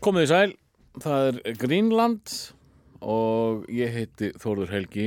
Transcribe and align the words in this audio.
Komið 0.00 0.22
í 0.24 0.28
sæl, 0.30 0.52
það 1.04 1.26
er 1.28 1.56
Greenland 1.60 2.30
og 3.04 3.66
ég 3.68 3.92
heiti 3.92 4.30
Þórður 4.40 4.72
Helgi. 4.72 5.02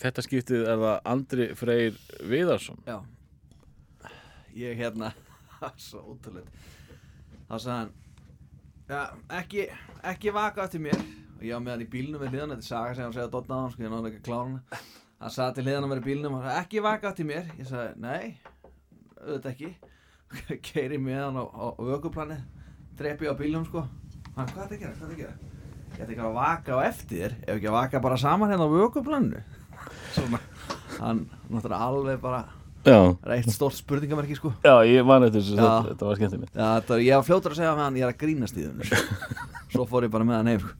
Þetta 0.00 0.24
skiptið 0.24 0.62
er 0.64 0.80
það 0.80 1.10
Andri 1.12 1.48
Freyr 1.58 1.98
Viðarsson. 2.30 2.80
Já. 2.88 3.02
Ég 4.56 4.80
hérna 4.80 5.10
Svo 5.76 6.00
ótrúlega 6.14 6.48
Þá 7.50 7.52
sagði 7.52 7.74
hann 7.74 7.92
Já, 8.88 9.02
ekki, 9.42 9.66
ekki 10.08 10.32
vaka 10.32 10.64
eftir 10.64 10.80
mér. 10.88 10.96
Og 11.36 11.44
ég 11.44 11.52
var 11.52 11.62
með 11.66 11.74
hann 11.74 11.84
í 11.84 11.90
bílnum 11.92 12.24
með 12.24 12.32
hliðan 12.32 12.54
Þetta 12.56 12.64
er 12.64 12.70
saga 12.72 12.96
sem 12.96 13.04
hann 13.04 13.16
segja 13.18 13.28
að 13.28 13.34
dotna 13.36 13.58
á 13.58 13.60
hann 13.60 13.74
Sko 13.74 13.84
ég 13.84 13.92
náði 13.92 14.10
ekki 14.14 14.22
að 14.22 14.28
klára 14.30 14.46
hana. 14.48 14.82
Hann 15.20 15.34
sagði 15.36 15.58
til 15.58 15.66
hliðan 15.68 15.84
að 15.84 15.92
vera 15.92 16.02
í 16.06 16.08
bílnum 16.08 16.38
og 16.38 16.46
sagði, 16.46 16.64
Ekki 16.64 16.86
vaka 16.88 17.12
eftir 17.12 17.28
mér. 17.28 17.52
Ég 17.60 17.68
sagði, 17.68 17.92
nei, 18.08 18.24
auðvitað 19.20 19.52
ekki. 19.52 19.70
Keiri 20.72 21.02
með 21.02 21.20
hann 21.26 21.42
á, 21.42 21.44
á, 21.44 21.66
á 21.76 21.82
vökuplani 21.92 22.38
Drepi 22.98 23.28
á 23.30 23.34
bílnum 23.38 23.64
sko. 23.68 23.84
Hann, 24.36 24.48
hvað 24.52 24.64
er 24.64 24.68
það 24.68 24.74
að 24.74 24.82
gera, 24.82 24.92
hvað 24.92 25.02
er 25.02 25.08
það 25.08 25.14
að 25.14 25.22
gera? 25.22 25.34
Ég 25.88 26.02
ætti 26.04 26.14
ekki 26.14 26.22
að 26.28 26.34
vaka 26.36 26.76
á 26.76 26.78
eftir 26.86 27.32
Ef 27.42 27.54
ekki 27.56 27.68
að 27.70 27.74
vaka 27.74 28.00
bara 28.04 28.16
saman 28.20 28.50
hérna 28.52 28.66
á 28.68 28.70
vökuplaninu 28.70 29.40
Svona. 30.14 30.38
Hann, 30.98 31.22
náttúrulega 31.50 31.86
alveg 31.88 32.20
bara 32.22 32.40
Já, 32.86 32.94
Það 33.18 33.26
er 33.26 33.32
eitt 33.34 33.50
stórt 33.52 33.74
spurningamerki 33.76 34.36
sko. 34.38 34.52
Já 34.64 34.74
ég 34.86 35.04
man 35.04 35.26
eftir 35.26 35.42
þessu, 35.42 35.56
þetta, 35.58 35.88
þetta 35.90 36.06
var 36.08 36.18
skemmtilegt. 36.20 36.52
Já, 36.54 36.66
þetta, 36.78 36.94
er- 36.94 37.02
ég 37.04 37.18
var 37.18 37.26
fljótur 37.26 37.52
að 37.54 37.58
segja 37.58 37.72
að 37.72 37.80
hann 37.82 37.98
ég 37.98 38.06
er 38.06 38.12
að 38.12 38.20
grínast 38.22 38.56
í 38.60 38.64
þunum 38.64 38.92
Svo 39.74 39.86
fór 39.90 40.06
ég 40.06 40.12
bara 40.14 40.28
með 40.28 40.38
hann 40.38 40.50
heim 40.52 40.62
sko. 40.62 40.76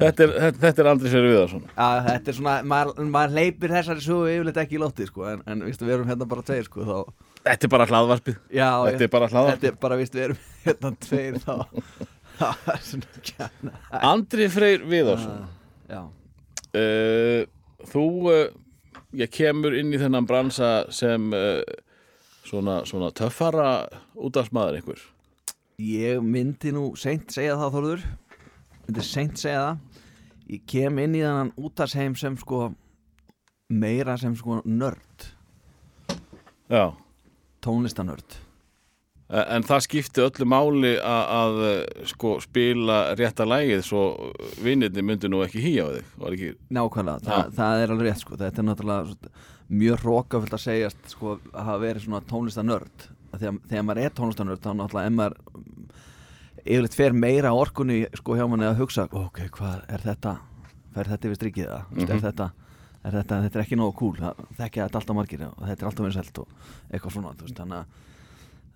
Þetta 0.00 0.24
er, 0.26 0.32
þetta, 0.42 0.60
þetta 0.64 0.82
er 0.84 0.88
Andri 0.90 1.12
Freyr 1.14 1.28
Viðarsson. 1.30 1.62
Já, 1.70 1.86
þetta 2.10 2.30
er 2.32 2.36
svona, 2.40 2.56
maður, 2.74 3.00
maður 3.14 3.32
leipir 3.38 3.72
þessari 3.74 4.04
sögu 4.04 4.28
yfirleitt 4.34 4.60
ekki 4.64 4.76
í 4.76 4.82
lótti 4.82 5.06
sko, 5.08 5.24
en, 5.30 5.40
en 5.50 5.64
víst, 5.66 5.82
við 5.86 5.94
erum 5.96 6.10
hérna 6.10 6.28
bara 6.30 6.44
tveir 6.50 6.66
sko, 6.68 6.84
þá, 6.86 7.29
Þetta 7.44 7.66
er 7.66 7.70
bara 7.72 7.86
hlaðvarpið. 7.88 8.38
já, 8.52 8.68
Þetta 8.90 9.04
er 9.06 9.12
bara 9.12 9.28
hlaðvarpið. 9.32 9.60
Þetta 9.60 9.68
er 9.72 9.78
bara, 9.84 9.96
víst, 10.00 10.14
við 10.16 10.24
erum 10.26 10.40
hérna 10.66 10.90
tveir 11.00 11.38
þá 11.40 11.54
Andri 14.10 14.48
Freyr 14.52 14.84
Viðarsson, 14.88 15.46
Já, 15.90 16.00
uh, 16.80 17.42
þú 17.90 18.04
uh, 18.30 18.42
ég 19.18 19.32
kemur 19.34 19.74
inn 19.76 19.92
í 19.92 19.98
þennan 20.00 20.28
bransa 20.28 20.70
sem 20.94 21.26
uh, 21.36 21.60
svona, 22.48 22.80
svona 22.88 23.10
töffara 23.16 23.72
útafsmaður 24.16 24.78
einhver. 24.80 25.02
ég 25.80 26.20
myndi 26.24 26.72
nú 26.76 26.90
seint 27.00 27.32
segja 27.32 27.56
það 27.60 27.74
Þorður 27.76 28.06
myndi 28.86 29.04
seint 29.06 29.40
segja 29.40 29.64
það 29.66 29.86
Ég 30.50 30.64
kem 30.66 30.96
inn 30.98 31.12
í 31.14 31.20
þannan 31.22 31.52
útarsheim 31.62 32.16
sem 32.18 32.34
sko 32.40 32.72
meira 33.70 34.16
sem 34.18 34.32
sko 34.34 34.56
nörd 34.66 35.28
Já. 36.70 36.88
Tónlistanörd 37.64 38.38
Eh, 39.30 39.44
En 39.54 39.62
það 39.62 39.82
skipti 39.84 40.22
öllu 40.24 40.42
máli 40.50 40.96
að, 40.98 41.20
að 41.30 41.58
eh, 41.68 42.06
sko, 42.10 42.32
spila 42.42 42.96
rétta 43.14 43.44
lægið 43.46 43.84
svo 43.86 44.00
vinnirni 44.58 45.04
myndi 45.06 45.28
nú 45.30 45.44
ekki 45.44 45.62
hýja 45.62 45.84
á 45.86 45.90
þig, 45.94 46.08
ekki? 46.32 46.48
Nákvæmlega, 46.74 47.22
Þa, 47.22 47.36
Já. 47.38 47.52
það 47.60 47.82
er 47.84 47.92
alveg 47.94 48.08
rétt 48.08 48.24
sko. 48.24 48.38
þetta 48.40 48.58
er 48.58 48.66
náttúrulega 48.66 49.06
svo- 49.12 49.30
mjög 49.70 50.02
rókafullt 50.02 50.56
að 50.58 50.64
segjast 50.64 51.06
sko, 51.14 51.36
að 51.54 51.62
hafa 51.68 51.78
verið 51.84 52.02
svona 52.08 52.20
tónlistanörd 52.26 53.06
þegar, 53.38 53.60
þegar 53.70 53.86
maður 53.86 54.02
er 54.02 54.10
tónlistanörd 54.18 54.60
þá 54.66 54.70
náttúrulega 54.80 55.06
ef 55.06 55.14
maður 55.20 55.38
yfirleitt 56.66 56.98
fer 56.98 57.14
meira 57.16 57.52
orkunni 57.54 58.00
sko, 58.18 58.34
hjá 58.34 58.48
manni 58.50 58.66
að 58.66 58.80
hugsa 58.82 59.06
ok, 59.14 59.44
hvað 59.54 59.84
er 59.94 60.02
þetta 60.10 60.34
fer 60.94 61.06
þetta 61.14 61.30
yfir 61.30 61.38
strikið 61.38 61.70
það, 61.70 61.84
mm 61.86 62.02
Mhm. 62.02 62.10
er 62.10 62.24
þetta 62.26 62.50
er 62.50 62.59
þetta, 63.02 63.40
þetta 63.46 63.58
er 63.58 63.64
ekki 63.64 63.78
nógu 63.80 63.96
cool 64.00 64.16
það 64.18 64.40
þekkja 64.58 64.86
þetta 64.86 65.00
alltaf 65.00 65.16
margir 65.16 65.44
og 65.48 65.66
þetta 65.66 65.84
er 65.84 65.90
alltaf 65.90 66.06
vinsælt 66.06 66.40
og 66.42 66.54
eitthvað 66.90 67.16
svona, 67.16 67.34
veist, 67.40 67.56
þannig 67.56 67.78
að 67.80 68.08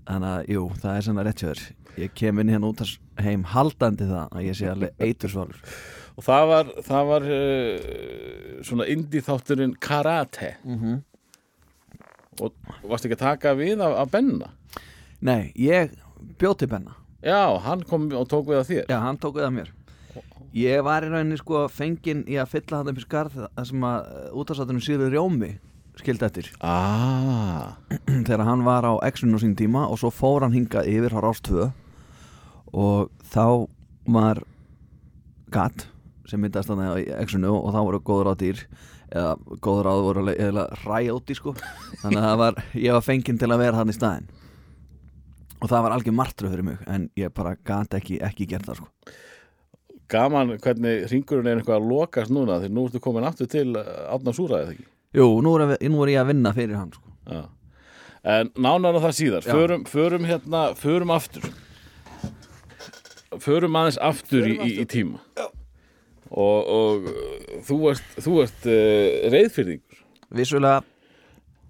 þannig 0.05 0.30
að, 0.30 0.48
jú, 0.53 0.64
það 0.83 0.97
er 0.97 1.06
svona 1.06 1.25
rétt 1.25 1.42
hjá 1.42 1.48
þér 1.50 1.64
ég 2.05 2.17
kem 2.19 2.41
inn 2.42 2.52
hérna 2.52 2.70
út 2.70 2.83
að 2.84 2.95
heim 3.25 3.45
haldandi 3.55 4.08
það 4.08 4.25
að 4.25 4.48
ég 4.48 4.58
sé 4.58 4.72
alveg 4.72 5.06
eitursvalur 5.08 5.77
Og 6.14 6.22
það 6.22 6.45
var, 6.47 6.69
það 6.86 7.08
var 7.08 7.25
uh, 7.27 7.86
svona 8.62 8.84
indie 8.92 9.22
þátturinn 9.27 9.72
Karate 9.83 10.52
mm 10.62 10.77
-hmm. 10.78 11.00
og 12.39 12.52
varst 12.86 13.08
ekki 13.08 13.18
að 13.18 13.24
taka 13.24 13.55
við 13.58 13.83
af, 13.83 13.96
af 14.05 14.11
Benna? 14.12 14.52
Nei, 15.20 15.51
ég 15.56 15.96
bjóð 16.39 16.58
til 16.58 16.68
Benna 16.68 16.95
Já, 17.24 17.58
hann 17.64 17.83
kom 17.83 18.12
og 18.12 18.29
tók 18.29 18.51
við 18.51 18.58
að 18.61 18.68
þér. 18.68 18.85
Já, 18.92 18.98
hann 19.01 19.18
tók 19.18 19.39
við 19.39 19.46
að 19.46 19.55
mér 19.56 19.73
Ég 20.55 20.85
var 20.86 21.02
í 21.02 21.11
rauninni 21.11 21.36
sko 21.41 21.64
fenginn 21.73 22.23
í 22.30 22.36
að 22.39 22.52
fylla 22.52 22.85
upp 22.85 22.98
í 23.01 23.02
skarð 23.02 23.39
það 23.42 23.64
sem 23.70 23.86
að 23.89 24.11
útastáttunum 24.39 24.85
Sýrður 24.85 25.17
Rjómi 25.17 25.48
skildi 25.98 26.27
eftir. 26.27 26.51
Ah, 26.63 27.75
þegar 28.07 28.45
hann 28.47 28.63
var 28.67 28.86
á 28.86 28.95
X-unu 29.11 29.39
á 29.39 29.42
sín 29.42 29.57
tíma 29.58 29.86
og 29.89 29.98
svo 29.98 30.13
fór 30.14 30.47
hann 30.47 30.55
hingað 30.55 30.91
yfir 30.91 31.14
á 31.14 31.20
Rás 31.23 31.42
2 31.47 31.69
og 32.74 33.11
þá 33.35 33.67
var 34.14 34.42
gatt 35.55 35.86
sem 36.30 36.41
myndast 36.42 36.70
þannig 36.70 37.14
á 37.14 37.23
X-unu 37.27 37.51
og 37.51 37.74
þá 37.74 37.80
voru 37.83 38.03
góður 38.07 38.33
á 38.33 38.35
dýr 38.39 38.64
eða 39.14 39.58
góður 39.63 39.91
á 39.91 39.95
voru 40.07 40.24
eða 40.35 40.69
ræjóti 40.85 41.39
sko. 41.39 41.55
Þannig 42.03 42.30
að 42.30 42.41
var, 42.41 42.64
ég 42.79 42.97
var 42.97 43.07
fenginn 43.07 43.39
til 43.39 43.51
að 43.51 43.63
vera 43.67 43.83
hann 43.83 43.92
í 43.92 43.98
staðinn. 43.98 44.30
Og 45.63 45.70
það 45.70 45.86
var 45.86 45.95
algjör 45.95 46.19
martröð 46.19 46.55
fyrir 46.55 46.67
mig 46.67 46.83
en 46.91 47.07
ég 47.19 47.30
bara 47.35 47.55
gat 47.67 47.95
ekki, 47.97 48.19
ekki 48.23 48.47
gert 48.51 48.70
það 48.70 48.83
sko 48.85 49.14
gaman 50.13 50.55
hvernig 50.63 51.07
ringurinn 51.11 51.48
er 51.51 51.61
eitthvað 51.61 51.81
að 51.81 51.89
lokast 51.91 52.33
núna 52.35 52.61
því 52.63 52.70
nú 52.75 52.87
ertu 52.89 53.01
komin 53.03 53.25
aftur 53.29 53.48
til 53.51 53.70
Átna 53.79 54.35
Súra 54.37 54.63
eða 54.65 54.75
ekki? 54.75 54.87
Jú, 55.15 55.29
nú 55.47 55.55
er, 55.63 55.77
nú 55.89 56.03
er 56.05 56.13
ég 56.15 56.20
að 56.25 56.31
vinna 56.33 56.53
fyrir 56.57 56.77
hann 56.77 56.91
sko. 56.92 57.13
Já. 57.31 57.45
En 58.35 58.48
nánar 58.57 58.97
á 58.97 59.01
það 59.05 59.15
síðar, 59.19 59.45
förum, 59.45 59.83
förum 59.89 60.25
hérna, 60.25 60.63
förum 60.81 61.11
aftur 61.13 61.45
Förum 63.42 63.75
aðeins 63.77 63.98
aftur, 63.98 64.45
í, 64.47 64.55
Förum 64.55 64.65
í, 64.65 64.70
í 64.70 64.81
aftur. 64.81 64.91
tíma 64.95 65.20
Já. 65.37 65.47
Og, 66.35 66.71
og 66.75 67.09
þú 67.67 67.79
ert, 67.92 68.15
þú 68.25 68.35
ert 68.45 68.67
uh, 68.71 69.29
reyðfyrðingur 69.35 70.01
Vissulega, 70.35 70.81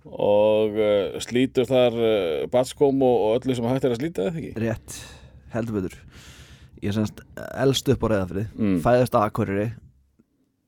og 0.04 0.76
uh, 0.78 1.18
slítur 1.24 1.66
þar 1.68 1.96
uh, 1.98 2.44
batskóm 2.52 3.02
og, 3.04 3.16
og 3.26 3.38
öllu 3.40 3.56
sem 3.58 3.66
hægt 3.68 3.88
er 3.88 3.96
að 3.96 4.00
slíta 4.02 4.28
eða 4.28 4.40
ekki? 4.40 4.52
rétt, 4.62 4.98
heldur 5.56 5.80
betur 5.80 5.98
Ég 6.84 6.92
semst 6.96 7.22
elst 7.56 7.88
upp 7.94 8.04
á 8.04 8.06
reyðafrið 8.12 8.48
Mm. 8.60 8.78
Fæðist 8.84 9.16
að 9.16 9.26
Akureyri 9.30 9.68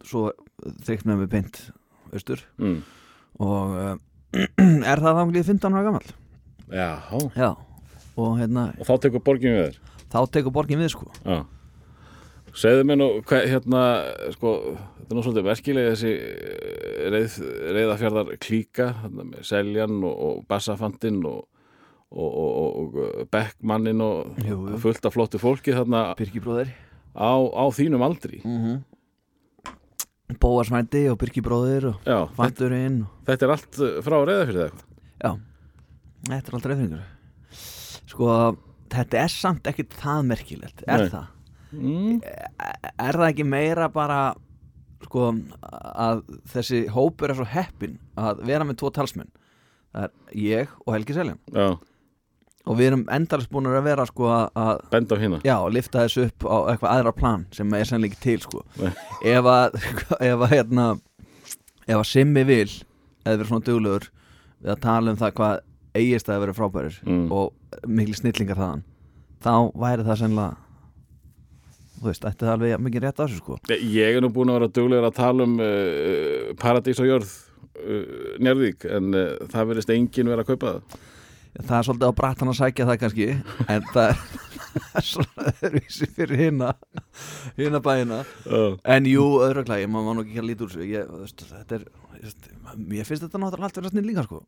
Svo 0.07 0.31
þykkt 0.87 1.09
með 1.09 1.23
mig 1.23 1.33
beint 1.35 1.63
Östur 2.17 2.43
Mm. 2.57 2.79
Og 3.45 3.77
uh, 3.77 3.97
er 4.91 5.03
það 5.03 5.21
þanglið 5.21 5.51
15 5.53 5.77
ára 5.77 5.87
gamall? 5.91 6.15
Já, 6.73 6.89
Já 7.37 7.51
Og 8.17 8.39
hérna, 8.41 8.71
og 8.81 8.89
þá 8.89 8.95
tekur 9.05 9.21
borgin 9.25 9.53
við 9.53 9.67
þér? 9.67 9.75
Þá 10.09 10.19
tekur 10.33 10.53
borgin 10.57 10.81
við 10.81 10.95
sko. 10.95 11.11
Já. 11.27 11.43
Segðu 12.57 12.87
mér 12.89 12.97
nú, 12.97 13.09
hva, 13.29 13.41
hérna, 13.45 13.81
sko, 14.33 14.53
þetta 14.97 15.13
er 15.13 15.19
nú 15.19 15.25
svolítið 15.27 15.45
merkilega 15.51 15.91
þessi 15.93 16.13
eh, 16.15 17.03
reið, 17.13 17.35
reiðafjörðar 17.77 18.31
klíka, 18.41 18.87
hérna, 19.03 19.43
Seljan 19.45 19.99
og, 20.01 20.15
og 20.29 20.39
Bassafandinn 20.49 21.21
og, 21.29 21.43
og, 22.11 22.29
og, 22.31 22.51
og, 22.81 22.99
og 23.21 23.29
Beckmannin 23.35 24.01
og 24.01 24.37
Jú, 24.45 24.59
jú. 24.71 24.79
fullt 24.83 25.05
af 25.09 25.13
flottu 25.17 25.39
fólki 25.43 25.75
þarna 25.75 26.15
Birki 26.19 26.41
bróðir 26.41 26.71
á, 27.17 27.33
á 27.35 27.65
þínum 27.75 28.03
aldri. 28.07 28.41
mm 28.45 28.59
-hmm. 28.65 28.83
Bóarsmændi 30.43 31.05
og 31.11 31.19
Birki 31.19 31.41
bróðir 31.45 31.85
og 31.93 32.01
Já, 32.05 32.27
þetta, 32.27 32.37
Vandurinn 32.41 33.03
og... 33.03 33.09
þetta 33.29 33.47
er 33.47 33.53
allt 33.55 33.79
eh, 33.79 33.99
frá 34.03 34.17
reiðafjörði 34.27 34.65
eitthvað. 34.65 34.87
Já, 35.23 35.31
þetta 36.29 36.49
er 36.51 36.55
alltaf 36.59 36.71
reyfingur 36.73 37.05
Sko, 38.07 38.57
þetta 38.91 39.19
er 39.23 39.29
samt 39.29 39.67
ekkit 39.71 39.95
það 40.03 40.27
merkilegt 40.33 40.83
Er 40.87 40.99
Nei. 41.05 41.09
það? 41.15 41.27
Mm. 41.77 42.21
er 42.99 43.13
það 43.19 43.29
ekki 43.29 43.45
meira 43.45 43.89
bara 43.93 44.35
sko 45.05 45.27
að 45.63 46.23
þessi 46.49 46.85
hópur 46.95 47.31
er 47.31 47.35
svo 47.37 47.45
heppin 47.45 47.99
að 48.17 48.45
vera 48.47 48.65
með 48.65 48.79
tvo 48.81 48.91
talsmenn 48.95 49.31
það 49.93 50.07
er 50.07 50.11
ég 50.35 50.69
og 50.87 50.95
Helgi 50.95 51.13
Seljan 51.19 51.39
Já, 51.53 51.77
og 52.67 52.79
við 52.81 52.89
erum 52.91 53.05
endalist 53.15 53.51
búin 53.53 53.69
að 53.71 53.85
vera 53.87 54.07
sko 54.09 54.27
að, 54.33 54.47
að 54.59 54.81
bend 54.91 55.13
á 55.15 55.17
hérna. 55.23 55.39
já, 55.47 55.57
lifta 55.71 56.03
þessu 56.07 56.25
upp 56.29 56.47
á 56.51 56.57
eitthvað 56.73 56.93
aðra 56.97 57.13
plan 57.15 57.47
sem 57.55 57.75
er 57.79 57.87
sannlega 57.89 58.13
ekki 58.17 58.25
til 58.27 58.41
sko 58.43 58.65
ef 59.23 59.49
að 59.53 59.79
ef 60.33 60.45
að 60.47 60.53
hérna 60.57 60.89
ef 61.87 61.97
að 62.01 62.07
Simmi 62.11 62.43
vil 62.49 62.69
eða 63.27 63.37
verið 63.37 63.49
svona 63.53 63.67
duglegur 63.71 64.09
við 64.63 64.75
að 64.75 64.83
tala 64.87 65.13
um 65.15 65.19
það 65.21 65.35
hvað 65.39 65.57
eigist 65.97 66.29
að 66.33 66.43
vera 66.45 66.55
frábærir 66.59 67.01
Mm. 67.07 67.27
og 67.33 67.53
mikil 67.89 68.15
snillingar 68.19 68.59
þaðan 68.59 68.83
þá 69.47 69.53
væri 69.79 70.05
það 70.07 70.19
sannlega 70.25 70.57
þú 71.97 72.07
veist, 72.11 72.25
ætti 72.29 72.45
það 72.45 72.53
alveg 72.57 72.83
mikið 72.85 73.05
rétt 73.07 73.21
á 73.21 73.25
þessu 73.25 73.39
sko 73.41 73.57
Ég 73.73 74.17
er 74.19 74.25
nú 74.25 74.31
búin 74.35 74.51
að 74.53 74.59
vera 74.59 74.69
duglegur 74.77 75.07
að 75.09 75.17
tala 75.17 75.47
um 75.47 75.55
uh, 75.63 76.51
Paradís 76.61 77.01
og 77.01 77.09
jörð 77.09 77.31
uh, 77.33 78.35
Njarðvík, 78.43 78.85
en 78.99 79.15
uh, 79.17 79.25
það 79.53 79.71
verðist 79.73 79.93
enginn 79.95 80.29
vera 80.33 80.45
að 80.45 80.51
kaupa 80.53 80.75
það. 80.75 80.99
Það 81.61 81.77
er 81.79 81.87
svolítið 81.89 82.13
á 82.13 82.19
brattan 82.21 82.53
að 82.53 82.59
sækja 82.61 82.89
það 82.89 82.99
kannski 83.03 83.29
en 83.67 83.87
það 83.93 84.09
er, 84.09 84.23
það 84.87 84.99
er 85.01 85.07
svona 85.11 85.53
öðruvísi 85.53 86.09
fyrir 86.17 86.43
hinna 86.43 86.73
hinna 87.59 87.83
bæina. 87.85 88.23
Uh. 88.47 88.75
en 88.97 89.11
jú, 89.11 89.29
öðruglega, 89.47 89.85
ég 89.85 89.93
má 89.93 90.01
nú 90.07 90.25
ekki 90.25 90.43
að 90.43 90.51
líta 90.51 90.67
úr 90.67 90.75
þessu. 90.75 90.89
Ég, 90.91 91.15
veist, 91.23 91.47
þetta 91.53 91.79
er 91.79 91.87
veist, 92.23 92.51
ég 92.99 93.09
finnst 93.09 93.27
þetta 93.27 93.43
náttúrulega 93.43 93.71
allt 93.71 93.81
vera 93.81 93.95
snillingar 93.95 94.29
sko. 94.29 94.43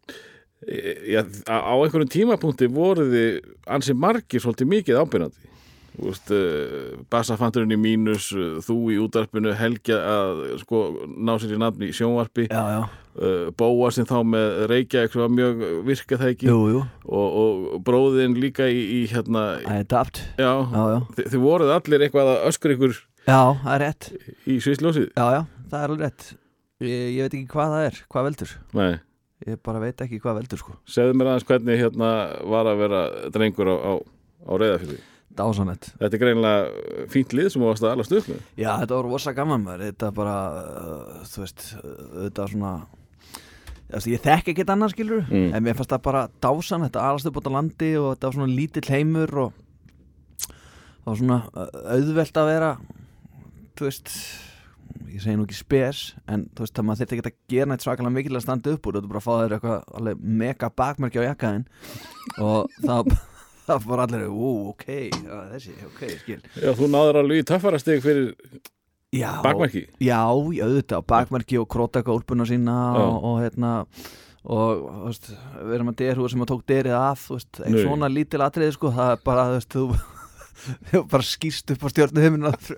Já, 1.07 1.23
á 1.47 1.71
einhverjum 1.71 2.11
tímapunkti 2.11 2.67
voru 2.75 3.05
þið 3.13 3.37
ansi 3.71 3.95
margir 3.95 4.43
svolítið 4.43 4.73
mikið 4.73 4.99
ábyrjandi 5.05 5.53
veist, 6.01 6.31
uh, 6.31 6.97
bassafanturinn 7.13 7.75
í 7.75 7.79
mínus 7.81 8.31
uh, 8.37 8.59
þú 8.65 8.77
í 8.95 8.99
útarpinu, 9.03 9.53
Helga 9.59 9.99
að 10.13 10.43
sko, 10.63 10.81
ná 11.19 11.35
sér 11.43 11.57
í 11.57 11.61
nafni 11.61 11.89
í 11.91 11.97
sjónvarpi. 11.97 12.47
Já, 12.51 12.63
já, 12.77 12.81
uh, 13.19 13.49
Bóa 13.59 13.91
sem 13.95 14.07
þá 14.09 14.17
með 14.35 14.61
Reykjavík 14.73 15.15
sem 15.17 15.23
var 15.25 15.33
mjög 15.35 15.65
virkað 15.89 16.23
það 16.23 16.33
ekki? 16.35 16.49
Jú, 16.53 16.59
jú. 16.75 16.83
Og, 17.09 17.39
og 17.43 17.81
bróðin 17.89 18.37
líka 18.39 18.69
í, 18.71 18.81
í 18.99 19.01
hérna, 19.13 19.45
I 19.65 19.81
adapt 19.83 20.23
já, 20.39 20.53
Já, 20.53 20.83
já, 20.95 20.99
þi- 21.19 21.27
þið 21.35 21.43
voruð 21.49 21.75
allir 21.77 22.07
eitthvað 22.07 22.33
að 22.37 22.47
öskur 22.53 22.77
ykkur 22.77 22.97
já, 23.29 23.41
það 23.65 23.75
er 23.75 23.85
rétt. 23.87 24.11
í 24.49 24.59
svisljósið 24.65 25.09
Já, 25.13 25.27
já, 25.35 25.43
það 25.73 25.83
er 25.83 25.93
alveg 25.93 26.07
rétt. 26.07 26.31
Ég, 26.79 27.05
ég 27.19 27.27
veit 27.27 27.35
ekki 27.41 27.51
hvað 27.57 27.73
það 27.75 27.87
er, 27.91 28.01
hvað 28.15 28.27
veldur. 28.31 28.57
Nei, 28.79 28.91
Ég 29.47 29.55
bara 29.63 29.79
veit 29.79 30.01
ekki 30.03 30.19
hvað 30.19 30.41
veldur 30.41 30.59
sko. 30.59 30.73
Segðu 30.91 31.13
mér 31.15 31.29
aðeins 31.31 31.45
hvernig 31.47 31.79
hérna 31.79 32.09
var 32.51 32.67
að 32.73 32.81
vera 32.81 33.03
drengur 33.31 33.69
á, 33.71 33.77
á, 33.79 33.93
á 34.51 34.53
reyðafyrði 34.59 34.97
Dásanett 35.37 35.91
Þetta 36.01 36.17
er 36.17 36.23
greinlega 36.23 37.07
fínt 37.13 37.33
lið 37.37 37.51
sem 37.53 37.63
varst 37.63 37.85
að 37.85 37.93
alast 37.97 38.13
upp 38.17 38.29
með. 38.33 38.41
Já, 38.59 38.71
þetta 38.81 38.97
var 38.97 39.05
rosa 39.13 39.33
gaman 39.37 39.63
maður. 39.67 39.85
Þetta 39.91 40.09
bara, 40.17 40.37
uh, 40.57 41.21
þú 41.29 41.43
veist 41.45 41.67
uh, 41.79 41.93
Þetta 42.25 42.43
var 42.47 42.55
svona 42.55 42.73
Þessi, 43.89 44.11
ég 44.13 44.21
þekk 44.25 44.51
ekkert 44.53 44.71
annað 44.75 44.91
skilur 44.93 45.23
Mm. 45.29 45.53
en 45.57 45.63
mér 45.65 45.77
fannst 45.79 45.93
það 45.95 46.03
bara 46.05 46.23
dásan, 46.45 46.83
þetta 46.85 47.05
alast 47.09 47.29
upp 47.31 47.39
á 47.41 47.53
landi 47.55 47.95
og 47.97 48.11
þetta 48.17 48.27
var 48.29 48.35
svona 48.37 48.53
lítill 48.59 48.91
heimur 48.93 49.33
og 49.47 49.55
það 50.45 51.07
var 51.09 51.17
svona 51.23 51.39
uh, 51.55 51.71
auðvelt 51.95 52.37
að 52.43 52.51
vera 52.53 52.69
þú 53.79 53.87
veist 53.89 54.13
ég 55.09 55.23
segi 55.25 55.37
nú 55.39 55.47
ekki 55.47 55.57
spes 55.57 56.03
en 56.29 56.45
þú 56.53 56.67
veist 56.67 56.77
það 56.77 56.85
maður 56.89 57.01
þurfti 57.01 57.17
ekki 57.17 57.31
að 57.31 57.39
gera 57.55 57.71
nætt 57.73 57.85
svakalega 57.87 58.13
mikil 58.19 58.37
að 58.37 58.45
standa 58.45 58.75
upp 58.77 58.87
úr. 58.91 58.99
Þetta 58.99 59.09
er 59.09 59.13
bara 59.15 59.23
að 59.23 59.29
fá 59.29 59.35
þér 59.41 59.57
eitthvað 59.57 60.23
mega 60.43 60.71
bakmerki 60.83 61.21
á 61.25 61.29
jakkaðin 61.31 61.65
og 62.45 62.69
það 62.85 63.13
það 63.69 63.87
var 63.93 64.03
allir, 64.07 64.27
ú, 64.29 64.51
ok 64.73 64.87
já, 64.89 65.39
þessi, 65.55 65.75
ok, 65.91 66.03
skil 66.23 66.41
Já, 66.59 66.73
þú 66.79 66.91
náður 66.93 67.21
alveg 67.23 67.43
í 67.43 67.49
töffarastig 67.53 68.03
fyrir 68.05 68.31
já, 69.15 69.31
bakmerki 69.45 69.85
Já, 70.03 70.21
í 70.27 70.63
auðvitað, 70.65 71.05
bakmerki 71.15 71.61
og 71.61 71.69
krótaka 71.73 72.15
úlpuna 72.17 72.49
sína 72.49 72.79
Já. 72.97 73.05
og, 73.05 73.29
og 73.33 73.39
hérna 73.45 73.75
og 74.49 74.85
þú 74.85 75.09
veist, 75.11 75.27
við 75.61 75.75
erum 75.77 75.91
að 75.93 75.99
derhúða 76.01 76.31
sem 76.33 76.45
að 76.45 76.51
tók 76.53 76.63
derið 76.71 76.95
af 76.97 77.25
þú 77.27 77.37
veist, 77.37 77.59
ein 77.65 77.75
Nei. 77.77 77.83
svona 77.85 78.09
lítil 78.13 78.45
atriði 78.47 78.77
sko, 78.79 78.93
það 78.97 79.11
er 79.17 79.27
bara, 79.27 79.49
þú 79.51 79.59
veist, 79.59 79.75
þú 79.77 80.18
bara 81.13 81.25
skýst 81.27 81.73
upp 81.75 81.85
á 81.85 81.89
stjórnu 81.93 82.25
heiminn 82.25 82.49
að 82.49 82.73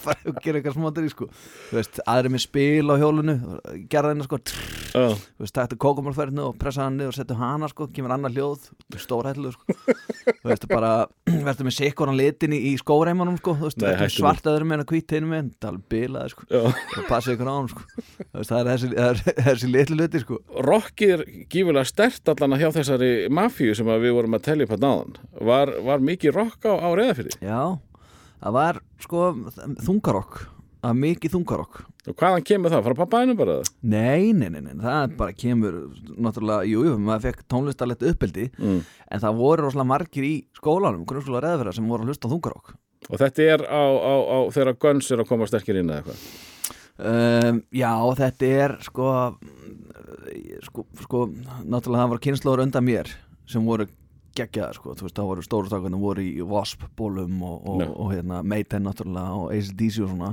fara 0.00 0.18
og 0.30 0.40
gera 0.44 0.60
eitthvað 0.60 0.76
smátari 0.78 1.12
sko, 1.12 1.28
þú 1.70 1.78
veist, 1.78 2.00
aðri 2.08 2.32
með 2.34 2.44
spil 2.46 2.86
á 2.90 2.94
hjólinu 3.00 3.36
gerða 3.92 4.12
hérna 4.14 4.26
sko 4.26 4.40
trrr, 4.40 4.74
Já, 4.96 5.08
þú 5.12 5.44
veist, 5.44 5.54
taktu 5.56 5.78
kókumálferðinu 5.82 6.44
og 6.48 6.58
pressa 6.60 6.86
hann 6.86 6.96
niður 6.96 7.12
og 7.12 7.18
setja 7.18 7.36
hana 7.36 7.68
sko, 7.68 7.88
kemur 7.92 8.14
annar 8.16 8.32
hljóð 8.32 8.70
stórhætlu 8.96 9.52
sko. 9.52 9.76
Þú 10.46 10.50
veist, 10.50 10.64
bara, 10.70 10.90
verður 11.26 11.66
með 11.68 11.74
sikkoran 11.76 12.16
litin 12.18 12.54
í, 12.54 12.60
í 12.70 12.72
skóreimanum 12.80 13.36
sko, 13.40 13.56
þú 13.58 13.68
veist, 13.68 13.80
Nei, 13.82 13.88
verður 13.90 14.14
svart 14.14 14.48
öðrum 14.50 14.72
en 14.74 14.82
að 14.82 14.88
hvít 14.92 15.14
hinum 15.16 15.34
en 15.36 15.50
það 15.62 15.68
er 15.72 15.82
bilaði 15.92 16.32
sko. 16.32 16.46
Já. 16.50 16.62
Það 16.94 17.08
passa 17.10 17.34
ykkur 17.34 17.50
á 17.50 17.54
hann 17.54 17.70
sko. 17.72 17.84
Veist, 18.24 18.52
það 18.52 18.60
er 18.60 18.70
þessi, 18.70 18.90
er, 19.04 19.22
þessi 19.50 19.70
litlu 19.72 19.98
luti 20.00 20.22
sko. 20.22 20.40
Rokkið 20.66 21.14
er 21.16 21.24
gífulega 21.52 21.90
stert 21.90 22.32
allan 22.32 22.56
að 22.56 22.64
hjá 22.64 22.68
þessari 22.78 23.10
mafíu 23.40 23.76
sem 23.76 23.90
við 24.06 24.16
vorum 24.16 24.38
að 24.38 24.46
tellja 24.48 24.68
upp 24.68 24.76
að 24.76 24.86
náðan 24.86 25.16
Var, 25.50 25.74
var 25.86 26.04
mikið 26.10 26.36
rokk 26.36 26.68
á, 26.70 26.72
á 26.72 26.88
reyðafyrði? 27.26 27.46
já, 27.46 27.60
það 28.46 28.56
var 28.56 28.80
sko 29.04 29.24
þungarokk 29.86 30.38
var 30.86 30.94
mikið 31.02 31.32
þungarokk 31.36 31.84
Og 32.06 32.14
hvaðan 32.14 32.44
kemur 32.46 32.70
það? 32.70 32.84
Frá 32.86 32.94
pappaðinu 33.00 33.34
bara? 33.34 33.54
nei, 33.82 34.30
nei, 34.32 34.46
nei, 34.54 34.60
nei, 34.62 34.74
það 34.78 35.16
bara 35.18 35.32
kemur 35.34 35.78
náttúrulega, 36.22 36.68
jú, 36.70 36.84
jú, 36.86 36.92
maður 37.02 37.24
fekk 37.24 37.40
tónlistarlegt 37.50 38.04
uppeldi 38.06 38.44
Mm. 38.60 38.82
en 39.10 39.20
það 39.24 39.40
voru 39.40 39.64
rosalega 39.66 39.90
margir 39.90 40.22
í 40.28 40.34
skólanum, 40.54 41.02
grunnskóla 41.08 41.40
reðverða 41.42 41.74
sem 41.74 41.88
voru 41.90 42.04
að 42.06 42.12
hlusta 42.12 42.30
þungarokk 42.30 42.76
Og 43.10 43.18
þetta 43.18 43.42
er 43.56 43.60
á, 43.66 43.82
á, 43.82 44.14
á 44.22 44.38
þegar 44.54 44.78
Guns 44.82 45.10
er 45.10 45.18
að 45.22 45.28
koma 45.28 45.46
sterkir 45.50 45.76
inn 45.82 45.90
eða 45.90 46.02
eitthvað 46.04 47.50
um, 47.50 47.60
já, 47.74 47.92
þetta 48.22 48.46
er 48.62 48.76
sko 48.86 49.10
sko, 50.66 50.86
sko 51.02 51.26
náttúrulega 51.66 52.02
það 52.04 52.10
var 52.14 52.22
kynnslóður 52.24 52.62
undan 52.66 52.86
mér 52.86 53.10
sem 53.50 53.64
voru 53.66 53.86
geggjaðar 54.36 54.78
sko, 54.78 54.96
þú 54.96 55.08
veist, 55.08 55.18
það 55.18 55.30
voru 55.32 55.44
stóru 55.46 55.70
stakarnir 55.70 56.02
voru 56.02 56.24
í 56.24 56.40
Wasp 56.46 56.88
bólum 56.98 57.42
og, 57.46 57.60
og, 57.62 57.84
Já. 57.84 57.92
og, 57.92 58.10
hérna 58.14 58.42
Mayten 58.46 58.86
náttúrulega 58.86 59.38
og 59.40 59.54
ACDC 59.54 60.02
og 60.04 60.10
svona 60.12 60.32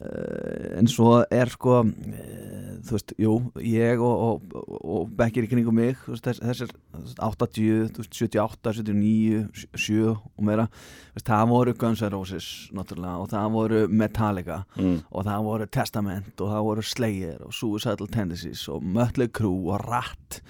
uh, 0.00 0.78
en 0.78 0.90
svo 0.90 1.12
er 1.32 1.50
sko 1.52 1.78
uh, 1.82 2.66
þú 2.86 2.96
veist, 2.96 3.14
jú, 3.22 3.32
ég 3.64 4.02
og, 4.02 4.26
og, 4.26 4.76
og 4.76 5.14
bekkir 5.18 5.46
í 5.46 5.50
kringum 5.50 5.78
mig 5.78 5.96
veist, 6.06 6.26
þess, 6.26 6.42
þessir 6.44 6.74
þú 6.74 7.02
veist, 7.02 7.24
80, 7.28 7.88
þú 7.96 8.04
veist, 8.04 8.20
78, 8.20 8.76
79 8.82 9.66
7 9.86 9.98
og 10.12 10.46
meira, 10.46 10.68
veist, 11.16 11.26
það 11.30 11.48
voru 11.54 11.76
Guns 11.80 12.04
N' 12.04 12.12
Roses 12.14 12.50
náttúrulega 12.76 13.24
og 13.24 13.32
það 13.32 13.50
voru 13.56 13.82
Metallica 13.88 14.62
mm. 14.76 15.00
og 15.10 15.28
það 15.30 15.50
voru 15.50 15.72
Testament 15.80 16.44
og 16.44 16.54
það 16.54 16.70
voru 16.70 16.86
Slayer 16.92 17.42
og 17.48 17.56
Suicidal 17.56 18.12
Tendencies 18.12 18.68
og 18.72 18.84
Mötley 18.84 19.32
Crüe 19.32 19.72
og 19.72 19.84
Ratt 19.86 20.40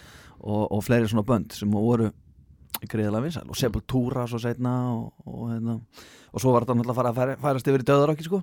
og, 0.47 0.71
og 0.71 0.85
fleiri 0.85 1.09
svona 1.11 1.27
bönd 1.27 1.55
sem 1.57 1.73
voru 1.73 2.11
greiðlega 2.85 3.23
vinsæl 3.25 3.47
og 3.51 3.57
Sepultura 3.59 4.27
svo 4.31 4.39
setna 4.43 4.73
og, 4.93 5.13
og, 5.27 5.47
hérna, 5.55 5.79
og 6.33 6.43
svo 6.43 6.53
var 6.53 6.67
þetta 6.67 6.77
náttúrulega 6.77 6.93
að 6.93 7.01
fara 7.01 7.13
að 7.13 7.21
færa, 7.21 7.37
færast 7.47 7.71
yfir 7.73 7.85
í 7.85 7.89
döðarokki 7.89 8.27
sko. 8.29 8.43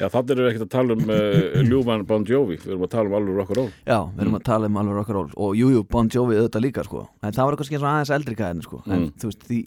Já, 0.00 0.06
þannig 0.08 0.30
erum 0.32 0.46
við 0.46 0.50
ekkert 0.54 0.64
að 0.66 0.72
tala 0.72 0.94
um 0.96 1.10
uh, 1.12 1.62
ljúman 1.66 2.04
Bon 2.08 2.22
Jovi 2.24 2.56
Við 2.62 2.70
erum 2.72 2.84
að 2.86 2.92
tala 2.94 3.10
um 3.10 3.16
alveg 3.18 3.36
rock 3.36 3.50
and 3.52 3.58
roll 3.58 3.72
Já, 3.84 3.98
við 4.14 4.20
erum 4.24 4.36
að 4.38 4.44
tala 4.48 4.68
um 4.70 4.78
alveg 4.80 4.96
rock'n'roll 5.00 5.32
og 5.44 5.56
jújú, 5.58 5.74
jú, 5.76 5.82
Bon 5.92 6.08
Jovi 6.14 6.38
auðvitað 6.38 6.64
líka 6.64 6.84
sko. 6.86 7.02
en 7.20 7.34
það 7.36 7.42
var 7.44 7.56
eitthvað 7.56 7.68
skil 7.68 7.80
svona 7.82 7.92
aðeins 7.98 8.12
eldri 8.16 8.36
gæðin 8.38 8.62
sko. 8.64 8.78
en 8.86 8.96
Mm. 9.00 9.10
þú 9.20 9.28
veist, 9.28 9.44
því 9.50 9.58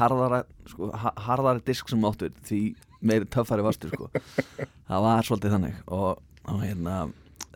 harðara 0.00 0.40
sko, 0.72 0.90
ha- 1.04 1.14
harðari 1.28 1.62
disk 1.68 1.88
sem 1.92 2.02
áttu 2.08 2.30
því 2.48 2.60
meiri 3.06 3.28
töffari 3.30 3.62
varstu 3.62 3.92
sko. 3.92 4.10
það 4.90 5.06
var 5.06 5.22
svolítið 5.28 5.54
þannig 5.54 5.78
og, 5.86 6.18
og 6.50 6.60
hérna 6.64 6.96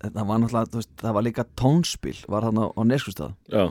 það 0.01 0.27
var 0.31 0.39
náttúrulega, 0.45 0.77
veist, 0.79 0.93
það 1.03 1.17
var 1.19 1.27
líka 1.27 1.45
tónspil 1.59 2.17
var 2.31 2.47
þarna 2.47 2.71
á 2.71 2.81
Já, 3.51 3.65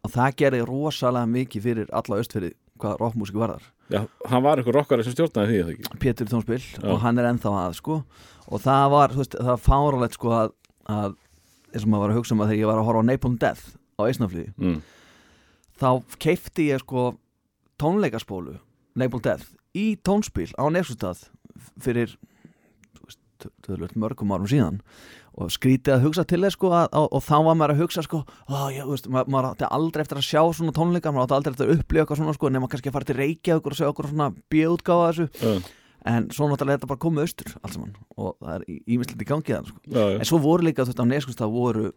og 0.00 0.12
það 0.14 0.36
gerði 0.42 0.64
rosalega 0.68 1.30
mikið 1.30 1.66
fyrir 1.66 1.92
alla 2.00 2.20
östfyrir 2.22 2.56
hvað 2.80 3.00
rockmúsík 3.02 3.38
varðar 3.40 3.66
Já 3.90 4.04
hann 4.30 4.44
var 4.44 4.60
einhver 4.60 4.76
rockari 4.76 5.04
sem 5.04 5.14
stjórnaði 5.14 5.50
því 5.50 5.60
eða 5.62 5.74
ekki 5.74 6.00
Pétur 6.02 6.30
Já. 6.30 6.86
og 6.86 7.00
hann 7.02 7.18
er 7.18 7.28
ennþá 7.30 7.54
að 7.64 7.76
sko 7.80 7.98
og 8.50 8.62
það 8.62 8.86
var, 8.94 9.14
þú 9.14 9.22
veist, 9.22 9.36
það 9.38 9.50
var 9.50 9.62
fáralegt 9.64 10.16
sko 10.18 10.32
að, 10.36 10.54
að 10.90 11.16
eins 11.70 11.84
og 11.84 11.90
maður 11.90 12.02
var 12.04 12.14
að 12.14 12.18
hugsa 12.20 12.34
um 12.34 12.42
að 12.44 12.52
þegar 12.52 12.60
ég 12.60 12.70
var 12.70 12.80
að 12.80 12.88
horfa 12.88 13.02
á 13.02 13.08
Napalm 13.10 13.36
Death 13.40 13.64
á 13.98 14.02
Eisnafliði 14.06 14.52
mm. 14.56 14.80
þá 15.80 15.90
keifti 16.22 16.68
ég 16.70 16.82
sko 16.82 17.06
tónleikaspólu 17.80 18.56
Napalm 18.98 19.24
Death 19.26 19.52
í 19.76 19.86
tónspil 20.06 20.50
á 20.58 20.64
Nefsustad 20.72 21.28
fyrir 21.82 22.16
þú 23.00 23.76
veist, 23.78 23.96
mörgum 23.98 24.34
árum 24.34 24.50
síðan 24.50 24.80
og 25.38 25.50
skrítið 25.54 25.94
að 25.94 26.04
hugsa 26.06 26.24
til 26.26 26.40
þess 26.42 26.56
sko 26.58 26.70
að, 26.74 26.86
og, 26.98 27.08
og 27.16 27.22
þá 27.22 27.36
var 27.46 27.58
maður 27.60 27.74
að 27.76 27.82
hugsa 27.84 28.02
sko 28.06 28.22
já, 28.74 28.82
veist, 28.88 29.06
maður, 29.08 29.30
maður 29.34 29.50
átti 29.52 29.68
aldrei 29.70 30.02
eftir 30.04 30.20
að 30.20 30.26
sjá 30.26 30.40
svona 30.58 30.74
tónleika 30.76 31.12
maður 31.14 31.28
átti 31.28 31.36
aldrei 31.38 31.52
eftir 31.54 31.68
að 31.68 31.74
upplifa 31.78 32.02
eitthvað 32.04 32.20
svona 32.22 32.34
sko 32.36 32.50
nema 32.50 32.70
kannski 32.72 32.90
að 32.90 32.96
fara 32.98 33.08
til 33.10 33.18
Reykjavík 33.20 33.68
og 33.70 33.76
sjá 33.78 33.86
okkur 33.92 34.10
svona 34.10 34.30
bjöðgáða 34.50 35.10
þessu 35.10 35.28
Já, 35.40 35.52
en 36.10 36.30
svo 36.32 36.48
náttúrulega 36.50 36.80
þetta 36.80 36.90
bara 36.90 37.02
komið 37.04 37.26
austur 37.26 37.52
og 38.16 38.34
það 38.40 38.54
er 38.56 38.64
ímislegt 38.88 39.20
í 39.22 39.28
gangi 39.28 39.54
þann 39.54 39.68
sko. 39.70 39.80
já, 39.92 40.04
en 40.16 40.28
svo 40.30 40.40
voru 40.40 40.66
líka 40.66 40.86
veist 40.88 41.02
á 41.02 41.06
Neskustad 41.06 41.52
voru 41.52 41.90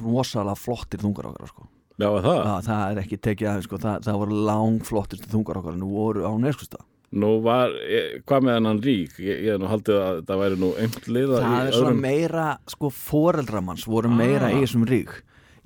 rosalega 0.00 0.56
flottir 0.58 1.02
þungar 1.04 1.28
okkar 1.30 1.50
sko. 1.52 1.68
já 2.00 2.08
það 2.08 2.40
Já, 2.40 2.54
það 2.66 2.84
er 2.88 3.02
ekki 3.04 3.20
tekið 3.28 3.50
aðeins 3.52 3.68
sko. 3.68 3.78
það, 3.84 4.00
það 4.08 4.18
voru 4.24 4.40
langflottistu 4.48 5.30
þungar 5.30 5.60
okkar 5.60 5.76
en 5.76 5.86
voru 5.92 6.24
á 6.26 6.32
Neskustad 6.40 6.82
Nú 7.14 7.28
var, 7.44 7.70
ég, 7.86 8.22
hvað 8.26 8.46
með 8.48 8.56
hennan 8.58 8.80
rík? 8.82 9.12
Ég, 9.22 9.44
ég 9.46 9.52
hef 9.54 9.60
nú 9.62 9.68
haldið 9.70 10.00
að 10.02 10.16
það 10.26 10.40
væri 10.40 10.56
nú 10.58 10.70
einhvern 10.82 11.14
liða 11.14 11.42
það 11.44 11.54
er 11.60 11.76
svona 11.76 11.90
öðrum 11.92 12.02
meira 12.02 12.46
sko 12.72 12.90
foreldramanns 12.90 13.86
voru 13.86 14.10
meira 14.10 14.48
Ah. 14.50 14.54
í 14.56 14.64
þessum 14.64 14.86
rík 14.90 15.12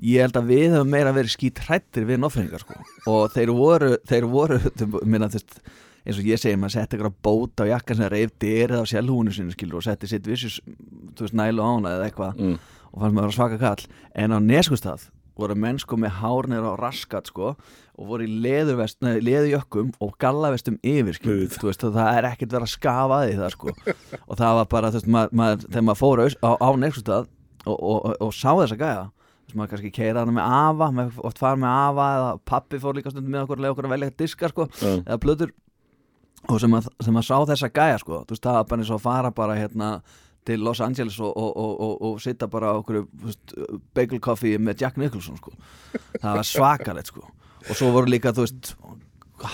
ég 0.05 0.23
held 0.23 0.37
að 0.39 0.51
við 0.53 0.77
höfum 0.77 0.93
meira 0.93 1.13
verið 1.17 1.33
skýt 1.35 1.63
hrættir 1.65 2.05
við 2.07 2.21
noffringar 2.23 2.63
sko 2.63 2.77
og 3.11 3.33
þeir 3.35 3.51
voru, 3.57 3.93
þeir 4.07 4.27
voru 4.31 4.59
minna, 5.09 5.27
þú 5.33 5.41
veist, 5.41 5.61
eins 6.05 6.21
og 6.21 6.29
ég 6.29 6.39
segi, 6.41 6.57
maður 6.61 6.77
setti 6.77 6.97
eitthvað 6.99 7.17
bót 7.27 7.61
á 7.61 7.65
jakkan 7.73 7.99
sem 7.99 8.13
reyf 8.13 8.31
dyrið 8.41 8.79
á 8.79 8.91
sjálfhúinu 8.93 9.35
sinni 9.35 9.57
skilur 9.57 9.81
og 9.81 9.87
setti 9.89 10.07
sitt 10.13 10.29
vissus 10.29 10.61
þú 11.17 11.27
veist, 11.27 11.35
nælu 11.37 11.65
á 11.65 11.69
hana 11.73 11.95
eða 11.97 12.11
eitthvað 12.11 12.39
mm. 12.45 12.59
og 12.93 13.01
fannst 13.03 13.17
maður 13.19 13.33
að 13.33 13.39
svaka 13.41 13.59
kall 13.65 13.89
en 14.15 14.37
á 14.37 14.39
neskustad 14.39 15.09
voru 15.39 15.55
menn 15.59 15.79
sko 15.79 15.97
með 15.99 16.17
hárnir 16.21 16.65
á 16.67 16.73
raskat 16.79 17.33
sko 17.33 17.57
og 17.99 18.07
voru 18.13 18.27
í 18.29 18.31
leðurjökkum 18.43 19.89
og 20.05 20.13
gallavestum 20.23 20.77
yfir 20.87 21.19
veist, 21.19 21.83
það 21.83 22.11
er 22.15 22.29
ekkert 22.31 22.53
verið 22.55 22.67
að 22.69 22.73
skafa 22.75 23.21
því 23.27 23.37
það 23.41 23.55
sko. 23.55 23.75
Og 24.29 24.39
það 24.39 24.59
var 24.61 24.69
bara, 24.75 24.91
veist, 24.95 25.09
maður, 25.11 25.35
maður, 25.41 25.65
þegar 25.69 25.87
maður 25.89 26.01
fór 26.03 26.23
aus- 26.25 26.39
á, 26.45 26.51
á 26.63 26.69
neskustad 26.79 27.29
og, 27.67 27.77
og, 27.77 27.97
og, 27.99 28.13
og 28.29 28.35
sá 28.37 28.51
þessa 28.61 28.79
gæja 28.79 29.01
veist, 29.09 29.57
maður 29.59 29.73
kannski 29.75 29.93
keira 29.99 30.23
hana 30.23 30.37
með 30.39 30.53
afa 30.61 30.91
maður 31.01 31.19
oft 31.31 31.43
fara 31.43 31.59
með 31.59 31.75
afa 31.89 32.07
eða 32.19 32.31
pappi 32.53 32.81
fór 32.85 32.99
líka 33.01 33.11
stundum 33.15 33.35
með 33.35 33.47
okkur, 33.49 33.63
leið 33.65 33.75
okkur 33.75 33.89
að 33.91 33.95
velja 33.97 34.15
diska 34.23 34.53
sko 34.53 34.69
Já, 34.79 34.93
eða 35.03 35.19
plötur. 35.27 35.53
Og 36.49 36.61
sem 36.63 36.79
að, 36.79 36.87
sem 37.03 37.19
að 37.19 37.27
sá 37.27 37.37
þessa 37.51 37.73
gæja 37.75 37.99
sko 38.05 38.23
það 38.31 38.55
var 38.61 38.69
bara 38.71 38.85
eins 38.85 38.93
og 38.95 39.01
að 39.01 39.07
fara 39.09 39.33
bara 39.35 39.59
hérna 39.59 39.91
til 40.49 40.63
Los 40.65 40.79
Angeles 40.81 41.19
og, 41.21 41.33
og, 41.37 41.51
og, 41.61 41.73
og, 41.85 41.97
og 42.09 42.21
sitta 42.25 42.47
bara 42.49 42.71
á 42.73 42.79
okkur 42.79 43.03
bagel 43.99 44.21
coffee 44.25 44.57
með 44.63 44.81
Jack 44.87 44.97
Nicholson 44.97 45.37
sko. 45.37 45.51
Það 46.23 46.39
var 46.39 46.47
svakalegt 46.47 47.11
sko 47.11 47.27
og 47.69 47.77
svo 47.77 47.93
voru 47.95 48.11
líka 48.11 48.33
þú 48.37 48.47
veist 48.47 48.73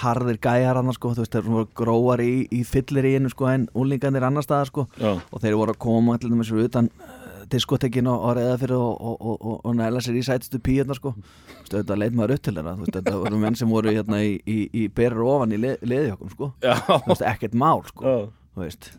harðir 0.00 0.38
gæjar 0.42 0.78
annars 0.80 0.98
sko, 0.98 1.12
þú 1.14 1.24
veist, 1.24 1.34
þeir 1.34 1.50
voru 1.50 1.68
gróar 1.76 2.22
í, 2.24 2.32
í 2.52 2.62
fyllir 2.66 3.08
í 3.08 3.16
einu 3.18 3.30
sko 3.32 3.48
en 3.50 3.66
úlingarnir 3.76 4.24
annar 4.24 4.46
staðar 4.46 4.70
sko. 4.70 4.86
Já, 5.00 5.12
og 5.18 5.42
þeir 5.42 5.58
voru 5.60 5.74
að 5.74 5.82
koma 5.84 6.16
allir 6.16 6.36
með 6.38 6.48
sér 6.48 6.62
utan 6.64 6.88
uh, 6.94 7.42
diskotekin 7.52 8.08
og, 8.10 8.22
og 8.28 8.36
reyða 8.38 8.54
fyrir 8.62 8.76
og, 8.78 9.18
og, 9.20 9.44
og, 9.58 9.74
næla 9.76 10.02
sér 10.04 10.18
í 10.20 10.24
sætustu 10.26 10.60
píurnar 10.64 10.98
sko. 11.00 11.14
Þú 11.18 11.58
veist, 11.58 11.74
þetta 11.74 11.98
leit 12.00 12.16
maður 12.16 12.36
upp 12.36 12.46
til 12.46 12.54
þeirra 12.56 12.76
þú 12.78 12.86
veist, 12.86 12.96
þetta 12.98 13.16
voru 13.24 13.42
menn 13.44 13.58
sem 13.60 13.76
voru 13.76 13.92
hérna 13.92 14.22
í, 14.24 14.32
í, 14.48 14.58
í 14.72 14.86
berur 15.00 15.28
ofan 15.34 15.56
í 15.56 15.60
le, 15.60 15.74
leðihjókum 15.84 16.32
sko. 16.32 16.50
Já, 16.64 16.74
þú 16.88 17.12
veist, 17.12 17.26
ekkert 17.34 17.58
mál 17.64 17.84
sko. 17.90 18.08
Já. 18.08 18.32
þú 18.54 18.64
veist, 18.64 18.90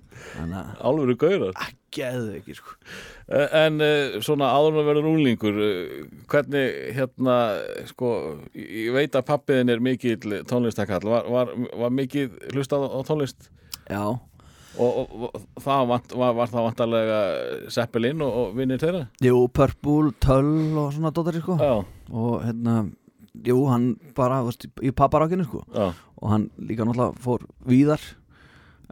alvöru 0.83 1.17
gaurar 1.19 1.65
geðu 1.95 2.35
ekki 2.39 2.55
sko. 2.57 2.75
En 3.55 3.79
uh, 3.81 4.19
svona 4.25 4.51
áður 4.53 4.81
að 4.81 4.89
verður 4.91 5.09
úlingur 5.13 5.59
uh, 5.63 5.97
hvernig 6.31 6.77
hérna 6.97 7.37
sko, 7.89 8.11
ég 8.53 8.93
veit 8.95 9.15
að 9.17 9.27
pappiðin 9.31 9.73
er 9.73 9.83
mikill 9.83 10.41
tónlistakall, 10.49 11.03
var, 11.07 11.29
var, 11.31 11.53
var 11.85 11.93
mikið 11.95 12.35
hlustað 12.53 12.87
á 12.91 12.99
tónlist? 13.07 13.49
Já, 13.89 14.03
og, 14.81 14.99
og, 14.99 15.25
og 15.29 15.63
það 15.63 15.87
vant, 15.93 16.17
var, 16.19 16.35
var 16.37 16.51
það 16.51 16.67
vantarlega 16.67 17.21
Seppelin 17.73 18.23
og, 18.25 18.37
og 18.41 18.59
vinnir 18.59 18.81
þeirra? 18.81 19.05
Jú, 19.23 19.45
Purple, 19.55 20.11
Töll 20.23 20.75
og 20.81 20.91
svona 20.95 21.13
dótari 21.15 21.41
sko. 21.43 21.57
Já, 21.61 21.79
og 22.11 22.35
hérna, 22.43 22.75
jú, 23.45 23.61
hann 23.71 23.93
bara, 24.17 24.41
þú 24.43 24.51
veist, 24.51 24.67
í 24.83 24.93
papparákinu 24.95 25.47
sko. 25.47 25.63
Já, 25.71 25.89
og 25.95 26.31
hann 26.31 26.49
líka 26.57 26.87
náttúrulega 26.87 27.23
fór 27.23 27.47
víðar. 27.67 28.03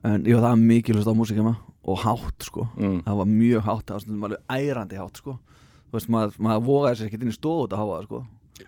En 0.03 0.25
jú, 0.27 0.35
það 0.35 0.49
var 0.49 0.59
mikið 0.59 0.97
hlust 0.97 1.11
á 1.11 1.15
músikema 1.15 1.53
og 1.83 1.99
hátt 2.03 2.47
sko. 2.47 2.67
Mm, 2.77 3.01
það 3.05 3.19
var 3.19 3.29
mjög 3.33 3.65
hátt, 3.67 3.83
það 3.87 3.95
var 3.95 4.05
stundum 4.05 4.25
alveg 4.29 4.55
ærandi 4.55 4.99
hátt 5.01 5.19
sko. 5.21 5.35
Þú 5.89 5.97
veist, 5.97 6.09
maður, 6.15 6.39
maður 6.47 6.65
vogaði 6.69 6.99
sér 6.99 7.09
ekkert 7.09 7.25
inn 7.25 7.33
í 7.33 7.35
stofu 7.35 7.67
út 7.67 7.75
að 7.75 7.83
háa 7.83 7.91
það 7.91 8.07
sko. 8.07 8.23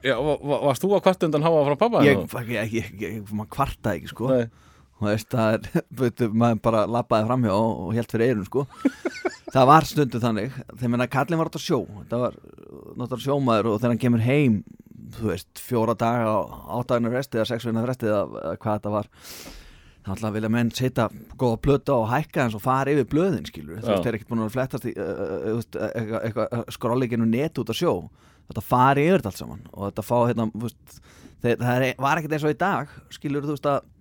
Já 0.05 0.15
va, 0.17 0.35
va, 0.41 0.59
Varst 0.65 0.83
þú 0.83 0.91
að 0.97 1.03
kvart 1.05 1.25
undan 1.27 1.45
háa 1.45 1.65
frá 1.65 1.75
pappa? 1.85 2.03
ég, 2.05 2.23
ég, 2.51 2.73
ég, 2.75 2.93
ég, 3.01 3.33
maður 3.33 3.51
kvartaði 3.55 4.01
ekki 4.01 4.11
sko. 4.11 4.31
Nei, 4.33 4.71
og 4.99 5.09
veist, 5.09 5.29
það 5.31 5.57
er, 5.57 5.69
veitu, 6.01 6.29
maður 6.33 6.63
bara 6.67 6.85
lappaði 6.97 7.29
framhjá 7.29 7.55
og, 7.55 7.75
og 7.85 7.97
held 7.97 8.11
fyrir 8.15 8.33
eyrun 8.33 8.49
sko. 8.49 8.67
Það 9.55 9.67
var 9.69 9.85
stundum 9.87 10.19
þannig. 10.19 10.55
Þegar 10.73 10.89
minna 10.91 11.05
kallin 11.07 11.39
var 11.39 11.47
átt 11.47 11.55
að 11.55 11.63
sjó. 11.63 11.77
Það 12.09 12.23
var 12.25 12.33
náttúrulega 12.97 13.23
sjómaður 13.23 13.69
og 13.69 13.77
þegar 13.77 13.93
hann 13.93 14.01
kemur 14.01 14.23
heim 14.25 14.57
þú 15.15 15.29
veist, 15.31 15.61
fjóra 15.61 15.95
daga 15.97 16.27
á 16.27 16.39
átdaginu 16.79 17.11
fresti 17.13 17.39
eða 17.39 17.49
sex 17.49 17.67
vegna 17.67 17.83
fresti 17.85 18.09
eða, 18.09 18.23
eða 18.41 18.59
hvað 18.61 18.79
þetta 18.79 18.93
var 18.95 19.09
þá 20.05 20.11
ætla 20.13 20.29
að 20.29 20.37
vilja 20.37 20.51
menn 20.53 20.69
setja 20.75 21.07
góða 21.41 21.57
blöta 21.65 21.95
og 21.97 22.07
hækka 22.11 22.43
hans 22.45 22.57
og 22.57 22.61
fara 22.63 22.93
yfir 22.93 23.07
blöðin 23.09 23.47
skilur 23.49 23.79
þú 23.79 23.87
Já. 23.87 23.89
veist, 23.89 24.03
þeir 24.05 24.11
eru 24.11 24.19
ekkert 24.19 24.31
búin 24.33 24.45
að 24.45 24.53
flettast 24.53 24.85
í 24.85 24.93
uh, 24.93 25.09
uh, 25.09 25.63
þú 25.65 25.89
eitthvað 26.21 26.71
skrollinginu 26.75 27.27
net 27.29 27.61
út 27.61 27.73
að 27.73 27.79
sjó. 27.81 27.93
Þetta 28.45 28.61
fari 28.61 29.07
yfir 29.09 29.25
allt 29.25 29.41
saman 29.41 29.65
og 29.73 29.87
þetta 29.87 30.05
fá 30.05 30.15
hérna 30.21 30.47
þú 30.53 30.63
veist, 30.67 31.01
þeir, 31.41 31.57
það 31.63 31.75
er, 31.75 31.87
var 32.05 32.21
ekkert 32.21 32.37
eins 32.37 32.45
og 32.45 32.53
í 32.53 32.59
dag 32.61 32.95
skilur 33.17 33.47
þú 33.47 33.55
veist 33.55 33.69
að 33.71 33.91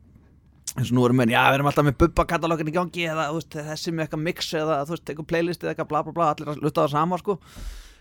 eins 0.75 0.91
og 0.91 0.97
nú 0.99 1.05
erum 1.07 1.21
menn, 1.23 1.31
já 1.31 1.41
við 1.47 1.57
erum 1.59 1.71
alltaf 1.71 1.87
með 1.87 1.97
bubba-katalógin 2.03 2.71
í 2.73 2.75
gangi 2.75 3.07
eða 3.07 3.29
þú 3.31 3.39
veist, 3.39 3.57
þessi 3.71 3.95
með 3.95 4.07
eitthvað 4.07 4.23
mix 4.27 4.53
eða 4.59 4.79
þú 4.83 4.95
veist, 4.97 5.07
eitthvað 5.07 5.29
playlist 5.31 5.65
eða 5.65 5.73
eitthvað 5.73 5.91
bla 5.93 6.01
bla 6.03 6.15
bla 6.17 6.31
allir 6.33 6.51
að 6.51 6.63
lusta 6.65 6.83
á 6.83 6.85
það 6.85 6.95
sama 6.97 7.19
sko 7.21 7.37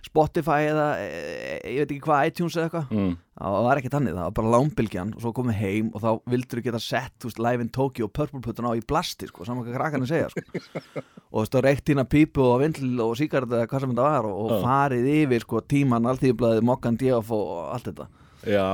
Spotify 0.03 0.67
eða 0.67 0.87
e, 0.99 1.05
e, 1.07 1.73
ég 1.75 1.83
veit 1.83 1.91
ekki 1.93 2.03
hvað 2.03 2.29
iTunes 2.29 2.57
eða 2.57 2.65
eitthvað 2.67 2.89
mm, 2.91 3.11
það 3.39 3.57
var 3.67 3.79
ekki 3.79 3.91
þannig, 3.93 4.15
það 4.17 4.25
var 4.27 4.35
bara 4.39 4.51
lámbilgjan 4.53 5.13
og 5.15 5.23
svo 5.23 5.31
komið 5.37 5.59
heim 5.61 5.91
og 5.93 6.03
þá 6.03 6.09
vildur 6.33 6.59
þú 6.59 6.65
geta 6.67 6.81
sett 6.83 7.13
þú 7.23 7.29
veist, 7.29 7.41
live 7.47 7.65
in 7.65 7.71
Tokyo 7.77 8.09
og 8.09 8.13
Purple 8.19 8.41
Putin 8.43 8.67
á 8.67 8.71
í 8.75 8.83
blasti 8.87 9.29
sko, 9.29 9.47
saman 9.47 9.63
hvað 9.63 9.79
krakkarnir 9.79 10.11
segja 10.11 10.31
sko. 10.33 10.43
og 11.31 11.37
þú 11.37 11.43
veist, 11.45 11.57
og 11.59 11.65
reykt 11.67 11.91
hérna 11.93 12.07
pípu 12.09 12.43
og 12.45 12.57
vindl 12.63 13.05
og 13.05 13.15
síkart 13.19 13.47
eða 13.47 13.69
hvað 13.71 13.85
sem 13.85 13.93
þetta 13.95 14.09
var 14.09 14.29
og, 14.29 14.39
og 14.43 14.53
Já. 14.53 14.59
farið 14.67 15.11
yfir 15.15 15.47
sko, 15.47 15.63
tíman, 15.73 16.09
alltíðublaðið, 16.11 16.67
mokkan, 16.67 16.99
djöf 16.99 17.31
og 17.37 17.53
allt 17.73 17.91
þetta 17.91 18.09
Já, 18.43 18.67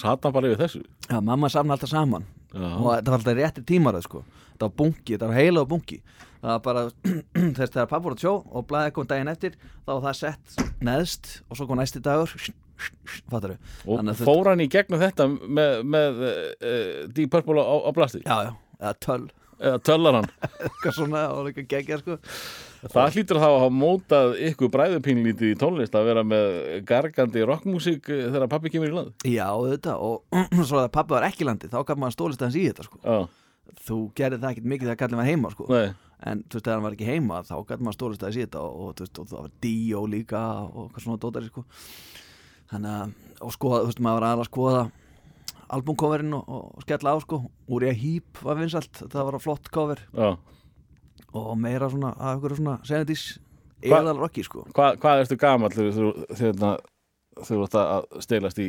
satt 0.00 0.26
hann 0.26 0.34
bara 0.34 0.50
yfir 0.50 0.64
þessu 0.66 0.82
Já, 1.06 1.20
mamma 1.22 1.52
samna 1.52 1.78
alltaf 1.78 1.94
saman 1.94 2.26
Já, 2.54 2.66
og 2.70 2.88
þetta 2.92 3.10
var 3.10 3.18
alltaf 3.18 3.38
réttir 3.38 3.64
tímaröð 3.66 4.04
sko. 4.06 4.20
Þetta 4.54 4.68
var 4.68 4.74
bunki, 4.80 5.14
þetta 5.14 5.30
var 5.30 5.38
heila 5.38 5.64
og 5.64 5.70
bunki. 5.70 6.00
Það 6.40 6.50
var 6.50 6.64
bara 6.64 6.84
þess 7.58 7.72
þegar 7.76 7.88
pappa 7.88 8.02
voru 8.04 8.18
að 8.18 8.24
sjó 8.24 8.34
og 8.44 8.66
blæði 8.68 8.96
kom 8.96 9.08
daginn 9.08 9.32
eftir 9.32 9.56
þá 9.84 9.94
var 9.94 10.02
það 10.08 10.18
sett 10.20 10.58
neðst 10.84 11.30
og 11.48 11.58
svo 11.58 11.68
kom 11.68 11.80
næsti 11.80 12.02
dagur. 12.04 12.34
Fattar 13.30 13.54
þau? 13.54 13.70
og 13.94 14.10
að 14.10 14.24
fór 14.26 14.50
hann 14.50 14.64
í 14.64 14.66
gegnum 14.68 15.00
þetta 15.00 15.28
með, 15.30 15.78
með 15.86 16.20
uh, 16.26 17.00
Deep 17.14 17.30
Purple 17.32 17.62
á, 17.62 17.76
á 17.86 17.90
blasti? 17.96 18.20
Já, 18.26 18.50
já, 18.50 18.52
eða 18.80 18.94
töl. 19.06 19.24
Eða 19.64 19.80
töllar 19.86 20.18
hann? 20.18 20.30
Svona 20.96 21.26
geggja 21.54 22.00
sko. 22.00 22.18
Það 22.92 23.14
hlýtur 23.16 23.38
þá 23.40 23.46
að 23.46 23.54
hafa 23.54 23.68
mótað 23.72 24.34
ykkur 24.50 24.70
bræðupínlítið 24.74 25.54
í 25.54 25.58
tónlist 25.60 25.94
að 25.96 26.08
vera 26.10 26.24
með 26.26 26.58
gargandi 26.88 27.44
rockmusík 27.48 28.10
eh, 28.12 28.26
þegar 28.26 28.50
pappi 28.52 28.72
kemur 28.74 28.90
í 28.90 28.96
land. 28.98 29.14
Já, 29.24 29.46
þetta 29.70 29.96
og 30.04 30.42
svo 30.68 30.82
að 30.82 30.90
pappa 30.92 31.16
var 31.16 31.28
ekki 31.30 31.46
í 31.46 31.48
landi 31.48 31.70
þá 31.72 31.78
gaf 31.86 32.00
maður 32.00 32.18
stólist 32.18 32.44
hans 32.44 32.58
í 32.58 32.66
þetta 32.66 32.88
sko. 32.88 33.00
Já, 33.00 33.16
þú 33.84 33.98
gerði 34.16 34.38
það 34.42 34.50
ekkert 34.54 34.68
mikið 34.72 34.88
þegar 34.90 35.00
kallin 35.02 35.20
var 35.20 35.28
heima 35.30 35.52
sko. 35.54 35.68
En 36.24 36.42
þú 36.48 36.56
veist, 36.56 36.64
þegar 36.64 36.76
hann 36.78 36.84
var 36.86 36.96
ekki 36.96 37.08
heima 37.10 37.40
þá 37.44 37.54
gaf 37.68 37.80
maður 37.84 37.96
stólist 37.98 38.22
hans 38.24 38.36
í 38.38 38.44
þetta 38.44 38.60
og, 38.64 38.74
og, 38.84 39.02
og 39.04 39.28
það 39.30 39.40
var 39.42 39.54
Dio 39.64 40.02
líka 40.08 40.42
og 40.64 40.78
eitthvað 40.86 41.04
svona 41.06 41.20
dótari 41.24 41.50
sko. 41.50 41.64
Þannig 42.72 42.94
að, 42.94 43.14
og 43.44 43.54
skoða, 43.54 43.80
þú 43.82 43.90
veist, 43.90 44.02
maður 44.06 44.20
var 44.20 44.26
aðra 44.30 44.44
að 44.46 44.50
skoða 44.50 44.84
albumcoverinn 45.74 46.36
og, 46.38 46.48
og 46.78 46.84
skella 46.86 47.12
á 47.12 47.16
sko. 47.24 47.40
Úr 47.72 47.86
ég 47.88 48.00
hýp 48.00 48.42
var 48.46 48.60
vinsalt, 48.60 49.02
það 49.12 49.28
var 49.30 49.40
flott 49.42 49.70
cover. 49.74 50.00
Já. 50.14 50.34
Og 51.34 51.52
meira 51.58 51.90
svona, 51.90 52.14
að 52.16 52.38
ykkur 52.38 52.56
svona 52.60 52.78
70s 52.86 53.26
Hva- 53.84 54.00
eðal 54.00 54.16
rocki 54.22 54.44
sko. 54.46 54.64
Hva, 54.72 54.92
Hvað 55.00 55.24
ertu 55.24 55.38
gamall 55.40 55.74
þegar 55.74 55.96
þú 56.38 56.74
þú 57.44 57.62
ert 57.66 57.74
að 57.80 58.04
stelast 58.22 58.60
í 58.62 58.68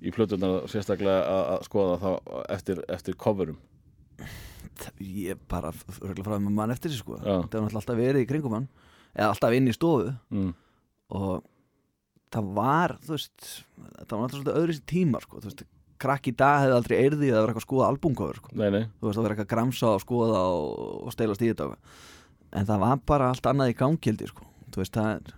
í 0.00 0.10
plötunar 0.14 0.64
sérstaklega 0.70 1.20
að, 1.28 1.42
að 1.54 1.64
skoða 1.68 1.96
þá 2.00 2.10
eftir, 2.56 2.78
eftir 2.88 3.16
coverum 3.20 3.58
ég 5.00 5.40
bara 5.50 5.72
örgulega 6.00 6.26
frá 6.26 6.38
með 6.38 6.56
mann 6.56 6.72
eftir 6.74 6.92
þessu 6.92 7.04
sko 7.04 7.18
Já. 7.20 7.40
það 7.52 7.64
var 7.66 7.80
alltaf 7.80 7.98
verið 7.98 8.24
í 8.24 8.28
kringum 8.28 8.56
hann 8.56 8.68
eða 9.14 9.32
alltaf 9.32 9.56
inn 9.56 9.68
í 9.68 9.74
stofu 9.76 10.12
mm. 10.30 10.52
og 11.18 11.42
það 12.30 12.54
var 12.56 12.96
þú 13.04 13.16
veist, 13.16 13.50
það 13.74 14.14
var 14.14 14.22
náttúrulega 14.22 14.36
svolítið 14.36 14.60
öðru 14.60 14.76
sér 14.76 14.86
tímar 14.92 15.26
sko, 15.26 15.42
þú 15.42 15.50
veist, 15.50 15.64
krakk 16.00 16.30
í 16.30 16.34
dag 16.38 16.62
hefði 16.62 16.76
aldrei 16.78 16.96
eirði 16.96 17.30
að 17.30 17.40
vera 17.40 17.50
eitthvað 17.50 17.60
að 17.60 17.66
skoða 17.66 17.88
albumcover 17.90 18.38
sko. 18.40 18.52
Nei, 18.56 18.68
nei, 18.72 18.84
þú 19.00 19.08
veist, 19.08 19.18
það 19.18 19.26
vera 19.26 19.34
eitthvað 19.34 19.48
að 19.48 19.52
gramsa 19.54 19.90
og 19.90 20.04
skoða 20.04 20.44
og, 20.54 20.70
og 21.04 21.16
steilast 21.16 21.44
í 21.44 21.50
þetta 21.50 21.68
en 22.50 22.70
það 22.70 22.84
var 22.84 23.02
bara 23.10 23.28
allt 23.34 23.50
annað 23.50 23.74
í 23.74 23.76
gangildi 23.78 24.30
sko. 24.30 24.46
þú 24.70 24.82
veist, 24.82 24.96
það 24.96 25.10
er 25.16 25.34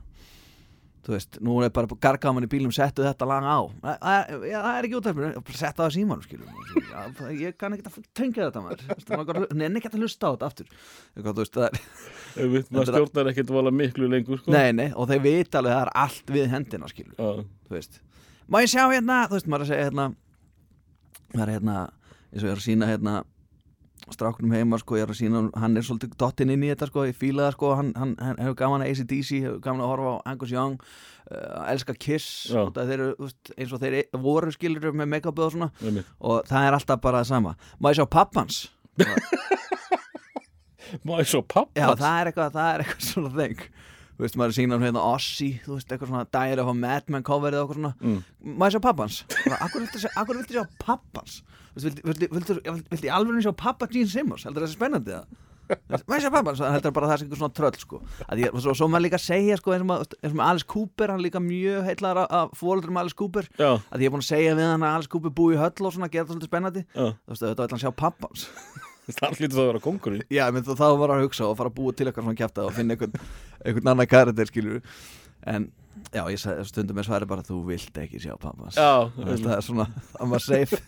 þú 1.03 1.15
veist, 1.17 1.39
nú 1.43 1.57
er 1.65 1.73
bara 1.75 1.99
gargaman 2.07 2.47
í 2.47 2.51
bílum 2.51 2.73
settu 2.75 3.03
þetta 3.03 3.27
lag 3.27 3.47
á. 3.47 3.59
Það, 3.83 3.97
það, 4.03 4.47
já, 4.47 4.57
það 4.57 4.79
er 4.79 4.89
ekki 4.89 4.99
útverfinu, 5.01 5.43
setta 5.51 5.83
það 5.83 5.95
símanum 5.97 6.27
skilur 6.27 6.47
já, 6.93 7.33
ég 7.41 7.59
kann 7.59 7.77
ekki 7.77 7.91
að 7.91 7.99
tengja 8.19 8.49
þetta 8.49 8.63
maður. 8.63 9.43
Nenni 9.59 9.83
ekki 9.83 9.91
að 9.91 9.99
hlusta 10.01 10.31
á 10.31 10.33
þetta 10.37 10.51
aftur. 10.53 10.73
Þú 11.19 11.37
veist, 11.41 11.59
það 11.59 11.69
er 11.69 11.81
Einmitt, 12.43 12.71
maður 12.73 12.93
stjórnar 12.95 13.33
ekkert 13.33 13.53
vola 13.53 13.75
miklu 13.75 14.09
lengur 14.09 14.41
sko. 14.41 14.55
Nei, 14.55 14.71
nei, 14.77 14.89
og 14.95 15.11
þeir 15.11 15.25
vita 15.27 15.61
alveg 15.61 15.75
að 15.75 15.81
það 15.81 15.87
er 15.89 15.95
allt 16.07 16.35
við 16.39 16.51
hendina 16.55 16.91
skilur, 16.93 17.19
Já, 17.19 17.47
þú 17.69 17.77
veist. 17.77 18.03
Má 18.53 18.61
ég 18.63 18.73
sjá 18.73 18.85
hérna, 18.87 19.19
þú 19.29 19.39
veist, 19.39 19.51
maður 19.51 19.65
er 19.65 19.67
að 19.67 19.73
segja 19.73 19.89
hérna 19.91 20.07
maður 21.33 21.49
er 21.49 21.55
hérna, 21.57 21.77
eins 22.33 22.43
og 22.43 22.47
ég 22.47 22.53
er 22.55 22.61
að 22.61 22.67
sína 22.67 22.89
hérna 22.91 23.15
stráknum 24.11 24.53
heima, 24.57 24.79
sko, 24.83 24.97
ég 24.99 25.07
er 25.07 25.13
að 25.13 25.21
sína 25.21 25.43
hann 25.63 25.79
er 25.79 25.87
svolítið 25.87 26.17
dottinn 26.21 26.53
inn 26.55 26.65
í 26.67 26.71
þetta, 26.73 26.89
sko, 26.91 27.07
ég 27.09 27.19
fíla 27.19 27.47
það, 27.47 27.57
sko 27.57 27.73
hann, 27.79 27.93
hann, 27.99 28.15
hann 28.19 28.41
hefur 28.43 28.59
gaman 28.59 28.85
að 28.85 28.93
ACDC, 28.93 29.31
hefur 29.47 29.61
gaman 29.63 29.85
að 29.85 29.93
horfa 29.93 30.13
á 30.13 30.17
Angus 30.33 30.53
Young, 30.55 30.77
uh, 31.31 31.63
elska 31.73 31.97
Kiss 32.03 32.29
og 32.59 32.75
þeir 32.77 33.05
veist, 33.21 33.55
eins 33.57 33.73
og 33.73 33.83
þeir 33.85 34.01
voru 34.27 34.53
skilur 34.55 34.97
með 34.97 35.13
make-upið 35.15 35.47
og 35.47 35.55
svona. 35.57 35.71
Einmitt. 35.85 36.11
Og 36.21 36.43
það 36.51 36.69
er 36.69 36.79
alltaf 36.79 37.05
bara 37.05 37.23
það 37.23 37.31
sama. 37.31 37.57
Má 37.79 37.93
ég 37.93 38.01
sjá 38.01 38.09
pappans? 38.19 38.65
Má 41.07 41.17
ég 41.23 41.29
svo 41.31 41.41
pappa 41.41 41.73
Já, 41.79 41.87
það 41.97 42.19
er 42.19 42.29
eitthvað, 42.31 42.53
það 42.53 42.69
er 42.69 42.83
eitthvað 42.85 43.07
svona 43.07 43.31
þeng 43.39 43.63
Þú 44.13 44.25
veist, 44.27 44.37
maður 44.37 44.53
er 44.53 44.57
sínan 44.59 44.83
hérna 44.85 45.03
Ossi 45.09 45.49
Þú 45.65 45.77
veist, 45.79 45.89
eitthvað 45.89 46.11
svona 46.13 46.27
Diary 46.31 46.61
of 46.63 46.69
a 46.69 46.75
Madman 46.77 47.23
cover 47.27 47.51
eða 47.53 47.65
eitthvað 47.65 47.79
svona 47.81 47.95
Mm. 48.03 48.19
Ég 48.63 48.75
sjá 48.75 48.81
pappans? 48.85 49.23
Bara, 49.47 49.59
Akkur 49.65 49.81
viltu, 49.81 50.53
sjá- 50.53 50.69
pappans? 50.85 51.43
Viltu, 51.75 52.59
í 52.61 53.09
alveg 53.11 53.43
sjá 53.43 53.55
pappa 53.57 53.89
Gene 53.91 54.07
Simmons? 54.13 54.45
Heldur 54.45 54.67
það 54.67 54.77
spennandi 54.77 55.17
það? 55.17 55.27
Þú 55.73 55.95
veist, 55.95 56.05
Má 56.11 56.15
ég 56.19 56.23
sjá 56.27 56.31
pappans? 56.35 56.59
Það 56.61 56.75
heldur 56.77 56.93
bara 56.93 57.07
að 57.07 57.11
það 57.13 57.19
sé 57.19 57.25
eitthvað 57.25 57.41
svona 57.41 57.57
tröll 57.57 57.79
sko. 57.81 58.01
að 58.29 58.43
ég, 58.43 58.57
svo, 58.61 58.75
svo 58.77 58.89
maður 58.93 59.05
líka 59.07 59.17
að 59.17 59.25
segja 59.25 59.57
sko, 59.57 59.73
eins 59.73 59.81
og 59.87 59.89
maður- 59.89 60.17
eins 60.21 60.33
og 60.35 60.37
með 60.43 60.47
Alice 60.51 60.67
Cooper 60.69 61.09
hann 61.09 61.21
er 61.21 61.25
líka 61.31 61.41
mjög 61.41 61.85
heitlar 61.89 62.21
af 62.29 62.51
fólöldur 62.61 62.93
með 62.93 63.01
Alice 63.07 63.17
Cooper 63.17 63.49
Já, 63.59 63.71
að 63.89 63.99
ég 64.03 64.07
er 64.11 64.13
búin 64.13 64.25
að 64.27 64.29
segja 64.35 64.55
við 64.59 64.69
hann 64.69 64.83
að 64.85 64.95
Alice 64.99 65.09
Cooper 65.09 65.31
búi 65.33 65.55
í 65.57 65.61
höll 65.63 65.87
og 65.87 65.95
svona 65.97 66.11
gera 66.13 66.27
það 66.29 66.35
svolítið 66.37 66.51
spennandi 66.53 66.85
já, 66.93 67.07
þú 67.17 67.33
veist, 67.33 67.47
þetta 67.49 68.92
það 69.19 69.37
hlýtur 69.39 69.57
það 69.57 69.65
að 69.65 69.71
vera 69.73 69.85
kongurinn 69.89 70.27
Já, 70.33 70.45
menn 70.55 70.67
þá 70.67 70.73
var 70.79 71.11
hann 71.13 71.21
að 71.21 71.27
hugsa 71.29 71.49
og 71.49 71.57
fara 71.59 71.73
að 71.73 71.79
búa 71.81 71.95
til 71.99 72.07
eitthvað 72.09 72.27
svona 72.29 72.41
kjæfta 72.43 72.67
og 72.69 72.75
finna 72.77 72.97
einhvern, 72.97 73.17
einhvern 73.67 73.93
annan 73.95 74.11
karakter 74.11 74.51
skilur 74.51 74.79
en 75.53 75.67
já, 76.15 76.23
ég 76.31 76.39
sagði 76.41 76.69
stundum 76.71 76.97
með 77.01 77.09
svari 77.11 77.27
bara 77.29 77.45
þú 77.47 77.59
vilt 77.73 77.99
ekki 78.05 78.23
sjá 78.23 78.37
pappans 78.41 78.79
Já, 78.79 79.11
veist, 79.19 79.43
það 79.45 79.57
er 79.59 79.67
svona, 79.67 79.89
það 80.15 80.33
var 80.37 80.47
safe. 80.47 80.81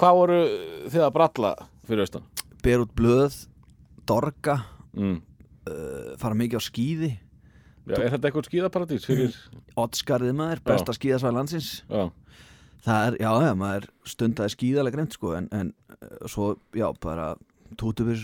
Hvað 0.00 0.14
voru 0.16 0.36
þið 0.92 1.02
að 1.06 1.14
bralla 1.16 1.50
fyrir 1.88 2.04
austan? 2.06 2.28
ber 2.64 2.82
út 2.84 2.92
blöð, 2.96 3.40
dorga 4.08 4.60
Mm. 4.90 5.20
uh, 5.70 6.16
fara 6.18 6.34
mikið 6.34 6.58
á 6.58 6.62
skíði. 6.66 7.08
Já, 7.86 7.94
er 8.02 8.08
þetta 8.10 8.26
eitthvað 8.26 8.46
skíðaparadís 8.48 9.04
fyrir 9.06 9.36
Oddskarðið 9.78 10.32
maður, 10.40 10.62
besta 10.66 10.90
skíðasvæð 10.96 11.36
landsins. 11.36 11.68
Já, 11.86 12.08
það 12.84 13.06
er, 13.06 13.18
já, 13.22 13.30
já, 13.46 13.54
maður 13.58 13.88
stundaði 14.14 14.54
skíðalega 14.56 14.96
greint 14.96 15.16
sko 15.16 15.34
en, 15.38 15.50
en 15.56 15.72
eh, 15.96 16.14
svo, 16.30 16.54
já, 16.76 16.88
bara 17.02 17.32
tútubir 17.80 18.22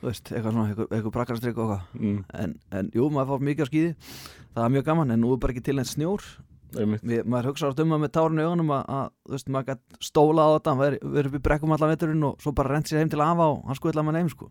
þú 0.00 0.08
veist, 0.08 0.30
eitthvað 0.32 0.54
svona, 0.54 0.68
eitthvað, 0.70 0.92
eitthvað 0.96 1.14
brakkarastrykk 1.16 1.58
og 1.58 1.72
eitthvað. 1.74 1.98
Mm, 2.00 2.20
en, 2.42 2.54
en 2.78 2.92
jú, 2.96 3.08
maður 3.12 3.34
fór 3.34 3.42
mikið 3.48 3.66
á 3.66 3.70
skíði. 3.70 3.90
Það 4.54 4.62
er 4.64 4.72
mjög 4.76 4.86
gaman, 4.88 5.12
en 5.14 5.20
nú 5.22 5.32
er 5.34 5.42
bara 5.42 5.54
ekki 5.54 5.64
til 5.66 5.76
einn 5.76 5.88
snjór. 5.88 6.28
Við, 6.70 7.24
maður 7.26 7.50
hugsa 7.50 7.68
átt 7.68 7.82
um 7.82 7.96
að 7.96 8.02
með 8.04 8.12
tárun 8.14 8.38
í 8.40 8.44
augunum 8.46 8.68
að, 8.76 8.84
að 8.94 9.08
þú 9.26 9.34
veist, 9.34 9.48
maður 9.50 9.68
gætt 9.72 10.04
stóla 10.06 10.44
á 10.46 10.50
þetta 10.54 10.74
verið 10.78 11.08
veri 11.16 11.30
upp 11.30 11.34
í 11.36 11.42
brekkum 11.48 11.74
allan 11.74 11.90
veturinn 11.90 12.28
og 12.28 12.44
svo 12.44 12.52
bara 12.60 12.76
rent 12.76 12.90
sér 12.90 13.02
heim 13.02 13.10
til 13.10 13.24
afa 13.24 13.48
og 13.50 13.64
hann 13.66 13.78
sko 13.78 13.90
eitthvað 13.90 14.06
með 14.06 14.18
neym 14.20 14.30
sko. 14.30 14.50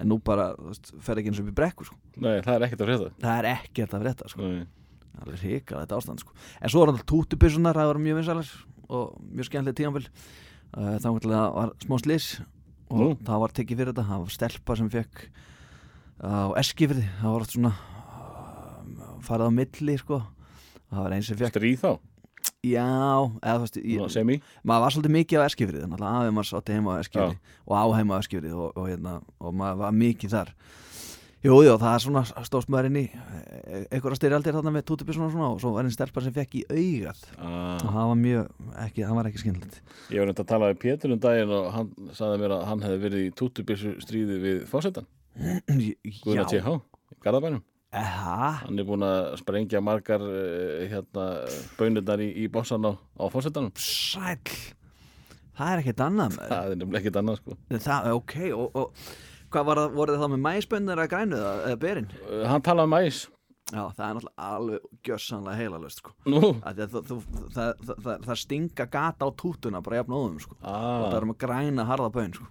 En 0.00 0.10
nú 0.10 0.18
bara, 0.26 0.48
þú 0.58 0.72
veist, 0.72 0.92
fer 1.06 1.22
ekki 1.22 1.30
eins 1.30 1.40
upp 1.44 1.52
í 1.52 1.56
brekku 1.62 1.86
sko. 1.86 2.00
Nei, 2.18 2.40
það 2.42 2.52
er 2.56 2.66
ekkert 2.66 2.82
að 2.82 2.90
frétta 2.90 4.30
það 5.16 5.32
er 5.34 5.44
hikað 5.44 5.82
þetta 5.84 6.00
ástand 6.00 6.22
sko. 6.22 6.36
En 6.60 6.72
svo 6.72 6.82
er 6.84 6.92
alltaf 6.92 7.06
tútubissunar, 7.10 7.78
það 7.78 7.90
var 7.92 8.02
mjög 8.04 8.20
vinsalar 8.20 8.52
og 8.90 9.14
mjög 9.30 9.48
skemmtileg 9.50 9.78
tíanfél 9.78 10.06
uh, 10.08 10.96
þá 11.02 11.08
var 11.14 11.30
var 11.56 11.72
smá 11.84 11.96
slis 12.02 12.28
og 12.90 12.98
Nú. 13.00 13.08
það 13.22 13.42
var 13.44 13.54
tekið 13.54 13.80
fyrir 13.80 13.92
þetta. 13.94 14.08
Það 14.10 14.24
var 14.24 14.36
stelpa 14.36 14.76
sem 14.80 14.90
fekk 14.90 15.24
á 16.20 16.52
eskifirði, 16.60 17.06
það 17.20 17.34
var 17.34 17.46
oft 17.46 17.56
svona 17.56 17.72
uh, 17.72 19.16
farið 19.24 19.50
á 19.50 19.52
milli 19.60 19.98
sko. 20.00 20.22
Það 20.90 21.04
var 21.04 21.16
eins 21.16 21.30
sem 21.30 21.38
fekk 21.38 21.54
Stríð 21.54 21.82
þá, 21.84 21.92
já, 22.66 22.86
eða 23.46 23.68
Svona 24.10 24.34
ég, 24.34 24.48
maður 24.66 24.84
var 24.84 24.94
svolítið 24.94 25.14
mikið 25.14 25.42
á 25.42 25.46
eskifrið 25.46 25.84
þannig 25.84 26.02
að 26.02 26.16
aðeins 26.20 26.50
sátti 26.50 26.76
heima 26.76 26.96
á 26.96 27.02
eskifrið 27.04 27.36
og 27.66 27.74
á 27.78 27.84
heima 27.96 28.18
á 28.18 28.20
eskifrið 28.24 28.56
og, 28.56 28.72
og, 28.74 28.88
hérna, 28.90 29.14
og 29.38 29.54
maður 29.56 29.80
var 29.84 29.94
mikið 30.00 30.34
þar 30.34 30.52
Jú, 31.40 31.54
jú, 31.64 31.72
það 31.80 31.94
er 31.94 32.02
svona 32.04 32.20
stóðst 32.44 32.68
maður 32.68 32.90
inn 32.90 32.96
í 33.00 33.02
e- 33.08 33.86
einhverja 33.94 34.18
styrjaldir 34.18 34.52
þarna 34.58 34.72
með 34.74 34.82
tútubissun 34.90 35.24
og 35.24 35.30
svona 35.32 35.46
og 35.54 35.60
svo 35.62 35.70
var 35.72 35.86
einn 35.88 35.94
stelpa 35.94 36.20
sem 36.20 36.34
fekk 36.36 36.58
í 36.60 36.88
og 37.08 37.22
ah, 37.40 37.78
það 37.80 38.10
var 38.10 38.18
mjög, 38.20 38.50
ekki, 38.84 39.04
það 39.06 39.16
var 39.16 39.28
ekki 39.30 39.40
skemmtilegt. 39.40 39.78
Ég 40.12 40.20
var 40.20 40.28
reynd 40.28 40.42
að 40.42 40.50
tala 40.50 40.68
við 40.68 40.82
Pétur 40.82 41.14
um 41.14 41.22
daginn 41.24 41.54
og 41.56 41.70
hann 41.72 41.88
sagði 42.18 42.42
mér 42.42 42.54
að 42.58 42.66
hann 42.68 42.84
hefði 42.84 42.98
verið 43.06 43.24
í 43.24 43.30
tútubissu 43.40 43.94
stríði 44.04 44.36
við 44.42 44.58
fósettan 44.68 45.08
Guðna 46.26 46.44
TH 46.50 46.76
Garðabænum. 47.24 47.64
Eha, 47.96 48.50
Hann 48.60 48.78
er 48.78 48.86
búin 48.86 49.02
að 49.08 49.32
sprengja 49.40 49.80
margar 49.82 50.22
uh, 50.22 50.84
hérna, 50.92 51.24
bönirnar 51.80 52.20
í, 52.22 52.28
í 52.44 52.50
bossan 52.52 52.84
á, 52.84 52.92
á 52.94 53.24
fósettanum 53.32 53.72
sæll. 53.80 54.60
Það 55.56 55.72
er 55.72 55.82
ekkert 55.82 56.04
annað 56.04 56.36
Það 56.38 56.60
er 56.60 56.78
nefnilega 56.78 57.00
ekkert 57.00 57.18
annað 57.24 57.40
sko. 57.40 57.58
Það, 57.88 58.12
ok, 58.20 58.36
og, 58.54 58.78
og 58.84 59.29
hvað 59.50 59.68
var 59.70 59.82
það, 59.82 59.98
voru 59.98 60.16
þá 60.20 60.26
með 60.30 60.42
mæspönnir 60.46 61.02
að 61.02 61.12
grænu 61.12 61.42
það, 61.42 61.60
eða 61.66 61.82
berin? 61.84 62.08
uh, 62.28 62.46
Hann 62.50 62.66
talaði 62.66 62.90
um 62.90 62.98
æs 63.00 63.26
Já, 63.70 63.84
það 63.94 64.04
er 64.04 64.16
náttúrulega 64.16 64.46
alveg 64.50 64.86
gjössanlega 65.06 65.58
heilalöst, 65.60 66.00
sko. 66.02 66.14
Nú, 66.26 66.40
að 66.66 66.80
það, 66.80 67.12
það, 67.54 67.84
það, 67.90 68.24
það 68.24 68.40
stinga 68.42 68.86
gata 68.90 69.28
á 69.28 69.30
tútuna 69.38 69.82
bara 69.84 70.00
jafn 70.00 70.16
óðum 70.16 70.40
sko. 70.42 70.56
og 70.58 70.64
það 70.64 71.04
ah, 71.06 71.18
er 71.18 71.26
um 71.26 71.34
að 71.36 71.38
græna 71.44 71.86
harða 71.86 72.08
bön 72.16 72.34
sko. 72.34 72.48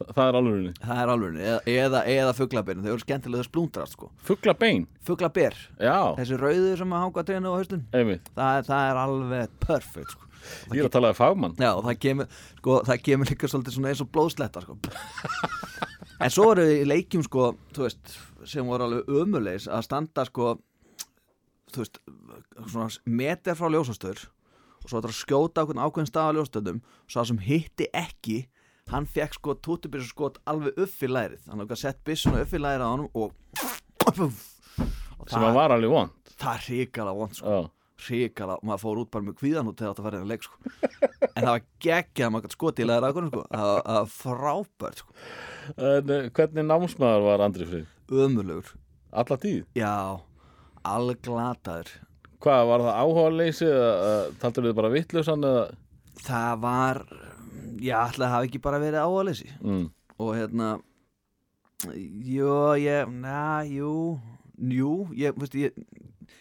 það, 0.00 0.10
það 0.16 0.26
er 0.26 0.38
alveg 0.40 0.80
það 0.82 1.02
er 1.04 1.12
alveg, 1.14 1.38
eða, 1.38 1.60
eða, 1.76 2.02
eða 2.16 2.34
fuglabyrn 2.40 2.82
þau 2.82 2.90
eru 2.96 3.04
skemmtilega 3.04 3.46
splúndrast 3.46 3.94
sko. 3.94 4.10
Fugla 4.26 4.56
bein, 4.58 4.88
fuglabyr, 5.06 5.58
já, 5.78 5.98
þessi 6.18 6.40
rauðu 6.42 6.76
sem 6.82 6.98
að 6.98 7.04
hanga 7.04 7.26
trénu 7.30 7.54
á 7.54 7.56
haustun 7.60 7.86
það, 7.94 8.70
það 8.72 8.90
er 8.90 9.02
alveg 9.04 9.58
perfect 9.62 10.16
sko. 10.16 10.22
Ég 10.70 10.82
er 10.82 10.86
að 10.86 10.94
tala 10.94 11.10
við 11.10 11.18
fagmann. 11.18 11.54
Já, 11.58 11.72
það 11.82 11.96
kemur, 12.02 12.34
sko, 12.60 12.80
það 12.86 13.00
kemur 13.08 13.30
líka 13.32 13.48
svolítið 13.50 13.78
svona 13.78 13.90
eins 13.90 14.02
og 14.04 14.10
blóðsletta 14.14 14.62
sko. 14.62 14.76
en 16.20 16.32
svo 16.32 16.50
eru 16.54 16.64
í 16.70 16.86
leikjum 16.88 17.24
sko, 17.26 17.50
veist, 17.76 18.16
sem 18.48 18.66
voru 18.66 18.88
alveg 18.88 19.12
ömulegs 19.22 19.68
að 19.68 19.86
standa 19.88 20.26
sko, 20.28 20.56
veist, 21.76 22.00
svona 22.66 22.88
meter 23.04 23.58
frá 23.58 23.70
ljósastöður 23.72 24.26
og 24.82 24.90
svo 24.90 25.00
ætlar 25.00 25.14
að 25.14 25.20
skjóta 25.20 25.64
ákveðin 25.64 25.84
ákveðin 25.86 26.12
stað 26.12 26.30
á 26.30 26.36
ljósastöðum 26.36 26.82
svo 27.06 27.26
sem 27.30 27.40
hitti 27.46 27.88
ekki 27.96 28.42
hann 28.92 29.08
fekk 29.10 29.40
sko 29.40 29.56
tútubissu 29.58 30.12
skot 30.12 30.38
alveg 30.46 30.76
upp 30.78 31.00
í 31.02 31.08
lærið. 31.10 31.40
Hann 31.50 31.64
hafði 31.64 31.78
sett 31.80 32.04
byssuna 32.06 32.44
upp 32.44 32.52
í 32.54 32.60
lærið 32.62 32.84
á 32.86 32.90
honum 32.92 33.08
og, 33.18 33.32
og 34.06 35.26
sem 35.26 35.42
að 35.42 35.58
var 35.58 35.74
alveg 35.74 35.90
von 35.90 36.12
það 36.36 36.52
er 36.52 36.64
hrikalega 36.66 37.16
vond 37.18 37.36
sko. 37.36 37.56
Já, 37.56 37.75
hrikala 38.06 38.56
og 38.58 38.66
maður 38.68 38.82
fór 38.82 38.98
út 39.02 39.10
bara 39.14 39.26
með 39.26 39.36
kvíðan 39.40 39.68
út 39.70 39.78
þegar 39.80 39.94
þetta 39.94 40.04
var 40.06 40.14
reyna 40.16 40.30
leik 40.30 40.46
sko. 40.46 40.56
en 41.26 41.42
það 41.42 41.50
var 41.50 41.62
geggjað 41.86 42.26
að 42.26 42.32
maður 42.34 42.46
gæti 42.46 42.56
skotið 42.58 42.84
í 42.84 42.88
leðar 42.90 43.06
aðgurinn 43.08 43.30
sko. 43.32 43.44
það 43.52 43.70
var- 43.72 44.10
frábært 44.16 45.02
sko. 45.02 45.16
en 45.76 46.12
uh, 46.16 46.28
hvernig 46.36 46.66
námsmaður 46.70 47.26
var 47.30 47.44
Andri 47.46 47.68
Freyr? 47.70 47.86
ömurlegur 48.12 48.74
Alla 49.16 49.38
tíð? 49.40 49.62
já, 49.78 49.94
alveg 50.84 51.22
glataður 51.24 51.94
Hvað, 52.44 52.66
var 52.68 52.82
það 52.84 52.98
áhuga 53.00 53.30
leysi 53.32 53.66
eða 53.66 54.16
taldur 54.42 54.66
þið 54.68 54.74
bara 54.76 54.92
vittlausan 54.92 55.46
eða 55.48 55.64
það 56.26 56.58
var 56.66 57.00
já, 57.80 57.96
ætla 58.04 58.26
að 58.28 58.34
hafa 58.34 58.48
ekki 58.50 58.60
bara 58.66 58.80
verið 58.82 59.06
áalessi 59.08 59.48
mm. 59.62 59.86
og 60.20 60.34
hérna 60.36 60.68
jú, 61.96 62.52
ég, 62.80 63.08
na, 63.24 63.62
jú 63.64 64.18
jú, 64.56 64.92
ég, 65.16 65.36
veist, 65.36 65.56
ég 65.58 65.72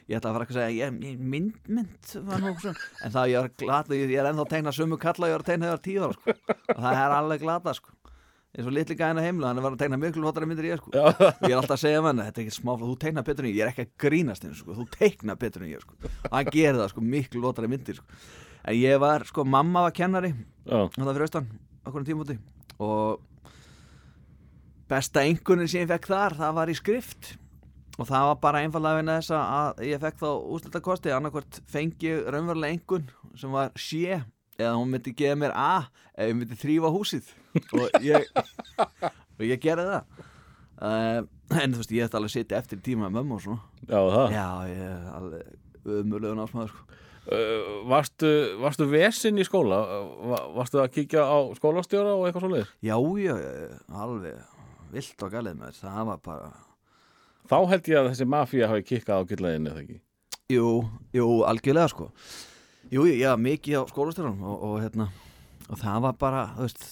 ég 0.10 0.18
ætla 0.20 0.32
að 0.32 0.38
fara 0.38 0.48
að 0.48 0.58
segja, 0.60 0.90
myndmynd 0.94 2.16
en 3.04 3.14
það 3.16 3.30
ég 3.32 3.38
er 3.42 3.52
glata 3.64 3.98
ég, 3.98 4.14
er 4.16 4.30
ennþá 4.32 4.48
tegna 4.54 4.74
sömu 4.76 5.00
kalla 5.02 5.30
ég 5.30 5.38
var 5.38 5.46
að 5.46 5.52
tegna 5.52 5.70
þegar 5.70 5.84
tíu 5.88 6.06
ára 6.06 6.18
sko. 6.18 6.36
og 6.76 6.82
það 6.86 7.02
er 7.02 7.16
alveg 7.20 7.46
glata 7.46 7.76
sko. 7.78 7.94
Eins 8.56 8.70
og 8.70 8.72
litli 8.72 8.96
gæðina 8.96 9.24
heimla, 9.26 9.50
hann 9.52 9.60
var 9.60 9.74
að 9.76 9.82
tegna 9.82 9.98
miklu 10.00 10.32
myndir 10.48 10.70
en 10.70 10.72
ég 10.72 10.80
sko. 10.80 10.92
Og 10.96 11.44
ég 11.44 11.52
er 11.52 11.58
alltaf 11.60 11.76
að 11.76 11.82
segja 11.82 12.04
hann, 12.06 12.22
þetta 12.24 12.40
er 12.40 12.46
ekki 12.46 12.56
smáfla 12.56 12.88
þú 12.88 12.96
tegna 13.02 13.24
betur 13.28 13.44
en 13.44 13.52
ég, 13.52 13.58
ég 13.60 13.66
er 13.66 13.72
ekki 13.74 13.84
að 13.84 13.94
grínast 14.06 14.48
eins 14.48 14.62
sko. 14.64 14.78
þú 14.78 14.88
tegna 14.96 15.36
betur 15.36 15.66
en 15.66 15.74
ég 15.74 15.84
sko. 15.84 15.98
Og 16.00 16.32
hann 16.38 16.52
gerir 16.54 16.80
það 16.80 16.92
sko, 16.94 17.04
miklu 17.16 17.44
hottara 17.44 17.68
myndir 17.68 18.00
sko. 18.00 18.08
en 18.64 18.80
ég 18.80 19.00
var, 19.04 19.28
sko, 19.28 19.44
mamma 19.44 19.84
var 19.90 19.96
kennari 19.98 20.32
það 20.66 21.12
fyrir 21.12 21.28
austan 21.28 21.50
okkur 21.86 22.06
tímúti 22.08 22.38
og 22.82 23.22
besta 24.90 25.26
einkunin 25.26 25.70
sem 25.70 25.84
ég 25.84 25.92
fekk 25.92 26.10
þar 26.10 26.38
það 26.40 26.56
var 26.60 26.72
í 26.72 26.78
skrift 26.78 27.36
og 27.96 28.08
það 28.10 28.30
var 28.30 28.40
bara 28.44 28.62
einfallega 28.66 29.00
vegna 29.00 29.18
þess 29.20 29.36
að 29.38 29.84
ég 29.88 30.02
fekk 30.04 30.22
þá 30.22 30.30
úslita 30.56 30.82
kosti 30.84 31.14
annarkvort 31.16 31.60
fengi 31.72 32.10
ég 32.10 32.26
raunverulega 32.34 32.76
einhvern 32.76 33.12
sem 33.40 33.54
var 33.56 33.72
sé 33.80 34.22
eða 34.60 34.76
hún 34.80 34.92
myndi 34.92 35.14
gefa 35.16 35.38
mér 35.40 35.54
A 35.56 35.88
ef 36.16 36.30
ég 36.30 36.38
myndi 36.40 36.58
þrýfa 36.60 36.92
húsið 36.96 37.32
og 37.76 37.96
ég 38.04 38.28
og 39.38 39.46
ég 39.46 39.62
gerði 39.64 39.88
það 39.92 40.20
uh, 40.82 41.22
en 41.62 41.76
þú 41.76 41.82
veist 41.82 41.96
ég 41.96 42.08
ætti 42.08 42.20
alveg 42.20 42.32
að 42.32 42.36
sitja 42.36 42.60
eftir 42.60 42.84
tíma 42.84 43.08
með 43.08 43.18
mömmu 43.20 43.38
og 43.38 43.46
svona 43.46 43.62
já 43.88 44.00
það 44.16 44.36
já 44.36 44.48
ég 44.72 44.84
er 44.90 45.10
alveg 45.16 45.96
umurlegun 45.96 46.44
ásmaður 46.44 46.72
sko. 46.74 47.00
uh, 47.30 47.72
varstu, 47.92 48.32
varstu 48.64 48.90
vesinn 48.90 49.40
í 49.40 49.48
skóla? 49.48 49.82
Va, 50.32 50.40
varstu 50.56 50.82
að 50.84 50.94
kíkja 50.98 51.26
á 51.28 51.38
skólastjóra 51.60 52.16
og 52.16 52.28
eitthvað 52.28 52.48
svoleiðis? 52.48 52.76
já 52.80 52.96
já, 52.96 53.36
já, 53.40 53.82
alveg 54.04 54.40
vilt 54.96 55.28
og 55.28 55.36
galið 55.36 55.60
með 55.60 55.84
það 55.84 56.02
var 56.12 56.24
bara 56.24 56.54
Þá 57.46 57.58
held 57.72 57.90
ég 57.92 58.00
að 58.00 58.12
þessi 58.12 58.28
mafía 58.34 58.70
hafi 58.72 58.86
kikkað 58.90 59.22
á 59.22 59.28
gillæðinni 59.30 59.72
eða 59.72 59.84
ekki? 59.84 59.98
Jú, 60.54 60.70
jú, 61.14 61.28
algjörlega 61.50 61.92
sko. 61.92 62.12
Jú, 62.94 63.06
já, 63.10 63.32
mikið 63.42 63.82
á 63.82 63.84
skólastjórnum 63.90 64.46
og, 64.46 64.64
og 64.66 64.78
hérna 64.84 65.10
og 65.66 65.80
það 65.82 66.04
var 66.06 66.18
bara, 66.22 66.46
þú 66.58 66.68
veist 66.68 66.84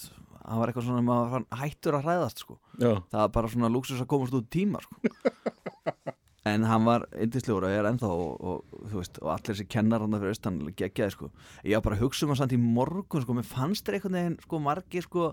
það 0.43 0.59
var 0.59 0.71
eitthvað 0.71 0.87
svona 0.87 1.01
að 1.01 1.07
maður 1.09 1.33
var 1.33 1.45
hættur 1.61 1.97
að 1.97 2.07
hræðast 2.07 2.43
sko. 2.43 2.57
Já, 2.77 2.91
það 3.13 3.19
var 3.21 3.33
bara 3.37 3.51
svona 3.53 3.71
lúksus 3.73 4.01
að 4.01 4.09
komast 4.13 4.37
út 4.37 4.49
tíma 4.53 4.81
sko. 4.83 5.01
En 6.43 6.65
hann 6.67 6.83
var 6.83 7.05
yndislegur 7.15 7.63
og 7.63 7.71
ég 7.71 7.79
er 7.79 7.87
ennþá 7.87 8.07
og, 8.11 8.31
og, 8.43 8.79
þú 8.91 8.97
veist, 8.99 9.19
og 9.21 9.29
allir 9.31 9.55
þessi 9.55 9.65
kennar 9.71 10.03
hann 10.03 10.17
fyrir 10.17 10.33
austan 10.33 10.57
geggjaði 10.75 11.13
sko. 11.15 11.29
Ég 11.63 11.77
var 11.77 11.85
bara 11.85 11.95
að 11.95 12.03
hugsa 12.03 12.25
um 12.27 12.33
að 12.33 12.41
samt 12.41 12.55
í 12.55 12.59
morgun 12.59 13.23
sko. 13.23 13.35
Mér 13.37 13.47
fannst 13.47 13.87
þér 13.87 13.95
einhvern 13.95 14.17
veginn 14.17 14.35
sko 14.43 14.59
margir 14.65 15.05
sko 15.07 15.29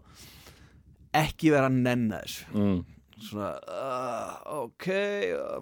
ekki 1.19 1.51
vera 1.51 1.67
að 1.67 1.81
nenna 1.81 2.21
þessu. 2.23 2.47
Mm. 2.55 2.79
Svona 3.25 3.51
uh, 3.69 4.65
ok, 4.65 4.89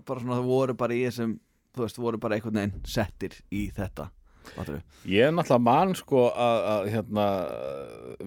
bara 0.06 0.22
svona 0.22 0.38
það 0.38 0.48
voru 0.52 0.78
bara 0.78 0.96
í 0.96 1.02
þessum 1.06 1.36
þú 1.74 1.84
veist, 1.84 2.00
voru 2.02 2.20
bara 2.22 2.38
einhvern 2.38 2.60
veginn 2.60 2.88
settir 2.88 3.36
í 3.54 3.68
þetta 3.74 4.08
fattarðu? 4.54 4.80
Ég 5.08 5.28
er 5.28 5.34
náttúrulega 5.34 5.64
mann 5.66 5.94
sko 5.98 6.24
að, 6.32 6.64
að 6.72 6.90
hérna, 6.94 7.26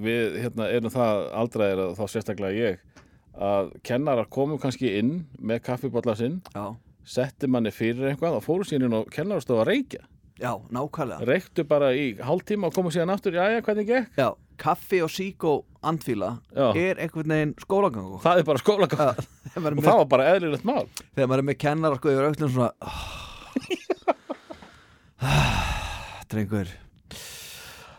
við 0.05 0.39
hérna, 0.43 0.69
erum 0.69 0.93
það 0.93 1.25
aldraðir 1.41 1.83
og 1.87 1.97
þá 1.99 2.03
sérstaklega 2.13 2.69
ég 2.69 2.87
að 3.31 3.73
kennarar 3.87 4.29
komum 4.31 4.59
kannski 4.61 4.91
inn 4.99 5.13
með 5.39 5.63
kaffibotla 5.69 6.15
sinn, 6.19 6.41
Já, 6.53 6.73
setti 7.07 7.49
manni 7.49 7.71
fyrir 7.73 8.11
eitthvað 8.11 8.39
og 8.39 8.45
fóru 8.45 8.67
síðan 8.67 8.89
inn 8.89 8.97
og 8.99 9.11
kennarastofa 9.13 9.65
reykja. 9.69 10.03
Já, 10.41 10.55
nákvæmlega. 10.73 11.25
Reyktu 11.29 11.65
bara 11.69 11.91
í 11.93 12.15
hálftíma 12.17 12.69
og 12.69 12.75
komu 12.75 12.91
síðan 12.93 13.13
aftur, 13.13 13.35
jæja, 13.37 13.61
hvernig 13.65 13.87
gekk? 13.89 14.15
Já, 14.17 14.31
kaffi 14.59 15.01
og 15.05 15.09
síkó 15.13 15.53
andfíla 15.85 16.35
Já. 16.55 16.67
er 16.77 16.99
einhvern 17.01 17.33
veginn 17.33 17.55
skólagang 17.61 18.19
Það 18.23 18.37
er 18.41 18.45
bara 18.51 18.61
skólagang 18.61 19.09
og 19.11 19.63
með, 19.63 19.83
það 19.83 19.97
var 20.01 20.09
bara 20.11 20.29
eðlilegt 20.35 20.65
mál. 20.67 20.85
Þegar 21.15 21.27
maður 21.27 21.41
er 21.43 21.47
með 21.49 21.57
kennar 21.63 21.97
sko 21.97 22.07
yfir 22.13 22.29
auklun 22.29 22.53
svona 22.55 22.71
drengur 26.31 26.69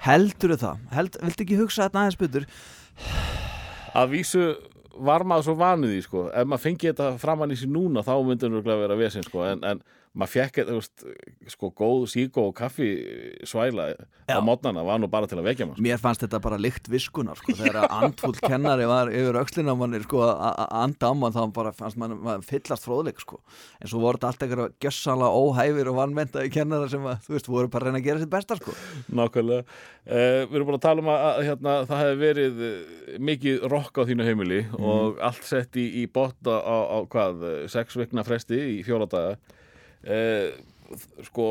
heldur 0.03 0.57
það? 0.59 0.85
Held, 0.93 1.19
viltu 1.23 1.45
ekki 1.47 1.59
hugsa 1.61 1.87
þetta 1.87 2.01
aðeins 2.03 2.21
betur? 2.21 2.47
Að 3.99 4.15
vísu 4.17 4.47
var 5.03 5.25
maður 5.29 5.47
svo 5.49 5.55
vanið 5.61 5.97
í 5.97 6.01
sko. 6.05 6.27
Ef 6.35 6.49
maður 6.49 6.65
fengi 6.67 6.91
þetta 6.91 7.11
framann 7.23 7.55
í 7.55 7.59
sig 7.59 7.71
núna 7.73 8.03
þá 8.07 8.15
myndir 8.27 8.53
nú 8.53 8.63
vera 8.67 8.99
vesinn 8.99 9.27
sko. 9.27 9.45
En, 9.49 9.63
en 9.65 9.83
maður 10.13 10.33
fekk 10.35 10.59
veist, 10.69 11.05
sko 11.55 11.71
góð 11.73 12.03
síkó 12.13 12.49
og 12.51 12.57
kaffi 12.59 12.89
svæla 13.49 13.93
á 14.29 14.37
Já. 14.37 14.41
mótnana 14.45 14.85
var 14.85 15.01
nú 15.01 15.09
bara 15.11 15.29
til 15.29 15.39
að 15.41 15.47
vekja 15.49 15.67
maður 15.69 15.85
Mér 15.87 16.01
fannst 16.03 16.25
þetta 16.25 16.41
bara 16.45 16.59
lykt 16.61 16.91
viskunar 16.93 17.39
sko, 17.41 17.55
þegar 17.57 17.79
að 17.87 17.95
andfull 17.97 18.35
kennari 18.37 18.89
var 18.91 19.09
yfir 19.13 19.39
öxlina 19.41 19.73
á 19.73 19.77
manni 19.81 20.03
sko, 20.05 20.21
að 20.29 20.67
anda 20.83 21.09
á 21.09 21.13
mann 21.17 21.33
þá 21.37 21.41
bara 21.57 21.73
fannst 21.77 22.01
mann 22.01 22.19
maður 22.21 22.45
fyllast 22.51 22.85
fróðleik 22.85 23.23
sko. 23.25 23.41
en 23.81 23.89
svo 23.89 24.03
voru 24.03 24.21
þetta 24.21 24.29
allt 24.33 24.45
eitthvað 24.47 24.77
gjössanlega 24.85 25.41
óhæfir 25.41 25.91
og 25.93 25.99
vannmentaði 26.03 26.53
kennara 26.53 26.91
sem 26.93 27.09
að, 27.09 27.25
þú 27.25 27.37
veist, 27.39 27.51
voru 27.55 27.73
bara 27.73 27.89
að 27.89 27.89
reyna 27.89 28.03
að 28.03 28.07
gera 28.11 28.23
sitt 28.23 28.33
besta 28.33 28.59
sko. 28.61 28.77
Nákvæmlega. 29.13 29.65
Uh, 30.03 30.45
við 30.51 30.57
erum 30.59 30.69
búin 30.69 30.79
að 30.79 30.85
tala 30.85 31.03
um 31.03 31.11
að, 31.15 31.41
hérna, 31.47 31.75
það 31.89 32.03
hefði 32.03 32.21
verið 32.23 32.63
eh, 32.69 33.17
mikið 33.33 33.67
rokk 33.73 34.03
á 34.03 34.03
þínu 34.09 34.29
heimili 34.29 34.61
og 34.77 35.21
allt 35.25 35.45
sett 35.47 35.79
í, 35.79 35.89
í 36.03 36.07
bot 36.11 36.37
á, 36.45 36.57
á, 36.59 36.77
á 36.91 36.99
hvað, 37.09 37.47
eh, 40.05 40.53
sko, 41.29 41.49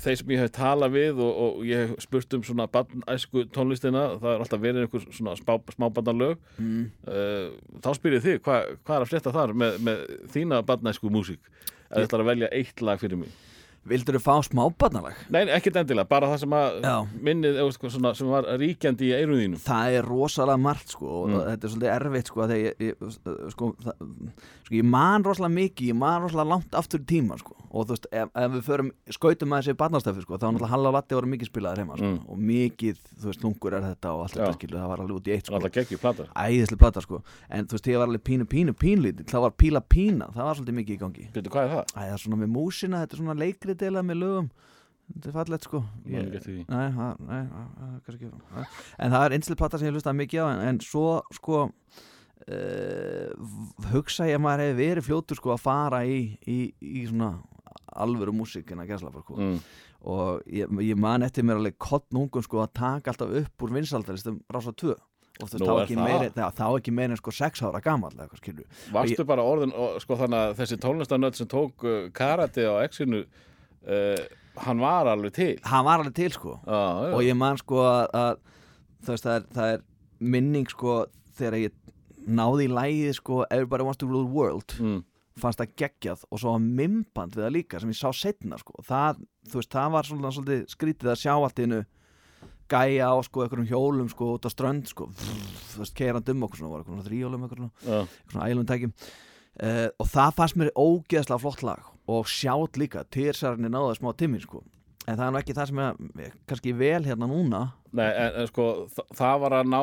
þeir 0.00 0.18
sem 0.20 0.32
ég 0.34 0.42
hef 0.44 0.52
talað 0.54 0.94
við 0.94 1.20
og, 1.24 1.42
og 1.44 1.60
ég 1.66 1.84
hef 1.84 2.04
spurt 2.04 2.38
um 2.38 2.44
svona 2.46 2.68
barnæsku 2.70 3.44
tónlistina, 3.54 4.06
það 4.22 4.32
er 4.32 4.44
alltaf 4.44 4.62
verið 4.62 4.86
einhver 4.86 5.06
svona 5.08 5.36
spá, 5.38 5.56
smábandarlög. 5.74 6.40
mm. 6.58 6.88
Uh, 7.06 7.78
þá 7.82 7.90
spyrir 7.98 8.24
þig, 8.24 8.40
hva, 8.46 8.62
hvað 8.84 8.96
er 8.96 9.06
að 9.06 9.12
frétta 9.12 9.34
þar 9.34 9.54
með, 9.64 9.78
með 9.88 10.04
þína 10.34 10.62
barnæsku 10.66 11.12
músík? 11.12 11.42
Ef 11.90 11.96
þú 11.96 12.06
ætlar 12.06 12.24
að 12.24 12.32
velja 12.34 12.52
eitt 12.54 12.84
lag 12.86 13.02
fyrir 13.02 13.24
mig. 13.24 13.38
Vildur 13.90 14.16
þú 14.18 14.22
fá 14.22 14.34
smábarnalag? 14.46 15.16
Nei, 15.34 15.42
ekkert 15.56 15.80
endilega, 15.82 16.08
bara 16.08 16.28
það 16.30 16.38
sem 16.44 16.54
að 16.60 16.80
Já. 16.84 16.94
minnið, 17.26 17.58
eða, 17.60 17.72
sko, 17.74 17.90
svona, 17.90 18.14
sem 18.16 18.28
var 18.30 18.44
ríkjandi 18.60 19.08
í 19.10 19.14
eirun 19.18 19.40
þínum. 19.42 19.62
Það 19.66 19.96
er 19.98 20.08
rosalega 20.10 20.60
margt 20.62 20.94
sko 20.94 21.06
og 21.10 21.28
Mm. 21.30 21.40
þetta 21.50 21.64
er 21.64 21.74
svolítið 21.74 21.94
erfitt 21.96 22.26
sko 22.30 22.46
þegar 22.46 22.60
ég, 22.64 22.74
ég, 22.78 22.94
sko, 23.50 23.74
það, 23.82 23.94
sko 24.64 24.76
ég 24.78 24.84
man 24.86 25.24
rosalega 25.26 25.54
mikið, 25.56 25.88
ég 25.90 25.96
man 25.98 26.22
rosalega 26.22 26.48
langt 26.54 26.70
aftur 26.78 27.00
í 27.02 27.06
tíma 27.10 27.38
sko 27.40 27.56
og 27.70 27.86
þú 27.86 27.94
veist, 27.94 28.06
ef, 28.10 28.28
ef 28.34 28.50
við 28.50 28.62
förum 28.66 28.88
skautum 29.14 29.52
að 29.54 29.60
þessi 29.62 29.74
barnastöfi 29.78 30.22
sko, 30.24 30.38
þá 30.38 30.46
er 30.48 30.52
náttúrulega 30.56 30.70
Halla 30.72 30.88
og 30.90 30.94
Latti 30.96 31.14
voru 31.14 31.28
mikið 31.30 31.50
spilaðir 31.50 31.82
heima 31.84 31.96
sko 31.98 32.10
Mm. 32.10 32.20
og 32.30 32.38
mikið, 32.38 32.96
þú 33.20 33.26
veist, 33.30 33.42
lungur 33.44 33.72
er 33.78 33.82
þetta 33.86 34.08
og 34.14 34.20
allt 34.24 34.34
Já. 34.34 34.40
þetta 34.42 34.54
skilu, 34.58 34.76
það 34.80 34.88
var 34.90 34.98
alveg 35.04 35.16
út 35.20 35.28
í 35.30 35.32
eitt 35.36 35.46
sko 35.46 35.54
alltaf 35.54 35.72
geggjur 35.76 36.00
plata. 36.02 36.26
æðislega 36.34 36.78
plata 36.78 37.00
sko 37.04 37.22
en 37.50 37.66
þú 37.66 37.72
veist, 37.78 37.86
ég 37.90 37.98
var 37.98 38.06
alveg 38.08 38.22
pínu, 38.26 38.44
pínu, 38.50 38.72
pínlítill 38.74 39.26
það 39.30 39.40
var 39.46 39.50
píla 39.54 39.80
pína, 39.86 40.26
það 40.34 40.44
var 40.50 40.54
svolítið 40.54 40.78
mikið 40.80 40.94
í 40.94 40.98
gangi 40.98 41.28
Veitu, 41.32 41.50
hvað 41.50 41.62
er 41.62 41.70
það? 41.70 41.84
Æ, 41.94 42.00
það 42.00 42.12
er 42.14 42.22
svona 42.24 42.38
með 42.42 42.50
músina, 42.50 42.96
þetta 43.06 43.12
er 43.14 43.20
svona 43.22 43.38
leikri 43.38 43.74
delað 43.80 44.08
með 44.10 44.20
lögum 44.24 44.50
þetta 45.10 45.30
er 45.30 45.36
fallegt 45.36 45.66
sko 45.66 45.82
Ég. 46.06 46.38
Nei, 46.70 46.86
það, 46.94 47.24
nei, 47.26 47.42
ekki 48.14 48.30
Nei. 48.30 48.64
En 48.98 49.14
það 49.14 49.24
er 49.26 49.36
einslega 49.36 49.60
plata 49.62 49.80
sem 49.80 49.90
ég 49.90 49.96
hlustaði 49.96 50.20
mikið 50.22 50.44
á 50.44 50.46
en, 50.52 50.64
en 50.70 50.80
svo 50.84 51.06
sko 51.34 51.66
uh, 51.66 53.28
hugsa 53.90 54.28
ég 54.30 54.38
að 54.38 54.44
maður 54.46 54.66
hefði 54.66 54.80
verið 54.84 55.08
fljótur 55.08 55.40
sko 55.40 55.54
að 55.56 55.64
fara 55.64 56.02
í, 56.06 56.20
í, 56.46 56.58
í 56.78 57.04
svona 57.10 57.34
alvöru 57.90 58.32
músíkina 58.36 58.86
gæsla 58.86 59.10
sko. 59.10 59.34
Mm. 59.34 59.60
og 60.10 60.42
ég, 60.46 60.70
ég 60.86 60.98
man 60.98 61.26
eftir 61.26 61.44
mér 61.46 61.58
alveg 61.58 61.78
kottnungum 61.82 62.44
sko 62.46 62.62
að 62.62 62.74
taka 62.78 63.12
alltaf 63.12 63.32
upp 63.42 63.64
úr 63.66 63.74
vinsaldalistum 63.74 64.38
rása 64.52 64.72
2 64.72 64.94
og 65.40 65.48
þú 65.48 65.58
veist 65.58 66.36
þá 66.36 66.66
ekki 66.68 66.94
en 67.04 67.16
sko 67.18 67.34
6 67.34 67.62
ára 67.66 67.80
gamall 67.84 68.12
eða 68.14 68.26
eitthvað 68.26 68.42
skilju 68.42 68.66
Varstu 68.94 69.26
bara 69.28 69.44
orðin, 69.46 69.72
og, 69.74 69.98
sko 70.04 70.18
þannig 70.20 70.42
að 70.44 70.56
þessi 70.60 70.80
tónlistanöld 70.84 71.38
sem 71.38 71.50
tók 71.50 71.86
uh, 71.86 72.08
karate 72.16 72.66
á 72.68 72.74
exinu, 72.84 73.24
uh, 73.90 74.24
hann 74.64 74.80
var 74.82 75.10
alveg 75.10 75.32
til. 75.36 75.52
hann 75.66 75.84
var 75.86 76.00
alveg 76.02 76.14
til 76.18 76.32
sko 76.34 76.56
já. 76.66 76.80
og 77.14 77.20
ég 77.26 77.36
man 77.38 77.58
sko 77.60 77.82
að, 77.86 78.40
veist, 79.06 79.24
það, 79.26 79.36
er, 79.36 79.46
það 79.56 79.74
er 79.76 79.84
minning 80.20 80.66
sko 80.70 80.96
þegar 81.38 81.58
ég 81.66 81.76
náði 82.30 82.66
í 82.68 82.72
lægið 82.74 83.14
sko 83.20 83.44
Everybody 83.50 83.86
Wants 83.86 84.00
to 84.02 84.06
Rule 84.10 84.26
the 84.26 84.34
World 84.34 84.74
Mm. 84.80 84.98
fannst 85.40 85.60
það 85.62 85.70
geggjað 85.80 86.24
og 86.28 86.40
svo 86.42 86.52
mimband 86.60 87.32
við 87.32 87.46
það 87.46 87.54
líka 87.54 87.80
sem 87.80 87.88
ég 87.94 87.96
sá 87.96 88.10
setna 88.12 88.58
sko 88.60 88.74
það, 88.84 89.22
veist, 89.54 89.70
það 89.72 89.94
var 89.94 90.08
svona 90.08 90.32
svolítið 90.36 90.66
skrítið 90.74 91.12
að 91.14 91.20
sjá 91.22 91.32
allt 91.38 91.62
í 91.62 91.64
hennu 91.64 91.78
gæja 92.70 93.08
á 93.10 93.16
sko 93.26 93.42
einhverjum 93.46 93.66
hjólum 93.70 94.10
sko 94.12 94.28
út 94.36 94.44
á 94.46 94.50
strönd 94.52 94.90
sko 94.90 95.08
þú 95.16 95.80
veist, 95.80 95.94
keirand 95.96 96.28
um 96.34 96.44
okkur 96.46 96.60
svona, 96.60 96.72
var 96.74 96.84
einhverjum 96.84 97.06
þrjólum 97.08 97.46
einhverjum 97.46 97.70
Já. 97.88 98.02
svona 98.34 98.50
ælum 98.52 98.68
tækjum 98.68 98.92
uh, 98.92 99.88
og 99.96 100.10
það 100.12 100.36
fannst 100.36 100.60
mér 100.60 100.70
ógeðslega 100.76 101.40
flott 101.46 101.64
lag 101.66 101.88
og 102.10 102.28
sjátt 102.30 102.78
líka, 102.80 103.04
týrsarni 103.12 103.70
náða 103.70 103.96
smá 104.00 104.12
timmin 104.18 104.42
sko 104.42 104.62
en 105.08 105.16
það 105.16 105.26
er 105.26 105.32
nú 105.34 105.40
ekki 105.40 105.54
það 105.56 105.70
sem 105.70 105.80
er 105.86 106.34
kannski 106.50 106.72
vel 106.76 107.02
hérna 107.08 107.26
núna 107.30 107.64
Nei, 107.96 108.06
en, 108.10 108.40
en 108.42 108.48
sko, 108.50 108.66
þa 108.94 109.04
það 109.18 109.40
var 109.44 109.56
að 109.60 109.70
ná 109.72 109.80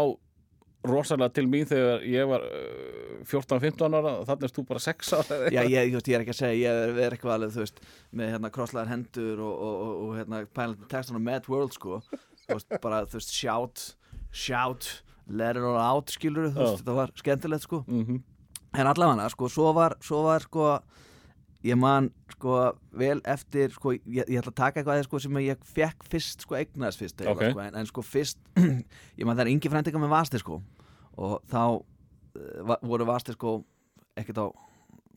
rosalega 0.87 1.33
til 1.35 1.47
mín 1.51 1.65
þegar 1.67 2.03
ég 2.07 2.27
var 2.29 2.43
uh, 2.47 3.23
14-15 3.27 3.95
ára, 3.97 4.11
þannig 4.29 4.45
erst 4.47 4.55
þú 4.59 4.63
bara 4.69 4.79
6 4.83 5.09
ára. 5.17 5.39
eða 5.41 5.49
Já, 5.57 5.61
ég, 5.73 5.89
veist, 5.95 6.07
ég 6.07 6.15
er 6.15 6.23
ekki 6.23 6.31
að 6.35 6.37
segja, 6.37 6.59
ég 6.61 6.77
er, 6.85 6.93
er 7.07 7.15
eitthvað 7.17 7.33
alveg, 7.33 7.51
þú 7.57 7.63
veist, 7.65 7.81
með 8.21 8.29
hérna 8.35 8.51
krosslaðar 8.55 8.91
hendur 8.93 9.41
og, 9.43 9.55
og, 9.67 9.81
og, 9.87 9.97
og 10.05 10.13
hérna 10.21 10.39
pælandi 10.55 10.87
textan 10.93 11.19
á 11.19 11.21
Mad 11.27 11.49
World, 11.51 11.75
sko, 11.75 11.99
þú 12.45 12.53
veist, 12.59 12.77
bara, 12.85 13.01
þú 13.09 13.19
veist, 13.19 13.33
shout, 13.35 13.83
shout, 14.31 14.87
let 15.27 15.59
it 15.59 15.65
all 15.67 15.75
out, 15.81 16.13
skilur, 16.13 16.47
þú 16.53 16.61
veist, 16.61 16.77
Já. 16.77 16.81
þetta 16.85 16.97
var 17.01 17.13
skemmtilegt, 17.23 17.67
sko, 17.67 17.81
Mhm. 17.89 18.21
en 18.77 18.91
allavega, 18.93 19.27
sko, 19.33 19.49
svo 19.51 19.73
var, 19.75 19.97
svo 20.05 20.23
var, 20.29 20.45
sko, 20.47 20.69
ég 21.65 21.77
man, 21.79 22.11
sko, 22.35 22.57
vel 22.91 23.21
eftir, 23.25 23.71
sko, 23.73 23.95
ég, 23.97 24.23
ég 24.27 24.37
ætla 24.41 24.53
að 24.53 24.59
taka 24.61 24.81
eitthvað 24.81 25.03
sko, 25.07 25.19
sem 25.19 25.39
ég 25.41 25.63
fekk 25.73 26.05
fyrst, 26.11 26.45
sko, 26.45 26.55
eignaðist 26.59 27.01
fyrst, 27.01 27.21
eiginlega, 27.21 27.49
Ok. 27.49 27.55
sko, 27.55 27.65
en, 27.65 27.75
en, 27.81 27.89
sko, 27.89 28.01
fyrst, 28.05 28.37
ég 29.19 29.25
man, 29.25 29.35
það 29.37 29.45
er 29.47 29.53
yngi 29.55 29.71
frændingar 29.73 30.03
með 30.05 30.13
vasti, 30.13 30.41
sko, 30.43 30.61
og 31.17 31.39
þá 31.49 31.61
uh, 31.81 32.77
voru 32.85 33.07
vasti, 33.09 33.33
sko, 33.37 33.59
ekkert 34.17 34.43
á 34.43 34.47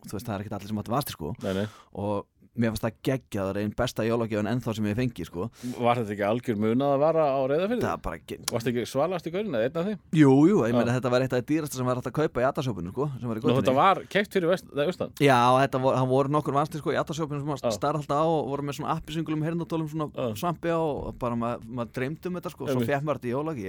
þú 0.09 0.16
veist, 0.16 0.26
það 0.26 0.35
er 0.35 0.44
ekkert 0.44 0.57
allir 0.57 0.70
sem 0.72 0.79
áttu 0.81 0.92
vasti 0.94 1.12
sko 1.12 1.31
Nei, 1.44 1.53
nei. 1.61 1.66
og 2.00 2.26
mér 2.58 2.72
fannst 2.72 2.82
það 2.82 2.94
geggjað 3.06 3.44
það 3.44 3.50
er 3.50 3.58
einn 3.60 3.74
besta 3.78 4.04
jólagjöfun 4.06 4.48
ennþá 4.50 4.72
sem 4.74 4.86
ég 4.90 4.96
fengi 4.98 5.24
sko. 5.26 5.46
Var 5.76 6.00
þetta 6.00 6.12
ekki 6.16 6.24
algjör 6.26 6.56
munað 6.60 6.90
að 6.96 7.02
vara 7.04 7.22
á 7.30 7.38
reyðafyrði? 7.46 7.82
er 7.86 8.02
bara 8.02 8.16
ekki 8.18 8.38
Varst 8.50 8.66
ekki 8.70 8.82
svalast 8.90 9.28
í 9.28 9.32
gaurin 9.34 9.54
eða 9.54 9.66
einn 9.68 9.78
af 9.78 9.84
þeim? 9.86 9.98
Jú, 10.18 10.32
jú, 10.50 10.56
ég 10.66 10.74
meina 10.74 10.96
þetta 10.96 11.12
var 11.14 11.20
eitt 11.24 11.30
af 11.32 11.38
það 11.38 11.48
dýrasta 11.52 11.78
sem 11.78 11.86
var 11.86 12.00
hægt 12.00 12.10
að 12.10 12.16
kaupa 12.18 12.42
í 12.42 12.46
atasjópinu 12.48 12.90
sko 12.90 13.04
var 13.06 13.38
í 13.38 13.44
Nú, 13.44 13.54
þetta 13.60 13.74
var 13.76 13.96
keipt 14.10 14.32
fyrir 14.34 14.50
austan. 14.50 15.14
Já, 15.22 15.38
þetta 15.62 15.76
hann 15.94 16.10
voru 16.10 16.34
nokkur 16.34 16.58
vansti 16.58 16.82
sko 16.82 16.90
í 16.90 16.98
atasjópinu 16.98 17.38
sem 17.44 17.70
starra 17.70 17.98
alltaf 18.02 18.18
á 18.18 18.26
og 18.26 18.50
voru 18.50 18.62
með 18.66 18.74
svona 18.80 18.98
appisingulum 18.98 19.46
hernatólum 19.46 19.88
svona 19.94 20.10
svampi 20.34 20.68
á 20.74 20.80
og 20.80 21.14
bara 21.22 21.38
maður 21.38 21.58
ma 21.70 21.86
dreymdi 21.86 22.26
um 22.30 22.34
þetta 22.40 22.50
sko 22.50 22.66
svo 22.66 22.82
fekk 22.82 23.06
maður 23.06 23.18
þetta 23.20 23.30
í 23.30 23.36
jólagi, 23.36 23.68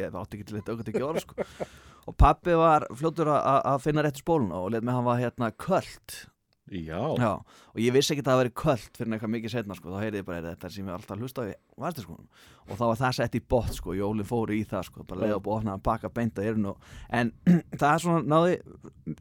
sko 6.72 6.92
að- 6.92 7.12
að 7.12 7.18
að 7.18 7.18
Já. 7.18 7.20
Já, 7.20 7.32
og 7.76 7.80
ég 7.84 7.92
vissi 7.94 8.14
ekki 8.16 8.24
að 8.24 8.30
það 8.32 8.40
væri 8.42 8.54
kvöld 8.62 8.98
fyrir 8.98 9.14
eitthvað 9.18 9.32
mikið 9.36 9.52
setna 9.52 9.76
sko, 9.76 9.90
þá 9.92 10.00
heyrði 10.06 10.20
ég 10.22 10.26
bara 10.26 10.38
"Heyrðu, 10.40 10.52
þetta 10.56 10.72
sem 10.72 10.86
ég 10.88 10.94
alltaf 10.96 11.20
hlusta 11.20 11.42
á 11.42 11.46
í 11.52 11.56
varstiskónum 11.78 12.28
og 12.70 12.78
þá 12.78 12.86
var 12.88 12.96
það 13.02 13.16
sett 13.18 13.36
í 13.36 13.42
bótt 13.52 13.74
sko, 13.76 13.92
jólinn 13.94 14.26
fóru 14.30 14.56
í 14.56 14.64
það 14.66 14.84
sko, 14.88 15.04
bara 15.04 15.22
leiða 15.22 15.36
upp 15.42 15.48
og 15.48 15.58
opna 15.60 15.74
að 15.76 15.84
baka 15.84 16.10
beinta 16.10 16.42
eirinn 16.42 16.66
og, 16.72 16.78
en 17.10 17.32
það 17.80 17.94
er 17.94 18.00
svona 18.00 18.24
náði 18.24 18.62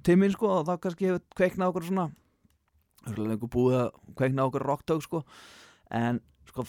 tíminn 0.07 0.33
sko 0.33 0.47
og 0.61 0.67
þá 0.67 0.79
kannski 0.81 1.07
hefur 1.11 1.23
kveiknað 1.35 1.73
okkur 1.75 1.89
svona 1.91 2.11
einhver 3.09 3.49
búið 3.51 3.79
að 3.81 3.91
kveikna 4.15 4.47
okkur 4.47 4.67
rocktög 4.71 5.03
sko, 5.03 5.25
en 5.91 6.21
sko 6.47 6.65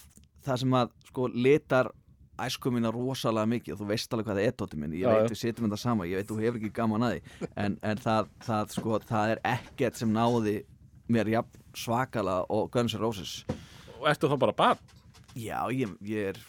það 0.46 0.58
sem 0.64 0.74
að 0.80 0.90
sko 1.12 1.28
litar 1.28 1.92
æsku 2.46 2.72
mína 2.74 2.92
rosalega 2.94 3.50
mikið. 3.52 3.76
Og 3.76 3.82
þú 3.82 3.90
veist 3.92 4.14
alveg 4.14 4.30
hvað 4.30 4.40
það 4.42 4.48
er 4.50 4.56
tóti 4.60 4.80
minn, 4.82 4.96
ég 5.00 5.10
veit 5.12 5.34
við 5.34 5.42
sitjum 5.42 5.68
þetta 5.68 5.82
sama, 5.82 6.08
ég 6.10 6.22
veit 6.22 6.30
þú 6.32 6.40
hefur 6.42 6.62
ekki 6.62 6.74
gaman 6.80 7.08
að 7.08 7.18
því. 7.18 7.50
En, 7.56 7.78
en 7.92 8.02
það, 8.02 8.32
það, 8.48 8.78
sko, 8.78 9.02
það 9.12 9.36
er 9.36 9.44
ekkert 9.56 10.00
sem 10.02 10.16
náði 10.16 10.56
mér 11.12 11.32
jafn 11.34 11.62
svakalega 11.78 12.48
og 12.52 12.72
Guns 12.74 12.96
N' 12.98 13.04
Roses. 13.04 13.36
Og 14.00 14.10
ertu 14.12 14.32
þá 14.32 14.40
bara 14.42 14.58
barn? 14.58 14.98
já, 15.38 15.60
ég, 15.74 15.92
ég 16.08 16.32
er 16.34 16.40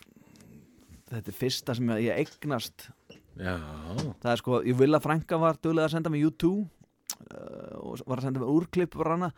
þetta 1.12 1.30
er 1.30 1.36
fyrsta 1.36 1.76
sem 1.76 1.90
ég 2.02 2.22
eignast. 2.22 2.88
Já. 3.32 3.56
það 4.20 4.30
er 4.32 4.40
sko, 4.40 4.60
ég 4.68 4.76
vil 4.76 4.92
að 4.92 5.04
Franka 5.06 5.38
var 5.40 5.56
duglega 5.56 5.88
að 5.88 5.94
senda 5.94 6.10
mig 6.12 6.24
U2 6.28 6.50
uh, 6.52 6.66
og 7.80 8.02
var 8.04 8.20
að 8.20 8.26
senda 8.26 8.42
mig 8.42 8.50
úrklipp 8.52 8.96
bara 8.98 9.16
hana 9.16 9.30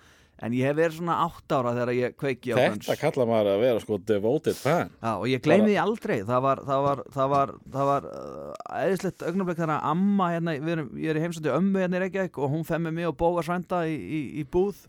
en 0.42 0.52
ég 0.56 0.66
hef 0.66 0.76
verið 0.76 0.96
svona 0.98 1.16
átt 1.24 1.52
ára 1.54 1.72
þegar 1.76 1.92
ég 1.94 2.14
kveiki 2.18 2.52
á 2.52 2.56
Guns 2.58 2.88
Þetta 2.88 2.96
kallar 3.00 3.28
maður 3.30 3.50
að 3.54 3.60
vera 3.64 3.80
sko 3.84 3.98
devoted 4.10 4.56
fan. 4.58 4.90
Já, 5.02 5.12
og 5.14 5.26
ég 5.30 5.42
gleymi 5.44 5.68
því 5.70 5.76
aldrei 5.84 6.16
það 6.26 6.40
var, 6.48 6.62
það 6.66 6.82
var, 6.88 7.02
það 7.14 7.28
var, 7.34 7.52
það 7.76 7.88
var 7.90 8.08
uh, 8.10 8.50
eðislegt 8.82 9.22
augnablik 9.28 9.60
þegar 9.60 9.74
að 9.76 9.86
amma 9.94 10.30
hérna, 10.34 10.56
við 10.58 10.72
erum, 10.74 10.90
ég 10.98 11.12
er 11.14 11.20
í 11.20 11.24
heimsandi 11.24 11.52
ömmu 11.54 11.84
hérna 11.84 12.00
í 12.00 12.02
Reykjavík 12.04 12.38
og 12.42 12.50
hún 12.56 12.66
femmi 12.68 12.90
mig 12.98 13.06
og 13.08 13.16
bóga 13.22 13.44
svænda 13.46 13.84
í, 13.86 13.94
í, 13.94 14.20
í 14.42 14.44
búð 14.44 14.82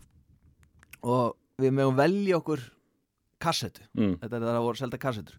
og 1.06 1.36
við 1.62 1.72
mögum 1.78 1.96
velja 2.02 2.40
okkur 2.40 2.66
kassetu, 3.40 3.82
Mm. 3.96 4.16
þetta 4.20 4.36
er 4.38 4.44
það 4.48 4.56
að 4.58 4.64
voru 4.66 4.80
selda 4.80 4.98
kassetur 4.98 5.38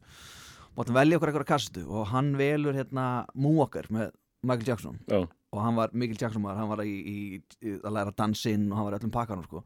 máttum 0.77 0.93
velja 0.97 1.17
okkur 1.17 1.31
eitthvað 1.31 1.47
kassetu 1.49 1.83
og 1.89 2.07
hann 2.13 2.35
velur 2.37 2.75
hérna 2.77 3.25
Moonwalker 3.33 3.87
með 3.89 4.11
Michael 4.45 4.67
Jackson 4.69 4.99
Já. 5.09 5.23
Og 5.53 5.63
hann 5.63 5.77
var 5.77 5.93
Michael 5.93 6.19
Jackson 6.19 6.43
maður, 6.43 6.61
hann 6.61 6.71
var 6.73 6.83
í, 6.83 6.93
í, 6.97 7.17
í 7.63 7.77
að 7.79 7.95
læra 7.95 8.13
dansinn 8.17 8.67
og 8.71 8.79
hann 8.79 8.89
var 8.89 8.99
öllum 8.99 9.13
pakkanum 9.15 9.47
sko. 9.47 9.63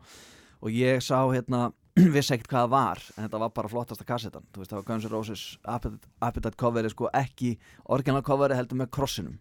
og 0.61 0.77
ég 0.77 1.01
sá 1.01 1.17
hérna 1.33 1.71
vissi 2.15 2.35
ekkert 2.35 2.51
hvað 2.53 2.63
það 2.63 2.73
var 2.75 3.03
en 3.15 3.25
þetta 3.25 3.43
var 3.43 3.53
bara 3.57 3.71
flottasta 3.71 4.07
kassetan. 4.07 4.45
Þú 4.53 4.61
veist 4.61 4.71
það 4.71 4.79
var 4.79 4.87
Guns 4.87 5.05
N' 5.05 5.11
Roses 5.11 5.45
Appetite, 5.67 6.07
Appetite 6.23 6.57
coveri 6.61 6.91
sko 6.93 7.09
ekki 7.17 7.55
orginal 7.91 8.23
coveri 8.23 8.55
heldur 8.55 8.79
með 8.79 8.91
krossinum. 8.95 9.39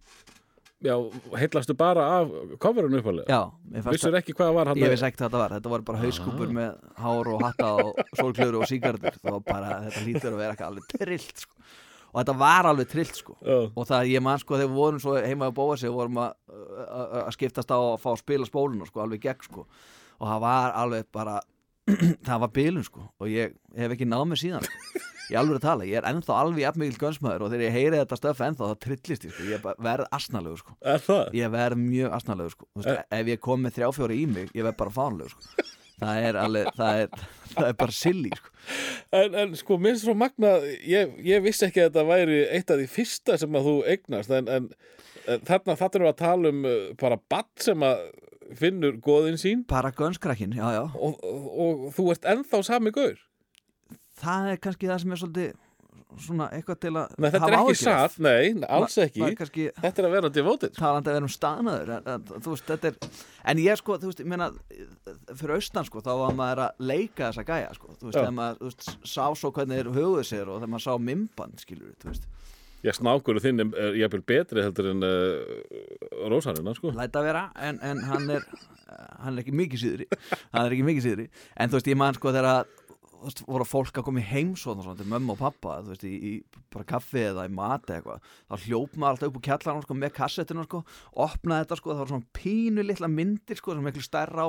Já, 0.81 0.95
heillastu 1.37 1.75
bara 1.77 2.05
af 2.23 2.31
coverinu 2.59 3.03
uppalega 3.03 3.29
Já, 3.29 3.51
fannst 3.85 3.99
Vissur 3.99 4.15
ekki 4.17 4.33
hvað 4.33 4.47
það 4.49 4.55
var 4.57 4.71
Ég 4.81 4.93
vissi 4.95 5.05
ekki 5.11 5.19
hvað 5.19 5.27
þetta 5.27 5.41
var, 5.43 5.55
þetta 5.59 5.73
var 5.75 5.83
bara 5.91 6.01
hauskúpur 6.01 6.55
með 6.57 6.79
hár 7.05 7.29
og 7.35 7.43
hatta 7.45 7.69
og 7.83 7.99
sólklöru 8.17 8.63
og 8.63 8.71
sígardur 8.71 9.19
það 9.19 9.35
var 9.35 9.43
bara, 9.45 9.75
þetta 9.85 10.05
lítur 10.07 10.31
að 10.31 10.41
vera 10.41 10.55
ekki 10.57 10.65
alveg 10.71 10.87
trillt 10.95 11.45
sko. 11.45 11.67
Og 12.11 12.19
þetta 12.21 12.37
var 12.41 12.69
alveg 12.71 12.91
trillt 12.91 13.21
sko. 13.21 13.37
Já, 13.45 13.59
og 13.69 13.87
það 13.89 14.11
ég 14.13 14.25
man 14.25 14.43
sko 14.43 14.59
þegar 14.59 14.73
við 14.73 14.81
vorum 14.81 15.03
svo 15.03 15.15
heima 15.21 15.51
að 15.51 15.57
bóa 15.61 15.79
sig 15.81 15.95
vorum 15.95 16.21
að, 16.25 16.35
skiptast 17.37 17.71
á 17.71 17.79
að 17.79 18.01
fá 18.03 18.11
að 18.15 18.21
spila 18.25 18.49
spóluna 18.49 18.89
sko, 18.89 19.05
alveg 19.05 19.25
gegn 19.29 19.47
sko. 19.47 19.65
Og 20.21 20.29
það 20.29 20.43
var 20.45 20.77
alveg 20.83 21.09
bara 21.15 21.39
það 22.29 22.43
var 22.45 22.53
bilun 22.59 22.87
sko. 22.87 23.07
Og 23.23 23.33
ég 23.33 23.57
hef 23.79 23.97
ekki 23.97 24.09
náð 24.11 24.27
mig 24.33 24.43
síðan. 24.43 24.67
Sko. 24.67 25.07
ég 25.31 25.39
alveg 25.39 25.61
að 25.61 25.67
tala, 25.69 25.87
ég 25.87 26.01
er 26.01 26.11
ennþá 26.11 26.39
alveg 26.43 26.65
jafnmikil 26.65 26.99
gönsmaður 27.05 27.47
og 27.47 27.53
þegar 27.53 27.69
ég 27.69 27.77
heyri 27.77 27.99
þetta 28.01 28.17
stöf 28.19 28.41
ennþá 28.43 28.71
þá 28.73 28.81
trillist 28.83 29.27
ég 29.29 29.35
sko, 29.37 29.45
ég 29.47 29.69
verð 29.87 30.09
asnalegur 30.19 30.65
sko. 30.65 30.75
Er 30.83 31.05
ég 31.39 31.53
verð 31.55 31.79
mjög 31.85 32.17
asnalegur 32.19 32.57
sko. 32.57 32.67
Þú 32.75 32.83
veist, 32.83 33.05
ef 33.21 33.31
ég 33.31 33.45
kom 33.47 33.63
með 33.63 33.77
þrjáfjóri 33.79 34.19
í 34.19 34.25
mig, 34.27 34.51
ég 34.59 34.67
verð 34.67 34.81
bara 34.83 34.97
fánlegur 34.97 35.37
sko 35.37 35.69
það 36.01 36.29
er 36.29 36.39
alveg, 36.41 36.71
það 36.77 37.03
er, 37.05 37.27
það 37.55 37.69
er 37.69 37.77
bara 37.83 37.97
silly 37.97 38.33
sko. 38.37 38.55
En, 39.17 39.37
en 39.43 39.55
sko, 39.59 39.79
minnst 39.83 40.07
svo 40.07 40.15
magna 40.19 40.57
ég, 40.87 41.15
ég 41.27 41.45
vissi 41.45 41.67
ekki 41.67 41.85
að 41.85 41.91
þetta 41.91 42.07
væri 42.09 42.41
eitt 42.49 42.73
af 42.73 42.81
því 42.81 42.89
fyrsta 42.93 43.39
sem 43.41 43.57
að 43.61 43.71
þú 43.71 43.77
eignast 43.95 44.35
en, 44.37 44.51
en, 44.57 44.69
en 45.27 45.47
þarna 45.49 45.77
erum 45.79 46.07
við 46.07 46.13
að 46.13 46.21
tala 46.21 46.53
um 46.55 46.69
uh, 46.69 46.77
bara 47.01 47.21
badd 47.33 47.65
sem 47.65 47.87
að 47.87 48.05
finnur 48.59 48.97
góðin 49.03 49.39
sín. 49.39 49.65
Bara 49.71 49.93
gönskrakkin, 49.95 50.55
já 50.59 50.67
já. 50.75 50.85
Og, 50.99 51.19
og, 51.23 51.51
og 51.65 51.83
þú 51.95 52.07
ert 52.15 52.31
ennþá 52.33 52.63
sami 52.67 52.93
gaur. 52.95 53.19
Það 54.21 54.53
er 54.53 54.63
kannski 54.65 54.91
það 54.91 55.03
sem 55.03 55.15
er 55.15 55.21
svolítið 55.21 55.59
svona 56.19 56.49
eitthvað 56.57 56.79
til 56.83 56.93
að 56.97 57.13
Nei, 57.21 57.29
þetta 57.31 57.49
er 57.51 57.57
ekki 57.61 57.77
satt, 57.81 58.17
nei, 58.23 58.51
alls 58.67 58.97
Ma- 58.97 59.05
ekki. 59.05 59.23
maður 59.23 59.37
kannski 59.41 59.67
Þetta 59.77 60.03
er 60.03 60.09
að 60.09 60.17
vera 60.17 60.31
devoted 60.35 60.75
talandi 60.79 61.13
að 61.13 61.19
vera 61.19 61.29
um 61.29 61.33
staðnaður 61.35 61.93
en, 62.01 62.27
veist, 62.47 62.67
þetta 62.71 62.91
er 62.91 63.23
en 63.53 63.63
ég 63.63 63.81
sko, 63.81 63.99
þú 64.03 64.11
veist, 64.11 64.23
ég 64.25 64.31
meina 64.33 64.51
fyrir 65.37 65.55
austan 65.57 65.89
sko, 65.89 66.03
þá 66.05 66.11
var 66.25 66.37
maður 66.41 66.65
að 66.67 66.85
leika 66.93 67.31
þessa 67.31 67.47
gæja 67.53 67.71
sko, 67.79 67.95
þú 68.01 68.11
veist, 68.11 68.19
þegar 68.19 68.37
maður 68.41 68.67
veist, 68.67 68.91
sá 69.15 69.25
svo 69.39 69.53
hvernig 69.55 69.81
þeir 69.81 69.93
höfuðu 70.01 70.27
sér 70.33 70.51
og 70.51 70.61
þegar 70.61 70.75
maður 70.75 70.87
sá 70.89 71.07
mymband, 71.11 71.65
skilur 71.65 71.95
þú 72.03 72.13
veist, 72.13 72.29
Já, 72.81 72.95
snákur 72.97 73.37
þinn 73.45 73.61
er, 73.61 73.97
jafnvel 74.01 74.23
betri 74.25 74.63
heldur 74.65 74.87
en 74.95 75.05
uh, 75.05 76.29
rósarina, 76.33 76.73
sko. 76.73 76.95
Læta 76.97 77.21
vera 77.21 77.43
en, 77.61 77.77
en 77.85 78.01
hann 78.09 78.31
er 78.39 78.47
hann 79.21 79.37
er 79.37 79.43
ekki 79.45 79.53
mikið 79.55 79.83
síðri 79.83 80.07
hann 80.55 80.65
er 80.65 80.73
ekki 80.75 80.87
mikið 80.89 81.05
síðri, 81.05 81.27
en 81.61 81.71
þú 81.71 81.77
veist, 81.77 81.91
ég 81.93 81.99
man 82.01 82.17
sko 82.17 82.33
þegar 82.33 82.65
veist, 83.25 83.43
voru 83.47 83.67
fólk 83.69 84.01
að 84.01 84.07
koma 84.07 84.23
í 84.23 84.29
heimsóðn 84.31 84.83
og 84.83 84.87
svona 84.87 85.01
til 85.01 85.09
mömmu 85.11 85.35
og 85.35 85.41
pappa, 85.41 85.79
þú 85.85 85.95
veist, 85.95 86.07
í, 86.09 86.15
í 86.17 86.65
bara 86.73 86.89
kaffi 86.95 87.25
eða 87.29 87.47
í 87.49 87.53
mati 87.55 87.97
eitthvað, 87.97 88.25
þá 88.49 88.67
hljóp 88.67 88.97
maður 88.97 89.17
alltaf 89.17 89.31
upp 89.31 89.39
úr 89.41 89.47
kjallarinn 89.49 89.85
sko, 89.87 89.99
með 90.01 90.15
kassettinu 90.17 90.67
sko, 90.67 90.83
opnaði 91.27 91.67
þetta 91.67 91.81
sko, 91.81 91.93
það 91.95 92.03
var 92.05 92.13
svona 92.15 92.41
pínu 92.41 92.87
litla 92.87 93.11
myndir 93.11 93.61
sko, 93.61 93.77
sem 93.77 93.89
miklu 93.91 94.05
stærra 94.05 94.49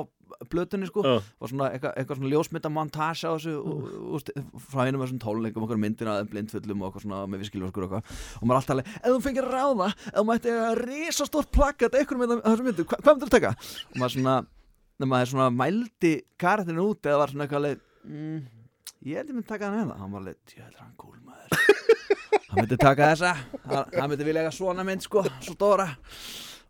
blötunni 0.50 0.88
sko, 0.88 1.04
Já, 1.04 1.18
og 1.20 1.50
svona 1.50 1.68
eitthvað, 1.72 1.94
eitthvað 1.98 2.20
svona 2.20 2.30
ljósmynda 2.32 2.70
montage 2.72 3.28
á 3.28 3.32
þessu 3.34 3.54
og, 3.58 3.82
og, 3.82 4.30
og, 4.30 4.62
frá 4.70 4.86
einum 4.86 5.02
af 5.02 5.08
þessum 5.08 5.20
tónleikum 5.22 5.66
okkur 5.66 5.80
myndina 5.82 6.16
af 6.22 6.30
blindfullum 6.32 6.82
og 6.82 6.90
okkur 6.90 7.04
svona 7.04 7.20
með 7.30 7.44
viskiljóskur 7.44 7.86
og 7.86 7.96
eitthvað. 7.98 8.24
Og 8.40 8.48
maður 8.48 8.62
alltaf 8.62 8.74
alveg, 8.76 8.94
ef 8.96 9.08
þú 9.10 9.20
fengir 9.26 9.50
ráða 9.52 9.90
ef 9.92 10.16
þú 10.16 10.24
mætti 10.30 10.56
að 10.56 10.80
risa 10.82 11.28
stórt 11.28 11.52
plakkat 11.54 11.98
eitthvað 11.98 12.22
með 12.22 12.34
þessum 12.38 12.68
myndu, 12.70 12.88
hva, 12.88 13.00
hvað 13.02 13.18
myndir 13.18 13.30
þú 13.30 13.36
taka? 13.36 13.54
og 13.92 14.00
maður 14.00 14.16
svona, 14.16 14.36
þegar 14.96 15.12
maður 15.12 15.32
svona 15.34 15.50
mældi 15.58 16.14
karatinu 16.40 16.88
út 16.92 17.08
eða 17.10 17.22
var 17.22 17.34
svona 17.34 17.46
eitthvað 17.46 17.62
alveg, 17.62 17.86
mm, 18.08 18.42
ég 19.06 19.18
held 19.18 19.28
ég 19.32 19.34
myndi 19.38 19.48
taka 19.50 19.70
hann 19.70 19.78
hérna 19.82 19.98
hann 20.00 20.12
var 20.14 20.22
alveg, 20.24 20.38
ég 20.56 20.62
heldur 20.66 20.84
hann 20.84 20.94
cool 21.00 21.18
maður 21.26 21.50
hann 22.52 22.62
myndi 22.62 22.78
taka 22.80 23.10
þessa 23.12 23.34
hann, 23.34 23.92
hann 23.98 24.08
myndi 24.12 24.28
vilja 24.28 24.44
eiga 24.46 24.54
svona 24.54 24.86
mynd 24.86 25.04
sko, 25.06 25.24
svo 25.42 25.56
stóra 25.56 25.88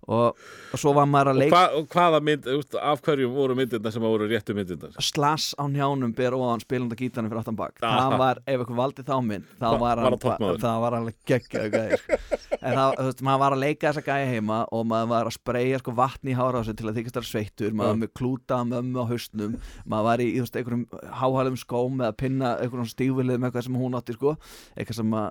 og, 0.02 0.34
og 0.74 0.80
svo 0.82 0.90
var 0.96 1.06
maður 1.06 1.28
að 1.30 1.36
og, 1.36 1.40
leika 1.44 1.58
hva, 1.58 1.66
og 1.78 1.84
hvaða 1.92 2.20
mynd, 2.26 2.46
veist, 2.50 2.74
af 2.82 3.02
hverjum 3.06 3.34
voru 3.36 3.54
myndirna 3.58 3.92
sem 3.94 4.02
voru 4.02 4.26
réttu 4.30 4.56
myndirna 4.58 4.90
slass 4.98 5.52
á 5.54 5.62
njánum 5.70 6.10
ber 6.18 6.34
ofan 6.34 6.64
spilanda 6.64 6.98
gítarnir 6.98 7.30
fyrir 7.30 7.42
aftan 7.44 7.58
bak 7.60 7.78
Aha. 7.86 8.00
það 8.08 8.16
var, 8.24 8.40
ef 8.46 8.56
eitthvað 8.64 8.80
valdi 8.82 9.04
þá 9.06 9.14
mynd 9.28 9.46
þá 9.60 9.68
Va- 9.68 9.76
var, 9.84 10.02
var 10.02 10.02
hann, 10.08 10.18
toppmaður. 10.24 10.58
það 10.64 10.80
var 10.86 10.98
alveg 10.98 11.20
sko. 12.02 12.41
En 12.62 12.76
það, 12.78 12.92
þú 12.98 13.06
veist, 13.08 13.22
maður 13.26 13.40
var 13.42 13.54
að 13.56 13.62
leika 13.62 13.88
þessa 13.88 14.02
gæði 14.06 14.28
heima 14.30 14.58
og 14.72 14.84
maður 14.90 15.10
var 15.12 15.28
að 15.28 15.34
spreyja 15.36 15.80
sko 15.82 15.94
vatni 15.98 16.34
í 16.34 16.36
sig 16.68 16.76
til 16.78 16.88
að 16.88 16.98
þykast 16.98 17.18
þar 17.18 17.26
sveittur. 17.28 17.74
Maður 17.76 17.92
var 17.92 18.00
með 18.02 18.12
klúta 18.18 18.58
mömmu 18.68 19.02
á 19.02 19.06
haustnum 19.10 19.56
maður 19.84 20.06
var 20.08 20.22
í, 20.22 20.28
þú 20.36 20.44
veist, 20.44 20.58
einhverjum 20.60 20.84
háhælum 21.22 21.58
skóm 21.60 22.02
eða 22.02 22.16
pinna, 22.22 22.52
einhverjum 22.62 22.90
stífilið 22.92 23.40
með 23.42 23.50
eitthvað 23.50 23.66
sem 23.66 23.80
hún 23.82 23.98
átti, 23.98 24.16
sko. 24.16 24.34
Eitthvað 24.76 25.00
sem 25.00 25.16
uh, 25.18 25.28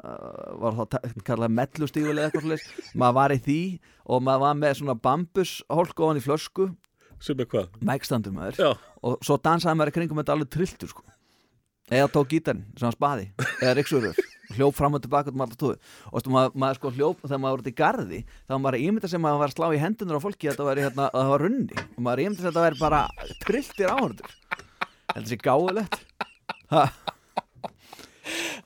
var 0.65 0.79
þá 0.79 0.97
kallað 1.31 1.55
mellu 1.61 1.89
stífilið 1.91 2.25
eitthvað 2.25 2.45
svoleiðis. 2.47 2.93
maður 2.95 3.17
var 3.21 3.35
í 3.35 3.39
því 3.47 3.61
og 4.11 4.25
maður 4.27 4.45
var 4.45 4.59
með 4.61 4.77
svona 4.81 4.97
bambus 5.07 5.55
hólk 5.71 6.03
ofan 6.03 6.19
í 6.19 6.25
flösku, 6.25 6.67
sem 7.21 7.39
er 7.39 7.49
hvað? 7.49 7.79
mækstandur 7.85 8.35
maður. 8.35 8.59
Já, 8.59 8.71
og 9.07 9.23
svo 9.25 9.39
dansaði 9.39 9.79
maður 9.79 9.93
í 9.93 9.97
kringum 9.99 10.21
þetta 10.21 10.35
alveg 10.35 10.53
trilltur 10.57 10.91
sko. 10.91 11.07
eða 11.91 12.11
tók 12.11 12.29
gítarinn 12.31 12.67
sem 12.77 12.87
hann 12.87 12.95
spaði 12.95 13.31
eða 13.61 13.75
riksurur 13.77 14.19
hljóp 14.57 14.77
fram 14.77 14.97
og 14.97 15.03
tilbaka 15.03 15.31
um 15.31 15.43
og 15.45 16.27
maður, 16.27 16.55
maður 16.55 16.79
sko 16.79 16.91
hljóp 16.95 17.23
þegar 17.23 17.41
maður 17.41 17.55
voru 17.55 17.63
út 17.65 17.71
í 17.71 17.75
garði 17.81 18.19
þá 18.27 18.51
var 18.53 18.61
maður 18.65 18.77
að 18.77 18.85
ímynda 18.87 19.11
sem 19.11 19.21
að 19.21 19.25
maður 19.27 19.41
var 19.41 19.51
að 19.51 19.55
slá 19.57 19.67
í 19.71 19.81
hendunar 19.81 20.19
á 20.19 20.25
fólki 20.25 20.47
að 20.47 20.53
þetta 20.53 20.67
væri 20.69 20.85
hérna, 20.85 21.07
að 21.07 21.21
það 21.21 21.31
var 21.31 21.43
runni. 21.45 21.85
Og 21.95 22.05
maður 22.05 22.23
ímynda 22.25 22.41
sem 22.41 22.47
að 22.47 22.51
þetta 22.51 22.65
væri 22.65 22.81
bara 22.81 23.01
trilltir 23.45 23.91
áhörður 23.91 24.35
þetta 25.11 25.27
sé 25.29 25.39
gáðulegt 25.41 25.99
ha, 26.71 26.85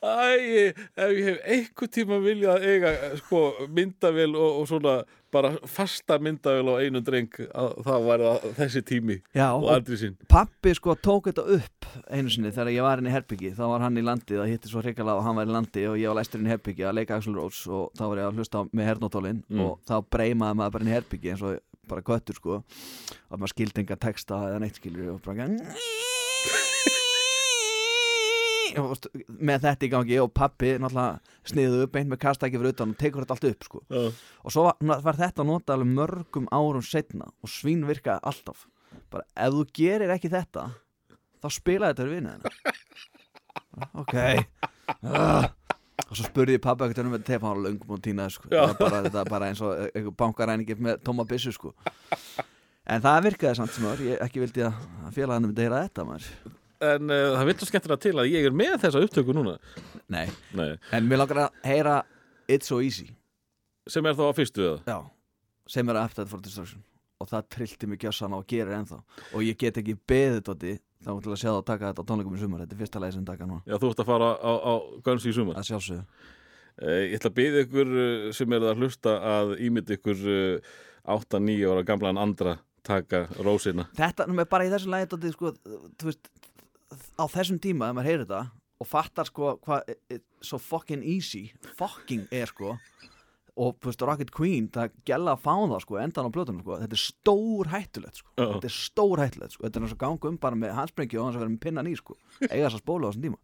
Æ, 0.06 0.74
ef 0.96 1.12
ég 1.16 1.28
hef 1.30 1.38
einhver 1.56 1.90
tíma 1.96 2.18
viljað 2.24 2.66
eiga 2.68 2.92
sko, 3.22 3.40
myndavél 3.74 4.36
og, 4.38 4.60
og 4.62 4.68
svona 4.70 4.96
bara 5.36 5.54
fasta 5.68 6.18
myndavél 6.22 6.70
á 6.72 6.76
einu 6.86 7.02
dreng 7.04 7.32
það 7.36 8.06
var 8.06 8.22
það, 8.24 8.46
þessi 8.60 8.82
tími 8.88 9.18
já, 9.36 9.48
og 9.58 9.66
aldrei 9.74 9.98
sín 10.00 10.14
pappi 10.32 10.72
sko 10.78 10.96
tók 10.96 11.28
þetta 11.32 11.46
upp 11.58 11.90
einu 12.12 12.32
sinni 12.32 12.52
þegar 12.56 12.72
ég 12.76 12.86
var 12.86 13.02
inn 13.02 13.10
í 13.10 13.14
herbyggi 13.16 13.52
þá 13.58 13.64
var 13.74 13.84
hann 13.88 14.00
í 14.00 14.06
landi, 14.06 14.38
það 14.38 14.52
hitti 14.54 14.72
svo 14.72 14.84
hrikalega 14.86 15.20
og 15.20 15.26
hann 15.28 15.40
var 15.42 15.50
í 15.50 15.56
landi 15.58 15.86
og 15.90 15.98
ég 16.00 16.12
var 16.12 16.20
læstur 16.22 16.40
inn 16.44 16.48
í 16.50 16.54
herbyggi 16.54 16.88
að 16.88 16.98
leika 17.02 17.18
Axl 17.20 17.36
Rose 17.36 17.68
og 17.72 17.92
þá 17.98 18.04
var 18.12 18.22
ég 18.24 18.30
að 18.30 18.40
hlusta 18.42 18.66
með 18.72 18.92
hernótólin 18.94 19.44
Mm. 19.50 19.60
og 19.66 19.80
þá 19.88 19.96
breymaði 20.12 20.58
maður 20.62 20.72
bara 20.78 20.86
inn 20.86 20.92
í 20.94 20.96
herbyggi 20.96 21.34
eins 21.34 21.44
og 21.46 21.60
bara 21.90 22.02
köttur 22.02 22.38
sko 22.40 22.62
og 22.64 23.36
maður 23.38 23.52
skildi 23.54 23.84
enga 23.84 23.98
texta 24.02 24.40
eða 24.50 24.62
neitt 24.64 24.80
skilur 24.80 25.12
og 25.18 25.22
bara 25.26 25.44
með 28.76 29.68
þetta 29.68 29.88
í 29.88 29.92
gangi 29.94 30.22
og 30.22 30.32
pappi 30.36 30.76
náttúrulega 30.82 31.36
sniðu 31.48 31.84
upp 31.86 32.00
einn 32.00 32.12
með 32.12 32.22
kastæki 32.26 32.60
fyrir 32.60 32.76
utan 32.76 32.94
og 32.94 33.02
tekur 33.02 33.26
þetta 33.26 33.38
allt 33.38 33.50
upp 33.52 33.68
sko 33.70 33.84
Já, 33.90 34.06
og 34.44 34.56
svo 34.56 34.68
var, 34.70 35.04
var 35.06 35.20
þetta 35.20 35.48
notað 35.48 35.78
alveg 35.78 35.94
mörgum 36.00 36.50
árum 36.52 36.86
setna 36.86 37.30
og 37.42 37.52
svín 37.52 37.86
virkaði 37.88 38.24
alltaf 38.32 38.66
bara 39.12 39.28
ef 39.36 39.56
þú 39.56 39.68
gerir 39.76 40.16
ekki 40.16 40.32
þetta 40.34 40.70
þá 41.44 41.48
spilaði 41.54 41.94
þetta 41.94 42.10
við 42.10 42.18
vinniðina 42.18 42.76
ok 44.02 44.16
uh. 45.04 45.46
og 46.06 46.18
svo 46.18 46.28
spurði 46.28 46.58
ég 46.58 46.64
pappa 46.64 46.88
ekkert 46.88 47.06
um 47.06 47.16
þetta 47.16 47.30
tepa 47.30 47.50
hann 47.50 47.58
var 47.58 47.64
löngum 47.70 47.96
og 47.96 48.04
tínaði 48.04 48.36
sko. 48.36 48.52
Bara, 48.52 49.02
þetta 49.06 49.18
var 49.18 49.32
bara 49.32 49.50
eins 49.52 49.64
og 49.66 49.88
einhver 49.88 50.18
bankaræningi 50.22 50.78
með 50.80 51.02
tóma 51.06 51.26
byssu 51.28 51.54
sko. 51.56 51.74
en 52.86 53.04
það 53.04 53.24
virkaði 53.30 53.60
samt 53.60 53.76
sem 53.76 53.88
var 53.88 54.04
ég 54.06 54.22
ekki 54.26 54.44
vildi 54.44 54.68
að 54.68 54.78
félaginu 55.16 55.50
myndi 55.50 55.66
heyra 55.66 55.84
þetta 55.88 56.08
maður. 56.08 56.30
En 56.84 57.12
uh, 57.12 57.36
það 57.38 57.46
vil 57.50 57.56
svo 57.60 57.70
skemmtilega 57.70 58.04
til 58.04 58.16
að 58.20 58.32
ég 58.34 58.48
er 58.50 58.56
með 58.56 58.80
þessa 58.84 59.04
upptöku 59.06 59.36
núna. 59.36 59.56
Nei, 60.12 60.26
Nei, 60.58 60.72
en 60.96 61.08
mér 61.10 61.22
langar 61.24 61.46
að 61.46 61.62
heyra 61.70 62.00
It's 62.52 62.70
So 62.70 62.82
Easy. 62.84 63.08
Sem 63.90 64.06
er 64.06 64.18
þá 64.18 64.26
á 64.30 64.34
fyrstu 64.38 64.66
eða? 64.66 64.82
Já, 64.90 64.98
sem 65.70 65.90
er 65.90 66.00
Appetite 66.02 66.30
for 66.32 66.42
Destruction. 66.44 66.84
Og 67.22 67.30
það 67.30 67.46
trillti 67.56 67.88
mig 67.88 68.02
gjössan 68.04 68.34
og 68.36 68.44
gerir 68.50 68.74
ennþá. 68.76 68.98
Og 69.38 69.46
ég 69.46 69.58
get 69.62 69.78
ekki 69.80 69.96
beðið 70.10 70.42
Dóti 70.50 70.74
þá 71.06 71.12
til 71.22 71.32
að 71.32 71.40
sjá 71.40 71.48
það 71.52 71.60
að 71.60 71.68
taka 71.70 71.92
þetta 71.92 72.04
á 72.04 72.08
tónleikum 72.10 72.36
í 72.36 72.42
sumar. 72.42 72.64
Þetta 72.66 72.76
er 72.76 72.82
fyrsta 72.82 73.02
lagi 73.04 73.16
sem 73.16 73.28
taka 73.28 73.48
núna. 73.48 73.62
Já, 73.70 73.78
þú 73.80 73.92
ert 73.94 74.02
að 74.04 74.10
fara 74.10 74.32
á, 74.36 74.52
á 74.52 74.74
Guns 75.06 75.28
í 75.30 75.34
sumar. 75.38 75.60
Að 75.62 75.70
sjálfsögðu. 75.70 76.06
Uh, 76.76 77.02
Ég 77.06 77.16
ætla 77.20 77.32
að 77.32 77.38
byggja 77.40 77.64
ykkur 77.66 77.94
uh, 77.96 78.26
sem 78.36 78.56
er 78.58 78.66
að 78.68 78.82
hlusta 78.84 79.14
að 79.32 79.54
ímynd 79.64 79.94
ykkur 79.96 80.26
uh, 80.34 80.74
8-9 81.16 81.56
ára 81.72 81.86
gamlan 81.88 82.20
andra 82.20 82.58
taka 82.86 83.24
rósina. 83.40 83.88
Þetta 83.96 84.28
nú 84.28 84.42
er 84.44 84.50
bara 84.52 84.68
í 84.68 84.74
þessu 84.74 84.92
lagi 84.92 85.08
Dóti 85.14 85.32
sko, 85.34 85.54
þú 85.96 86.10
veist, 86.12 86.30
á 87.20 87.24
þessum 87.32 87.60
tíma 87.64 87.90
ef 87.90 87.94
maður 87.98 88.10
heyrir 88.10 88.26
þetta 88.26 88.42
og 88.82 88.88
fattar 88.90 89.26
sko 89.30 89.44
hvað 89.64 89.80
svo 90.44 90.58
fucking 90.60 91.04
easy 91.04 91.44
fucking 91.80 92.24
er 92.36 92.48
sko 92.52 92.70
og 93.56 93.78
þú 93.80 93.86
veist, 93.88 94.02
Rocket 94.04 94.32
Queen, 94.36 94.66
það 94.68 94.92
gæla 95.08 95.32
að 95.36 95.44
fá 95.46 95.54
það 95.56 95.80
sko, 95.86 95.94
endan 96.02 96.28
á 96.28 96.36
plötunum 96.36 96.60
sko, 96.64 96.74
þetta 96.82 96.96
er 96.98 97.04
stór 97.06 97.66
hættulegt 97.72 98.18
sko, 98.20 98.30
Já. 98.36 98.46
þetta 98.52 98.68
er 98.68 98.76
stór 98.76 99.18
hættulegt 99.24 99.54
sko, 99.56 99.64
þetta 99.64 99.78
er 99.80 99.84
eins 99.88 99.96
og 99.96 100.02
ganga 100.04 100.28
um 100.32 100.38
bara 100.44 100.60
með 100.60 100.76
hansprengju 100.76 101.18
og 101.22 101.26
hans 101.30 101.38
að 101.38 101.42
vera 101.46 101.54
með 101.54 101.64
pinnan 101.64 101.88
í 101.88 101.96
sko, 101.96 102.14
eiga 102.50 102.66
þess 102.68 102.80
að 102.82 102.84
spóla 102.84 103.08
á 103.08 103.10
þessum 103.14 103.26
tíma. 103.30 103.40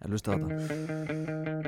En 0.00 0.08
hlusta 0.12 0.28
á 0.28 0.36
þetta 0.36 1.60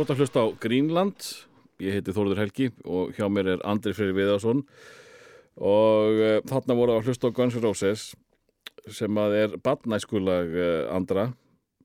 þú 0.00 0.04
ert 0.06 0.12
að 0.14 0.20
hlusta 0.22 0.40
á 0.40 0.46
Greenland, 0.56 1.26
ég 1.84 1.96
heiti 1.98 2.12
Þórður 2.16 2.38
Helgi 2.40 2.70
og 2.88 3.10
hjá 3.18 3.26
mér 3.28 3.50
er 3.52 3.64
Andri 3.68 3.92
Freyri 3.92 4.14
Viðarsson 4.16 4.62
og 5.60 6.20
uh, 6.24 6.38
þarna 6.48 6.76
voru 6.78 6.94
að 6.94 7.10
hlusta 7.10 7.28
á 7.28 7.36
Guns 7.36 7.58
N' 7.58 7.64
Roses 7.66 8.04
sem 8.88 9.20
að 9.20 9.36
er 9.36 9.56
badnæskulag 9.60 10.56
uh, 10.56 10.70
Andra. 10.96 11.26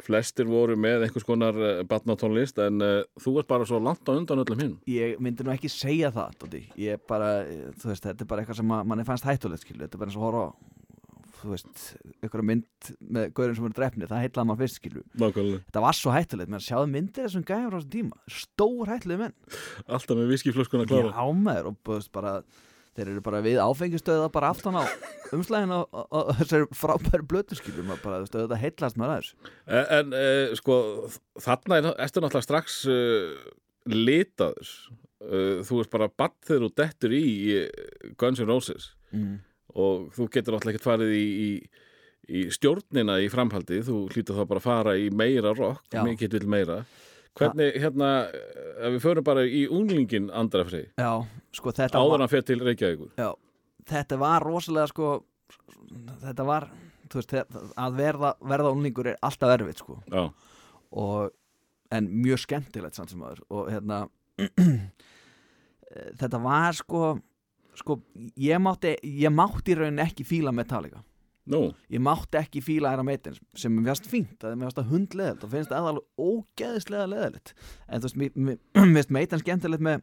Flestir 0.05 0.47
voru 0.47 0.77
með 0.79 1.09
einhvers 1.09 1.27
konar 1.27 1.59
uh, 1.59 1.81
badnatónlist 1.91 2.61
en 2.63 2.79
uh, 2.85 2.93
þú 3.19 3.35
ert 3.41 3.51
bara 3.51 3.67
svo 3.67 3.81
langt 3.83 4.07
á 4.07 4.15
undan 4.15 4.45
öllum 4.45 4.63
hinn. 4.63 4.77
Ég 4.87 5.19
myndi 5.19 5.43
nú 5.43 5.51
ekki 5.51 5.73
segja 5.73 6.13
það, 6.15 6.39
Dóti. 6.39 6.63
Ég 6.79 7.03
bara, 7.11 7.33
eh, 7.43 7.67
þú 7.81 7.91
veist, 7.91 8.07
þetta 8.07 8.23
er 8.23 8.31
bara 8.31 8.45
eitthvað 8.45 8.61
sem 8.61 8.71
manni 8.71 9.07
fannst 9.07 9.27
hættulegt, 9.27 9.67
skilu. 9.67 9.83
Þetta 9.83 9.99
er 9.99 10.05
bara 10.05 10.13
eins 10.13 10.19
og 10.21 10.27
horfa 10.29 10.47
á, 10.47 10.49
þú 11.39 11.51
veist, 11.53 11.81
einhverja 12.23 12.45
mynd 12.49 12.89
með 13.15 13.25
gaurin 13.37 13.57
sem 13.57 13.65
eru 13.67 13.75
drefnir. 13.77 14.09
Það 14.11 14.23
heitlaði 14.25 14.49
maður 14.49 14.61
fyrst, 14.63 14.79
skilu. 14.81 15.03
Nákvæmlega. 15.21 15.63
Þetta 15.69 15.83
var 15.85 15.97
svo 15.97 16.13
hættulegt, 16.15 16.51
menn 16.53 16.63
sjáðu 16.65 16.91
myndir 16.93 17.25
þessum 17.27 17.45
gæjum 17.47 17.67
frá 17.71 17.77
þessum 17.79 17.93
tíma. 17.95 18.21
Stór 18.41 18.91
hættulegi 18.93 19.21
menn. 19.23 19.35
Alltaf 19.87 20.19
með 20.19 20.31
viskiflöskuna 20.35 20.87
klára. 20.89 21.11
Já, 21.13 21.25
maður, 21.47 21.69
og 21.71 21.77
þú 21.85 21.97
veist, 21.97 22.11
bara, 22.15 22.33
þeir 22.95 23.11
eru 23.13 23.23
bara 23.25 23.41
við 23.45 23.59
áfengistöða 23.65 24.31
bara 24.35 24.51
aftan 24.55 24.79
á 24.79 24.83
umslæðin 25.35 25.73
og, 25.75 25.99
þessari 26.39 26.69
frábæri 26.79 27.27
blötu, 27.27 27.57
skilu. 27.59 27.83
Maður 27.87 28.03
bara, 28.05 28.21
veist, 28.23 28.37
þetta 28.37 28.61
heitlast 28.61 28.99
maður 29.01 29.15
aðeins. 29.17 29.33
En, 29.65 29.89
en 29.99 30.15
uh, 30.21 30.55
sko, 30.61 30.77
þarna 31.43 31.81
er 31.81 31.89
ertu 32.05 32.23
náttúrulega 32.23 32.47
strax 32.49 32.79
uh, 32.87 33.49
litaður. 33.91 34.71
Uh, 35.25 35.61
þú 35.65 35.77
ert 35.81 35.89
bara 35.93 36.09
badd 36.11 36.33
þegar 36.45 36.65
þú 36.67 36.71
dettur 36.77 37.13
í 37.15 37.25
uh, 37.63 37.67
Guns 38.21 38.41
N' 38.43 38.49
Roses 38.51 38.91
Mm. 39.15 39.37
Og 39.75 40.07
þú 40.15 40.29
getur 40.33 40.55
náttúrulega 40.55 40.75
ekkert 40.75 40.87
farið 40.87 41.15
í, 41.15 41.25
í, 41.45 41.49
í 42.31 42.45
stjórnina 42.55 43.19
í 43.23 43.29
framhaldi, 43.31 43.81
þú 43.85 43.97
hlýtur 44.13 44.39
þá 44.39 44.45
bara 44.49 44.63
að 44.63 44.67
fara 44.69 44.95
í 44.99 45.09
meira 45.11 45.53
rock, 45.57 45.85
mikið 45.91 46.39
vil 46.39 46.49
meira. 46.55 46.79
Hvernig, 47.35 47.75
hérna, 47.83 48.09
ef 48.31 48.93
við 48.95 49.01
förum 49.03 49.25
bara 49.27 49.43
í 49.43 49.65
unglingin 49.67 50.29
andra 50.31 50.63
frey, 50.67 50.85
Já, 50.95 51.25
sko, 51.51 51.73
áður 51.75 52.23
hann 52.23 52.31
fer 52.31 52.45
til 52.47 52.61
Reykjavíkur. 52.63 53.11
Já, 53.19 53.33
þetta 53.91 54.19
var 54.21 54.45
rosalega 54.47 54.87
sko 54.93 55.09
þetta 56.23 56.45
var, 56.47 56.67
veist, 57.13 57.33
að 57.35 57.97
verða, 57.99 58.33
verða 58.39 58.71
unlingur 58.75 59.11
er 59.11 59.19
alltaf 59.25 59.53
erfitt 59.55 59.83
sko. 59.83 59.99
Og, 60.95 61.33
en 61.93 62.07
mjög 62.23 62.41
skemmtilegt 62.45 62.97
samt 62.97 63.11
sem 63.13 63.21
aður 63.21 63.43
og 63.53 63.67
hérna 63.69 63.99
þetta 66.19 66.39
var 66.43 66.75
sko 66.75 67.01
sko, 67.79 67.99
ég 68.39 68.61
mátti 68.63 68.95
ég 69.03 69.33
mátti 69.35 69.75
í 69.75 69.77
rauninni 69.79 70.03
ekki 70.05 70.25
fíla 70.27 70.53
Metallica. 70.55 71.03
Nú, 71.45 71.59
ég 71.93 72.01
mátti 72.01 72.39
ekki 72.39 72.61
fíla 72.65 72.95
Iron 72.95 73.05
Maiden 73.05 73.35
sem 73.53 73.69
mér 73.75 73.91
finnst 73.93 74.07
fínt, 74.09 74.31
það 74.41 74.51
er 74.51 74.57
mér 74.57 74.65
finnst 74.71 74.79
það 74.79 74.91
hundleðilt 74.95 75.43
og 75.45 75.51
finnst 75.53 75.69
það 75.75 75.89
alveg 75.91 76.25
ógeðislega 76.25 77.05
leðilegt 77.11 77.51
en 77.85 78.01
þú 78.01 78.09
veist, 78.09 78.37
mér- 78.47 78.61
finnst 78.95 79.11
Maiden 79.13 79.43
skemmtilegt 79.43 79.83
með 79.85 80.01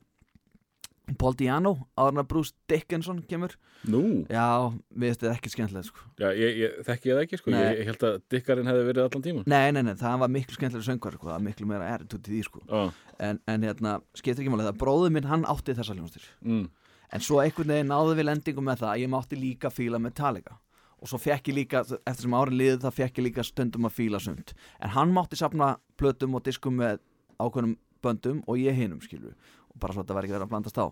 Paul 1.18 1.34
Diano 1.36 1.72
áður 1.98 2.12
en 2.14 2.20
að 2.22 2.28
Bruce 2.30 2.52
Dickinson 2.70 3.18
kemur. 3.28 3.56
Nú, 3.90 4.02
Já, 4.30 4.70
mér 4.94 5.10
finnst 5.10 5.24
þetta 5.24 5.32
ekki 5.34 5.50
skemmtilegt 5.52 5.88
sko. 5.90 6.04
já, 6.22 6.28
ég, 6.38 6.60
ég 6.62 6.76
þekki 6.86 7.10
ég 7.10 7.16
það 7.18 7.24
ekki, 7.26 7.40
sko, 7.42 7.50
ég, 7.56 7.80
ég 7.82 7.90
held 7.90 8.04
að 8.06 8.20
dikkarinn 8.32 8.70
hefði 8.70 8.84
verið 8.86 9.08
allan 9.08 9.24
tíma. 9.26 9.42
Nei, 9.50 9.66
nei, 9.74 9.82
nei, 9.88 9.96
það 9.98 10.22
var 10.22 10.30
miklu 10.38 10.56
skemmtilega 10.56 10.86
söngvar 10.86 11.16
sko. 11.18 11.26
það 11.26 11.34
var 11.34 11.44
miklu 11.48 11.66
meira 11.72 11.90
erð 11.96 12.14
út 12.20 12.30
í 12.30 12.36
því 12.36 12.44
sko. 12.46 12.62
Já, 12.70 12.84
en, 13.18 13.42
en 13.50 13.66
hérna, 13.66 13.96
skiptir 14.14 14.44
ekki 14.46 14.54
máli 14.54 14.68
það 14.70 14.78
bróður 14.84 15.12
minn, 15.18 15.26
hann 15.32 15.44
átti 15.50 15.74
þessa 15.74 15.98
hljónstir 15.98 16.30
mm, 16.46 16.64
en 17.12 17.24
svo 17.24 17.40
einhvern 17.42 17.74
veginn 17.74 17.90
náðu 17.92 18.16
við 18.18 18.28
lendingum 18.28 18.68
með 18.68 18.84
það 18.84 18.92
að 18.92 19.02
ég 19.02 19.12
mátti 19.12 19.38
líka 19.38 19.70
fíla 19.72 20.00
Metallica 20.02 20.58
og 21.02 21.10
svo 21.10 21.18
fekk 21.18 21.50
ég 21.50 21.58
líka, 21.58 21.82
eftir 21.82 22.26
sem 22.26 22.36
árin 22.38 22.58
liðið 22.58 22.84
það 22.84 22.98
fekk 22.98 23.18
ég 23.18 23.26
líka 23.28 23.46
stundum 23.46 23.88
að 23.88 23.96
fíla 23.96 24.20
sund 24.22 24.54
en 24.78 24.94
hann 24.94 25.14
mátti 25.14 25.38
safna 25.38 25.74
plötum 25.98 26.38
og 26.38 26.44
diskum 26.46 26.78
með 26.78 27.02
ákveðnum 27.42 27.76
böndum 28.02 28.42
og 28.46 28.60
ég 28.60 28.76
hinum 28.78 29.02
skilur 29.02 29.34
og 29.72 29.80
bara 29.80 29.94
svo 29.94 30.04
þetta 30.04 30.16
var 30.16 30.26
ekki 30.26 30.36
verið 30.36 30.46
að 30.46 30.52
blandast 30.52 30.80
á 30.80 30.86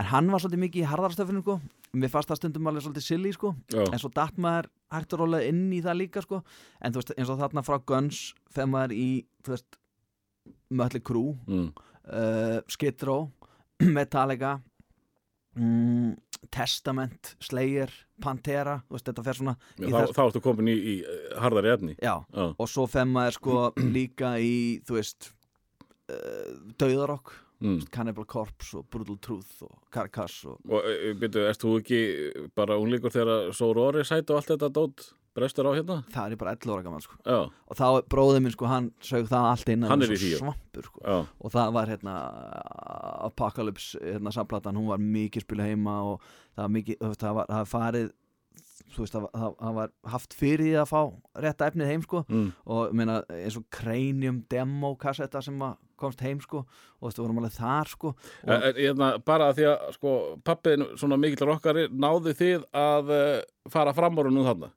en 0.00 0.10
hann 0.10 0.30
var 0.32 0.42
svolítið 0.42 0.62
mikið 0.64 0.84
í 0.84 0.90
harðarstöfinu 0.90 1.44
sko. 1.44 1.58
mér 1.92 2.12
fannst 2.12 2.30
það 2.30 2.40
stundum 2.40 2.68
alveg 2.70 2.86
svolítið 2.86 3.06
silly 3.06 3.32
sko. 3.34 3.54
en 3.74 4.00
svo 4.00 4.10
datt 4.14 4.38
maður 4.38 4.70
hægt 4.94 5.16
og 5.16 5.24
rólega 5.24 5.48
inn 5.50 5.72
í 5.72 5.80
það 5.84 6.00
líka 6.00 6.22
sko. 6.24 6.42
en 6.80 6.92
þú 6.92 7.02
veist, 7.02 7.14
eins 7.18 7.32
og 7.32 7.40
þarna 7.40 7.64
frá 7.66 7.78
Guns 7.84 8.20
þegar 8.54 8.70
maður 8.70 8.96
í, 8.96 9.08
veist 9.48 9.80
Mötli 10.70 11.00
Crew, 11.00 11.34
mm, 11.46 11.68
uh, 12.12 13.04
Row 13.08 13.28
Metallica 13.96 14.60
mm, 15.56 16.14
Testament 16.54 17.34
Slayer, 17.42 17.92
Pantera 18.22 18.78
þú 18.88 18.96
veist, 18.96 19.06
þetta 19.08 19.24
fer 19.26 19.38
svona 19.40 19.54
í 19.80 19.92
þá, 19.92 20.12
þá 20.14 20.22
ertu 20.26 20.42
komin 20.44 20.68
í, 20.72 20.74
í 20.76 20.96
eh, 21.02 21.30
harðari 21.42 21.72
efni. 21.72 21.96
já, 21.98 22.18
Já, 22.28 22.44
og 22.52 22.68
svo 22.70 22.86
fer 22.90 23.08
maður 23.10 23.38
sko 23.38 23.56
líka 23.96 24.36
í, 24.42 24.82
þú 24.86 24.98
veist 25.00 25.30
uh, 26.10 26.52
Dauðarokk 26.80 27.34
mm. 27.64 27.80
Cannibal 27.94 28.28
Corpse 28.28 28.78
og 28.78 28.88
Brutal 28.92 29.18
Truth 29.24 29.64
og 29.66 29.74
Carcass 29.94 30.44
og 30.48 30.60
Og 30.68 30.88
byrju, 31.20 31.46
erst 31.48 31.64
þú 31.64 31.76
ekki 31.80 32.00
bara 32.56 32.78
unglíkur 32.80 33.14
þegar 33.14 33.52
Sórori 33.56 34.04
sæt 34.06 34.30
og 34.30 34.40
allt 34.42 34.54
þetta 34.54 34.72
dót 34.74 35.08
brestur 35.34 35.68
á 35.68 35.72
hérna? 35.74 35.98
það 36.14 36.24
er 36.24 36.34
ég 36.36 36.40
bara 36.40 36.54
11 36.54 36.74
ára 36.74 36.86
gaman 36.86 37.04
sko. 37.04 37.18
Og 37.68 37.78
þá 37.78 37.86
bróðið 38.12 38.42
minn 38.44 38.54
sko, 38.54 38.68
hann 38.70 38.90
sög 39.04 39.28
það 39.30 39.48
allt 39.50 39.72
inn 39.74 39.86
Hann 39.90 40.06
er 40.06 40.14
í 40.14 40.18
því, 40.20 40.32
sko. 40.38 40.54
og 41.40 41.54
það 41.54 41.72
var 41.78 41.92
hérna 41.92 42.16
Apocalypse, 43.28 43.98
hérna 44.02 44.34
samplatan. 44.34 44.76
Hún 44.78 44.90
var 44.92 45.02
mikið 45.02 45.46
spila 45.46 45.66
heima 45.66 45.96
og 46.12 46.28
það 46.54 46.62
var 46.62 46.76
mikið, 46.78 47.00
það 47.18 47.40
var, 47.40 47.50
það 47.50 47.64
var 47.64 47.72
farið 47.72 48.12
þú 48.94 49.02
veist, 49.02 49.14
það 49.14 49.24
var, 49.24 49.54
það, 49.58 49.72
var 49.78 49.92
haft 50.12 50.36
fyrir 50.38 50.68
því 50.68 50.74
að 50.78 50.90
fá 50.90 51.00
rétta 51.44 51.68
efnið 51.70 51.90
heim 51.90 52.04
sko. 52.04 52.22
Mm, 52.28 52.46
og 52.74 52.94
meina 52.96 53.16
eins 53.34 53.58
og 53.58 53.66
Cranium 53.74 54.44
demo 54.50 54.94
kassetta 55.00 55.42
sem 55.44 55.58
að 55.64 55.74
komst 56.00 56.22
heim 56.24 56.40
sko. 56.42 56.64
Og 57.00 57.10
við 57.10 57.22
vorum 57.22 57.42
alveg 57.42 57.56
þar 57.56 57.90
sko. 57.90 58.14
En, 58.46 58.70
hérna, 58.78 59.10
bara 59.24 59.50
því 59.56 59.68
að 59.72 59.84
sko, 59.98 60.14
pappiðin 60.46 60.88
svona 61.00 61.18
mikill 61.20 61.48
rockari 61.48 61.88
náði 61.90 62.34
þið 62.38 62.66
að 62.78 63.14
uh, 63.14 63.36
fara 63.72 63.94
fram 63.96 64.18
ára 64.20 64.32
nú 64.34 64.46
þarna 64.46 64.70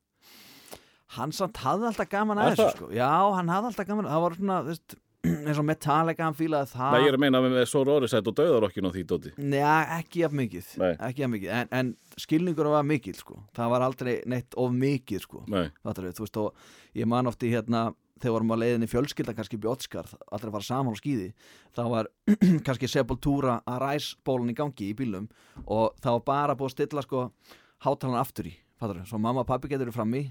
hann 1.15 1.31
samt 1.35 1.59
hafði 1.63 1.91
alltaf 1.91 2.09
gaman 2.11 2.39
að 2.43 2.53
þessu 2.55 2.69
sko 2.75 2.87
já, 2.95 3.09
hann 3.37 3.51
hafði 3.53 3.71
alltaf 3.71 3.87
gaman, 3.87 4.09
það 4.11 4.23
var 4.25 4.35
svona 4.39 4.57
þú 4.65 4.73
veist, 4.73 4.97
eins 5.47 5.59
og 5.61 5.65
Metallica, 5.67 6.25
hann 6.27 6.35
fílaði 6.37 6.71
það 6.73 6.93
Nei, 6.95 7.01
ég 7.03 7.11
er 7.11 7.17
að 7.17 7.23
meina 7.23 7.41
með 7.43 7.63
Sórori 7.71 8.09
sæt 8.11 8.27
og 8.29 8.35
döðarokkinu 8.37 8.91
á 8.91 8.95
því 8.95 9.03
dóti 9.09 9.31
Njá, 9.39 9.71
ekki 9.97 10.23
jafn 10.23 10.39
mikið, 10.41 10.73
Nei. 10.83 10.91
ekki 11.09 11.23
jafn 11.23 11.33
mikið. 11.35 11.53
En, 11.57 11.71
en 11.79 12.21
skilningur 12.21 12.69
var 12.71 12.85
mikill 12.87 13.17
sko. 13.17 13.39
það 13.57 13.71
var 13.73 13.87
aldrei 13.87 14.13
neitt 14.29 14.57
of 14.59 14.75
mikið 14.75 15.23
sko. 15.25 15.41
Nei, 15.51 15.65
Fattarðu, 15.83 16.13
þú 16.19 16.27
veist, 16.27 16.41
og 16.43 16.99
ég 17.01 17.09
man 17.09 17.31
oft 17.31 17.43
í 17.43 17.51
hérna 17.51 17.87
þegar 18.21 18.33
vorum 18.37 18.53
að 18.55 18.61
leiðinni 18.63 18.89
fjölskylda 18.89 19.35
kannski 19.37 19.59
bjótskarð 19.61 20.15
allir 20.33 20.49
að 20.49 20.55
fara 20.57 20.67
saman 20.67 20.95
á 20.95 20.99
skýði 21.01 21.27
þá 21.77 21.83
var 21.91 22.09
kannski 22.65 22.89
Sepultura 22.89 23.59
að 23.67 23.83
ræsbólan 23.83 24.53
í 24.53 24.57
gangi 24.57 24.89
í 24.89 24.95
bílum 24.97 25.27
og 25.65 25.97
þá 26.01 26.09
var 26.15 26.23
bara 26.31 26.57
búið 26.57 26.71
að 26.71 26.75
stilla 26.77 27.03
sko 27.05 27.27
hátalan 27.85 28.17
aftur 28.21 28.49
í, 28.49 28.55
fattar 28.79 29.03
svo 29.05 29.19
mamma 29.21 29.43
og 29.45 29.49
pappi 29.51 29.69
getur 29.69 29.93
fram 29.93 30.15
í 30.17 30.25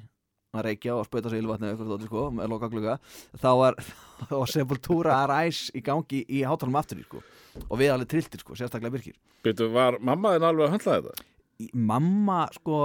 að 0.61 0.69
reykja 0.71 0.97
og 0.97 1.07
spauta 1.09 1.33
sig 1.33 1.43
ylvatni 1.43 1.71
eða 1.71 1.77
eitthvað 1.77 2.07
sko, 2.09 2.27
með 2.37 2.53
loka 2.53 2.71
gluga 2.73 2.99
þá 3.43 3.51
var, 3.61 3.81
var 4.31 4.53
Sepultura 4.53 5.19
að 5.23 5.31
ræs 5.33 5.65
í 5.77 5.83
gangi 5.87 6.23
í 6.27 6.45
hátalanum 6.47 6.81
aftur 6.81 7.03
í 7.03 7.07
sko 7.07 7.23
og 7.67 7.81
við 7.81 7.93
alveg 7.95 8.13
trilltir 8.13 8.43
sko, 8.43 8.57
sérstaklega 8.59 8.93
virkir. 8.99 9.17
Byrju, 9.47 9.71
var 9.73 9.97
mammaðin 10.05 10.45
alveg 10.45 10.69
að 10.69 10.75
höndla 10.77 10.97
þetta? 11.01 11.29
Mamma 11.73 12.43
sko 12.53 12.81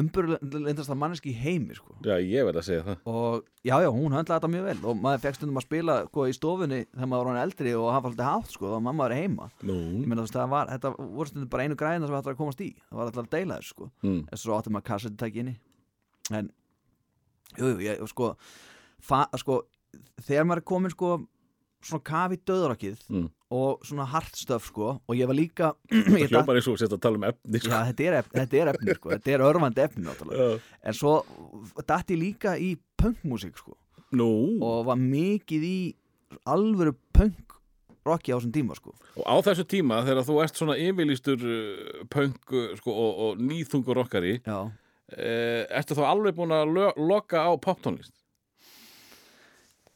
umburlindast 0.00 0.90
að 0.90 0.98
manneski 0.98 1.32
í 1.32 1.36
heimi 1.36 1.76
sko. 1.76 1.94
Já, 2.06 2.16
ég 2.16 2.46
verð 2.46 2.60
að 2.62 2.66
segja 2.68 2.84
það. 2.86 3.02
Og 3.10 3.66
já, 3.66 3.74
já, 3.84 3.88
hún 3.92 4.16
höndlaði 4.16 4.38
þetta 4.38 4.50
mjög 4.54 4.66
vel 4.68 4.76
og 4.90 5.02
maður 5.02 5.22
fekk 5.24 5.38
stundum 5.38 5.60
að 5.60 5.66
spila 5.66 5.96
sko, 6.08 6.26
í 6.28 6.36
stofunni 6.36 6.80
þegar 6.86 7.10
maður 7.10 7.28
var 7.28 7.30
hann 7.32 7.42
eldri 7.42 7.74
og 7.78 7.90
hafa 7.92 8.10
alltaf 8.10 8.30
hátt 8.30 8.56
sko, 8.56 8.70
var 8.72 8.84
mamma 8.86 9.04
var 9.04 9.16
heima. 9.18 9.50
Nú, 9.66 9.76
ég 10.00 10.08
meina 10.08 10.26
það 10.30 10.50
var, 10.54 10.72
þetta 10.72 10.94
voru 10.98 11.30
stundum 11.30 11.52
bara 11.52 11.68
einu 11.68 11.78
græðina 11.80 12.08
sem 12.08 12.16
þetta 12.16 12.34
að 12.34 12.40
komast 12.40 12.64
í, 12.64 12.70
það 12.88 13.00
var 13.00 13.10
alltaf 13.10 13.24
að 13.26 13.30
deila 13.36 13.60
þessu 13.60 13.76
sko. 13.76 13.90
Mm, 14.06 14.20
en 14.24 14.42
svo 14.44 14.56
áttum 14.56 14.76
maður 14.76 14.88
kassettutæki 14.92 15.44
inni 15.44 15.56
en, 16.32 16.50
jú, 17.58 17.74
jú, 17.74 17.78
ég, 17.84 18.02
sko, 18.10 18.34
fa, 19.02 19.26
sko 19.40 19.62
þegar 20.24 20.48
maður 20.48 20.62
er 20.62 20.68
komin 20.72 20.94
sko 20.94 21.14
svona 21.84 22.04
kafi 22.06 22.38
döðrakið 22.48 23.00
mm. 23.12 23.26
og 23.54 23.84
svona 23.84 24.06
hardstöf 24.08 24.68
sko 24.70 24.94
og 24.96 25.18
ég 25.18 25.28
var 25.28 25.36
líka 25.36 25.72
datt- 25.92 26.30
hljópar 26.30 26.58
eins 26.60 26.68
og 26.70 26.78
sett 26.80 26.94
að 26.96 27.02
tala 27.04 27.20
um 27.20 27.26
efni 27.28 27.60
sko. 27.60 27.72
Já, 27.72 27.78
þetta 27.90 28.06
er, 28.06 28.18
efni, 28.22 28.38
þetta 28.40 28.60
er 28.60 28.72
efni, 28.72 28.98
sko, 28.98 29.12
þetta 29.14 29.34
er 29.34 29.46
örfandi 29.48 29.84
efni 29.84 30.06
náttúrulega, 30.06 30.46
Já. 30.54 30.78
en 30.88 30.98
svo 31.00 31.16
datt 31.84 32.14
ég 32.14 32.20
líka 32.20 32.56
í 32.56 32.74
punkmusík, 33.00 33.58
sko 33.60 33.76
Nú, 34.14 34.30
og 34.62 34.84
var 34.86 35.00
mikið 35.00 35.66
í 35.66 35.78
alvöru 36.46 36.94
punk 37.16 37.58
rocki 38.04 38.32
á 38.32 38.36
þessum 38.36 38.54
tíma, 38.54 38.76
sko 38.78 38.94
og 39.14 39.26
á 39.28 39.36
þessu 39.46 39.66
tíma 39.68 40.00
þegar 40.06 40.26
þú 40.28 40.38
ert 40.44 40.60
svona 40.60 40.78
yfirlýstur 40.80 41.44
uh, 41.44 42.00
punk 42.12 42.54
uh, 42.54 42.72
sko, 42.80 42.94
og, 42.94 43.20
og 43.26 43.44
nýþungur 43.44 44.00
rockari 44.00 44.38
Já, 44.40 44.58
eh, 44.64 44.72
ertu 45.14 45.96
þá 45.98 46.04
alveg 46.10 46.36
búin 46.36 46.54
að 46.54 46.72
lo 46.74 46.90
loka 47.10 47.44
á 47.46 47.50
poptónlist? 47.60 48.14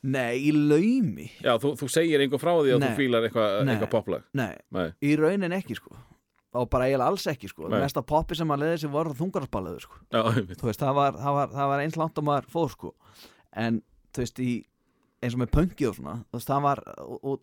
nei, 0.08 0.38
í 0.46 0.52
laumi. 0.54 1.26
Já, 1.42 1.56
þú, 1.60 1.72
þú 1.80 1.88
segir 1.90 2.22
einhver 2.22 2.38
frá 2.40 2.52
því 2.54 2.76
að 2.76 2.78
Nei. 2.80 2.86
þú 2.86 3.00
fílar 3.00 3.24
eitthvað 3.26 3.56
eitthva 3.72 3.88
poplag. 3.90 4.28
Nei, 4.38 4.54
Nei, 4.72 4.86
í 5.04 5.16
raunin 5.18 5.56
ekki, 5.56 5.74
sko. 5.76 5.96
Og 6.56 6.68
bara 6.70 6.86
eiginlega 6.86 7.10
alls 7.10 7.26
ekki, 7.28 7.50
sko. 7.50 7.66
Nei. 7.68 7.80
mesta 7.82 8.00
poppi 8.06 8.38
sem 8.38 8.54
að 8.54 8.62
leiði 8.62 8.78
sem 8.84 8.94
voru 8.94 9.12
þungarspalaður, 9.18 9.84
sko. 9.84 9.98
Já, 10.14 10.22
veist, 10.62 10.80
það 10.80 10.94
var, 11.00 11.18
það 11.18 11.36
var, 11.40 11.50
það 11.58 11.72
var 11.72 11.82
eins 11.82 11.98
langt 11.98 12.22
og 12.22 12.28
maður 12.30 12.48
fór, 12.54 12.70
sko. 12.72 12.92
En, 13.58 13.82
þú 14.14 14.22
veist, 14.24 14.40
í 14.40 14.52
eins 15.22 15.34
og 15.34 15.42
með 15.42 15.52
pöngi 15.54 15.88
og 15.88 15.96
svona 15.98 16.16
þú 16.28 16.38
veist, 16.38 16.50
það 16.50 16.64
var 16.68 16.82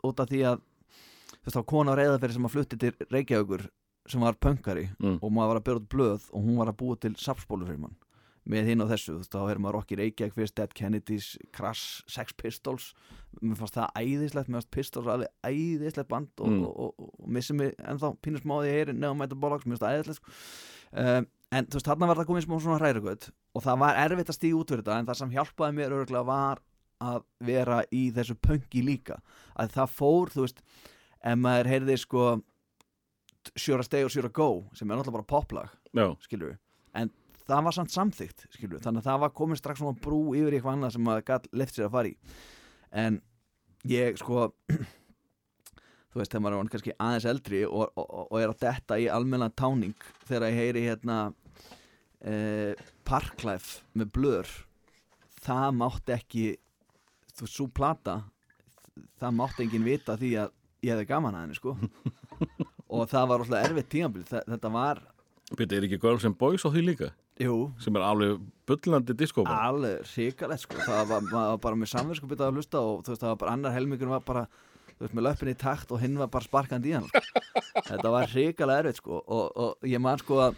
út 0.08 0.22
af 0.24 0.30
því 0.32 0.42
að 0.52 0.62
þú 0.62 1.42
veist, 1.44 1.56
þá 1.56 1.60
var 1.60 1.68
kona 1.72 1.96
á 1.96 2.00
reyðaferi 2.00 2.36
sem 2.38 2.48
að 2.48 2.54
flutti 2.56 2.80
til 2.82 2.94
Reykjavíkur 3.12 3.66
sem 4.08 4.22
var 4.22 4.34
pöngari 4.38 4.90
Mm. 5.00 5.20
og 5.22 5.32
maður 5.32 5.48
var 5.54 5.60
að 5.62 5.64
byrja 5.68 5.82
út 5.82 5.90
blöð 5.90 6.26
og 6.34 6.42
hún 6.44 6.58
var 6.58 6.68
að 6.72 6.78
búa 6.82 7.00
til 7.00 7.16
sapspólu 7.16 7.66
fyrir 7.66 7.80
mann 7.80 7.96
með 8.46 8.68
hinn 8.70 8.82
og 8.84 8.90
þessu, 8.92 9.16
þú 9.16 9.18
veist, 9.24 9.32
þá 9.34 9.50
er 9.52 9.58
maður 9.58 9.74
Rocky 9.80 9.96
Reykjavík 9.98 10.34
fyrst, 10.38 10.54
Dead 10.56 10.74
Kennedys, 10.78 11.32
Crash, 11.52 12.04
Sex 12.08 12.34
Pistols 12.38 12.92
mér 13.42 13.58
fannst 13.58 13.74
það 13.74 13.96
æðislegt 13.98 14.48
mér 14.52 14.60
fannst 14.62 14.70
Pistols 14.72 15.08
alveg 15.10 15.32
æðislegt 15.44 16.08
band 16.12 16.30
og, 16.40 16.48
Mm. 16.52 16.64
og, 16.66 16.78
og, 16.80 16.94
og, 17.00 17.10
og 17.24 17.30
missi 17.30 17.54
mig 17.58 17.74
ennþá 17.82 18.12
pínur 18.22 18.44
smáði 18.46 18.70
er 18.82 18.94
nefnum 18.94 19.18
mæta 19.24 19.34
bólaks, 19.36 19.66
mér 19.66 19.74
finnst 19.80 19.82
það 19.82 19.98
æðislegt 19.98 20.22
um, 20.94 21.28
en 21.52 21.66
þú 21.66 21.74
veist, 21.80 21.86
þarna 21.90 22.08
var 22.12 22.18
það 22.22 22.30
komið 22.30 22.46
smá 22.46 22.56
svona 22.62 22.80
hræragut 22.84 23.30
og 23.56 23.64
það 23.66 23.80
var 23.82 23.96
erfitt 24.06 24.30
að 24.30 24.38
stíga 24.38 24.60
út 24.62 24.70
fyrir 24.70 24.84
þetta 24.86 25.00
en 25.00 25.06
það 25.10 25.18
sem 25.24 25.32
hjálpaði 25.34 25.76
mér 25.82 25.96
örgulega 25.98 26.26
var 26.30 26.62
að 27.02 27.24
vera 27.50 27.82
í 27.92 28.12
þessu 28.14 28.36
pöngi 28.46 28.86
líka 28.86 29.18
að 29.58 29.74
það 29.74 29.90
fór, 29.98 30.30
þú 30.30 30.46
veist 30.46 30.62
ef 31.26 31.38
maður 31.42 31.68
heyrði 31.74 31.98
sko 31.98 32.42
Sjóra 33.54 33.86
Stay 33.86 34.06
og 34.08 34.12
Sjóra 34.14 34.32
Go 34.34 34.50
sem 34.74 34.90
er 34.90 34.98
náttúrulega 34.98 35.20
bara 35.20 35.30
poplag 35.30 35.72
skilur 36.26 36.54
við, 36.54 36.60
en 37.02 37.12
það 37.46 37.64
var 37.68 37.78
samt 37.78 37.94
samþygt 37.94 38.46
skilur 38.50 38.78
við, 38.78 38.84
þannig 38.88 39.04
að 39.04 39.10
það 39.12 39.24
var 39.26 39.34
komin 39.38 39.60
strax 39.60 39.82
svona 39.82 40.02
brú 40.02 40.22
yfir 40.38 40.58
eitthvað 40.58 40.78
annað 40.78 40.96
sem 40.96 41.06
maður 41.06 41.26
gætt 41.30 41.50
left 41.54 41.78
sér 41.78 41.88
að 41.88 41.96
fara 41.98 42.12
í. 42.12 42.16
En 43.06 43.22
ég 43.90 44.18
sko 44.22 44.48
þú 46.16 46.22
veist, 46.22 46.32
þegar 46.32 46.44
maður 46.46 46.58
er 46.64 46.70
kannski 46.74 46.96
aðeins 46.96 47.28
eldri 47.30 47.64
og, 47.68 47.90
og, 48.00 48.14
og 48.32 48.38
er 48.40 48.54
að 48.54 48.62
detta 48.64 49.00
í 49.02 49.10
almenna 49.12 49.50
táning 49.52 49.96
þegar 50.30 50.48
ég 50.48 50.62
heyri 50.62 50.86
hérna 50.88 51.18
eh, 52.24 52.72
Parklife 53.06 53.84
með 53.94 54.14
blur 54.16 54.54
það 55.44 55.68
mátti 55.82 56.16
ekki 56.16 56.46
þú 57.36 57.44
veist, 57.46 57.58
svo 57.58 57.68
plata 57.68 58.22
það 59.20 59.36
mátti 59.42 59.66
enginn 59.66 59.86
vita 59.86 60.16
því 60.18 60.32
að 60.46 60.56
ég 60.86 60.94
hefði 60.96 61.10
gaman 61.10 61.36
að 61.36 61.46
henni 61.46 61.60
sko 61.60 61.76
og 62.96 63.10
það 63.12 63.28
var 63.32 63.44
alltaf 63.46 63.68
erfitt 63.70 63.90
tímabil. 63.94 64.24
Þetta 64.32 64.72
var, 64.74 65.02
byrja, 65.56 65.78
er 65.78 65.88
ekki 65.90 66.00
Girls 66.02 66.26
and 66.28 66.38
Boys 66.42 66.66
á 66.66 66.70
því 66.74 66.84
líka? 66.90 67.12
jú, 67.42 67.56
Sem 67.84 67.96
er 68.00 68.04
alveg 68.08 68.40
bullandi 68.70 69.14
diskópa 69.20 69.56
alveg 69.68 70.06
ríkalegt 70.16 70.64
sko. 70.64 70.78
Það 70.86 71.02
var, 71.10 71.26
maður 71.28 71.50
var 71.52 71.60
bara 71.66 71.80
með 71.82 71.90
samverðsku 71.92 72.30
byrjað 72.32 72.48
að 72.48 72.60
hlusta 72.62 72.80
og 72.80 73.02
þú 73.04 73.12
veist 73.12 73.26
það 73.26 73.34
var 73.34 73.42
bara 73.44 73.56
annar 73.58 73.76
helmingur 73.76 74.12
var 74.14 74.24
bara 74.26 74.46
þú 74.96 75.04
veist 75.04 75.16
með 75.18 75.26
löppin 75.28 75.52
í 75.52 75.56
takt 75.60 75.92
og 75.92 76.00
hinn 76.00 76.16
var 76.22 76.30
bara 76.32 76.48
sparkandi 76.48 76.94
í 76.94 76.96
hann 76.96 77.10
sko. 77.10 77.22
þetta 77.90 78.14
var 78.16 78.32
ríkalega 78.32 78.86
erfitt 78.86 79.02
sko. 79.04 79.20
Og, 79.28 79.52
og 79.66 79.90
ég 79.92 80.00
man 80.00 80.22
sko 80.24 80.40
að 80.46 80.56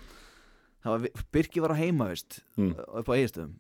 það 0.86 0.94
var, 0.94 1.24
Birki 1.34 1.64
var 1.66 1.74
á 1.74 1.82
heima 1.82 2.12
veist 2.14 2.44
Mm. 2.58 2.72
upp 2.78 3.10
á 3.10 3.14
eigistöðum 3.18 3.56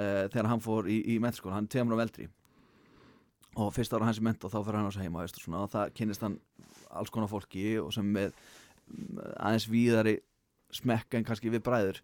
uh, 0.00 0.24
þegar 0.32 0.48
hann 0.50 0.60
fór 0.64 0.88
í, 0.92 0.96
í 1.14 1.18
mentaskóla, 1.20 1.54
hann 1.60 1.68
er 1.68 1.72
tveimur 1.76 1.96
á 1.96 2.02
veldri 2.02 2.26
og 3.56 3.72
fyrst 3.72 3.94
ára 3.96 4.04
hans 4.08 4.20
í 4.20 4.24
ment 4.26 4.44
og 4.44 4.52
þá 4.52 4.58
fyrir 4.66 4.78
hann 4.80 4.88
á 4.88 4.94
sig 4.94 5.02
heima 5.06 5.22
veist, 5.24 5.38
og, 5.40 5.44
svona, 5.46 5.62
og 5.64 5.70
það 5.72 5.92
kynnist 5.96 6.24
hann 6.26 6.38
alls 6.90 7.10
konar 7.12 7.30
fólki 7.32 7.64
og 7.80 7.92
sem 7.96 8.08
með 8.12 8.34
aðeins 9.40 9.66
víðari 9.70 10.16
smekka 10.76 11.18
en 11.18 11.24
kannski 11.26 11.50
við 11.52 11.64
bræður. 11.66 12.00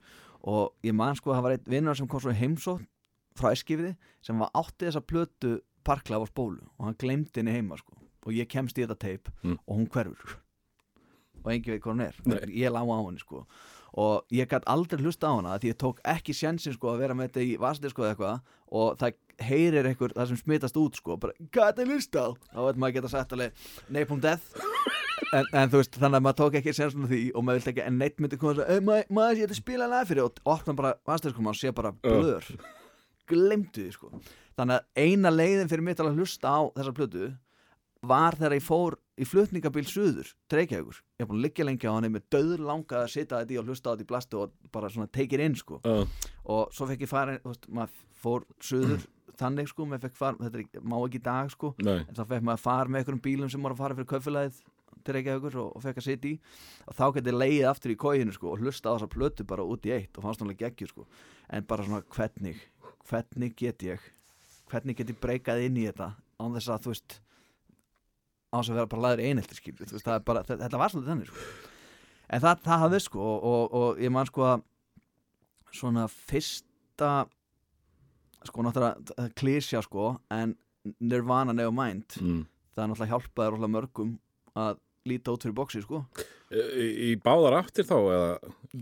Og 0.48 0.72
ég 0.86 0.94
man 0.96 1.14
sko 1.18 1.30
að 1.32 1.38
það 1.38 1.44
var 1.46 1.56
einn 1.56 1.68
vinnur 1.74 1.98
sem 1.98 2.08
kom 2.10 2.22
svo 2.24 2.32
heimsótt 2.34 2.86
frá 3.38 3.52
Eskifiði 3.54 3.94
sem 4.24 4.38
var 4.42 4.50
átti 4.58 4.88
þessa 4.88 5.02
plötu 5.04 5.52
parklaf 5.86 6.24
á 6.24 6.26
spólu 6.30 6.62
og 6.78 6.86
hann 6.88 6.98
glemdi 6.98 7.40
henni 7.40 7.54
heima 7.54 7.78
sko. 7.80 7.94
Og 8.26 8.34
ég 8.36 8.48
kemst 8.50 8.78
í 8.78 8.84
þetta 8.86 8.98
teip 9.02 9.28
Mm. 9.42 9.58
og 9.66 9.76
hún 9.76 9.88
hverfur. 9.90 10.36
Og 11.44 11.50
engin 11.52 11.72
veit 11.74 11.82
hvað 11.82 11.92
hún 11.94 12.02
er. 12.06 12.16
Nei. 12.24 12.38
ég 12.62 12.70
lá 12.70 12.80
á 12.82 12.86
henni 13.06 13.18
sko. 13.18 13.46
Og 13.98 14.24
ég 14.32 14.46
gætt 14.48 14.64
aldrei 14.66 15.02
hlusta 15.02 15.26
á 15.28 15.34
hana 15.36 15.58
því 15.58 15.72
ég 15.72 15.78
tók 15.78 15.98
ekki 16.04 16.32
sjensin 16.32 16.72
sko 16.72 16.92
að 16.94 16.98
vera 17.02 17.14
með 17.14 17.28
þetta 17.32 17.42
í 17.44 17.56
vasdisko 17.60 18.02
eða 18.06 18.14
eitthvað. 18.14 18.40
Og 18.72 18.96
það 18.98 19.16
heyrir 19.40 19.88
einhver 19.88 20.12
það 20.16 20.32
sem 20.32 20.40
smitast 20.42 20.76
út 20.80 20.98
sko 20.98 21.16
bara, 21.16 21.32
á? 22.18 22.26
þá 22.52 22.60
veit 22.66 22.82
maður 22.82 22.98
geta 22.98 23.12
sagt 23.12 23.32
alveg 23.36 23.64
Napalm 23.88 24.20
Death 24.20 24.52
en, 25.32 25.46
en 25.52 25.72
þú 25.72 25.80
veist, 25.80 25.96
þannig 25.96 26.18
að 26.18 26.26
maður 26.26 26.38
tók 26.42 26.58
ekki 26.60 26.74
á 26.76 27.08
því 27.12 27.22
og 27.32 27.46
maður 27.46 27.60
vildi 27.60 27.72
ekki, 27.72 27.86
en 27.86 27.98
neitt 28.00 28.20
myndi 28.20 28.38
koma 28.40 28.52
og 28.52 28.60
segja, 28.60 28.74
"Ey, 28.74 28.84
maður, 28.84 29.10
maður 29.18 29.36
sé 29.36 29.46
þetta 29.46 29.58
spila 29.60 29.88
lag 29.88 30.06
fyrir. 30.08 30.24
Og 30.24 30.40
opna 30.44 30.74
bara 30.76 30.94
vasdisko 31.06 31.48
og 31.48 31.54
sé 31.56 31.72
bara 31.72 31.92
blöður 31.92 32.50
glemdu 33.28 33.86
því 33.86 33.94
sko. 33.94 34.10
Þannig 34.58 34.78
að 34.78 35.06
eina 35.06 35.32
leiðin 35.32 35.70
fyrir 35.70 35.86
mitt 35.86 36.02
að 36.02 36.18
hlusta 36.18 36.52
á 36.52 36.60
þessa 36.76 36.94
plötu 36.96 37.32
var 38.02 38.34
þegar 38.34 38.56
ég 38.56 38.64
fór 38.66 38.96
í 39.22 39.26
flutningabíl 39.28 39.84
suður, 39.86 40.32
Reykjavíkur. 40.50 40.98
Ég 41.20 41.28
búin 41.28 41.38
að 41.38 41.44
liggja 41.46 41.66
lengi 41.68 41.86
á 41.86 41.94
hann 41.94 42.08
með 42.10 42.24
döður 42.34 42.64
langa 42.66 43.04
að 43.04 43.12
sitja 43.14 43.38
þetta 43.42 43.54
í 43.54 43.58
og 43.60 43.68
hlusta 43.70 43.86
á 43.88 43.92
þetta 43.94 44.02
í 44.02 44.10
blastu 44.10 44.40
og 44.42 44.54
bara 44.74 44.90
svona 44.90 45.06
take 45.12 45.36
it 45.36 45.44
in 45.44 45.54
sko. 45.54 45.78
Já, 45.86 46.02
og 46.50 46.72
svo 46.74 46.88
fekk 46.90 47.06
ég 47.06 47.12
fara, 47.12 47.38
þú 47.44 47.52
veist, 47.52 47.68
maður 47.70 48.00
fór 48.22 48.46
suður 48.58 49.06
þannig 49.40 49.70
sko, 49.70 49.88
maður 49.88 50.06
fekk 50.06 50.20
fara 50.20 50.38
þetta 50.42 50.62
er, 50.62 50.84
má 50.84 50.96
ekki 51.00 51.20
í 51.20 51.24
dag 51.26 51.50
sko, 51.52 51.72
nei, 51.82 51.98
en 52.04 52.16
þá 52.18 52.22
fekk 52.34 52.46
maður 52.48 52.64
fara 52.66 52.92
með 52.92 53.02
einhverjum 53.02 53.24
bílum 53.26 53.52
sem 53.52 53.66
voru 53.66 53.76
að 53.76 53.82
fara 53.84 53.98
fyrir 53.98 54.10
kaufélagið 54.12 54.62
til 55.02 55.16
Reykjavíkur 55.16 55.58
og, 55.58 55.70
og 55.76 55.82
fekk 55.82 55.98
að 55.98 56.04
sitja 56.06 56.28
í. 56.30 56.34
Og 56.86 56.94
þá 56.94 57.04
geti 57.16 57.32
leiðið 57.34 57.68
aftur 57.72 57.94
í 57.94 57.98
kóginu 57.98 58.34
sko 58.36 58.52
og 58.52 58.60
hlusta 58.62 58.92
á 58.92 58.94
þessa 58.94 59.08
plötu 59.10 59.46
bara 59.48 59.64
út 59.66 59.88
í 59.88 59.94
eitt 59.96 60.14
og 60.14 60.26
fannst 60.26 60.38
náttúrulega 60.42 60.68
geggju 60.68 60.90
sko. 60.92 61.06
En 61.50 61.66
bara 61.66 61.86
svona 61.88 62.04
hvernig, 62.12 62.60
hvernig 63.08 63.56
get 63.58 63.82
ég 63.82 64.04
hvernig 64.72 64.96
get 64.96 65.12
ég 65.12 65.20
breykað 65.20 65.66
inn 65.66 65.78
í 65.80 65.86
þetta 65.88 66.12
án 66.40 66.56
þess 66.56 66.72
að 66.72 66.86
þú 66.86 66.94
veist 66.94 67.18
á 68.52 68.56
þess 68.58 68.72
að 68.72 68.78
vera 68.78 68.90
bara 68.94 69.04
laður 69.06 69.24
einhelti 69.26 69.58
skilur 69.58 69.90
þú 69.90 69.98
veist, 69.98 70.10
bara, 70.28 70.44
þetta, 70.48 70.80
var 70.80 70.92
svolítið 70.92 71.12
þannig 71.12 71.30
sko. 71.30 71.46
en 72.28 72.44
það, 72.44 72.64
það 72.66 72.82
hafði 72.84 73.00
sko 73.06 73.28
og, 73.28 73.46
og, 73.52 73.76
og 73.80 74.02
ég 74.02 74.14
man 74.14 74.28
sko 74.28 74.46
að 74.48 74.66
svona 75.72 76.06
fyrsta 76.12 77.12
sko 78.48 78.66
náttúrulega 78.66 79.14
það 79.16 79.32
klísja 79.38 79.82
sko 79.84 80.14
en 80.34 80.56
Nirvana 80.98 81.54
Nevermind 81.54 82.18
mm. 82.20 82.44
það 82.74 82.84
er 82.84 82.90
náttúrulega 82.90 83.12
hjálpaði 83.12 83.54
rólega 83.54 83.74
mörgum 83.76 84.14
að 84.58 84.80
líta 85.08 85.34
út 85.34 85.44
fyrir 85.44 85.56
bóksi 85.56 85.82
sko 85.82 86.02
í, 86.52 86.86
í 87.08 87.10
báðar 87.22 87.58
áttir 87.62 87.86
þá 87.88 87.96
eða 87.98 88.30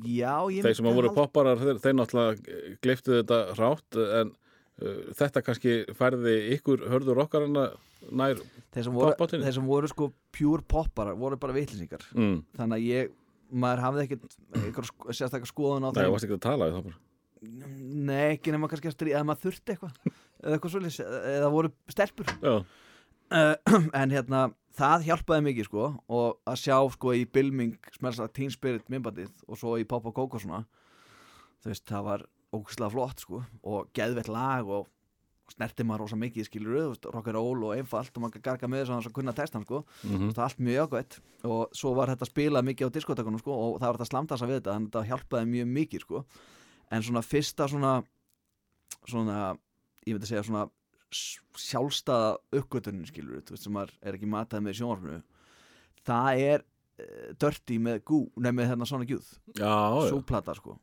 já, 0.04 0.34
þeir 0.64 0.76
sem 0.78 0.90
að 0.90 0.98
voru 0.98 1.12
popparar 1.16 1.60
þeir, 1.60 1.80
þeir 1.82 1.96
náttúrulega 1.96 2.56
gliftu 2.84 3.16
þetta 3.18 3.40
rátt 3.58 4.00
en 4.04 4.32
uh, 4.34 5.04
þetta 5.18 5.44
kannski 5.46 5.76
færði 5.96 6.36
ykkur 6.56 6.86
hörður 6.92 7.22
okkar 7.24 7.48
nær 7.50 8.42
þeir 8.72 8.86
sem, 8.86 8.94
voru, 8.94 9.12
toppáttinni. 9.12 9.46
þeir 9.46 9.58
sem 9.58 9.70
voru 9.70 9.92
sko 9.92 10.10
pure 10.34 10.66
popparar 10.68 11.18
voru 11.20 11.40
bara 11.40 11.56
vitlýsingar 11.56 12.04
mm. 12.16 12.36
þannig 12.58 12.80
að 12.80 12.88
ég, 12.88 13.14
maður 13.50 13.86
hafði 13.86 14.06
ekkert 14.08 14.90
sko, 14.90 15.12
sérstaklega 15.12 15.52
skoðun 15.52 15.88
á 15.88 15.90
Nei, 15.90 16.02
þeim 16.02 16.16
varst 16.16 16.28
ekki 16.28 16.38
að 16.38 16.44
tala 16.48 16.68
við 16.68 16.78
það 16.78 16.90
bara 16.90 17.00
nei, 17.40 18.36
ekki 18.36 18.52
nema 18.54 18.68
kannski 18.70 18.90
að 18.90 18.96
stríða 18.96 19.20
eða 19.20 19.28
maður 19.30 19.44
þurfti 19.46 19.74
eitthvað 19.74 19.98
eða 20.40 20.54
eitthvað 20.56 20.74
svolítið, 20.74 21.12
eða 21.34 21.50
voru 21.54 21.72
stelpur. 21.92 22.32
Uh, 23.30 23.54
en 24.00 24.14
hérna 24.14 24.42
það 24.76 25.06
hjálpaði 25.08 25.46
mikið 25.48 25.68
sko 25.68 25.88
og 26.10 26.38
að 26.48 26.60
sjá 26.62 26.76
sko 26.94 27.14
í 27.16 27.24
Bilming 27.30 27.90
smelsa 27.96 28.28
Teen 28.34 28.52
Spirit 28.54 28.88
minnbandið 28.92 29.32
og 29.48 29.58
svo 29.60 29.76
í 29.80 29.86
og 29.88 30.14
Coco 30.14 30.40
svona 30.40 30.64
þú 31.60 31.72
veist 31.72 31.86
það 31.88 32.06
var 32.06 32.24
ógæslega 32.50 32.94
flott 32.94 33.22
sko 33.22 33.42
og 33.62 33.90
geðvett 33.94 34.30
lag 34.30 34.66
og 34.66 34.88
snerti 35.50 35.84
maður 35.86 36.04
rosa 36.04 36.18
mikið 36.18 36.46
skilur 36.46 36.76
veist 36.92 37.06
rock'n'roll 37.10 37.66
og 37.66 37.74
einfalt 37.74 38.14
og 38.14 38.24
maður 38.24 38.44
garga 38.44 38.70
með 38.70 38.86
þess 38.86 39.10
að 39.10 39.16
kunna 39.16 39.34
textan 39.34 39.66
sko. 39.66 39.82
Mm 40.04 40.30
það 40.30 40.36
var 40.36 40.44
allt 40.46 40.62
mjög 40.62 40.78
jákvæmt 40.80 41.18
og 41.50 41.74
svo 41.74 41.94
var 41.94 42.12
þetta 42.12 42.30
spilað 42.30 42.66
mikið 42.68 42.86
á 42.86 42.94
diskotekunum 42.94 43.42
sko 43.42 43.52
og 43.52 43.80
það 43.80 43.88
var 43.88 43.98
þetta 43.98 44.10
slamtasa 44.10 44.46
við 44.46 44.60
þetta 44.60 44.74
þannig 44.74 44.88
að 44.88 44.92
þetta 44.92 45.08
hjálpaði 45.10 45.50
mjög 45.54 45.68
mikið 45.78 46.00
sko 46.06 46.24
en 46.90 47.02
svona 47.06 47.22
fyrsta 47.22 47.68
svona 47.70 47.94
svona, 49.08 49.54
ég 50.06 50.14
myndi 50.16 50.28
segja 50.28 50.42
svona 50.46 50.66
sjálfstæða 51.58 52.34
uppgötunin 52.60 53.06
skilur 53.08 53.42
þú 53.42 53.54
veist 53.56 53.66
sem 53.66 53.74
maður 53.74 53.94
er 54.06 54.16
ekki 54.18 54.28
matað 54.30 54.62
með 54.64 54.76
í 54.76 54.78
sjónvarpinu 54.80 55.22
það 56.06 56.42
er 56.44 56.62
uh, 56.64 57.32
Dirty 57.40 57.78
með 57.82 57.98
Gú, 58.10 58.20
nefnir 58.40 58.70
hérna 58.70 58.86
svona 58.88 59.08
gjúð 59.08 59.26
súplata 60.12 60.54
sko. 60.56 60.76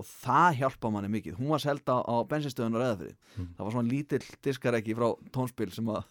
Og 0.00 0.06
það 0.08 0.54
hjálpa 0.62 0.88
manni 0.90 1.08
mikið. 1.12 1.34
Hún 1.36 1.50
var 1.52 1.60
selda 1.60 1.98
á 2.00 2.14
bensinstöðun 2.24 2.78
og 2.78 2.80
reðafri 2.82 3.10
Mm. 3.36 3.48
það 3.56 3.64
var 3.64 3.72
svona 3.74 3.88
lítill 3.92 4.24
diskarekki 4.44 4.94
frá 4.96 5.06
tónspil 5.32 5.70
sem 5.72 5.86
að 5.92 6.02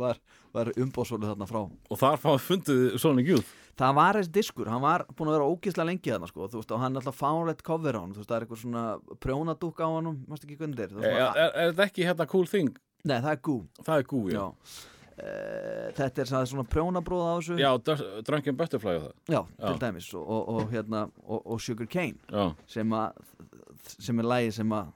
var, 0.00 0.22
var 0.54 0.72
umbóðsólu 0.76 1.28
þarna 1.30 1.50
frá. 1.50 1.60
Og 1.64 2.00
þar 2.00 2.40
fundið 2.42 2.96
svona 3.02 3.24
gjúð 3.26 3.44
það 3.78 3.96
var 3.98 4.18
þessi 4.18 4.32
diskur, 4.34 4.70
hann 4.70 4.82
var 4.84 5.04
búin 5.16 5.30
að 5.30 5.36
vera 5.38 5.50
ógísla 5.50 5.86
lengi 5.88 6.12
þarna 6.12 6.30
sko, 6.30 6.48
þú 6.50 6.60
veist, 6.60 6.72
og 6.74 6.82
hann 6.82 6.94
er 6.94 7.02
alltaf 7.02 7.18
fánlegt 7.18 7.62
cover 7.66 7.98
á 7.98 8.00
hann, 8.00 8.14
þú 8.14 8.22
veist, 8.22 8.30
það 8.30 8.36
er 8.36 8.46
eitthvað 8.46 8.62
svona 8.62 8.84
prjónadúk 9.24 9.82
á 9.82 9.88
hann, 9.90 10.10
mást 10.30 10.46
ekki 10.46 10.58
hvernig 10.60 10.78
þetta 10.78 10.98
er, 11.00 11.04
er, 11.04 11.20
það 11.20 11.44
er, 11.44 11.54
er, 11.54 11.70
þetta 11.72 11.86
ekki 11.88 12.08
hérna 12.08 12.26
cool 12.30 12.50
thing? 12.50 12.74
nei, 13.04 13.18
það 13.18 13.30
er 13.32 13.40
gú 13.48 13.56
Það 13.84 13.96
er 13.96 14.10
gú, 14.10 14.20
já. 14.32 14.42
Já. 14.42 14.90
Uh, 15.14 15.90
þetta 15.94 16.24
er 16.24 16.30
svona, 16.50 16.64
prjónabróð 16.66 17.22
á 17.22 17.32
þessu. 17.38 17.56
Já, 17.60 17.68
Dr- 17.86 18.22
Drunken 18.26 18.56
Butterfly 18.58 18.94
og 18.98 19.04
það. 19.04 19.12
Já, 19.30 19.40
Já. 19.46 19.66
til 19.68 19.76
dæmis. 19.84 20.08
Og, 20.18 20.24
og, 20.26 20.48
og, 20.48 20.72
hérna, 20.72 21.04
og, 21.22 21.44
og 21.54 21.60
Sugar 21.62 21.86
Cane. 21.86 22.18
Já, 22.32 22.48
sem, 22.66 22.96
að, 22.98 23.20
sem 23.94 24.18
er 24.18 24.28
lægi 24.32 24.56
sem 24.56 24.74
að 24.74 24.90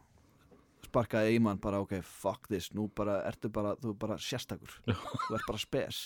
sparkaði 0.89 1.37
í 1.37 1.43
mann 1.45 1.61
bara 1.63 1.83
ok, 1.85 1.99
fuck 2.03 2.49
this, 2.51 2.71
nú 2.77 2.89
bara 2.97 3.21
ertu 3.29 3.51
bara, 3.53 3.77
þú 3.81 3.93
er 3.95 4.01
bara 4.07 4.19
sérstakur. 4.23 4.75
Þú 4.89 5.37
ert 5.39 5.47
bara 5.49 5.63
spes. 5.63 6.01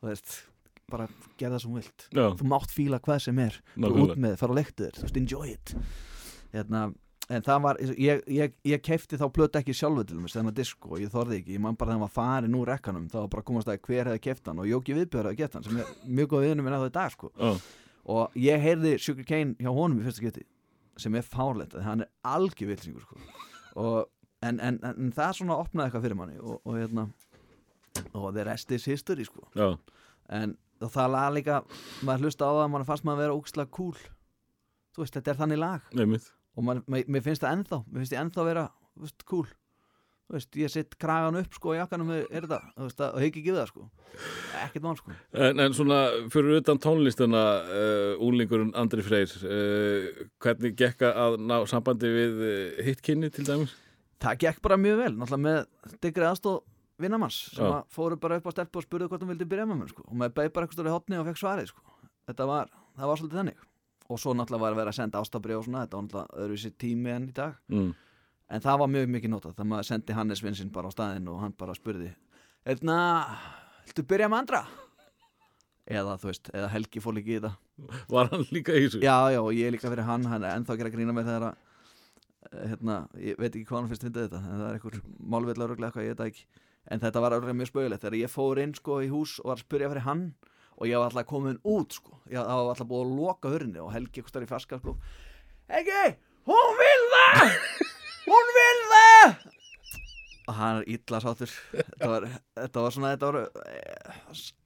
Þú 0.00 0.10
veist, 0.10 0.34
bara 0.90 1.06
gerða 1.40 1.58
það 1.60 1.64
sem 1.66 1.78
vilt. 1.78 2.08
Já, 2.12 2.24
þú 2.40 2.48
mátt 2.52 2.74
fíla 2.74 3.00
hvað 3.04 3.22
sem 3.28 3.38
er. 3.44 3.60
Þú 3.76 3.92
út 4.06 4.18
með, 4.26 4.36
fara 4.40 4.58
leikta 4.58 4.88
þér, 4.88 4.98
þú 4.98 5.06
veist, 5.06 5.22
enjoy 5.22 5.54
it. 5.54 5.74
Hérna, 6.52 6.82
en 7.32 7.44
það 7.46 7.60
var, 7.64 7.78
ég, 7.96 8.22
ég, 8.34 8.54
ég 8.68 8.82
kefti 8.84 9.18
þá 9.20 9.26
plötu 9.32 9.60
ekki 9.60 9.74
sjálfu 9.76 10.04
til 10.08 10.18
þess 10.20 10.36
þennan 10.36 10.56
disk 10.56 10.88
og 10.88 11.00
ég 11.00 11.12
þorði 11.12 11.38
ekki, 11.40 11.54
ég 11.56 11.62
man 11.62 11.78
bara 11.78 11.92
þegar 11.92 12.00
hann 12.00 12.04
var 12.04 12.14
farin 12.16 12.56
úr 12.58 12.72
rekkanum 12.72 13.06
þá 13.12 13.20
bara 13.32 13.44
komast 13.46 13.70
að 13.70 13.78
hver 13.86 14.10
hefði 14.10 14.22
keft 14.26 14.50
hann 14.50 14.60
og 14.60 14.68
Jóki 14.68 14.96
Viðbjörn 14.98 15.30
hefði 15.30 15.40
keft 15.40 15.56
hann 15.56 15.66
sem 15.68 15.78
er 15.80 15.92
mjög 16.18 16.32
góð 16.34 16.44
viðnum 16.48 16.66
minn 16.66 16.76
að 16.76 16.84
það 16.84 16.90
í 16.90 16.96
dag 16.98 17.14
sko. 17.14 17.30
Já, 17.38 17.52
og 18.16 18.36
ég 18.42 18.66
heyrði 18.66 18.96
Sugar 19.00 19.28
Kane 19.28 19.54
hjá 19.62 19.70
honum 19.70 20.02
í 20.02 20.06
fyrsta 20.08 20.26
geti 20.26 20.44
sem 21.00 21.14
er 21.16 21.24
fárlegt, 21.24 21.78
hann 21.80 22.04
er 22.04 22.10
algjör 22.34 22.72
vilsingur 22.74 23.06
sko. 23.06 23.20
og, 23.80 24.10
en, 24.42 24.60
en, 24.60 24.80
en, 24.82 25.12
það 25.14 25.38
svona 25.38 25.60
opnaði 25.62 25.88
eitthvað 25.88 26.06
fyrir 26.08 26.18
manni 26.18 26.40
og, 26.40 26.60
og 26.64 26.78
hérna 26.78 27.08
og 28.16 28.28
the 28.34 28.44
rest 28.48 28.72
is 28.72 28.88
history 28.88 29.24
sko. 29.28 29.46
já, 29.54 29.76
en 30.32 30.56
og 30.82 30.90
það 30.90 31.12
lag 31.14 31.32
líka 31.36 31.62
maður 32.02 32.26
hlusta 32.26 32.46
á 32.48 32.52
það, 32.58 32.68
mann 32.74 32.86
fannst 32.88 33.04
maður 33.06 33.18
að 33.20 33.22
vera 33.22 33.38
ógslag 33.38 33.68
cool. 33.74 33.98
Þú 34.92 35.04
veist, 35.04 35.14
þetta 35.14 35.30
er 35.30 35.38
þannig 35.38 35.60
lag. 35.62 35.84
Nefnit 35.94 36.32
og 36.52 36.66
man, 36.66 36.84
mér, 36.90 37.08
mér 37.08 37.24
finnst 37.24 37.44
það 37.44 37.58
ennþá 37.58 37.80
mér 37.86 38.02
finnst 38.02 38.14
ég 38.14 38.22
ennþá 38.22 38.46
vera, 38.48 38.70
þú 38.92 39.06
veist, 39.06 39.26
cool. 39.28 39.50
Þú 40.28 40.36
veist, 40.36 40.56
ég 40.56 40.72
sitt 40.72 40.96
kragan 41.00 41.36
upp 41.40 41.56
sko 41.56 41.74
í 41.74 41.78
jakkanum 41.78 42.12
er 42.14 42.26
þetta, 42.30 42.58
þú 42.76 42.86
veist, 42.86 43.02
og 43.04 43.20
heiki 43.20 43.40
ekki 43.42 43.54
það 43.56 43.70
sko. 43.70 43.86
Ekkert 44.62 44.86
mál 44.86 44.98
sko. 45.00 45.14
En, 45.32 45.62
en 45.64 45.76
svona 45.76 46.00
fyrir 46.32 46.60
utan 46.60 46.80
tónlistuna 46.80 47.42
uh, 47.66 48.24
úlingurinn 48.24 48.72
Andri 48.78 49.04
Freyr 49.04 49.32
uh, 49.44 50.26
hvernig 50.44 50.76
gekka 50.78 51.12
að 51.24 51.38
ná 51.42 51.58
sambandi 51.68 52.12
við 52.12 52.44
uh, 52.46 52.84
hitkinni 52.86 53.32
til 53.32 53.48
dæmis? 53.48 53.74
Það 54.22 54.38
gekk 54.44 54.60
bara 54.64 54.78
mjög 54.80 55.00
vel, 55.02 55.12
náttúrulega 55.18 55.42
með 55.46 55.98
digri 56.04 56.28
aðstóð 56.28 56.60
vinnamanns 57.02 57.38
sem 57.56 57.64
Já. 57.64 57.72
að 57.80 57.86
fóru 57.96 58.18
bara 58.22 58.36
upp 58.38 58.46
á 58.46 58.52
stelpu 58.54 58.78
og 58.78 58.84
spurðu 58.86 59.08
hvort 59.10 59.22
hún 59.24 59.32
vildi 59.32 59.48
byrja 59.50 59.66
með 59.66 59.80
mér 59.82 59.90
sko. 59.90 60.04
og 60.06 60.14
maður 60.20 60.34
beig 60.38 60.52
bara 60.54 60.66
eitthvað 60.66 60.78
stóri 60.78 60.92
hotni 60.94 61.18
og 61.18 61.26
fekk 61.26 61.40
svarið 61.42 61.70
sko. 61.72 61.82
þetta 62.30 62.46
var, 62.46 62.70
það 62.98 63.10
var 63.10 63.20
svolítið 63.22 63.40
þannig 63.40 63.64
og 64.12 64.20
svo 64.20 64.34
náttúrulega 64.36 64.62
var 64.66 64.72
að 64.76 64.80
vera 64.82 64.92
að 64.92 64.98
senda 65.00 65.22
ástabrið 65.22 65.58
og 65.58 65.64
svona 65.66 65.82
þetta 65.86 65.96
var 65.98 66.04
náttúrulega 66.06 66.44
öðruvísi 66.44 66.72
tími 66.78 67.10
enn 67.16 67.28
í 67.28 67.34
dag 67.34 67.56
Mm. 67.72 67.94
en 68.52 68.60
það 68.60 68.78
var 68.78 68.88
mjög 68.92 69.08
mikið 69.16 69.30
notað 69.32 69.54
þannig 69.56 69.66
að 69.66 69.72
maður 69.72 69.88
sendi 69.90 70.12
Hannes 70.20 70.42
vinsinn 70.44 70.70
bara 70.72 70.88
á 70.88 70.92
staðinn 70.94 71.28
og 71.32 71.40
hann 71.40 71.52
bara 71.58 71.74
spurði 71.74 72.12
Erna, 72.66 72.98
viltu 73.86 74.04
byrja 74.06 74.28
með 74.30 74.38
andra? 74.44 74.62
eða 75.90 76.14
þú 76.20 76.28
veist, 76.30 76.50
eða 76.54 76.68
Helgi 76.70 77.00
fór 77.02 77.16
líka 77.18 77.32
í 77.32 77.40
þetta 77.40 77.56
Var 78.12 78.28
hann 78.30 78.44
líka 78.54 78.72
í 78.78 78.84
þessu? 78.86 79.00
já, 79.02 79.16
já, 79.34 79.40
og 79.42 79.50
ég 79.56 79.72
líka 79.74 79.90
fyrir 79.90 80.06
hann, 80.06 80.24
hann 80.30 80.44
hérna, 82.52 82.98
ég 83.18 83.38
veit 83.40 83.50
ekki 83.50 83.66
hvað 83.68 83.78
hann 83.80 83.90
finnst 83.90 84.06
fyndið 84.06 84.26
þetta 84.26 84.40
en 84.42 84.60
það 84.60 84.68
er 84.68 84.78
einhver 84.78 84.98
málvillar 85.34 85.74
örglega 85.74 85.90
eitthvað, 85.90 86.06
ég 86.06 86.16
veit 86.16 86.24
ekki. 86.26 86.46
En 86.92 87.02
þetta 87.02 87.22
var 87.22 87.36
örglega 87.36 87.58
mjög 87.58 87.70
spögulegt 87.70 88.02
þegar 88.02 88.18
ég 88.18 88.32
fór 88.32 88.60
inn 88.62 88.74
sko 88.76 88.98
í 89.04 89.10
hús 89.12 89.36
og 89.42 89.50
var 89.50 89.60
að 89.60 89.64
spyrja 89.66 89.92
fyrir 89.92 90.06
hann 90.06 90.24
og 90.76 90.88
ég 90.88 90.98
var 90.98 91.10
alltaf 91.10 91.28
komin 91.30 91.60
út 91.68 91.96
sko. 91.98 92.18
Ég 92.32 92.42
var 92.42 92.72
alltaf 92.72 92.88
búið 92.90 93.06
að 93.06 93.14
loka 93.20 93.52
hörni 93.52 93.82
og 93.82 93.92
Helgi 93.94 94.20
eitthvað 94.20 94.34
stær 94.34 94.46
í 94.46 94.50
fjarska 94.50 94.80
sko. 94.82 94.96
Helgi, 95.70 96.04
hún 96.50 96.76
vil 96.80 97.06
það! 97.14 97.56
Hún 98.26 98.52
vil 98.58 98.82
það! 98.90 99.36
Og 100.42 100.56
hann 100.58 100.80
er 100.80 100.88
illa 100.90 101.20
sáttur. 101.22 101.52
Þetta 101.70 102.10
var, 102.10 102.26
þetta 102.58 102.82
var 102.82 102.94
svona 102.96 103.12
þetta 103.14 103.30
var 103.30 103.66
eh, 103.70 104.20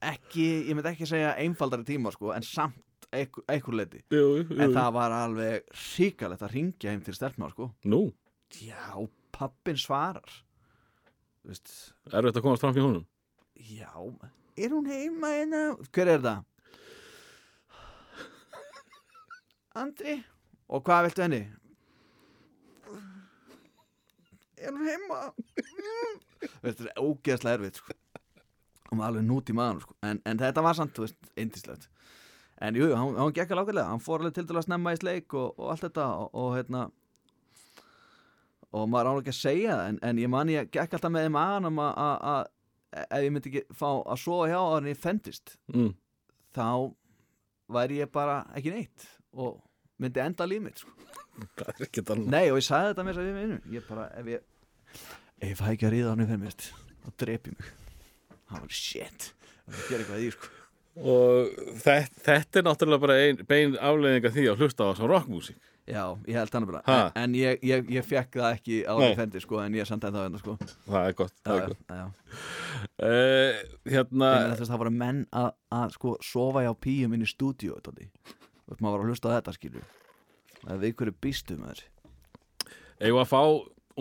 ekki, 0.09 0.47
ég 0.71 0.73
myndi 0.73 0.89
ekki 0.95 1.09
segja 1.09 1.35
einfaldari 1.37 1.85
tíma 1.85 2.11
sko 2.15 2.33
en 2.33 2.45
samt 2.45 2.81
einhver, 3.17 4.01
jú. 4.13 4.25
en 4.57 4.73
það 4.75 4.89
var 4.97 5.15
alveg 5.15 5.69
ríkalegt 5.97 6.43
að 6.45 6.53
ringja 6.55 6.93
heim 6.93 7.03
til 7.05 7.15
stelpna 7.17 7.49
sko 7.53 7.69
Nú, 7.89 8.01
já, 8.61 8.81
pappin 9.35 9.79
svarar 9.79 10.41
Þú 11.41 11.53
veist, 11.53 11.73
er 12.11 12.27
þetta 12.27 12.41
að 12.41 12.45
komast 12.45 12.65
fram 12.65 12.75
hjá 12.75 12.83
honum? 12.85 13.05
já, 13.57 13.91
er 14.57 14.73
hún 14.73 14.89
heima 14.89 15.31
hérna 15.33 15.61
hver 15.91 16.11
er 16.13 16.23
það? 16.25 16.43
Andri 19.77 20.17
og 20.67 20.83
hvað 20.83 21.07
viltu 21.07 21.23
henni? 21.23 21.43
er 24.57 24.73
hún 24.73 24.87
heima? 24.87 25.19
Þetta 26.63 26.87
er 26.87 27.01
ógeðslega 27.01 27.57
erfitt 27.59 27.79
sko. 27.81 27.95
og 28.87 28.95
maður 28.97 29.07
alveg 29.11 29.27
nút 29.27 29.51
í 29.51 29.55
maður 29.57 29.85
sko. 29.85 29.95
en, 30.07 30.21
en 30.25 30.41
þetta 30.41 30.63
var 30.65 30.77
samt, 30.77 30.95
þú 30.95 31.05
veist, 31.05 31.31
eindislegt 31.37 31.89
en 32.61 32.75
jú, 32.79 32.87
hann, 32.95 33.15
hann 33.19 33.33
gekk 33.35 33.51
alveg 33.53 33.67
ágætlega. 33.69 33.89
Hann 33.91 34.01
fór 34.03 34.19
alveg 34.23 34.33
til 34.37 34.45
dæla 34.49 34.61
að 34.63 34.67
snemma 34.69 34.93
í 34.95 34.99
sleik 35.01 35.33
og, 35.37 35.53
og 35.59 35.71
allt 35.73 35.83
þetta 35.87 36.05
og, 36.23 36.29
og 36.33 36.55
hérna 36.57 36.85
og 38.77 38.87
maður 38.91 39.09
án 39.13 39.19
ekki 39.21 39.31
að 39.33 39.39
segja 39.39 39.75
það 39.77 39.89
en, 39.91 39.99
en 40.09 40.21
ég 40.21 40.29
man 40.31 40.49
ég 40.51 40.71
gekk 40.73 40.95
alltaf 40.97 41.13
með 41.13 41.27
í 41.29 41.33
maganum 41.33 41.79
að- 41.81 41.99
að 42.03 42.17
að- 42.31 43.05
ef 43.07 43.21
ég 43.23 43.31
myndi 43.35 43.51
ekki 43.51 43.75
fá 43.77 43.87
að 44.03 44.19
sofa 44.23 44.49
hjá 44.51 44.59
en 44.77 44.89
ég 44.91 44.97
fendist 44.99 45.55
Mm. 45.73 45.93
þá 46.55 46.93
væri 47.69 48.01
ég 48.01 48.11
bara 48.11 48.37
ekki 48.55 48.71
neitt 48.73 49.07
og 49.33 49.61
myndi 49.99 50.19
enda 50.23 50.45
líf 50.47 50.61
mitt 50.61 50.77
sko. 50.83 50.91
Er 51.37 52.15
nei 52.17 52.49
og 52.49 52.57
ég 52.57 52.65
sagði 52.65 52.93
þetta 52.93 53.03
með 53.05 53.13
þess 53.13 53.21
að 53.21 53.27
við 53.27 53.39
vinnum 53.41 53.73
ég 53.77 53.87
bara 53.87 54.05
ef 54.17 54.25
ég 54.25 54.41
ef 55.41 55.49
ég 55.51 55.57
fæ 55.57 55.65
ekki 55.73 55.87
að 55.87 55.93
ríða 55.93 56.09
hann 56.13 56.25
í 56.25 56.29
fennmist 56.31 56.71
þá 57.05 57.09
drepi 57.23 57.51
ég 57.51 57.57
mig. 57.59 57.71
Það 58.47 58.59
var 58.61 58.69
shit. 58.69 59.33
Það 59.67 59.89
gera 59.89 60.03
eitthvað 60.03 60.21
í 60.21 60.27
því, 60.27 60.31
sko 60.31 60.47
Og 60.97 61.49
þetta, 61.77 62.21
þetta 62.25 62.59
er 62.59 62.65
náttúrulega 62.65 63.03
bara 63.03 63.17
ein, 63.21 63.41
bein 63.47 63.75
afleiðinga 63.77 64.31
því 64.33 64.45
að 64.51 64.63
hlusta 64.63 64.87
á 64.87 64.89
þessum 64.91 65.11
rockmúsík 65.11 65.73
Já, 65.87 66.01
ég 66.27 66.35
held 66.35 66.51
þannig 66.51 66.67
bara. 66.67 66.79
Ha? 66.83 66.95
En, 67.15 67.29
en 67.29 67.35
ég, 67.39 67.61
ég, 67.63 67.85
ég 67.95 68.03
fekk 68.03 68.33
það 68.41 68.55
ekki 68.57 68.79
á 68.83 68.93
því 68.99 69.11
fendi 69.15 69.39
sko, 69.39 69.59
En 69.63 69.75
ég 69.77 69.85
er 69.85 69.87
samt 69.87 70.03
ennþá 70.03 70.25
hérna 70.25 70.41
sko. 70.41 70.55
Það 70.83 71.05
er 71.07 71.13
gott, 71.15 71.35
það 71.47 71.61
er 71.61 71.69
gott. 71.69 71.85
Uh, 72.97 73.61
Hérna, 73.87 74.31
veist, 74.51 74.65
Það 74.67 74.81
voru 74.81 74.91
menn 74.97 75.21
að, 75.31 75.47
að 75.77 75.95
sko, 75.95 76.17
sofa 76.27 76.65
hjá 76.65 76.73
píum 76.83 77.15
inn 77.15 77.23
í 77.23 77.29
stúdíu 77.29 77.77
Þú 77.79 77.93
veist, 77.95 78.81
maður 78.83 78.97
var 78.97 79.05
að 79.05 79.13
hlusta 79.13 79.31
á 79.31 79.35
þetta 79.37 79.55
skilju 79.55 79.85
Það 80.57 80.73
er 80.75 80.83
við 80.83 80.95
hverju 80.99 81.15
býstu 81.23 81.57
með 81.61 81.71
þér 81.71 81.85
við 82.97 83.19
að 83.21 83.29
fá 83.29 83.41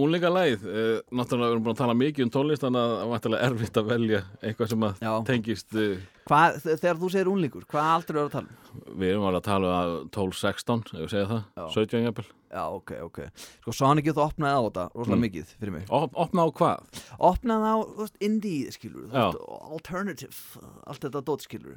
únlingalæð 0.04 0.64
uh, 0.68 0.98
Náttúrulega 1.16 1.48
við 1.48 1.54
erum 1.56 1.64
búin 1.66 1.74
að 1.76 1.80
tala 1.82 1.94
mikið 1.96 2.26
um 2.26 2.32
tónlist 2.34 2.62
Þannig 2.66 2.82
að 2.82 2.92
það 2.92 3.02
er 3.06 3.10
vantilega 3.12 3.46
erfitt 3.50 3.80
að 3.80 3.90
velja 3.92 4.20
eitthvað 4.42 4.70
sem 4.72 4.86
að 4.88 5.02
Já. 5.06 5.12
tengist 5.30 5.76
uh, 5.76 5.96
Hvað, 6.26 6.56
þe- 6.64 6.74
þegar 6.82 6.96
þú 7.02 7.08
segir 7.14 7.28
unlingur, 7.30 7.64
hvað 7.70 7.88
aldrei 7.94 8.16
eru 8.18 8.26
að 8.26 8.32
tala 8.34 8.48
um? 8.50 8.80
Við 8.98 9.12
erum 9.12 9.26
alveg 9.28 9.40
að 9.40 9.46
tala 9.46 9.68
um 9.70 9.76
að 9.76 9.92
12-16 10.16 10.82
Ef 10.96 11.04
við 11.04 11.12
segja 11.14 11.28
það, 11.30 11.42
Já. 11.60 11.66
17 11.76 12.06
jafnvel 12.08 12.26
Já, 12.56 12.62
ok, 12.78 12.92
ok 13.06 13.18
Sko, 13.62 13.74
Sonic 13.78 14.06
Youth 14.10 14.22
opnaði 14.24 14.56
á 14.58 14.62
þetta 14.66 14.84
rosalega 14.96 15.16
Mm. 15.16 15.24
mikið 15.26 15.54
fyrir 15.60 15.74
mig 15.76 15.88
Op 16.00 16.14
Opna 16.26 16.46
á 16.46 16.48
hvað? 16.60 17.02
Opnaði 17.30 17.70
á, 17.70 17.76
þú 17.86 18.00
veist, 18.04 18.18
indie, 18.26 18.72
skilur 18.74 19.06
Já. 19.12 19.26
Alternative, 19.76 20.62
allt 20.86 21.04
þetta 21.06 21.22
dót, 21.26 21.46
skilur 21.46 21.76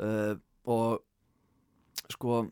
uh, 0.00 0.34
Og 0.68 1.00
sko 2.12 2.42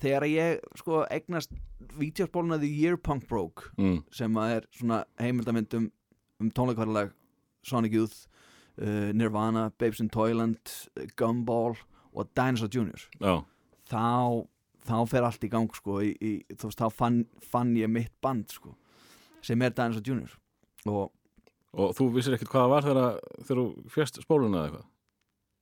þegar 0.00 0.26
ég 0.30 0.60
sko 0.80 1.02
eignast 1.10 1.52
vídeospóluna 1.98 2.58
The 2.60 2.68
Year 2.70 2.96
Punk 2.96 3.26
Broke 3.28 3.70
Mm. 3.78 4.02
sem 4.12 4.34
að 4.40 4.56
er 4.56 4.66
svona 4.76 5.02
heimildamynd 5.20 5.74
um, 5.78 5.90
um 6.40 6.50
tónleikvarlag 6.50 7.12
Sonic 7.62 7.92
Youth 7.92 8.26
uh, 8.80 9.10
Nirvana, 9.12 9.70
Babes 9.78 10.00
in 10.00 10.08
Toyland 10.08 10.58
Gumball 11.16 11.76
og 12.14 12.28
Dinosaur 12.36 12.68
Jr. 12.72 13.06
Já, 13.20 13.44
þá 13.90 14.46
þá 14.88 14.96
fer 15.10 15.22
allt 15.28 15.44
í 15.44 15.50
gang 15.52 15.68
sko 15.76 15.98
í, 16.02 16.14
í, 16.24 16.30
þú 16.56 16.70
veist, 16.70 16.80
þá 16.80 16.88
fann, 16.96 17.18
fann 17.44 17.74
ég 17.76 17.90
mitt 17.92 18.12
band 18.24 18.48
sko, 18.50 18.72
sem 19.44 19.60
er 19.62 19.70
Dinosaur 19.76 20.02
Jr. 20.06 20.36
og 20.90 21.10
og 21.70 21.92
þú 21.94 22.08
vissir 22.16 22.34
ekkert 22.34 22.50
hvað 22.50 22.64
það 22.64 22.70
var 22.72 22.86
þegar 22.88 23.58
þú 23.60 23.64
fjast 23.94 24.16
spóluna 24.24 24.64
eða 24.64 24.70
eitthvað 24.70 24.86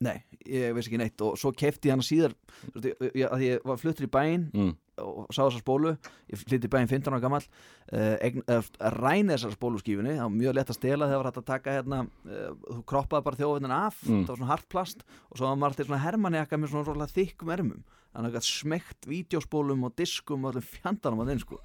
nei, 0.03 0.21
ég 0.47 0.71
veist 0.75 0.87
ekki 0.87 0.99
neitt 1.01 1.21
og 1.25 1.35
svo 1.39 1.51
kefti 1.55 1.89
ég 1.89 1.95
hana 1.97 2.05
síðar 2.05 2.35
að 2.79 3.43
ég 3.43 3.65
var 3.67 3.79
fluttur 3.81 4.07
í 4.07 4.11
bæinn 4.11 4.45
mm. 4.53 4.69
og 5.03 5.27
sá 5.35 5.41
þessar 5.41 5.63
spólu 5.63 5.91
ég 6.31 6.39
flytti 6.39 6.69
í 6.69 6.71
bæinn 6.71 6.87
15 6.87 7.11
ára 7.11 7.21
gammal 7.23 7.41
uh, 7.43 8.15
eign, 8.23 8.45
uh, 8.47 8.63
ræni 8.95 9.35
þessar 9.35 9.57
spóluskífunni 9.57 10.15
það 10.15 10.23
var 10.23 10.35
mjög 10.37 10.57
lett 10.59 10.71
að 10.71 10.79
stela 10.79 11.09
þegar 11.09 11.21
var 11.23 11.29
hægt 11.31 11.41
að 11.43 11.49
taka 11.51 11.75
hérna, 11.75 12.01
uh, 12.29 12.49
þú 12.69 12.81
kroppaði 12.93 13.27
bara 13.27 13.41
þjóðvinnan 13.43 13.77
af 13.79 14.01
Mm. 14.09 14.23
það 14.23 14.31
var 14.31 14.39
svona 14.39 14.53
hartplast 14.53 15.03
og 15.29 15.37
svo 15.37 15.45
var 15.49 15.57
maður 15.59 15.73
alltaf 15.73 15.89
svona 15.89 16.03
hermanjakka 16.05 16.57
með 16.57 16.71
svona 16.71 16.87
svona 16.87 17.09
þykkum 17.11 17.51
ermum 17.53 17.83
þannig 18.15 18.39
að 18.39 18.47
smekt 18.47 19.07
vídeospólum 19.09 19.83
og 19.85 19.95
diskum 19.99 20.45
og 20.45 20.53
allir 20.53 20.65
fjandanum 20.65 21.25
að 21.25 21.33
þeim 21.33 21.43
sko 21.43 21.59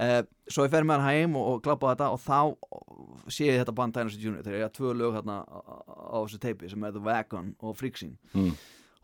Uh, 0.00 0.22
svo 0.48 0.64
ég 0.64 0.70
fer 0.72 0.86
með 0.88 1.02
hann 1.02 1.10
heim 1.12 1.34
og, 1.36 1.46
og 1.52 1.62
klappa 1.66 1.90
þetta 1.92 2.06
og 2.14 2.20
þá 2.24 3.32
sé 3.34 3.50
ég 3.50 3.58
þetta 3.60 3.74
band 3.76 3.92
Dinosaur 3.98 4.22
Jr. 4.22 4.38
þegar 4.46 4.56
ég 4.56 4.62
hafa 4.64 4.76
tvö 4.78 4.92
lög 4.96 5.16
hérna 5.18 5.34
á, 5.44 5.58
á, 5.60 6.16
þessu 6.24 6.38
teipi 6.40 6.70
sem 6.72 6.86
er 6.88 6.94
The 6.94 7.02
Wagon 7.04 7.50
og 7.60 7.76
Freakscene 7.76 8.16
Mm. 8.32 8.54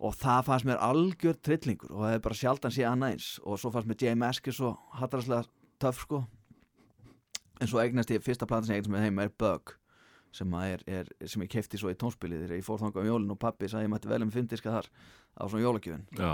og 0.00 0.14
það 0.16 0.40
fannst 0.48 0.68
mér 0.70 0.80
algjör 0.86 1.36
trillingur 1.44 1.92
og 1.92 2.00
það 2.06 2.14
er 2.16 2.22
bara 2.24 2.38
sjaldan 2.40 2.72
sé 2.72 2.86
annað 2.88 3.12
eins 3.12 3.28
og 3.44 3.60
svo 3.60 3.70
fannst 3.74 3.90
mér 3.92 4.00
J. 4.06 4.14
Maskey 4.24 4.56
svo 4.56 4.72
hattaraslega 4.96 5.44
töff 5.84 6.00
sko 6.06 6.22
en 7.60 7.68
svo 7.68 7.80
eignast 7.84 8.10
ég 8.16 8.24
fyrsta 8.24 8.48
platan 8.48 8.64
sem 8.70 8.76
ég 8.78 8.80
eignast 8.80 8.94
með 8.96 9.04
heim 9.06 9.20
er 9.26 9.34
Bug 9.36 9.76
sem, 10.36 10.54
að 10.58 10.72
er, 10.74 10.82
er, 10.98 11.10
sem 11.30 11.42
ég 11.44 11.50
kefti 11.52 11.78
svo 11.80 11.90
í 11.92 11.96
tónspilið 11.98 12.44
þegar 12.44 12.58
ég 12.60 12.66
fór 12.66 12.80
þangað 12.82 13.02
um 13.02 13.08
jólin 13.10 13.32
og 13.34 13.38
pappi 13.42 13.68
sagði 13.72 13.86
ég 13.88 13.92
mætti 13.94 14.10
vel 14.10 14.22
um 14.26 14.32
fimm 14.34 14.48
diska 14.50 14.74
þar 14.74 14.88
á 15.36 15.42
svona 15.48 15.62
jólagjöfin. 15.64 16.04
Já, 16.16 16.30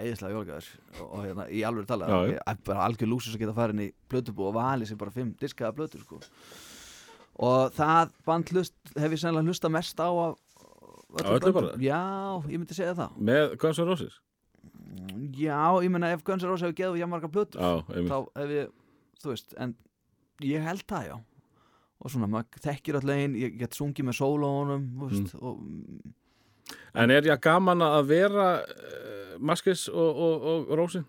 æðislega 0.00 0.36
jólagjöfur 0.36 1.00
og, 1.00 1.06
og 1.08 1.24
hérna, 1.24 1.46
í 1.50 1.62
alveg 1.68 1.88
tala 1.90 2.08
Já, 2.10 2.16
já. 2.16 2.32
ég 2.34 2.62
bara 2.68 2.86
algjör 2.88 3.10
lúsus 3.10 3.34
að 3.36 3.44
geta 3.44 3.56
farin 3.56 3.82
í 3.84 3.88
blötubú 4.10 4.48
og 4.48 4.56
vali 4.58 4.88
sér 4.88 5.00
bara 5.00 5.14
fimm 5.14 5.34
diskaða 5.40 5.74
blötur 5.78 6.02
sko. 6.04 6.20
og 7.44 7.74
það 7.78 8.14
band 8.26 8.54
hlust, 8.54 8.76
hef 8.94 9.14
ég 9.16 9.22
sennilega 9.22 9.50
hlusta 9.50 9.70
mest 9.72 10.02
á 10.02 10.08
bara? 11.54 11.74
já, 11.78 12.02
ég 12.50 12.58
myndi 12.58 12.74
segja 12.74 12.94
það. 12.98 13.18
Með 13.30 13.56
Guns 13.62 13.78
N' 13.78 13.86
Roses? 13.90 14.20
Já, 15.34 15.60
ég 15.84 15.90
meina 15.94 16.10
ef 16.14 16.24
Guns 16.26 16.42
N' 16.42 16.50
Roses 16.50 16.66
hefur 16.66 16.78
geðið 16.80 17.04
jafn 17.04 17.14
marga 17.14 17.30
einmitt. 17.94 18.10
þá 18.10 18.18
hef 18.40 18.54
ég 18.54 18.74
þú 19.22 19.30
veist, 19.30 19.54
en 19.62 19.76
ég 20.42 20.64
held 20.66 20.84
það 20.90 21.08
já 21.12 21.16
og 22.00 22.10
svona, 22.12 22.28
maður 22.30 22.60
þekkir 22.64 22.98
öll 23.00 23.06
legin 23.08 23.34
ég 23.38 23.56
get 23.60 23.76
sungið 23.76 24.08
með 24.08 24.18
sólónum 24.20 24.86
veist, 25.04 25.34
og 25.40 25.60
En 26.94 27.10
er 27.10 27.26
ég 27.26 27.40
gaman 27.44 27.82
að 27.84 28.06
vera 28.08 28.44
uh, 28.62 29.34
Maskis 29.44 29.88
og, 29.92 30.20
og, 30.26 30.44
og 30.48 30.70
Rósin? 30.78 31.04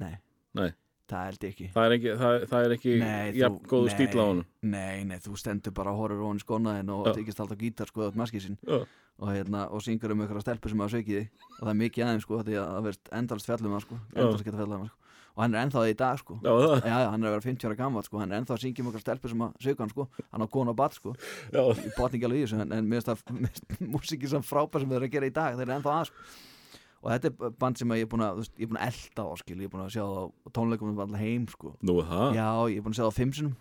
nei, 0.00 0.14
Nei, 0.56 0.70
það 1.10 1.26
held 1.30 1.44
ég 1.46 1.52
ekki. 1.54 1.68
Það 1.74 1.86
er 1.90 1.94
ekki, 1.96 2.14
það, 2.22 2.36
það 2.52 2.64
er 2.68 2.74
ekki 2.76 2.94
Nei, 3.00 3.32
þú- 3.32 3.40
jafn 3.42 3.58
góðu 3.74 3.90
nei. 3.90 3.94
stíl 3.96 4.20
á 4.20 4.24
honum. 4.30 4.46
Nei, 4.62 5.04
nei, 5.10 5.18
þú 5.24 5.36
stendur 5.42 5.74
bara 5.76 5.92
og 5.94 6.00
horfir 6.04 6.24
ofan 6.24 6.40
í 6.40 6.44
skónaðin 6.46 6.92
og 6.96 7.06
Já. 7.10 7.12
þykist 7.18 7.40
alltaf 7.44 7.60
gítar 7.60 7.90
sko 7.92 8.06
átt 8.08 8.18
maskið 8.20 8.46
sinn. 8.46 8.58
Já. 8.66 8.80
og, 9.20 9.28
hérna, 9.28 9.66
og 9.70 9.82
syngur 9.84 10.14
um 10.14 10.22
ykkur 10.24 10.40
stelpur 10.40 10.70
sem 10.72 10.80
hafa 10.80 10.96
þig 10.96 11.28
og 11.28 11.66
það 11.66 11.70
er 11.74 11.78
mikið 11.82 12.04
aðeins 12.06 12.22
sko 12.24 12.38
því 12.40 12.54
að 12.56 12.70
það 12.72 12.84
verðst 12.88 13.10
endalst 13.18 13.46
fjallum 13.50 13.74
það 13.76 13.82
sko. 13.84 13.98
Fjallum 14.14 14.38
það 14.56 14.86
sko. 14.88 14.96
Og 15.30 15.42
hann 15.44 15.54
er 15.54 15.60
ennþá 15.62 15.78
það 15.84 15.90
í 15.92 15.96
dag 16.00 16.18
sko. 16.18 16.34
Já, 16.42 16.50
það, 16.50 16.86
Já, 16.88 16.96
já, 17.04 17.10
hann 17.12 17.22
er 17.22 17.28
að 17.28 17.34
vera 17.36 17.44
50 17.46 17.68
ára 17.68 17.76
gammal 17.78 18.02
sko, 18.02 18.18
hann 18.18 18.32
er 18.32 18.40
ennþá 18.40 18.54
að 18.56 18.62
syngja 18.64 18.82
um 18.82 18.88
ykkur 18.90 19.04
stelpur 19.04 19.30
sem 19.30 19.44
að 19.44 19.52
sveika 19.62 19.84
hann 19.84 19.92
sko, 19.92 20.06
hann 20.32 20.42
á 20.42 20.46
konu 20.50 20.72
og 20.72 20.76
bat 20.80 20.96
sko, 20.96 21.12
já, 21.54 21.60
ég 21.70 21.94
botni 21.96 22.18
ekki 22.18 22.26
alveg 22.26 22.40
í 22.40 22.44
þessu 22.48 22.60
en, 22.64 22.72
en 22.72 22.88
mér 22.90 23.04
finnst 23.04 23.28
það 23.30 23.86
músíkin 23.94 24.32
sem 24.32 24.42
frábær 24.42 24.80
sem 24.82 24.90
þeir 24.90 24.98
eru 24.98 25.06
að 25.06 25.14
gera 25.14 25.30
í 25.30 25.34
dag, 25.38 25.54
þeir 25.60 25.68
eru 25.68 25.76
ennþá 25.78 25.94
að 26.00 26.08
sko. 26.10 26.26
Og 27.00 27.10
þetta 27.14 27.30
er 27.30 27.54
band 27.62 27.78
sem 27.80 27.94
ég 27.96 28.04
er 28.04 28.10
búin 28.12 28.24
að, 28.26 28.42
ég 28.58 28.66
er 28.66 28.70
búin 28.70 28.80
að 28.82 28.90
elda 28.92 29.24
á 29.24 29.34
skil, 29.40 29.56
ég 29.60 29.68
er 29.68 29.72
búin 29.72 29.84
að 29.86 29.92
sjá 29.96 30.04
það 30.04 30.20
á 30.20 30.48
tónleikum 30.58 30.90
um 30.92 31.00
allar 31.06 31.22
heim 31.24 31.46
sko, 31.48 31.74
nú 31.82 31.98
það 32.04 32.36
já, 32.36 32.48
ég 32.70 32.76
er 32.80 32.84
búin 32.86 32.92
að 32.94 32.98
sjá 33.00 33.04
það 33.06 33.12
á 33.14 33.18
fimm 33.20 33.32
sinum 33.40 33.56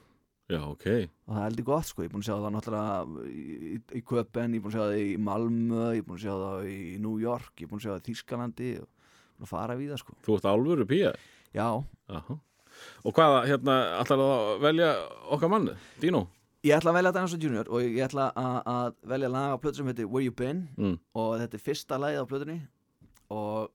Já, 0.50 0.58
ok 0.66 0.86
og 0.90 1.30
það 1.30 1.40
er 1.40 1.44
heldur 1.46 1.66
gott 1.68 1.86
sko, 1.86 2.02
ég 2.02 2.10
er 2.10 2.14
búin 2.16 2.24
að 2.24 2.30
sjá 2.30 2.36
það 2.42 2.54
náttúrulega 2.56 3.26
í, 3.30 3.80
í, 4.00 4.02
Köpen, 4.10 4.54
ég 4.56 4.60
er 4.60 4.64
búin 4.66 4.72
að 4.74 4.78
sjá 4.80 4.86
það 4.90 5.02
í 5.04 5.18
Malmö, 5.30 5.84
ég 5.94 6.02
er 6.02 6.08
búin 6.08 6.18
að 6.18 6.24
sjá 6.26 6.34
það 6.42 6.70
í 6.74 6.80
New 7.04 7.20
York, 7.22 7.52
ég 7.62 7.68
er 7.68 7.70
búin 7.70 7.80
að 7.82 7.86
sjá 7.86 7.92
það 7.94 8.02
í 8.02 8.08
Þýskalandi 8.10 8.72
og 8.82 8.88
búin 8.90 9.46
að 9.46 9.52
fara 9.54 9.76
við 9.78 9.92
það 9.94 10.02
sko. 10.02 10.16
Þú 10.26 10.38
ert 10.40 10.48
álfuru 10.50 10.88
pía 10.90 11.12
Já, 11.54 11.68
Aha. 12.10 12.40
Og 13.04 13.14
hvaða, 13.18 13.40
hérna, 13.50 13.76
ætlar 14.02 14.22
að 14.26 14.50
velja 14.66 14.90
okkar 15.36 15.50
manni, 15.54 15.74
Dino? 16.02 16.26
ég 16.66 16.76
ætla 16.76 16.92
að 16.92 16.98
velja 17.00 17.12
Dinosaur 17.16 17.42
Junior 17.46 17.70
og 17.72 17.86
ég 17.86 18.02
ætla 18.10 18.26
að, 18.36 18.98
velja 19.14 19.30
lag 19.32 19.54
á 19.54 19.58
plötu 19.62 19.80
sem 19.80 19.88
heitir 19.94 20.10
Where 20.10 20.26
You 20.26 20.34
Been 20.36 20.66
Mm. 20.78 20.98
og 21.16 21.38
þetta 21.40 21.56
er 21.60 21.64
fyrsta 21.70 21.98
lagið 22.02 22.20
á 22.20 22.30
plötunni 22.34 22.58
og 23.34 23.70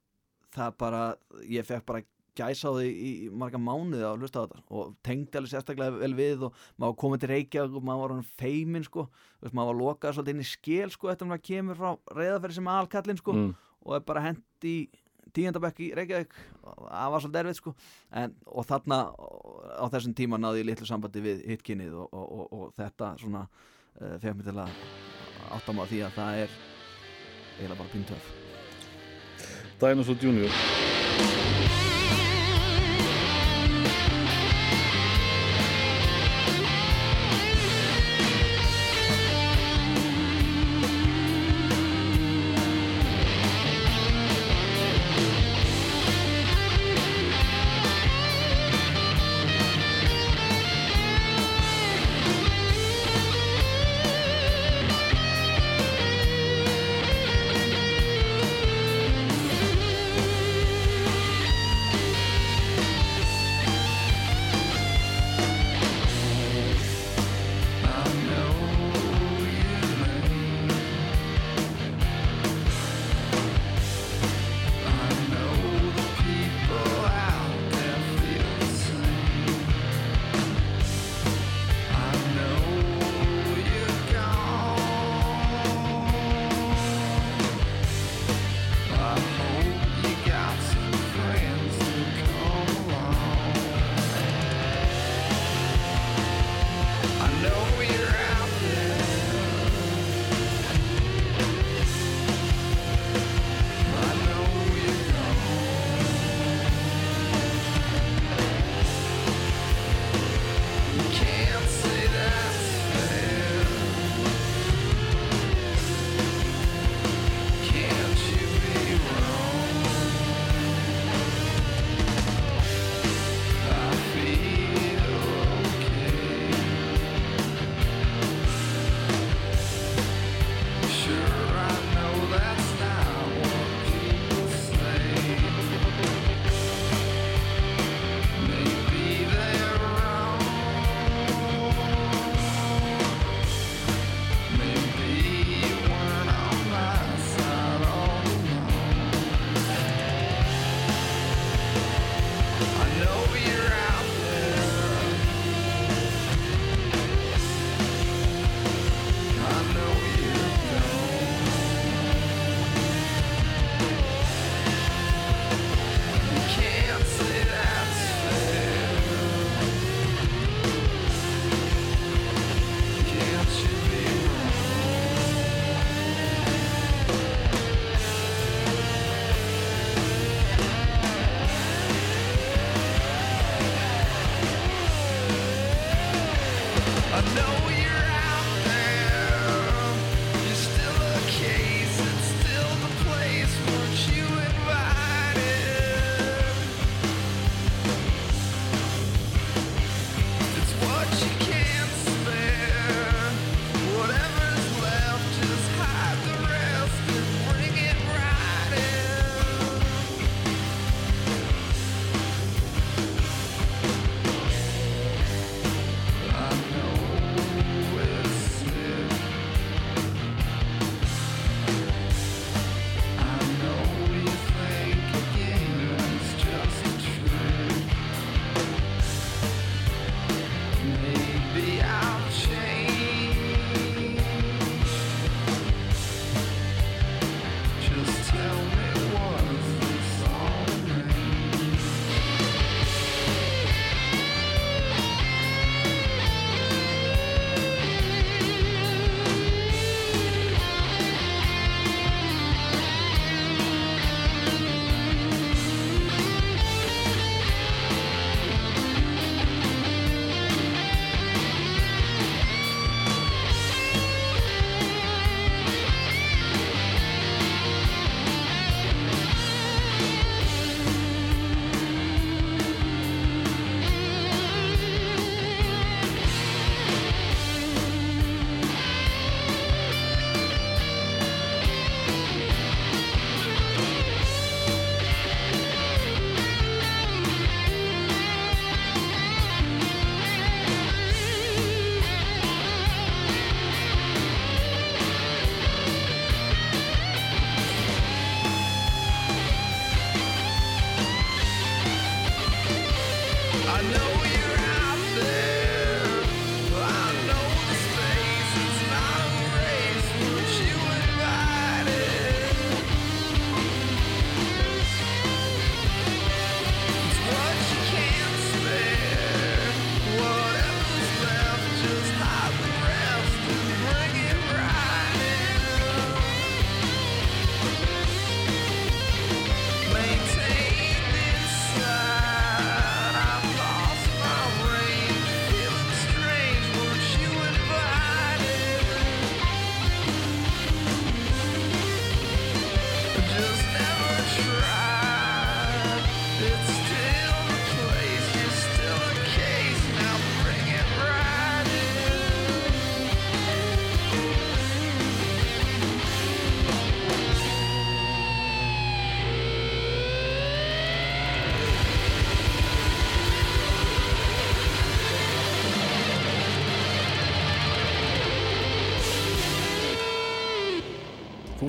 það 0.55 0.75
bara, 0.79 1.05
ég 1.51 1.67
fekk 1.67 1.87
bara 1.89 2.03
gæsa 2.35 2.67
á 2.67 2.75
því 2.75 2.89
í 2.91 3.11
marga 3.31 3.59
mánuði 3.63 4.03
að 4.03 4.19
hlusta 4.25 4.43
á 4.43 4.45
þetta. 4.49 4.63
Og 4.75 4.95
tengdi 5.07 5.39
alveg 5.39 5.53
sérstaklega 5.53 6.01
vel 6.01 6.15
við 6.19 6.43
og 6.49 6.57
maður 6.83 6.97
komið 7.05 7.21
til 7.23 7.31
Reykjavík 7.31 7.77
og 7.79 7.87
maður 7.87 8.03
var 8.05 8.15
hann 8.17 8.27
feimin 8.41 8.87
sko, 8.87 9.05
veist, 9.43 9.55
maður 9.55 9.71
var 9.71 9.79
lokað 9.81 10.17
svolítið 10.17 10.35
inn 10.35 10.43
í 10.43 10.49
skél 10.51 10.91
sko 10.91 11.13
eftir 11.13 11.27
að 11.29 11.31
maður 11.31 11.45
kemur 11.47 11.79
frá 11.79 11.93
reyðaferði 12.19 12.57
sem 12.59 12.71
alkallinn 12.75 13.21
sko 13.23 13.33
Mm. 13.39 13.55
og 13.87 13.95
er 13.95 14.05
bara 14.11 14.21
hent 14.27 14.67
í 14.67 14.75
tíundabekk 15.35 15.81
í 15.81 15.89
Reykjavík. 15.95 16.35
Og 16.65 16.89
það 16.91 17.11
var 17.15 17.23
svolítið 17.25 17.41
erfið 17.45 17.59
sko. 17.61 17.75
En, 18.13 18.35
og 18.47 18.67
þarna 18.67 18.99
á 19.79 19.85
þessum 19.95 20.15
tíma 20.19 20.39
náði 20.39 20.63
ég 20.63 20.69
litlu 20.73 20.87
sambandi 20.91 21.23
við 21.25 21.45
hitkinnið 21.55 21.95
og, 21.95 22.09
og, 22.13 22.27
og, 22.39 22.47
og 22.59 22.75
þetta 22.79 23.15
svona 23.23 23.45
uh, 23.47 24.17
fekk 24.19 24.35
mig 24.41 24.47
til 24.51 24.59
að 24.59 24.75
átta 25.55 25.73
mig 25.75 25.87
á 25.87 25.91
því 25.91 26.03
að 26.07 26.17
það 26.19 26.43
er 26.45 26.59
eiginlega 27.55 27.79
bara 27.79 27.95
píntöf 27.95 28.33
Dinosaur 29.81 30.17
Junior 30.21 30.51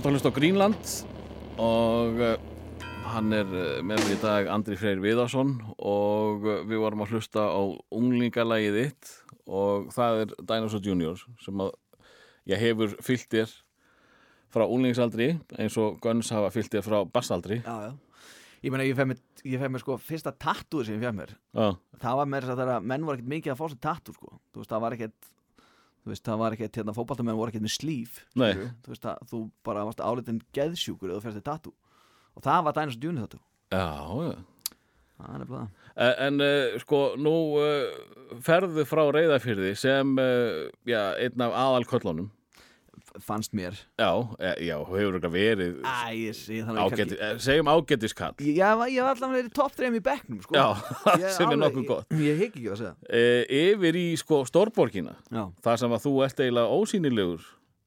ert 0.06 0.12
að 0.12 0.20
hlusta 0.20 0.30
á 0.30 0.38
Greenland 0.38 0.90
og 1.58 2.20
uh, 2.22 2.36
hann 3.10 3.34
er 3.34 3.48
uh, 3.50 3.62
með 3.82 4.04
mér 4.04 4.12
í 4.14 4.18
dag 4.22 4.50
Andri 4.54 4.76
Freyr 4.78 5.00
Viðarsson 5.02 5.56
og 5.82 6.46
uh, 6.46 6.60
við 6.70 6.82
vorum 6.84 7.02
að 7.02 7.16
hlusta 7.16 7.42
á 7.50 7.62
unglingalagið 7.90 8.78
þitt 8.78 9.14
og 9.50 9.88
það 9.96 10.22
er 10.22 10.36
Dinosaur 10.52 10.86
Junior 10.86 11.24
sem 11.42 11.66
að 11.66 11.74
ég 12.54 12.62
hefur 12.62 12.94
fyllt 13.02 13.34
þér 13.34 13.56
frá 14.54 14.68
unglingsaldri 14.68 15.32
eins 15.58 15.78
og 15.82 15.98
Guns 16.06 16.30
hafa 16.36 16.54
fyllt 16.54 16.78
þér 16.78 16.86
frá 16.86 17.00
bassaldri 17.10 17.64
Já, 17.64 17.90
já. 17.90 17.94
Ég 18.62 18.74
meina, 18.74 18.86
ég 18.86 18.98
fæ 18.98 19.08
mér, 19.10 19.26
ég 19.46 19.62
fæ 19.62 19.70
mér 19.74 19.82
sko 19.82 19.98
fyrsta 20.02 20.36
tattúi 20.38 20.86
sem 20.86 20.96
ég 20.98 21.04
fæ 21.06 21.14
mér. 21.14 21.34
Já, 21.54 21.76
Það 22.02 22.16
var 22.18 22.30
meira 22.30 22.48
þess 22.48 22.54
að 22.56 22.62
þegar 22.64 22.88
menn 22.94 23.04
voru 23.06 23.20
ekkert 23.20 23.34
mikið 23.34 23.54
að 23.54 23.60
fá 23.60 23.66
sér 23.70 23.82
tattú 23.86 24.16
sko. 24.16 24.32
Þú 24.54 24.62
veist, 24.62 24.72
það 24.72 24.86
var 24.86 24.96
ekkert 24.96 25.28
veist, 26.12 26.26
það 26.26 26.42
var 26.42 26.56
ekkert, 26.56 26.80
hérna, 26.80 26.94
fótballtamenn 26.96 27.38
voru 27.40 27.54
ekkert 27.54 27.66
með 27.66 27.76
slíf. 27.76 28.20
Þú 28.86 28.94
veist, 28.94 29.08
að 29.10 29.30
þú 29.32 29.42
bara 29.66 29.86
varst 29.88 30.04
álitin 30.04 30.42
geðsjúkur 30.56 31.10
eða 31.10 31.20
þú 31.20 31.28
færst 31.28 31.40
þér 31.42 31.48
tattú 31.50 31.74
Og 32.36 32.44
það 32.44 32.66
var 32.68 32.76
Dinosaur 32.76 33.08
Junior 33.08 33.32
tattú 33.32 33.44
já, 33.72 33.88
já. 34.28 34.36
Það 35.16 35.36
er 35.36 35.46
það. 35.48 35.68
En, 35.96 36.14
en 36.26 36.44
uh, 36.44 36.80
sko, 36.84 36.98
nú 37.16 37.36
uh, 37.62 38.40
ferðu 38.44 38.84
frá 38.88 39.02
reyðafyrði 39.16 39.70
sem 39.80 40.12
uh, 40.20 40.66
já, 40.84 41.00
einn 41.24 41.46
af 41.46 41.56
aðalköllunum 41.56 42.28
Fannst 43.24 43.54
mér. 43.56 43.78
Já, 44.00 44.10
eh, 44.40 44.56
já, 44.68 44.76
hefur 44.86 45.16
eitthvað 45.20 45.36
verið 45.36 45.76
Æ, 45.82 46.14
ég 46.20 46.36
sé 46.36 46.60
þannig 46.66 46.84
ágæti, 46.92 47.18
eh, 47.22 47.38
segjum 47.40 47.70
ágætiskall. 47.72 48.36
Ég, 48.44 48.60
var- 48.60 48.90
allavega 48.90 49.32
verið 49.38 49.50
í 49.50 49.54
topp 49.54 49.76
3 49.76 49.92
í 49.96 50.02
bekknum 50.04 50.42
sko. 50.44 50.54
Já, 50.56 50.76
Ég 51.22 51.30
sem 51.38 51.50
er 51.52 51.58
nokkuð 51.58 51.88
gott. 51.88 52.10
Ég, 52.12 52.26
ég 52.28 52.38
hygg 52.44 52.56
ekki 52.60 52.70
að 52.74 52.78
segja. 52.82 52.96
E, 53.10 53.24
Yfir 53.72 53.94
í 53.96 54.06
sko 54.18 54.44
stórborgina 54.46 55.16
Já, 55.32 55.46
þar 55.64 55.78
sem 55.80 55.92
að 55.92 56.04
þú 56.08 56.16
ert 56.26 56.40
eiginlega 56.44 56.80
ósýnilegur 56.80 57.42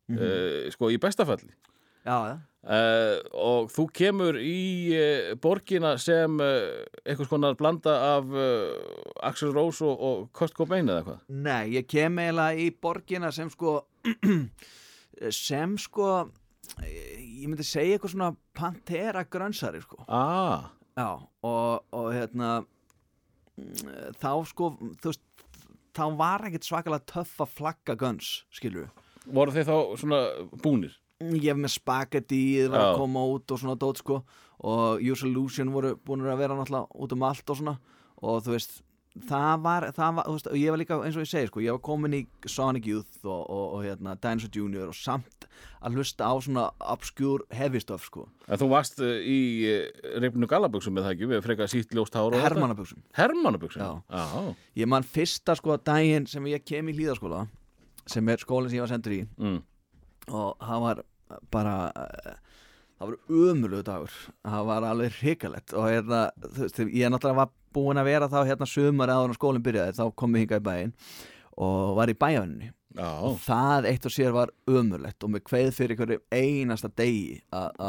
Mhm. 0.09 0.18
e, 0.18 0.70
sko 0.70 0.89
í 0.89 0.97
bestafalli 0.99 1.53
já, 2.07 2.16
já. 2.33 2.39
E, 2.68 3.20
og 3.35 3.68
þú 3.70 3.85
kemur 3.93 4.35
í 4.41 4.91
e, 4.93 5.35
borgina 5.37 5.99
sem 6.01 6.41
e, 6.41 6.85
einhvers 7.07 7.29
konar 7.29 7.55
blanda 7.55 7.93
af 8.16 8.24
e, 8.33 8.49
Axel 9.22 9.53
Rose 9.53 9.83
og, 9.85 10.01
og 10.01 10.33
Kurt 10.33 10.55
Cobain 10.55 10.87
eða 10.89 11.05
hvað 11.05 11.18
Nei, 11.29 11.70
ég 11.76 11.87
kem 11.87 12.16
eiginlega 12.18 12.57
í 12.59 12.70
borgina 12.81 13.31
sem 13.33 13.49
sko 13.51 13.85
sem 15.35 15.77
sko 15.79 16.09
ég 16.85 17.47
myndi 17.49 17.64
segja 17.66 17.97
eitthvað 17.97 18.12
svona 18.14 18.33
Pantera 18.59 19.25
grönsari 19.25 19.81
sko. 19.83 20.03
Ah, 20.09 20.71
Já, 20.99 21.14
og, 21.47 21.85
og 21.95 22.09
hérna 22.11 22.64
þá 24.19 24.31
sko 24.51 24.73
þú 24.99 25.12
veist, 25.12 25.23
þá 25.95 26.05
var 26.19 26.47
ekkert 26.49 26.66
svakalega 26.66 27.07
töff 27.12 27.37
að 27.43 27.53
flagga 27.55 27.95
guns, 27.99 28.31
skilur 28.55 28.89
voru 29.29 29.55
þeir 29.55 29.69
þá 29.69 29.77
svona 30.01 30.19
búnir? 30.62 30.95
Ég 31.19 31.49
hef 31.51 31.59
með 31.59 31.75
Spaghetti 31.75 32.41
var 32.71 32.79
Já. 32.79 32.85
að 32.89 33.01
koma 33.03 33.25
út 33.35 33.55
og 33.55 33.61
svona 33.61 33.79
dót 33.79 34.03
sko 34.03 34.21
og 34.59 35.03
Use 35.03 35.27
Illusion 35.27 35.71
voru 35.75 35.95
búin 36.03 36.27
að 36.27 36.41
vera 36.43 36.57
náttúrulega 36.59 37.03
út 37.05 37.14
um 37.14 37.27
allt 37.29 37.51
og 37.53 37.61
svona 37.61 37.75
og 38.19 38.43
þú 38.47 38.55
veist 38.55 38.79
það 39.29 39.63
var, 39.65 39.87
það 39.97 40.15
var, 40.19 40.27
þú 40.29 40.35
veist, 40.37 40.49
og 40.53 40.57
ég 40.61 40.71
var 40.75 40.79
líka 40.79 40.99
eins 41.03 41.17
og 41.19 41.25
ég 41.25 41.31
segi 41.31 41.49
sko, 41.51 41.63
ég 41.65 41.75
var 41.75 41.81
komin 41.89 42.15
í 42.15 42.21
Sonic 42.47 42.87
Youth 42.87 43.25
og, 43.27 43.41
og, 43.51 43.65
og 43.79 43.85
hérna 43.87 44.15
Dinosaur 44.23 44.53
Junior 44.55 44.93
og 44.93 44.95
samt 44.99 45.47
að 45.83 45.97
hlusta 45.99 46.27
á 46.29 46.35
svona 46.43 46.65
obscure 46.93 47.47
heavy 47.55 47.81
stuff 47.83 48.05
sko 48.07 48.27
en 48.47 48.59
þú 48.61 48.69
varst 48.71 49.01
e, 49.03 49.11
í 49.27 49.39
e, 49.67 49.77
reyfnu 50.23 50.47
gallabuxum 50.51 50.95
með 50.95 51.09
það 51.09 51.15
ekki 51.17 51.31
við 51.33 51.43
frekar 51.47 51.71
sítt 51.73 51.95
ljóst 51.95 52.15
hár 52.19 52.29
og 52.29 52.37
þetta. 52.37 52.47
Hermannabuxum 52.49 53.03
Hermannabuxum 53.19 53.83
Já. 53.83 53.91
Já. 54.11 54.55
ég 54.83 54.91
man 54.95 55.07
fyrsta 55.07 55.57
sko 55.59 55.79
daginn 55.83 56.27
sem 56.31 56.47
ég 56.53 56.63
kem 56.67 56.91
í 56.91 56.97
hlýðaskóla 56.99 57.47
sem 58.09 58.29
er 58.33 58.43
skólinn 58.43 58.71
sem 58.71 58.79
ég 58.81 58.87
var 58.87 58.93
sendur 58.95 59.17
í 59.19 59.23
Mm. 59.39 59.63
og 60.31 60.57
það 60.63 60.85
var 60.87 61.03
bara 61.53 61.75
eh, 61.95 62.37
það 62.99 63.13
var 63.13 63.19
umulegu 63.29 63.85
dagur. 63.87 64.19
Það 64.43 64.69
var 64.73 64.89
alveg 64.91 65.21
hrikalegt. 65.21 65.75
Og 65.79 65.89
hérna, 65.89 66.25
veist, 66.59 66.83
ég 66.83 67.13
náttúrulega 67.15 67.41
var 67.45 67.55
búin 67.75 68.01
að 68.01 68.09
vera 68.09 68.29
þá 68.31 68.41
hérna 68.49 68.69
sumar 68.69 69.13
áður 69.13 69.33
en 69.33 69.39
skólinn 69.39 69.65
byrjaði 69.65 69.97
þá 69.99 70.05
kom 70.19 70.37
ég 70.37 70.45
hingað 70.45 70.63
í 70.63 70.67
bæinn 70.69 70.93
og 71.59 71.95
var 71.99 72.13
í 72.13 72.17
bæjavinni 72.19 72.71
Já. 72.99 73.09
og 73.29 73.37
það 73.45 73.89
eitt 73.91 74.07
og 74.09 74.15
sér 74.15 74.35
var 74.35 74.53
umulegt 74.71 75.25
og 75.27 75.33
með 75.35 75.45
kveið 75.51 75.71
fyrir 75.77 75.99
hverju 76.01 76.21
einasta 76.33 76.91
degi 76.99 77.39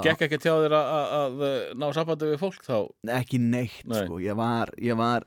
Gekk 0.06 0.26
ekki 0.28 0.42
tjá 0.44 0.52
þér 0.66 0.76
að, 0.78 1.44
ná 1.80 1.88
sambandi 1.96 2.32
við 2.34 2.42
fólk 2.42 2.66
þá? 2.68 2.78
Ekki 3.20 3.40
neitt 3.42 3.86
Nei. 3.88 4.02
sko, 4.04 4.20
ég 4.22 4.38
var 4.38 4.74
ég 4.84 5.00
var, 5.00 5.26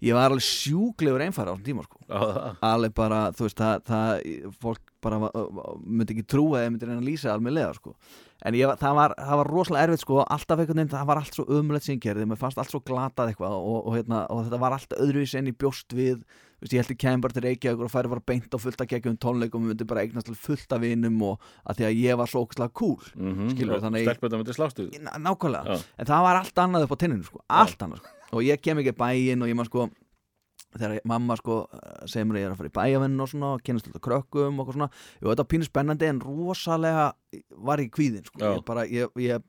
ég 0.00 0.16
var 0.16 0.30
alveg 0.30 0.46
sjúklegur 0.46 1.26
einfara 1.26 1.52
á 1.52 1.54
þessum 1.54 1.68
tíma 1.68 1.86
sko. 1.86 2.00
Það. 2.08 2.40
alveg 2.70 2.96
bara, 2.96 3.20
þú 3.36 3.46
veist, 3.46 3.60
það, 3.60 3.84
það 3.90 4.56
fólk 4.64 4.96
bara 5.04 5.20
myndi 5.84 6.16
ekki 6.16 6.26
trúa 6.28 6.64
eða 6.64 6.72
myndi 6.72 6.88
reyna 6.88 7.02
að 7.04 7.10
lýsa 7.12 7.34
almennilega, 7.34 7.76
sko 7.76 7.94
en 8.44 8.54
ég, 8.54 8.74
það, 8.80 8.94
var, 8.96 9.14
það 9.18 9.40
var 9.40 9.50
rosalega 9.50 9.86
erfitt, 9.88 10.04
sko. 10.04 10.20
Alltaf 10.24 10.58
einhvern 10.62 10.80
veginn, 10.80 10.92
það 10.94 11.08
var 11.10 11.20
allt 11.20 11.34
svo 11.36 11.44
ég 11.96 12.00
gerði. 12.04 12.26
Mér 12.30 12.38
fannst 12.40 12.58
allt 12.58 12.70
svo 12.72 12.80
glatað 12.80 13.32
eitthvað 13.32 13.56
og, 13.56 13.80
og, 13.86 13.96
hérna, 13.98 14.22
og 14.30 14.44
þetta 14.46 14.60
var 14.62 14.76
allt 14.76 14.94
öðruvísi 14.96 15.38
enn 15.40 15.50
í 15.50 15.56
bjóst 15.56 15.92
við. 15.96 16.22
Þú 16.60 16.66
veist, 16.66 16.72
ég 16.76 16.82
held 16.82 16.90
ég 16.92 16.98
kemur 17.00 17.22
bara 17.24 17.32
til 17.32 17.42
Reykjavík 17.46 17.80
og 17.86 17.90
færi 17.92 18.08
bara 18.12 18.24
beint 18.28 18.52
á 18.52 18.58
fullt 18.60 18.82
að 18.84 18.90
geggjum 18.92 19.16
tónleikum. 19.16 19.62
Og 19.64 19.70
myndi 19.70 19.86
bara 19.88 20.02
eignast 20.04 20.28
fullt 20.36 20.72
af 20.76 20.82
vinum 20.82 21.22
og 21.24 21.40
að 21.64 21.78
því 21.80 21.86
að 21.88 22.00
ég 22.04 22.18
var 22.20 22.28
svo 22.28 22.42
okkur 22.44 22.68
cool 22.76 22.98
Mm 23.16 23.48
Skilurðu, 23.54 23.80
þannig- 23.86 24.04
Stelpöldum 24.08 24.42
myndi 24.42 24.52
slástu 24.56 24.90
Ná- 25.00 25.16
nákvæmlega, 25.24 25.64
Já. 25.64 25.84
en 25.98 26.06
það 26.06 26.22
var 26.26 26.36
allt 26.36 26.54
annað 26.60 26.82
upp 26.84 26.92
á 26.92 26.98
tinninu 27.00 27.24
sko. 27.24 27.40
allt 27.48 27.78
annað 27.80 27.96
sko. 28.04 28.08
og 28.32 28.42
ég 28.44 28.60
kem 28.60 28.76
ekki 28.78 28.92
bæinn 28.92 29.42
og 29.42 29.48
ég 29.48 29.56
maður 29.56 29.70
sko 29.72 29.90
þegar 30.76 31.06
mamma 31.08 31.36
sko 31.40 31.56
segir 32.06 32.28
mér 32.28 32.38
að 32.38 32.42
ég 32.42 32.48
er 32.48 32.54
að 32.54 32.60
fara 32.60 32.70
í 32.70 32.76
bæjavenn 32.78 33.22
og 33.24 33.30
svona 33.32 33.52
og 33.56 33.64
kynast 33.66 33.88
alltaf 33.88 34.04
krökkum 34.06 34.60
og 34.62 34.72
svona 34.74 34.90
Jú, 34.92 35.28
þetta 35.28 35.42
var 35.42 35.50
pínu 35.54 35.66
spennandi 35.66 36.10
en 36.10 36.20
rosalega 36.22 37.06
var 37.70 37.82
ég 37.82 37.90
kvíðin 37.94 38.26
sko. 38.28 38.38
Já. 38.38 38.52
ég 38.54 38.66
bara, 38.68 38.86
ég, 38.86 39.16
ég 39.18 39.42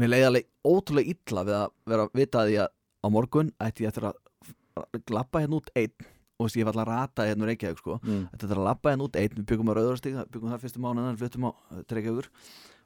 mér 0.00 0.14
leiði 0.14 0.30
alveg 0.30 0.48
ótrúlega 0.64 1.14
illa 1.16 1.44
við 1.48 1.58
að 1.58 1.76
vera 1.92 2.06
að 2.06 2.22
vita 2.22 2.44
að 2.44 2.54
ég 2.54 2.72
á 3.04 3.06
morgun 3.12 3.52
ætti 3.60 3.84
ég 3.84 3.92
eftir 3.92 4.08
að 4.10 4.96
glappa 5.08 5.42
hérna 5.42 5.60
út 5.60 5.70
einn 5.76 6.08
og 6.40 6.46
veist, 6.46 6.56
ég 6.56 6.64
var 6.64 6.72
alltaf 6.72 6.88
að 6.88 6.94
rata 6.94 7.26
hérna 7.28 7.44
úr 7.44 7.50
Reykjavík 7.52 7.80
sko 7.82 7.98
mm. 8.00 8.22
Þetta 8.32 8.48
er 8.48 8.60
að 8.62 8.68
labba 8.70 8.92
hérna 8.94 9.06
út 9.06 9.18
einn, 9.20 9.34
við 9.36 9.46
byggum 9.50 9.70
á 9.70 9.74
Rauðarstík, 9.76 10.18
byggum 10.32 10.52
þar 10.54 10.62
fyrstu 10.62 10.80
mánuðan, 10.80 11.18
fluttum 11.20 11.48
á 11.48 11.50
Reykjavíkur 11.90 12.30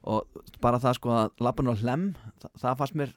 og 0.05 0.41
bara 0.61 0.81
það 0.83 0.97
sko 0.99 1.13
að 1.15 1.45
labba 1.47 1.63
nú 1.65 1.73
á 1.73 1.81
hlem, 1.81 2.03
það, 2.41 2.51
það 2.61 2.81
fannst 2.81 2.97
mér 2.99 3.13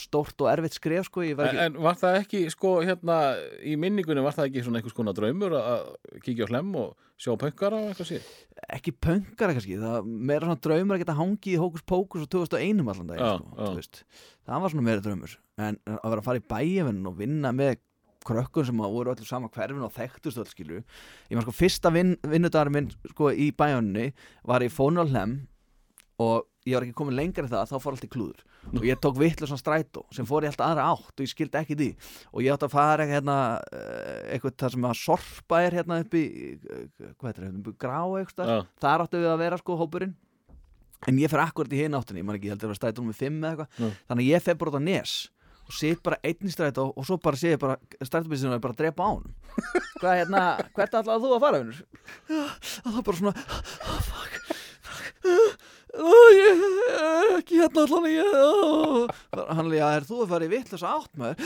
stórt 0.00 0.42
og 0.44 0.50
erfitt 0.52 0.76
skref 0.76 1.08
sko, 1.08 1.24
ég 1.26 1.38
var 1.38 1.50
en, 1.50 1.58
ekki, 1.58 1.66
en 1.66 1.84
var 1.86 1.98
það 2.00 2.18
ekki 2.20 2.42
sko 2.54 2.72
hérna 2.86 3.18
í 3.66 3.76
minningunni 3.80 4.24
var 4.24 4.36
það 4.36 4.50
ekki 4.50 4.64
svona 4.66 4.80
einhvers 4.80 4.96
konar 4.96 5.16
draumur 5.16 5.56
að 5.58 5.86
kíkja 6.24 6.46
á 6.46 6.50
hlem 6.52 6.72
og 6.80 6.94
sjá 7.20 7.34
pönkara 7.40 7.82
og 7.82 7.90
eitthvað 7.90 8.10
sér? 8.12 8.30
Ekki 8.78 8.94
pöngara 8.96 9.56
kannski, 9.56 9.76
það 9.82 10.08
meira 10.08 10.48
svona 10.48 10.64
draumur 10.68 10.96
að 10.96 11.04
geta 11.04 11.18
hangið 11.18 11.52
í 11.56 11.60
hókus 11.60 11.86
pókus 11.88 12.24
og 12.26 12.32
2001 12.36 12.82
allan 12.86 13.12
dag, 13.12 13.44
sko, 13.84 14.08
það 14.48 14.64
var 14.64 14.74
svona 14.74 14.88
meira 14.88 15.04
draumur, 15.04 15.38
en 15.60 15.80
að 15.96 16.10
vera 16.14 16.22
að 16.22 16.28
fara 16.30 16.42
í 16.42 16.48
bæjavinn 16.54 17.06
og 17.10 17.18
vinna 17.20 17.54
með 17.56 17.78
krökkun 18.26 18.66
sem 18.68 18.80
að 18.84 18.94
voru 18.94 19.12
allir 19.14 19.28
sama 19.28 19.48
hverfin 19.52 19.84
og 19.84 19.94
þekktust 19.94 20.40
öll 20.42 20.48
skilu 20.50 20.80
ég 20.80 21.36
maður 21.36 21.46
sko 21.48 21.56
fyrsta 21.56 21.92
vin, 21.94 22.16
vinnudagur 22.20 22.72
minn 22.74 22.90
sko 23.14 23.30
í 23.32 23.48
bæjavinni 23.56 24.10
var 24.48 24.64
í 24.64 24.68
fónu 24.72 25.04
á 25.04 25.06
hlem 25.08 25.38
og 26.20 26.44
ég 26.68 26.76
var 26.76 26.84
ekki 26.86 26.98
komin 27.00 27.16
lengra 27.16 27.46
en 27.46 27.52
það 27.52 27.72
þá 27.72 27.76
fór 27.80 27.96
allt 27.96 28.04
í 28.04 28.12
klúður 28.12 28.44
og 28.70 28.84
ég 28.86 28.98
tók 29.02 29.18
vittlusan 29.18 29.58
strætó 29.60 30.04
sem 30.14 30.26
fór 30.28 30.44
í 30.44 30.50
alltaf 30.50 30.68
aðra 30.68 30.88
átt 30.92 31.14
og 31.16 31.24
ég 31.24 31.32
skildi 31.32 31.60
ekki 31.60 31.76
því. 31.78 31.88
Og 32.34 32.44
ég 32.44 32.54
átti 32.54 32.68
að 32.68 32.74
fara 32.74 33.06
hérna 33.08 33.36
eh, 33.72 34.36
eitthvað 34.36 34.56
það 34.62 34.74
sem 34.76 34.88
að 34.90 34.98
sorpa 35.00 35.62
er 35.66 35.78
hérna 35.80 36.00
upp 36.04 36.14
í 36.18 36.24
eh, 36.54 36.84
hvað 37.16 37.28
heitir 37.30 37.46
þetta, 37.48 37.74
grá 37.80 37.98
eitthvað 38.20 38.52
Já. 38.52 38.58
þar 38.84 39.06
áttu 39.06 39.22
við 39.24 39.32
að 39.32 39.42
vera 39.46 39.60
sko 39.60 39.78
hópurinn. 39.80 40.14
En 41.08 41.16
ég 41.16 41.32
fer 41.32 41.40
akkurat 41.40 41.72
í 41.72 41.80
hinn 41.80 41.96
áttinni, 41.96 42.20
ég 42.20 42.28
man 42.28 42.36
ekki, 42.36 42.50
ég 42.50 42.56
heldur 42.58 42.74
að 42.74 42.80
strætó 42.82 43.04
með 43.06 43.20
fimm 43.22 43.40
eða 43.40 43.52
eitthvað, 43.54 43.68
Já. 43.80 44.00
þannig 44.10 44.26
að 44.26 44.32
ég 44.34 44.44
fer 44.44 44.58
bara 44.60 44.72
út 44.74 44.80
á 44.80 44.88
nes 44.90 45.12
og 45.70 45.76
sit 45.78 46.00
bara 46.02 46.18
einn 46.26 46.48
í 46.48 46.52
strætó 46.52 46.88
og 46.90 47.06
svo 47.06 47.16
bara 47.22 47.38
sé 47.38 47.54
ég 47.54 47.60
bara 47.62 47.76
strætóbísinu 48.02 48.56
er 48.56 48.62
bara 48.62 48.74
drepa 48.76 49.06
á 49.06 49.10
hann 49.14 49.26
hvað 50.02 50.16
hérna, 50.18 50.42
hvert 50.74 50.96
ætlaði 50.98 51.22
þú 51.22 51.30
að 51.36 51.44
fara 51.44 51.60
svona 55.90 56.30
ég 56.36 56.64
er 56.96 57.36
ekki 57.38 57.60
hérna 57.60 57.84
allan 57.86 58.08
ég, 58.10 59.12
hann 59.50 59.70
er, 59.70 59.76
já, 59.78 59.86
er 59.98 60.06
þú 60.08 60.20
að 60.24 60.32
fara 60.34 60.46
í 60.46 60.52
vittlösa 60.52 60.92
átt 60.96 61.20
maður? 61.20 61.36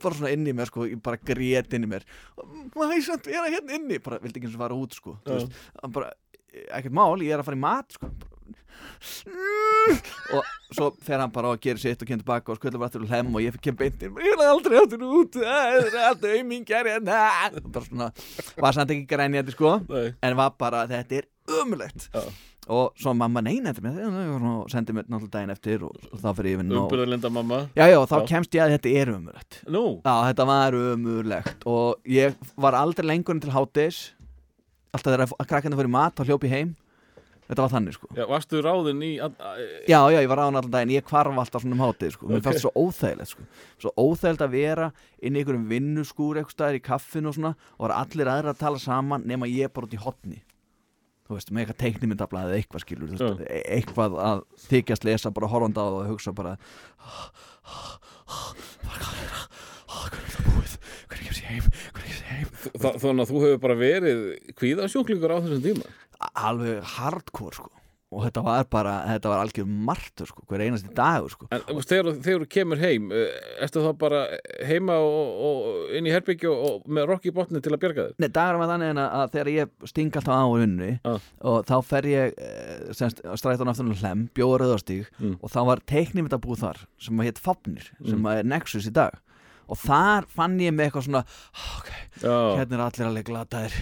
Bara 0.00 0.16
svona 0.16 0.32
inn 0.34 0.48
í 0.48 0.56
mér 0.56 0.70
sko, 0.70 0.86
ég 0.88 1.00
bara 1.04 1.20
grét 1.20 1.76
inn 1.76 1.86
í 1.86 1.90
mér. 1.90 2.06
Maður 2.76 3.04
samt 3.06 3.28
vera 3.30 3.50
hérna 3.52 3.78
inni? 3.78 4.00
Bara 4.02 4.20
vildi 4.22 4.40
ekki 4.40 4.50
eins 4.50 4.58
og 4.58 4.64
fara 4.64 4.78
út 4.78 4.96
sko 4.96 5.16
hann 5.24 5.94
bara, 5.94 6.12
ekkert 6.76 6.96
mál, 6.96 7.16
ég 7.24 7.34
er 7.34 7.42
að 7.42 7.48
fara 7.50 7.58
í 7.58 7.64
mat 7.64 7.96
sko. 7.96 8.10
Og 10.36 10.48
svo 10.76 10.90
fer 11.04 11.20
hann 11.22 11.32
bara 11.32 11.54
og 11.54 11.60
gerir 11.62 11.80
sitt 11.80 12.02
og 12.02 12.08
kemur 12.08 12.22
tilbaka 12.22 12.52
og 12.52 12.60
skullar 12.60 12.80
bara 12.80 12.90
aftur 12.90 13.04
og 13.06 13.10
hlem 13.12 13.32
og 13.34 13.44
ég 13.44 13.56
kem 13.64 13.76
beint 13.78 14.02
inn. 14.04 14.16
Ég 14.20 14.36
vil 14.36 14.46
aldrei 14.46 14.78
aftur 14.80 15.04
út. 15.08 15.38
Það 15.40 15.78
er 15.78 15.98
alltaf 16.10 16.90
hérna. 16.90 17.18
Bara 17.64 17.84
svona, 17.88 18.10
var 18.60 18.76
samt 18.76 18.94
ekki 18.94 19.08
grænjandi 19.10 19.56
sko 19.56 19.78
Nei. 19.88 20.06
en 20.22 20.38
var 20.38 20.54
bara, 20.60 20.84
þetta 20.90 21.22
er 21.22 21.28
umulegt 21.60 22.10
Já. 22.14 22.22
Og 22.70 22.92
svo 23.00 23.12
mamma 23.18 23.42
neina 23.42 23.72
eftir 23.74 23.82
mér 23.82 24.46
og 24.62 24.70
sendi 24.70 24.94
mér 24.94 25.08
náttúrulega 25.10 25.34
daginn 25.36 25.54
eftir 25.56 25.82
og, 25.86 25.96
og 26.12 26.18
þá 26.22 26.28
fyrir 26.38 26.52
ég 26.54 26.60
vinn 26.62 26.72
og 26.76 26.84
Umbyrðarlinda 26.86 27.30
mamma 27.34 27.58
já, 27.74 27.84
já, 27.90 27.98
þá 28.06 28.16
Já. 28.20 28.26
kemst 28.30 28.54
ég 28.54 28.62
að 28.66 28.74
þetta 28.76 28.92
er 29.00 29.12
umulegt 29.16 29.60
Nú, 29.68 29.84
já, 30.04 30.14
þetta 30.30 30.46
var 30.52 30.78
umulegt 30.80 31.66
og 31.66 31.98
ég 32.06 32.36
var 32.56 32.78
aldrei 32.78 33.06
lengur 33.10 33.34
en 33.36 33.42
til 33.42 33.50
hátdeis 33.54 33.98
alltaf 34.94 35.12
þegar 35.12 35.26
að 35.30 35.46
krakkandi 35.50 35.76
fyrir 35.78 35.90
mat 35.94 36.14
þá 36.18 36.24
hljóp 36.26 36.44
ég 36.48 36.50
heim. 36.56 36.70
Þetta 37.50 37.62
var 37.64 37.70
þannig 37.72 37.94
sko. 37.96 38.08
Já, 38.14 38.24
varstu 38.30 38.60
ráðin 38.62 39.00
í 39.02 39.10
að- 39.22 39.34
að- 39.42 39.60
já, 39.90 39.98
já, 40.14 40.18
ég 40.22 40.28
var 40.30 40.38
ráðan 40.38 40.58
allan 40.60 40.70
daginn, 40.70 40.92
ég 40.94 41.02
kvarf 41.06 41.34
alltaf 41.38 41.62
svona 41.62 41.74
um 41.74 41.82
hátdeis 41.82 42.14
sko, 42.14 42.26
mér 42.26 42.38
Ok. 42.38 42.42
fannst 42.46 42.58
það 42.58 42.66
svo 42.66 42.72
óþægilegt 42.78 43.30
sko. 43.30 43.42
Svo 43.82 43.90
óþægilegt 43.98 44.44
að 44.46 44.50
vera 44.54 44.92
inn 45.22 45.34
í 45.34 45.42
einhverjum 45.42 45.66
vinnuskúr 45.70 46.38
eitthvað 46.38 46.54
þú 51.30 51.36
veist, 51.38 51.50
með 51.54 51.62
eitthvað 51.62 51.80
teiknimyndablaðið 51.84 52.50
eða 52.56 52.60
eitthvað 52.64 52.82
skilur, 52.84 53.10
þú 53.14 53.28
veist, 53.30 53.42
e- 53.46 53.64
eitthvað 53.78 54.16
að 54.26 54.42
þykjast 54.66 55.06
lesa 55.06 55.30
bara 55.36 55.50
horfanda 55.54 55.80
á 55.80 55.86
það 55.86 55.98
og 56.00 56.10
hugsa 56.10 56.32
bara 56.34 56.56
hvað 58.90 59.16
er 59.20 59.30
það 59.30 59.44
hvernig 60.10 60.26
er 60.26 60.34
það 60.34 60.46
búið, 60.50 60.74
hvernig 61.10 61.26
kemst 61.30 61.42
ég 61.42 61.50
heim 61.50 61.66
hvernig 61.70 62.10
kemst 62.10 62.24
ég 62.24 62.30
heim 62.34 62.48
Þa- 62.80 62.96
Þannig 63.02 63.22
að 63.24 63.30
þú 63.30 63.42
hefur 63.44 63.60
bara 63.64 63.76
verið 63.80 64.20
kvíðasjúklingur 64.60 65.34
á 65.34 65.38
þessum 65.44 65.62
tíma 65.64 65.86
alveg 66.50 66.82
hardcore 66.96 67.56
sko 67.56 67.70
og 68.10 68.24
þetta 68.24 68.42
var 68.42 68.64
bara, 68.70 68.92
þetta 69.06 69.30
var 69.30 69.40
algjör 69.44 69.68
martur 69.86 70.26
sko, 70.26 70.42
hver 70.50 70.64
einasti 70.64 70.90
dagur 70.98 71.30
sko 71.30 71.46
En 71.54 71.62
þegar, 71.78 72.08
þegar 72.24 72.42
þú 72.44 72.48
kemur 72.50 72.80
heim 72.82 73.04
eh, 73.14 73.36
Ertu 73.62 73.84
þá 73.84 73.90
bara 74.00 74.22
heima 74.66 74.96
og, 74.98 75.30
og 75.46 75.94
inn 75.98 76.08
í 76.10 76.14
herbyggju 76.14 76.50
og, 76.50 76.64
og 76.80 76.90
með 76.90 77.06
rokk 77.12 77.28
í 77.30 77.34
botni 77.36 77.62
til 77.62 77.70
að 77.76 77.80
bjarga 77.84 78.08
þér? 78.08 78.16
Nei, 78.24 78.28
dagur 78.34 78.58
var 78.64 78.72
þannig 78.72 78.92
að, 78.98 79.14
að 79.20 79.32
þegar 79.36 79.52
ég 79.54 79.88
sting 79.94 80.18
alltaf 80.18 80.42
á 80.42 80.46
unni 80.50 80.90
Já. 81.06 81.14
og 81.52 81.58
þá 81.70 81.74
fer 81.92 82.10
ég 82.10 82.34
eh, 82.42 82.92
semst, 82.98 83.22
strættan 83.38 83.70
aftur 83.70 83.86
um 83.86 83.94
hlem, 84.02 84.26
bjóða 84.34 84.60
rauðarstíg 84.64 85.06
Mm. 85.20 85.34
og 85.44 85.50
þá 85.52 85.58
var 85.68 85.80
teiknimyndabúð 85.90 86.60
þar 86.62 86.78
sem 87.02 87.18
að 87.20 87.26
hétt 87.28 87.38
Fafnir, 87.44 87.90
sem 88.08 88.24
að 88.26 88.38
er 88.40 88.46
Nexus 88.48 88.86
í 88.88 88.92
dag 88.96 89.18
og 89.70 89.78
þar 89.78 90.24
fann 90.32 90.56
ég 90.58 90.72
með 90.74 90.88
eitthvað 90.88 91.04
svona 91.06 91.20
"Ah, 91.54 91.66
ok, 91.78 91.90
Já, 92.24 92.32
hérna 92.58 92.74
er 92.78 92.82
allir 92.86 93.06
alveg 93.10 93.28
glataðir 93.28 93.76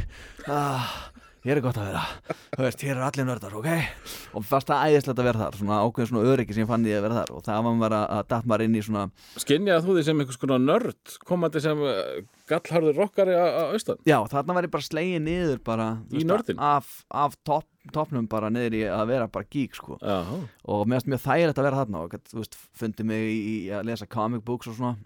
ah, 0.52 0.90
hér 1.44 1.58
er 1.58 1.62
gott 1.64 1.78
að 1.80 1.88
vera. 1.90 2.02
Þú 2.56 2.64
veist, 2.64 2.82
hér 2.86 2.96
er 2.98 3.04
allir 3.06 3.26
nördar, 3.28 3.54
ok? 3.58 3.68
Og 4.38 4.44
fast 4.48 4.68
það 4.70 4.84
æðislegt 4.88 5.22
að 5.22 5.28
vera 5.28 5.42
þar, 5.44 5.58
svona 5.60 5.78
ákveðin 5.84 6.10
svona 6.10 6.32
öryggi 6.32 6.56
sem 6.56 6.64
ég 6.64 6.70
fann 6.70 6.86
ég 6.88 6.98
að 6.98 7.06
vera 7.06 7.18
þar. 7.20 7.32
Og 7.38 7.44
það 7.46 7.62
var 7.68 7.76
maður 7.78 7.96
að, 7.98 8.22
datt 8.32 8.48
maður 8.50 8.64
inn 8.66 8.76
í 8.78 8.82
svona 8.88 9.04
Skinjaði 9.44 9.84
þú 9.86 9.96
því 9.98 10.04
sem 10.08 10.22
einhvers 10.24 10.40
konar 10.42 10.62
nörd 10.64 11.16
komandi 11.28 11.62
sem 11.64 11.82
eh, 11.88 12.20
gallharður 12.50 13.00
rockari 13.02 13.36
á, 13.38 13.46
austan? 13.72 14.00
Já, 14.08 14.18
þarna 14.32 14.58
var 14.58 14.68
ég 14.68 14.74
bara 14.76 14.88
slegið 14.88 15.24
niður 15.28 15.60
bara 15.66 15.88
Í 16.12 16.24
nördin? 16.28 16.58
af, 16.60 16.90
af 17.10 17.36
topp, 17.46 17.68
toppnum 17.94 18.28
bara 18.28 18.50
niður 18.52 18.78
í 18.80 18.82
að 18.92 19.06
vera 19.14 19.28
bara 19.32 19.48
geek 19.48 19.78
sko. 19.78 19.98
Já, 20.02 20.18
og 20.68 20.84
mér 20.88 21.00
finnst 21.00 21.12
mjög 21.14 21.24
þægilegt 21.24 21.60
að 21.62 21.68
vera 21.70 21.82
þarna 21.84 22.02
og 22.04 22.18
þú 22.28 22.42
veist, 22.42 22.58
fundi 22.76 23.06
mig 23.08 23.28
í, 23.32 23.38
í 23.38 23.56
að 23.78 23.86
lesa 23.88 24.08
comic 24.10 24.44
books 24.44 24.68
og 24.72 24.76
svona 24.80 24.96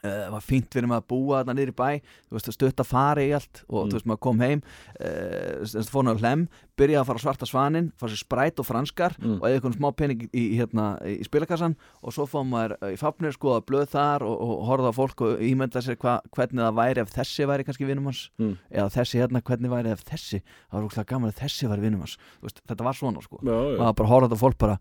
Uh, 0.00 0.30
var 0.32 0.40
fínt 0.40 0.72
fyrir 0.72 0.88
mig 0.88 0.96
að 0.96 1.08
búa 1.12 1.42
þarna 1.42 1.52
niður 1.58 1.72
í 1.74 1.76
bæ 1.76 1.88
þú 2.00 2.32
veist, 2.38 2.46
stutt 2.56 2.80
að 2.80 2.86
fara 2.88 3.20
í 3.20 3.34
allt 3.36 3.58
og 3.68 3.82
Mm. 3.84 3.90
þú 3.90 3.96
veist, 3.98 4.06
maður 4.08 4.20
kom 4.24 4.38
heim 4.40 4.62
uh, 5.04 5.82
fór 5.92 6.04
náðu 6.06 6.20
hlem, 6.22 6.44
byrjaði 6.80 7.00
að 7.02 7.08
fara 7.10 7.20
svarta 7.20 7.48
svanin 7.48 7.90
fara 8.00 8.12
sér 8.14 8.22
spræt 8.24 8.60
og 8.62 8.66
franskar 8.68 9.12
Mm. 9.20 9.34
og 9.40 9.44
eða 9.48 9.58
eitthvað 9.58 9.76
smá 9.76 9.90
pening 9.96 10.22
í, 10.32 10.44
hérna, 10.56 10.86
í 11.04 11.20
spilakassan 11.26 11.76
og 12.02 12.14
svo 12.16 12.24
fór 12.30 12.46
maður 12.48 12.76
eh, 12.80 12.94
í 12.94 12.98
fapnir 13.00 13.34
skoða 13.36 13.60
blöð 13.68 13.90
þar 13.92 14.24
og, 14.24 14.40
og 14.40 14.64
horfða 14.70 14.88
á 14.88 14.94
fólk 14.96 15.20
og 15.26 15.44
ímynda 15.44 15.82
sér 15.84 15.96
hva, 16.00 16.16
hvernig 16.32 16.64
það 16.64 16.78
væri 16.80 17.04
ef 17.04 17.12
þessi 17.18 17.48
væri 17.52 17.64
kannski 17.68 17.84
vinnum 17.90 18.08
hans 18.08 18.30
Mm. 18.40 18.56
eða 18.72 18.88
þessi 18.96 19.20
hérna, 19.20 19.42
hvernig 19.44 19.70
væri 19.70 19.92
ef 19.92 20.04
þessi 20.08 20.40
það 20.40 20.78
var 20.80 20.88
úrslega 20.88 21.10
gaman 21.12 21.28
ef 21.34 21.38
þessi 21.44 21.68
væri 21.68 21.84
vinnum 21.84 22.00
hans 22.06 22.16
veist, 22.40 22.62
þetta 22.66 22.84
var 22.88 22.94
svona 22.96 23.20
sko 23.22 23.36
já, 23.44 23.52
maður 23.76 23.96
bara 24.00 24.08
horfði 24.14 24.36
á 24.36 24.42
fólk 24.48 24.58
bara 24.58 24.78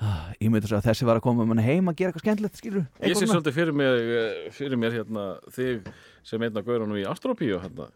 ah, 0.00 0.30
ímynda 0.40 0.68
sér 0.70 0.80
að 0.80 0.88
þessi 0.90 1.08
var 1.08 1.20
að 1.20 1.26
koma 1.26 1.42
með 1.42 1.52
manni 1.52 1.66
heim 1.66 1.90
að 1.90 2.00
gera 2.00 2.12
eitthvað 2.12 2.26
skemmtilegt 2.26 2.60
skilur 2.60 2.86
Ég 3.04 3.18
sé 3.18 3.28
svolítið 3.28 3.56
fyrir 3.58 3.76
mér, 3.76 4.00
eh, 4.16 4.50
fyrir 4.56 4.80
mér 4.80 4.96
hérna, 4.98 5.26
þig 5.54 5.92
sem 6.26 6.42
einn 6.42 6.60
af 6.60 6.66
gaurunum 6.66 7.00
í 7.00 7.06
Astropíu 7.08 7.60
hérna. 7.62 7.90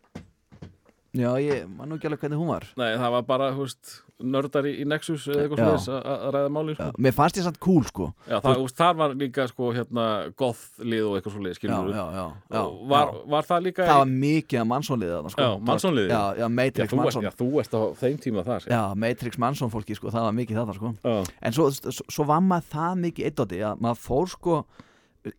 Já 1.15 1.31
ég 1.39 1.69
man 1.71 1.89
nú 1.89 1.97
ekki 1.99 2.09
alveg 2.09 2.25
hvernig 2.25 2.41
hún 2.41 2.51
var 2.51 2.67
Nei, 2.79 2.97
það 2.99 3.13
var 3.15 3.25
bara, 3.29 3.49
hú 3.55 3.65
veist, 3.65 3.93
nördar 4.19 4.67
í, 4.67 4.73
í 4.83 4.87
Nexus 4.89 5.27
eða 5.31 5.45
eitthvað 5.45 5.61
slúðis 5.63 5.89
að 5.95 6.25
ræða 6.35 6.53
máli 6.55 6.77
sko. 6.77 6.89
mér 7.07 7.17
fannst 7.17 7.39
ég 7.39 7.47
samt 7.47 7.61
cool 7.63 7.83
sko 7.89 8.09
Já, 8.27 8.37
það, 8.37 8.49
þú 8.51 8.65
veist, 8.67 8.79
þar 8.81 8.95
var 9.01 9.17
líka 9.23 9.47
sko, 9.51 9.71
hérna, 9.77 10.07
goth-lið 10.41 11.09
og 11.09 11.19
eitthvað 11.19 11.37
slúðis, 11.37 11.57
já, 11.57 11.61
skilur 11.61 11.93
já, 11.95 12.05
já, 12.19 12.25
já, 12.57 12.63
var, 12.95 13.13
var 13.35 13.49
það 13.51 13.67
líka 13.69 13.89
það 13.91 14.01
var 14.03 14.15
mikið 14.15 14.63
að 14.63 14.71
mannsónliðið 14.73 15.29
sko. 15.35 15.45
Já, 15.45 15.53
Manson-liðið. 15.71 16.15
já, 16.15 16.23
já, 16.43 16.49
Matrix 16.61 16.97
Manson 17.01 17.29
já, 17.29 17.33
þú 17.43 17.51
ert 17.63 17.77
á 17.79 17.83
þeim 18.03 18.19
tíma 18.27 18.47
þar 18.49 18.71
já, 18.75 18.81
Matrix 19.05 19.43
Manson 19.47 19.75
fólki 19.75 19.99
sko, 19.99 20.15
það 20.15 20.29
var 20.29 20.39
mikið 20.41 20.63
þarna 20.63 20.79
sko 20.79 20.95
já. 20.99 21.37
en 21.41 21.57
svo, 21.59 21.69
svo, 21.79 22.09
svo 22.11 22.27
var 22.29 22.43
maður 22.43 22.73
það 22.75 23.05
mikið 23.07 23.31
eitt 23.31 23.45
að 23.45 23.79
maður 23.83 24.03
fór 24.03 24.35
sko 24.35 24.59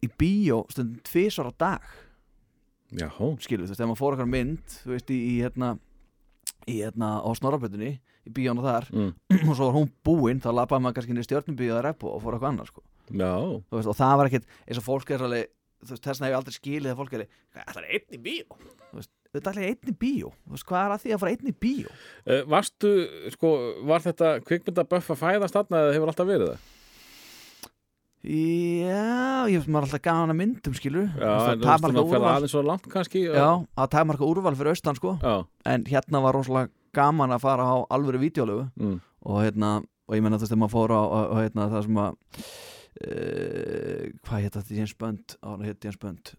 í 0.01 0.09
bíó 0.09 0.63
stundum 0.71 1.01
tvisar 1.05 1.49
á 1.49 1.53
dag. 1.57 1.85
Skilur, 3.41 3.65
þú 3.65 3.73
veist, 3.73 3.81
ef 3.81 3.89
maður 3.89 4.01
fór 4.01 4.15
okkar 4.17 4.29
mynd 4.29 4.75
þú 4.83 4.91
veist, 4.93 5.09
í, 5.09 5.17
í 5.31 5.33
hérna 5.41 5.71
í 6.69 6.79
hérna 6.81 7.09
á 7.25 7.29
snorrabötunni 7.37 7.91
í 8.25 8.33
bíónu 8.33 8.63
þar 8.65 8.87
Mm. 8.93 9.11
og 9.49 9.55
svo 9.57 9.67
var 9.69 9.75
hún 9.79 9.89
búinn 10.05 10.41
þá 10.41 10.49
lappaði 10.53 10.85
maður 10.85 10.95
kannski 10.99 11.13
inn 11.15 11.21
í 11.21 11.25
stjörnubíu 11.27 11.73
að 11.75 11.83
repu 11.89 12.09
og 12.09 12.21
fór 12.23 12.37
eitthvað 12.37 12.51
annað 12.53 12.69
sko. 12.71 12.83
veist, 13.77 13.89
og 13.91 13.97
það 13.99 14.15
var 14.17 14.29
ekkit 14.31 14.47
eins 14.65 14.79
og 14.81 14.85
fólk 14.87 15.11
er 15.13 15.25
alveg 15.27 15.51
þess 15.85 16.05
vegna 16.05 16.25
hef 16.25 16.31
ég 16.33 16.39
aldrei 16.39 16.55
skilið 16.55 16.91
að 16.93 16.99
fólk 17.01 17.13
er 17.13 17.25
það 17.53 17.81
er 17.81 17.89
einn 17.93 18.15
í 18.17 18.21
bíó 18.25 18.61
þetta 19.35 19.51
er 19.51 19.59
einn 19.67 19.91
í 19.91 19.95
bíó 20.01 20.31
Þú 20.45 20.55
veist, 20.55 20.65
hvað 20.69 20.85
er 20.85 20.93
að 20.95 21.03
því 21.03 21.11
að 21.13 21.21
fara 21.21 21.33
einn 21.35 21.51
í 21.51 21.55
bíó 21.65 21.91
Uh, 22.25 22.41
varstu, 22.49 22.93
sko, 23.35 23.51
var 23.85 24.01
þetta 24.05 24.31
kvikmyndaböff 24.47 25.11
að 25.13 25.21
fæðast 25.21 25.57
þarna 25.59 25.83
eða 25.83 25.93
hefur 25.97 26.11
alltaf 26.13 26.29
verið 26.31 26.53
það? 26.53 26.71
Já, 28.25 29.47
ég 29.51 29.59
veist 29.59 29.69
maður 29.69 29.85
er 29.85 29.87
alltaf 29.87 30.03
gaman 30.05 30.33
að 30.33 30.39
myndum 30.39 30.75
skilur 30.77 31.07
Já, 31.13 31.31
það 31.61 31.61
fyrir 32.11 32.27
aðeins 32.31 32.55
svo 32.55 32.63
langt 32.65 32.87
kannski 32.91 33.23
já, 33.25 33.47
að 33.63 33.91
takmarka 33.95 34.27
úrval 34.27 34.55
fyrir 34.57 34.73
austan 34.73 34.97
sko. 34.99 35.15
Já, 35.21 35.35
en 35.71 35.85
hérna 35.89 36.21
var 36.25 36.37
rosalega 36.37 36.71
gaman 36.95 37.35
að 37.35 37.43
fara 37.45 37.67
á 37.67 37.75
alvöru 37.95 38.21
vídeolögu 38.23 38.67
mm. 38.79 38.95
og 39.29 39.43
hérna 39.43 39.75
og 39.83 40.17
ég 40.17 40.25
menna 40.25 40.39
veist 40.39 40.51
þegar 40.51 40.63
maður 40.63 40.75
fór 40.77 40.95
á, 40.95 41.01
á 41.05 41.35
hérna, 41.41 41.69
það 41.73 41.85
sem 41.87 42.01
að 42.01 42.17
uh, 43.05 44.01
hvað 44.25 44.45
hétt 44.45 44.59
þetta 44.59 44.79
Jens 44.79 44.97
Bönd 45.01 45.37
á 45.41 45.47
hann 45.51 45.65
hétt 45.67 45.89
Jens 45.89 46.01
Bönd 46.01 46.35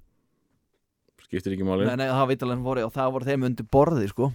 skiptir 1.27 1.57
ekki 1.57 1.67
máli. 1.67 1.89
Nei, 1.89 1.97
nei, 1.99 2.07
það 2.07 2.23
var 2.23 2.31
vítalega 2.31 2.63
voru 2.63 2.87
og 2.87 2.95
það 2.95 3.17
voru 3.17 3.27
þeim 3.27 3.49
undir 3.49 3.67
borði 3.67 4.07
sko. 4.13 4.29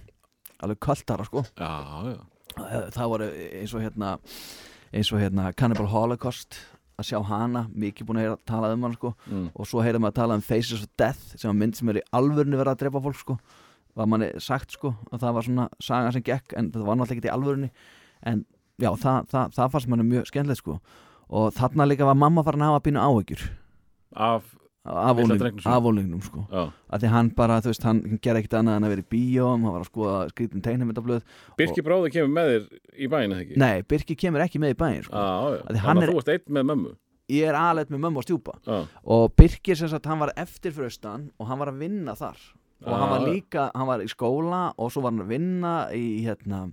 Alveg 0.62 0.78
kvöldara 0.84 1.24
sko. 1.24 1.40
Já, 1.56 1.70
já, 2.12 2.18
Eh, 2.60 2.86
það 2.92 3.12
voru 3.12 3.28
eins 3.32 3.72
og 3.72 3.82
hérna 3.84 4.12
eins 4.92 5.10
og 5.12 5.22
hérna 5.22 5.52
Cannibal 5.56 5.88
Holocaust 5.88 6.58
að 7.00 7.08
sjá 7.08 7.18
hana, 7.28 7.64
mikið 7.72 8.08
búin 8.08 8.20
að 8.20 8.26
heyra 8.26 8.38
talað 8.48 8.76
um 8.76 8.86
hana 8.86 8.98
sko. 8.98 9.12
Mm. 9.28 9.48
og 9.54 9.68
svo 9.68 9.84
heyrðum 9.84 10.06
við 10.06 10.12
að 10.12 10.18
tala 10.20 10.38
um 10.38 10.44
Faces 10.46 10.82
of 10.82 10.90
Death 11.00 11.36
sem 11.36 11.48
var 11.48 11.58
mynd 11.58 11.78
sem 11.78 11.92
er 11.92 12.00
í 12.00 12.06
alvörinu 12.18 12.60
verið 12.60 12.74
að 12.74 12.80
drepa 12.84 13.02
fólk 13.04 13.20
sko. 13.20 13.38
Var 13.98 14.08
manni 14.08 14.30
sagt 14.40 14.76
sko 14.76 14.94
og 15.10 15.20
það 15.20 15.36
var 15.36 15.48
svona 15.48 15.68
saga 15.82 16.12
sem 16.14 16.24
gekk 16.24 16.56
en 16.56 16.70
það 16.72 16.88
var 16.88 17.00
náttúrulega 17.00 17.20
ekki 17.20 17.30
í 17.30 17.34
alvörinu 17.34 17.70
en 18.30 18.44
já, 18.80 18.90
það, 19.02 19.18
það, 19.32 19.56
það 19.58 19.72
fannst 19.74 19.92
manni 19.92 20.08
mjög 20.08 20.30
skemmtilegt 20.30 20.62
sko. 20.62 20.78
Og 21.32 21.52
þarna 21.56 21.88
líka 21.88 22.08
var 22.08 22.18
mamma 22.18 22.44
farin 22.44 22.64
að 22.64 22.74
hafa 22.74 22.84
pínu 22.86 23.00
áhyggjur. 23.00 23.44
Af 24.12 24.50
af 24.84 25.16
Litla 25.16 25.34
óling- 25.34 25.38
drengnum 25.40 25.62
sínum. 25.62 25.72
af 25.76 25.82
ólingnum 25.86 26.22
sko 26.22 26.46
að 26.90 26.98
því 27.02 27.08
hann 27.08 27.28
bara, 27.36 27.60
þú 27.60 27.70
veist, 27.70 27.82
hann 27.86 28.00
gerði 28.22 28.42
ekkert 28.42 28.56
annað 28.58 28.76
en 28.76 28.82
að 28.84 28.92
vera 28.96 29.02
í 29.02 29.10
bíóm, 29.14 29.62
hann 29.62 29.72
var 29.72 29.80
að 29.84 29.90
skoða 29.90 30.30
skritin 30.32 30.62
tegnumyndablöð 30.62 31.22
Birki 31.58 31.82
bróður 31.86 32.10
kemur 32.12 32.32
með 32.34 32.50
þér 32.50 32.66
í 32.98 33.08
bæinu, 33.12 33.36
ekki? 33.38 33.56
Nei, 33.56 33.82
Birki 33.82 34.16
kemur 34.18 34.40
ekki 34.42 34.58
með 34.58 34.74
í 34.74 34.78
bæinn 34.82 35.04
sko. 35.04 35.14
Af 35.14 35.68
því 35.68 35.84
þannig 35.86 36.02
að 36.02 36.08
er- 36.08 36.12
þú 36.12 36.18
ert 36.18 36.32
einn 36.34 36.54
með 36.58 36.66
mömmu 36.72 36.96
ég 37.30 37.46
er 37.48 37.54
aðleitt 37.54 37.90
með 37.94 38.00
mömmu 38.02 38.16
og 38.18 38.24
stjúpa 38.26 38.54
Já, 38.66 38.86
og 39.06 39.36
Birkir 39.36 39.76
sem 39.76 39.88
sagt, 39.88 40.04
hann 40.06 40.18
var 40.18 40.32
eftir 40.36 40.72
fyrir 40.72 40.90
austan 40.90 41.30
og 41.38 41.46
hann 41.46 41.58
var 41.58 41.68
að 41.70 41.78
vinna 41.78 42.14
þar 42.18 42.36
og 42.84 42.88
Ah, 42.92 42.98
hann 42.98 43.10
var 43.10 43.20
já. 43.28 43.32
líka, 43.32 43.70
hann 43.76 43.86
var 43.86 44.00
í 44.00 44.08
skóla 44.10 44.74
og 44.76 44.90
svo 44.90 45.02
var 45.02 45.12
hann 45.12 45.20
að 45.22 45.28
vinna 45.30 45.88
í 45.94 46.24
hérna 46.26 46.72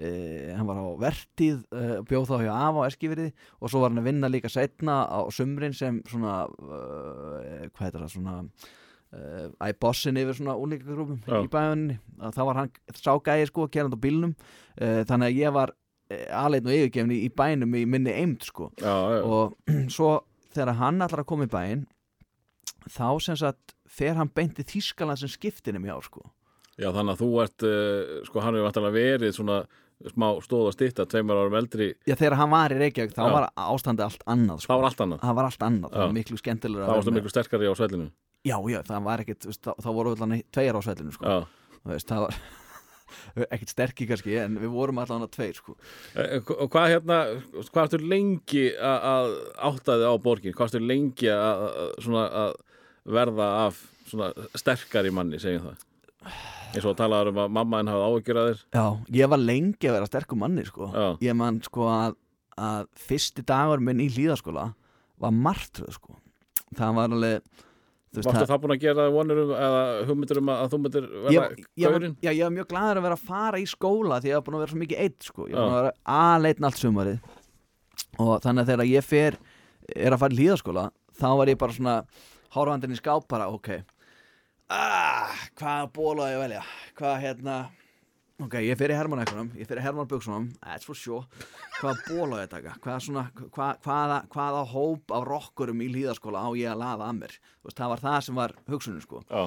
Uh, 0.00 0.54
hann 0.56 0.64
var 0.64 0.78
á 0.80 0.96
vertíð 0.96 1.58
uh, 1.76 1.98
bjóð 2.08 2.30
þá 2.30 2.36
hjá 2.40 2.52
Afa 2.56 2.84
á 2.84 2.88
Eskifirði 2.88 3.26
og 3.60 3.68
svo 3.68 3.82
var 3.82 3.90
hann 3.92 4.00
að 4.00 4.06
vinna 4.06 4.30
líka 4.32 4.48
setna 4.48 5.02
á 5.04 5.28
sumrin 5.28 5.74
sem 5.76 5.98
svona 6.08 6.46
uh, 6.48 7.66
hvað 7.68 7.82
heitir 7.84 8.00
það 8.06 8.14
svona 8.14 8.36
uh, 8.40 9.50
æ 9.60 9.76
bossin 9.76 10.16
yfir 10.22 10.38
svona 10.38 10.54
úlíkagrúpum 10.56 11.18
Já. 11.26 11.42
í 11.44 11.50
bæðunni 11.52 11.98
þá 12.32 12.40
var 12.48 12.60
hann 12.62 12.72
sá 12.96 13.12
gæði 13.12 13.50
sko 13.50 13.66
kerandi 13.68 14.00
á 14.00 14.04
bílnum 14.06 14.32
þannig 14.80 15.26
að 15.28 15.42
ég 15.42 15.54
var 15.58 15.74
aðleitn 16.08 16.72
og 16.72 16.78
yfirgefni 16.78 17.20
í 17.26 17.28
bænum 17.36 17.76
í 17.76 17.84
minni 17.84 18.16
eimt 18.22 18.48
sko 18.48 18.70
já, 18.80 18.96
já. 19.18 19.20
og 19.20 19.52
svo 19.98 20.14
þegar 20.54 20.78
hann 20.80 21.04
allar 21.04 21.26
að 21.26 21.28
koma 21.34 21.50
í 21.50 21.52
bæinn 21.52 21.84
þá 22.88 23.20
sem 23.20 23.36
sagt 23.36 23.76
fer 23.84 24.16
hann 24.16 24.32
beint 24.32 24.56
í 24.56 24.64
Þískaland 24.64 25.20
sem 25.20 25.36
skiptinum 25.36 25.84
hjá 25.84 25.98
sko 26.08 26.24
já, 26.80 26.88
þannig 26.88 27.12
að 27.12 27.22
þú 27.22 27.30
ert, 27.44 27.68
uh, 27.68 28.18
sko, 28.28 28.42
hann 28.44 28.56
hefur 28.56 28.92
verið 28.94 29.36
svona 29.36 29.60
smá 30.08 30.26
stóð 30.44 30.68
að 30.70 30.74
stýtta, 30.78 31.04
tveimur 31.12 31.36
árum 31.42 31.56
eldri, 31.60 31.90
Já, 32.08 32.14
þegar 32.16 32.36
hann 32.40 32.50
var 32.54 32.72
í 32.72 32.78
Reykjavík 32.80 33.12
þá 33.16 33.20
Já. 33.26 33.32
var 33.34 33.48
ástandi 33.66 34.04
allt 34.06 34.22
annað 34.26 34.56
það 34.56 34.64
sko. 34.64 34.78
var 34.80 34.88
allt 34.88 35.02
annað. 35.04 35.20
það 35.26 35.34
var 35.40 35.48
allt 35.50 35.66
annað, 35.66 35.90
það 35.92 36.04
var 36.06 36.14
miklu 36.16 36.38
skemmtilegur 36.40 36.86
Það 36.86 36.96
varstu 37.00 37.14
miklu 37.18 37.32
sterkari 37.34 37.68
á 37.68 37.74
svellinu. 37.76 38.06
Já, 38.48 38.56
já, 38.72 38.78
það 38.88 39.02
var 39.04 39.20
ekkit, 39.24 39.46
veist, 39.50 39.60
þá, 39.66 39.72
þá 39.84 39.90
voru 39.98 40.14
allan 40.16 40.34
tveir 40.56 40.78
á 40.78 40.80
svellinu 40.86 41.12
sko. 41.12 41.34
Veist, 41.90 42.08
það 42.08 42.24
var 42.24 42.38
ekkit 43.54 43.72
sterki 43.74 44.06
kannski, 44.08 44.36
en 44.40 44.56
við 44.62 44.72
vorum 44.72 45.00
allan 45.02 45.26
að 45.26 45.32
tveir 45.36 45.58
sko. 45.58 45.76
Eh, 46.16 46.38
Og 46.56 46.70
hvað 46.72 46.88
hérna, 46.94 47.18
hvað 47.68 47.82
ertu 47.90 48.00
lengi 48.08 48.64
að 48.78 49.06
að 49.10 49.30
átta 49.70 49.98
þig 50.00 50.08
á 50.08 50.14
borgin? 50.24 50.54
Hvað 50.56 50.70
ertu 50.70 50.82
lengi 50.86 51.28
að, 51.34 51.66
að, 52.40 52.54
verða 53.10 53.50
af 53.66 53.82
svona 54.08 54.32
sterkari 54.56 55.12
manni, 55.12 55.38
segjum 55.42 55.68
það? 55.68 55.84
Eins 56.74 56.86
og 56.86 56.96
talaður 56.98 57.32
um 57.32 57.40
að 57.44 57.54
mamma 57.56 57.80
henn 57.80 57.90
hafði 57.90 58.08
áhyggjur 58.10 58.40
að 58.42 58.50
þér. 58.50 58.60
Já, 58.76 58.84
ég 59.20 59.30
var 59.32 59.40
lengi 59.42 59.88
að 59.90 59.96
vera 59.98 60.06
sterkum 60.10 60.38
manni 60.44 60.64
sko. 60.68 60.90
Ég 61.24 61.34
man 61.36 61.60
sko 61.66 61.88
að, 61.90 62.14
að 62.60 62.86
fyrsti 63.08 63.42
dagur 63.48 63.82
minn 63.82 64.00
í 64.04 64.08
hlýðaskóla 64.12 64.68
var 65.20 65.34
martröð 65.36 65.92
sko. 65.98 66.16
það 66.78 66.94
var 67.00 67.10
alveg 67.16 67.42
Varstu 68.10 68.30
það- 68.34 68.48
það 68.50 68.60
búin 68.62 68.72
að 68.74 68.80
gera 68.82 69.02
þig 69.06 69.12
vonir 69.14 69.38
um 69.38 69.50
eða 69.54 69.82
hugmyndir 70.08 70.38
um 70.40 70.48
að, 70.50 70.60
að 70.64 70.70
þú 70.72 70.78
myndir 70.82 71.04
var, 71.38 71.52
gaurinn? 71.78 72.16
já, 72.22 72.30
ég 72.34 72.42
var 72.42 72.54
mjög 72.56 72.66
gladur 72.72 72.98
að 72.98 73.04
vera 73.06 73.14
að 73.18 73.26
fara 73.28 73.58
í 73.60 73.66
skóla 73.70 74.16
því 74.20 74.30
ég 74.30 74.34
var 74.34 74.42
búin 74.48 74.56
að 74.56 74.62
vera 74.64 74.72
svo 74.72 74.80
mikið 74.80 74.98
eitt 75.04 75.22
sko. 75.28 75.46
ég 75.46 75.54
var 75.54 75.62
búin 75.62 75.76
að 75.76 75.82
vera 75.84 75.92
aðleitn 76.16 76.66
allt 76.66 76.80
sumarið 76.80 77.20
og 78.18 78.32
þannig 78.42 78.62
að 78.64 78.70
þegar 78.72 78.90
ég 78.90 79.06
fer 79.06 79.36
er 79.94 80.10
að 80.16 80.18
fara 80.24 80.34
í 80.34 80.38
hlýðaskóla 80.40 80.84
þá 81.20 81.28
var 81.38 81.52
ég 81.52 81.58
bara 81.62 81.76
svona 81.76 81.94
hárvandinn 82.56 82.96
í 82.96 82.98
skáp 82.98 83.28
bara 83.30 83.46
ok 83.54 83.70
ah, 84.70 85.36
hvað 85.58 85.92
bóla 85.96 86.30
á 86.30 86.32
ég 86.32 86.40
velja? 86.44 86.62
Hvað 86.98 87.20
hérna? 87.24 87.58
Ok, 88.40 88.54
ég 88.64 88.78
fer 88.80 88.94
í 88.94 88.96
Hermann 88.96 89.20
ekkunum, 89.20 89.50
ég 89.60 89.68
fer 89.68 89.80
í 89.80 89.84
Hermann 89.84 90.08
Buksunum 90.08 90.46
that's 90.62 90.88
for 90.88 90.96
sure, 90.96 91.26
hvað 91.80 91.98
bóla 92.06 92.38
á 92.40 92.42
ég 92.46 92.52
taka? 92.54 92.72
Hvað 92.80 93.02
svona, 93.04 93.26
hva, 93.52 93.74
hvaða, 93.84 94.22
hvaða 94.32 94.62
hóp 94.70 95.12
af 95.16 95.26
rockurum 95.28 95.82
í 95.84 95.90
hlýðaskóla 95.92 96.46
á 96.46 96.48
ég 96.56 96.70
að 96.72 96.80
laða 96.80 97.10
að 97.10 97.18
mér, 97.18 97.34
þú 97.60 97.68
veist, 97.68 97.80
það 97.82 97.92
var 97.92 98.04
það 98.06 98.20
sem 98.26 98.40
var 98.40 98.54
hugsunin 98.72 99.04
sko. 99.04 99.20
Já, 99.28 99.42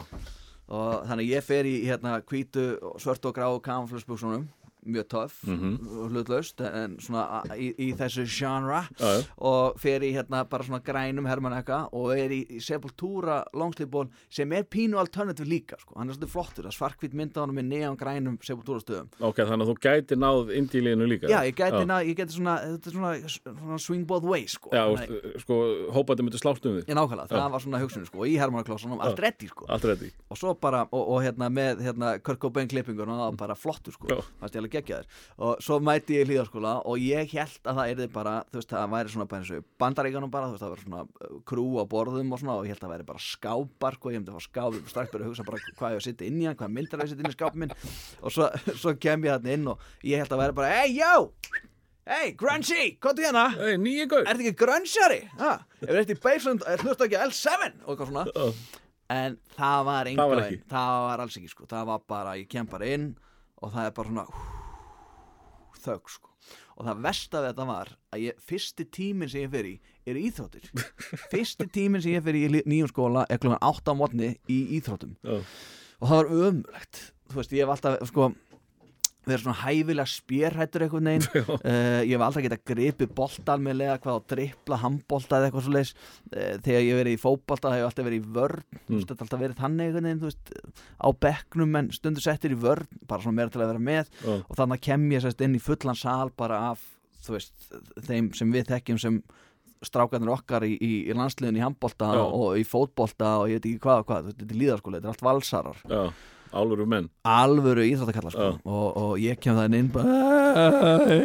og 0.73 1.07
þannig 1.09 1.31
ég 1.33 1.47
fer 1.47 1.69
í 1.69 1.73
hérna 1.87 2.19
hvítu, 2.29 2.67
svört 3.01 3.25
og 3.29 3.35
gráu 3.35 3.57
kamflösbuksunum 3.65 4.45
mjög 4.85 5.07
töff 5.09 5.43
Mhm. 5.47 5.87
og 5.99 6.11
hlutlaust 6.11 6.61
en 6.61 6.97
svona 6.99 7.43
í, 7.55 7.73
í 7.77 7.93
þessu 7.95 8.25
genre 8.27 8.87
já, 8.99 9.19
já. 9.19 9.25
og 9.37 9.79
fer 9.79 9.99
í 10.01 10.13
hérna 10.13 10.43
bara 10.49 10.63
svona 10.63 10.81
grænum 10.83 11.25
hermanekka 11.27 11.89
og 11.93 12.11
er 12.17 12.29
í, 12.29 12.45
í 12.49 12.59
Sepultura 12.61 13.43
longslýból 13.53 14.09
sem 14.29 14.51
er 14.53 14.63
pínu 14.63 14.97
alternative 14.99 15.47
líka 15.47 15.77
sko. 15.79 15.93
hann 15.97 16.09
er 16.09 16.13
svolítið 16.15 16.29
flottur, 16.33 16.63
það 16.67 16.77
svarkvít 16.77 17.13
mynda 17.13 17.41
honum 17.41 17.55
með 17.55 17.65
neon 17.71 17.97
grænum 17.97 18.37
Sepultura 18.43 18.79
stöðum 18.83 19.07
Ok, 19.21 19.37
þannig 19.37 19.67
að 19.67 19.71
þú 19.71 19.77
gæti 19.79 20.15
náð 20.19 20.51
indílínu 20.57 21.07
líka. 21.07 21.27
já, 21.29 21.39
ég 21.47 21.55
gæti, 21.55 21.79
Já, 21.83 21.85
na, 21.87 21.99
ég 22.03 22.15
geti 22.15 22.33
svona, 22.37 22.57
svona, 22.83 23.13
svona 23.43 23.79
swing 23.79 24.05
both 24.07 24.23
ways 24.25 24.51
sko. 24.51 24.69
já 24.73 24.83
og, 24.85 24.99
sko, 25.41 25.53
hópandi 25.93 26.23
myndi 26.23 26.37
slást 26.39 26.65
um 26.65 26.79
þig. 26.79 26.85
ég 26.85 26.95
nákvæmlega, 26.95 27.27
Já. 27.29 27.39
það 27.39 27.51
var 27.51 27.59
svona 27.59 27.79
hugsunum 27.81 28.05
sko. 28.07 28.19
í 28.25 28.37
hermanekklássunum, 28.37 28.99
allt 29.01 29.19
reddi 29.19 29.47
sko. 29.47 29.65
Allt 29.69 29.83
reddi. 29.83 30.11
og 30.29 30.37
svo 30.37 30.53
bara, 30.59 30.83
og, 30.91 31.07
og 31.09 31.21
hérna 31.23 31.49
með 31.49 31.81
hérna 31.81 32.19
Kurt 32.21 32.39
Cobain 32.39 32.67
klippingun 32.67 33.07
og 33.09 33.17
það 33.17 33.29
var 33.31 33.37
bara 33.47 33.55
flottur 33.55 33.93
sko, 33.93 34.07
Já. 34.07 34.21
Alveg 34.73 34.87
geggjaður 34.87 35.07
og 35.47 35.61
svo 35.63 35.77
mæti 35.83 36.17
ég 36.17 36.25
í 36.25 36.29
hlýðarskóla 36.31 36.73
og 36.89 36.97
ég 37.05 37.33
held 37.37 37.69
að 37.69 37.79
það 37.79 37.91
erði 37.93 38.07
bara, 38.13 38.33
þú 38.49 38.59
veist, 38.59 38.71
það 38.73 38.93
væri 38.93 39.13
svona 39.13 39.27
bara 39.31 39.43
eins 39.43 39.51
og 39.53 39.61
í 39.61 39.65
bandaríkanum 39.83 40.33
bara, 40.33 40.49
þú 40.49 40.55
veist, 40.57 40.63
það 40.65 40.73
væri 40.73 40.85
svona 40.87 41.03
uh, 41.03 41.35
krú 41.49 41.65
á 41.77 41.83
borðum 41.93 42.33
og 42.33 42.41
svona 42.41 42.57
og 42.59 42.65
ég 42.67 42.73
held 42.73 42.81
að 42.81 42.87
það 42.87 42.93
væri 42.97 43.07
bara 43.13 43.23
skápar, 43.27 43.97
sko, 43.99 44.13
ég 44.13 44.21
myndi 44.23 44.33
að 44.33 44.39
fá 44.39 44.47
skáp 44.49 44.79
strax 44.93 45.13
bara 45.13 45.23
að 45.23 45.29
hugsa 45.31 45.45
bara 45.47 45.61
hvað 45.79 45.97
ég 45.97 46.05
sitja 46.07 46.27
inn 46.29 46.41
í 46.41 46.47
hann, 46.49 46.57
hvað 46.59 46.73
myndar 46.77 47.03
ég 47.05 47.11
sitja 47.13 47.23
inn 47.25 47.31
í 47.33 47.37
skápum 47.37 47.63
minn 47.63 47.75
og 48.23 48.33
svo, 48.33 48.49
svo 48.81 48.95
kem 48.99 49.23
ég 49.27 49.37
þarna 49.37 49.55
inn 49.57 49.69
og 49.73 49.87
ég 50.09 50.23
held 50.23 50.33
að 50.35 50.43
væri 50.43 50.57
bara, 50.59 50.71
hey, 50.81 50.93
yo 50.97 51.13
hey, 52.03 52.33
grungy, 52.35 52.87
hvað 52.99 53.19
er 53.21 53.27
hérna? 53.29 53.43
Ei, 53.63 53.77
nýja 53.79 54.07
gaur. 54.11 54.25
Er 54.27 54.35
þetta 54.35 54.49
ekki 54.49 54.59
grunchari? 54.59 55.19
Ha? 55.39 55.51
Ef 55.85 55.87
við 55.93 55.99
eftir 56.01 56.17
basement, 56.25 56.65
er 56.67 56.81
hlusta 56.83 57.05
ekki 57.07 57.15
á 57.15 57.23
L7 57.29 57.53
og 57.85 57.93
eitthvað 57.93 58.09
svona 58.09 58.25
Já. 58.27 58.47
en 59.15 59.37
það 59.55 59.85
var 59.87 60.09
Það 60.09 60.31
var 60.33 60.41
ekki. 60.43 60.57
það 60.73 60.97
var 61.07 61.23
alls 61.23 61.37
ekki 61.39 61.51
sko, 61.53 61.67
það 61.71 61.87
var 61.93 62.03
bara 62.11 62.35
ég 62.41 62.49
kem 62.51 62.67
bara 62.67 62.89
inn 62.91 63.07
og 63.63 63.71
það 63.71 63.87
er 63.87 63.95
bara 63.95 64.11
svona 64.11 64.25
þögg 65.83 66.13
sko. 66.15 66.31
Og 66.73 66.87
það 66.87 67.03
versta 67.05 67.39
við 67.41 67.49
þetta 67.51 67.65
var 67.69 67.91
að 68.13 68.23
ég, 68.23 68.39
fyrsti 68.49 68.85
tíminn 68.97 69.31
sem 69.31 69.45
ég 69.45 69.51
fer 69.53 69.69
í 69.69 69.73
er 70.09 70.19
íþróttir. 70.19 70.69
Fyrsti 71.31 71.67
tíminn 71.71 72.03
sem 72.03 72.15
ég 72.17 72.25
fer 72.25 72.37
í 72.39 72.43
nýjum 72.49 72.89
skóla 72.91 73.23
er 73.31 73.39
klukkan 73.39 73.61
8 73.63 73.93
á 73.93 73.95
mótni 73.95 74.31
í 74.51 74.59
íþróttum. 74.79 75.15
Já. 75.23 75.37
og 76.03 76.09
það 76.09 76.17
var 76.17 76.31
ömulegt 76.49 77.03
þú 77.29 77.39
veist, 77.39 77.53
ég 77.55 77.63
hef 77.63 77.73
alltaf 77.73 78.09
sko 78.09 78.31
verið 79.27 79.43
svona 79.45 79.59
hæfilega 79.61 80.05
spjérhættur 80.13 80.85
einhvern 80.87 81.09
veginn. 81.11 81.29
Uh, 81.63 82.01
ég 82.03 82.15
hef 82.15 82.23
aldrei 82.25 82.43
getað 82.45 82.63
gripið 82.67 83.11
bolta 83.15 83.53
almennilega 83.53 83.99
hvað 84.03 84.17
á 84.19 84.21
drippla 84.33 84.79
handbolta 84.81 85.37
eða 85.37 85.47
eitthvað 85.47 85.65
svo 85.65 85.73
leis 85.73 85.91
uh, 85.93 86.55
þegar 86.65 86.81
ég 86.83 86.89
hef 86.89 86.99
verið 86.99 87.15
í 87.15 87.21
fótbolta 87.21 87.71
hef 87.71 87.81
ég 87.81 87.87
alltaf 87.87 88.07
verið 88.07 88.19
í 88.19 88.33
vörn. 88.37 88.63
Mm. 88.63 88.81
Mm. 88.83 88.97
veist, 88.97 89.11
þetta 89.11 89.25
alltaf 89.27 89.43
verið 89.43 89.61
þannig 89.61 89.93
veginn 89.95 90.21
þú 90.23 90.29
veist, 90.29 90.53
á 90.99 91.07
bekknum 91.27 91.79
en 91.79 91.91
stundu 91.95 92.23
settir 92.23 92.55
í 92.55 92.59
vörn 92.59 92.89
bara 93.07 93.23
svona 93.23 93.39
meira 93.39 93.53
til 93.53 93.63
að 93.63 93.71
vera 93.73 93.85
með. 93.91 94.11
Já. 94.23 94.33
og 94.41 94.59
þannig 94.59 94.83
kem 94.89 95.07
ég 95.13 95.23
sérst 95.23 95.45
inn 95.45 95.55
í 95.55 95.63
fullan 95.63 95.99
sal 95.99 96.33
bara 96.35 96.59
af 96.73 96.83
þú 97.23 97.37
veist, 97.37 97.55
þeim 98.07 98.29
sem 98.35 98.51
við 98.53 98.69
þekkjum 98.73 99.01
sem 99.01 99.23
strákarnir 99.83 100.31
okkar 100.33 100.65
í, 100.67 100.75
í, 100.77 100.91
í 101.09 101.15
landsliðin 101.15 101.59
í 101.59 101.63
handbolta 101.63 102.13
og, 102.21 102.35
og 102.37 102.59
í 102.59 102.63
fótbolta 102.67 103.37
og 103.41 103.51
ég 103.51 103.59
veit 103.59 103.67
ekki 103.71 103.83
hvað 103.83 104.03
og 104.03 104.09
hvað, 104.09 104.29
þetta 104.31 104.47
er 104.47 104.61
líðarskóla, 104.61 104.99
þetta 104.99 105.09
er 105.09 105.13
allt 105.13 105.25
valsarar. 105.27 105.81
Já, 105.83 106.03
áluru 106.53 106.85
menn. 106.89 107.09
alvöru 107.27 107.83
íþróttakallar 107.87 108.35
sko. 108.35 108.49
Og, 108.63 108.87
og 109.03 109.13
ég 109.21 109.39
kem 109.41 109.57
það 109.57 109.77
inn 109.79 109.91
bara, 109.93 110.17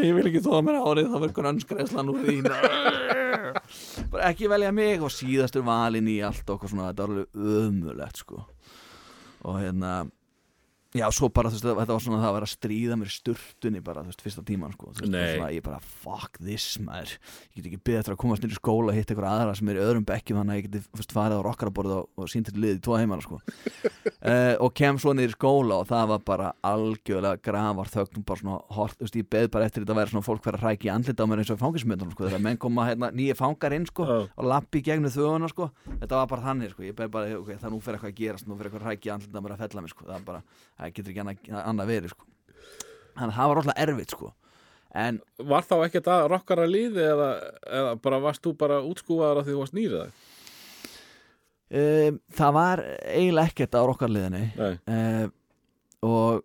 ég 0.02 0.12
vil 0.16 0.26
ekki 0.30 0.44
þóða 0.44 0.62
mér 0.66 0.80
árið 0.82 1.10
það 1.12 1.24
verður 1.24 1.36
grönnskreislan 1.40 2.12
úr 2.12 2.20
þín 2.26 2.48
bara 4.12 4.30
ekki 4.30 4.48
velja 4.50 4.72
mig 4.74 5.02
og 5.04 5.12
síðastur 5.12 5.66
valinn 5.66 6.08
í 6.10 6.20
allt 6.24 6.44
og 6.46 6.56
eitthvað 6.56 6.72
svona, 6.74 6.92
þetta 6.92 7.04
var 7.04 7.14
alveg 7.14 7.26
ömulegt 7.64 8.22
sko 8.24 8.44
og 9.48 9.60
hérna 9.60 9.92
já, 10.98 11.06
svo 11.14 11.28
bara, 11.32 11.50
þú 11.50 11.56
veist, 11.58 11.66
þetta 11.68 11.94
var 11.94 12.02
svona 12.04 12.20
það 12.20 12.28
að 12.28 12.36
vera 12.36 12.48
að 12.48 12.52
stríða 12.52 12.96
mér 12.98 13.10
sturtunni 13.12 13.80
bara, 13.84 14.02
þú 14.04 14.10
veist, 14.12 14.22
fyrsta 14.24 14.42
tíman 14.48 14.74
sko, 14.74 14.84
þú 14.92 15.00
veist, 15.04 15.12
Nei. 15.14 15.34
svona, 15.36 15.50
ég 15.54 15.62
bara, 15.64 15.78
fuck 16.02 16.32
this 16.42 16.66
maður, 16.82 17.10
ég 17.54 17.60
get 17.62 17.70
ekki 17.70 17.96
eftir 17.98 18.14
að 18.14 18.20
komast 18.22 18.44
inn 18.44 18.52
í 18.52 18.58
skóla 18.58 18.92
og 18.92 18.98
hitta 18.98 19.14
ykkur 19.14 19.28
aðra 19.28 19.54
sem 19.58 19.70
er 19.72 19.78
í 19.78 19.84
öðrum 19.84 20.06
bekkjum 20.08 20.38
þannig 20.42 20.54
að 20.54 20.58
ég 20.58 20.66
geti, 20.68 20.80
þú 20.88 21.00
veist, 21.00 21.14
farið 21.16 21.38
á 21.38 21.46
rockaraborð 21.46 21.92
og, 21.96 22.04
og 22.18 22.24
sínt 22.32 22.46
til 22.50 22.58
liðið 22.58 22.78
í 22.78 22.84
tvo 22.86 22.94
heimana 22.98 23.22
sko. 23.24 23.36
Uh, 23.38 24.54
og 24.64 24.70
kem 24.78 24.96
svo 25.00 25.10
niður 25.16 25.32
í 25.32 25.36
skóla 25.38 25.74
og 25.82 25.86
það 25.90 26.04
var 26.12 26.20
bara 26.32 26.48
algjörlega 26.66 27.42
grafar 27.44 27.88
þögnum 27.94 28.24
bara 28.28 28.40
svona 28.42 28.60
hort, 28.76 28.96
þú 28.98 29.04
veist, 29.06 29.18
ég 29.22 29.30
beð 29.32 29.46
bara 29.54 29.64
eftir 29.68 29.80
þetta 29.84 29.94
að 29.94 30.00
vera 30.02 30.12
svona 30.14 30.28
fólk 30.28 30.42
vera 30.48 30.58
að 30.60 30.64
rækja 30.66 30.88
í 30.88 30.92
andlita 30.94 31.22
á 31.22 31.28
mér 31.28 31.42
eins 31.42 31.52
og 31.54 31.62
fangismyndunum 31.62 32.12
sko, 32.14 32.22
það 40.88 40.96
getur 40.98 41.12
ekki 41.14 41.22
annað, 41.24 41.48
annað 41.62 41.92
verið 41.92 42.14
sko. 42.16 42.26
Þannig 43.18 43.32
að 43.32 43.38
það 43.38 43.48
var 43.50 43.58
rosalega 43.60 43.84
erfitt 43.86 44.14
sko. 44.16 44.32
En 44.98 45.18
Var 45.52 45.66
þá 45.68 45.74
ekkert 45.84 46.06
að 46.10 46.26
rockara 46.32 46.66
liði 46.68 47.02
eða, 47.04 47.30
eða 47.80 47.94
bara 48.02 48.20
varst 48.24 48.42
þú 48.46 48.54
bara 48.58 48.80
útskúfaður 48.88 49.42
að 49.42 49.48
því 49.48 49.54
þú 49.56 49.62
varst 49.62 49.76
nýrið 49.76 49.98
það? 50.00 50.12
um, 51.78 52.20
það 52.38 52.54
var 52.56 52.82
eiginlega 53.04 53.50
ekkert 53.52 53.76
á 53.76 53.80
rokkarliðinni 53.90 54.44
uh, 54.56 55.26
og 56.08 56.44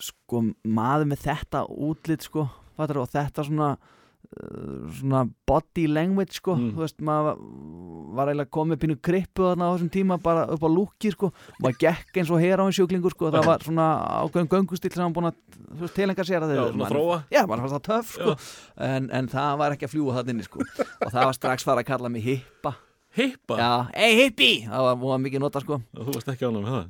sko 0.00 0.42
maður 0.64 1.08
með 1.08 1.22
þetta 1.24 1.62
útlit 1.88 2.24
sko 2.28 2.44
fattar, 2.76 3.00
og 3.00 3.08
þetta 3.12 3.44
svona 3.48 3.70
svona 5.00 5.24
body 5.48 5.86
language 5.90 6.36
sko. 6.38 6.54
Mm. 6.54 6.74
þú 6.76 6.82
veist 6.84 7.02
maður 7.02 7.40
var 8.14 8.30
eiginlega 8.30 8.52
komið 8.54 8.80
pínu 8.84 8.96
krippu 9.02 9.46
þarna 9.48 9.70
á 9.70 9.72
þessum 9.74 9.90
tíma 9.94 10.18
bara 10.22 10.44
upp 10.54 10.62
á 10.62 10.70
lúki 10.70 11.10
sko. 11.14 11.32
Maður 11.58 11.80
gekk 11.82 12.20
eins 12.22 12.30
og 12.30 12.42
hera 12.42 12.62
á 12.62 12.66
einn 12.66 12.76
sjúklingur 12.76 13.14
sko. 13.14 13.30
Það 13.34 13.48
var 13.48 13.64
svona 13.66 13.88
ákveðin 14.22 14.50
göngustíl 14.54 14.92
sem 14.94 15.02
hann 15.02 15.16
búin 15.16 15.30
að 15.32 15.88
tilenga 15.96 16.26
sér 16.26 16.46
að 16.46 16.54
Já, 16.54 16.60
þeir 16.60 16.76
svona 16.76 16.92
þróa. 16.92 17.18
Já, 17.34 17.42
maður 17.42 17.64
fannst 17.64 17.76
það 17.76 17.88
töff 17.88 18.14
sko. 18.14 18.36
En, 18.90 19.10
en 19.18 19.32
það 19.34 19.58
var 19.64 19.76
ekki 19.76 19.88
að 19.88 19.94
fljúa 19.96 20.16
það 20.20 20.32
inni 20.34 20.46
sko. 20.46 20.62
Og 20.78 21.10
það 21.10 21.20
var 21.26 21.36
strax 21.40 21.66
fara 21.66 21.84
að 21.84 21.90
kalla 21.90 22.12
mig 22.12 22.26
hippa. 22.26 22.74
Hippa? 23.18 23.58
Já, 23.58 23.70
ei 23.98 24.14
hippi, 24.24 24.52
það 24.70 24.86
var, 24.86 24.98
var 25.02 25.22
mikið 25.26 25.42
nota 25.42 25.62
sko. 25.64 25.80
Þú 25.90 26.12
varst 26.14 26.30
ekki 26.30 26.46
ánum 26.46 26.62
með 26.62 26.76
það? 26.76 26.88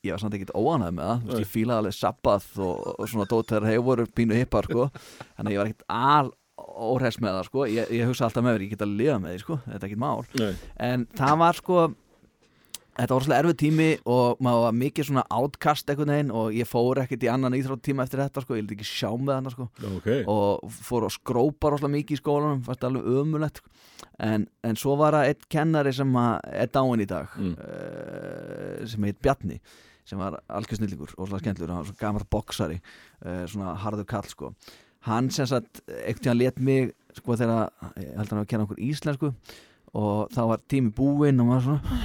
Ég 0.00 0.14
var 0.14 0.20
samt 0.22 0.34
ekkert 0.38 0.54
óanæð 0.56 0.94
með 0.96 1.08
það. 1.10 1.18
Þú 1.20 1.30
veist, 1.30 1.42
ég 1.44 1.50
fílaði 1.52 1.82
alveg 1.82 1.94
sabbath 1.94 2.60
og, 2.64 2.86
og 2.96 3.08
svona 3.12 3.26
dót 3.28 3.50
þegar 3.52 3.66
þeir 3.68 3.82
voru 3.84 4.06
pínu 4.16 4.38
hippar 4.38 4.68
sko. 4.70 4.86
þannig 5.36 5.50
að 5.50 5.54
ég 5.54 5.60
var 5.60 5.70
ekkert 5.70 5.84
al 5.92 6.30
óhress 6.90 7.20
með 7.22 7.38
það 7.38 7.48
sko. 7.50 7.64
ég, 7.70 7.90
ég 8.00 8.06
hugsa 8.10 8.28
alltaf 8.28 8.44
með 8.44 8.52
mér, 8.56 8.66
ég 8.66 8.70
get 8.76 8.86
að 8.86 8.94
lifa 9.00 9.18
með 9.22 9.34
því 9.36 9.42
sko. 9.46 9.58
þetta 9.66 9.80
er 9.80 9.88
ekkert 9.90 10.04
mál. 10.04 10.24
Nei, 10.40 10.52
en 10.90 11.06
það 11.18 11.36
var 11.46 11.60
sko 11.60 11.80
þetta 13.00 13.14
var 13.16 13.24
svolítið 13.24 13.38
erfið 13.40 13.56
tími 13.62 13.88
og 14.12 14.40
maður 14.44 14.64
var 14.66 14.74
mikið 14.76 15.06
svona 15.08 15.22
átkast 15.32 15.88
einhvern 15.92 16.10
veginn 16.12 16.32
og 16.36 16.56
ég 16.58 16.68
fór 16.68 16.98
ekkert 17.00 17.22
í 17.24 17.30
annan 17.32 17.54
íþrótt 17.56 17.84
tíma 17.86 18.04
eftir 18.04 18.20
þetta 18.20 18.42
sko, 18.44 18.56
ég 18.58 18.64
vildi 18.66 18.76
ekki 18.76 18.88
sjá 18.90 19.08
með 19.16 19.30
hann 19.38 19.52
sko. 19.54 19.68
Ok. 19.94 20.08
Og 20.28 20.74
fór 20.84 21.06
að 21.06 21.14
skrópa 21.16 21.70
rosalega 21.72 21.94
mikið 21.94 22.18
í 22.18 22.20
skólanum 22.20 22.64
fannst 22.66 22.84
alveg 22.84 23.06
ömulegt 23.22 23.62
en, 24.20 24.44
en 24.66 24.76
svo 24.76 24.98
var 25.00 25.16
það 25.16 25.30
einn 25.30 25.48
kennari 25.56 25.94
sem 25.96 26.18
er 26.20 26.68
dáin 26.74 27.04
í 27.06 27.08
dag 27.08 27.32
Mm. 27.40 27.54
uh, 27.56 28.86
sem 28.90 29.04
heit 29.06 29.20
Bjarni 29.22 29.60
sem 30.04 30.18
var 30.18 30.40
algjör 30.50 31.14
og 31.16 31.28
svona 31.28 31.38
skemmtlur 31.40 31.70
hann 31.70 31.80
var 31.84 31.88
svona 31.88 32.00
gammal 32.02 32.24
boksari 32.28 32.80
uh, 33.24 33.44
svona 33.48 33.76
harður 33.80 34.08
kall 34.10 34.26
sko 34.28 34.52
hann 35.08 35.30
sem 35.32 35.48
sagt, 35.48 35.82
einhvern 35.88 36.22
tíðan 36.24 36.40
let 36.40 36.60
mig 36.60 36.92
sko 37.16 37.36
þegar, 37.40 37.70
ég 37.96 38.12
held 38.14 38.26
að 38.26 38.30
hann 38.30 38.38
var 38.38 38.44
að 38.44 38.50
kenna 38.52 38.66
okkur 38.68 38.82
íslensku 38.90 39.32
og 39.96 40.30
þá 40.34 40.40
var 40.52 40.64
tími 40.70 40.92
búinn 40.94 41.42
og 41.42 41.48
maður 41.50 41.64
svona 41.68 42.00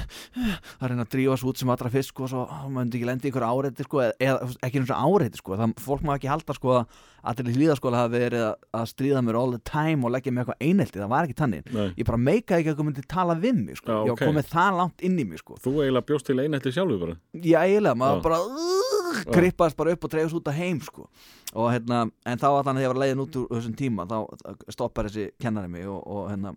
að 0.80 0.92
reyna 0.92 1.06
að 1.06 1.12
drífa 1.16 1.40
svo 1.42 1.52
út 1.52 1.62
sem 1.62 1.74
allra 1.74 1.92
fyrst 1.94 2.14
sko 2.14 2.26
og 2.26 2.32
svo 2.32 2.46
maður 2.46 2.78
myndi 2.80 3.00
ekki 3.00 3.10
lendi 3.10 3.32
ykkur 3.32 3.46
áreiti 3.46 3.86
sko 3.86 4.02
eða, 4.06 4.50
ekki 4.66 4.82
eins 4.82 4.94
og 4.96 5.04
áreiti 5.10 5.42
sko 5.42 5.60
það, 5.60 5.76
fólk 5.86 6.06
má 6.06 6.16
ekki 6.16 6.32
halda 6.32 6.58
sko 6.58 6.80
að 6.80 7.04
allir 7.26 7.52
í 7.52 7.56
hlýðaskóla 7.58 8.04
hafi 8.04 8.20
verið 8.20 8.44
að, 8.46 8.66
að 8.78 8.88
stríða 8.92 9.22
mér 9.26 9.38
all 9.40 9.56
the 9.56 9.62
time 9.66 10.06
og 10.06 10.14
leggja 10.14 10.34
mér 10.34 10.44
eitthvað 10.44 10.68
einelti, 10.68 11.02
það 11.02 11.12
var 11.14 11.28
ekki 11.28 11.38
tannig 11.40 11.72
Nei. 11.74 11.88
ég 11.98 12.10
bara 12.10 12.20
meikaði 12.22 12.62
ekki 12.62 12.74
að 12.74 12.80
þú 12.80 12.86
myndi 12.90 13.06
tala 13.16 13.38
við 13.40 13.62
mig 13.62 13.80
sko. 13.80 13.90
Já, 13.90 13.98
ég 13.98 14.14
ok. 14.14 14.22
var 14.22 14.30
komið 14.30 14.52
það 14.52 14.78
langt 14.80 15.06
inn 15.10 15.18
í 15.18 15.26
mig 15.30 15.42
sko. 15.42 15.58
Þú 15.64 15.74
eiginlega 15.80 16.10
bjóst 16.12 16.30
til 16.30 16.38
einhelti 16.44 16.76
sjálfur 16.76 17.02
bara 17.02 17.18
já 17.42 17.58
eiginlega, 17.64 18.00
maður 18.02 18.22
Já. 18.22 18.26
bara 18.28 18.40
uh, 18.46 19.24
krippast 19.34 19.80
bara 19.80 19.96
upp 19.96 20.06
og 20.06 20.14
dreifast 20.14 20.38
út 20.38 20.52
að 20.52 20.60
heim 20.62 20.84
sko. 20.86 21.08
og 21.56 21.72
hérna, 21.72 22.06
en 22.28 22.42
þá 22.42 22.48
að 22.52 22.64
þannig 22.68 22.82
að 22.82 22.86
ég 22.86 22.94
var 22.94 23.02
leiðin 23.02 23.26
út 23.26 23.42
úr 23.42 23.52
þessum 23.56 23.76
tíma, 23.80 24.08
þá 24.12 24.18
stoppar 24.76 25.10
þessi 25.10 25.30
kennari 25.42 25.72
mig 25.72 25.90
og, 25.90 26.02
og 26.04 26.30
hérna 26.34 26.54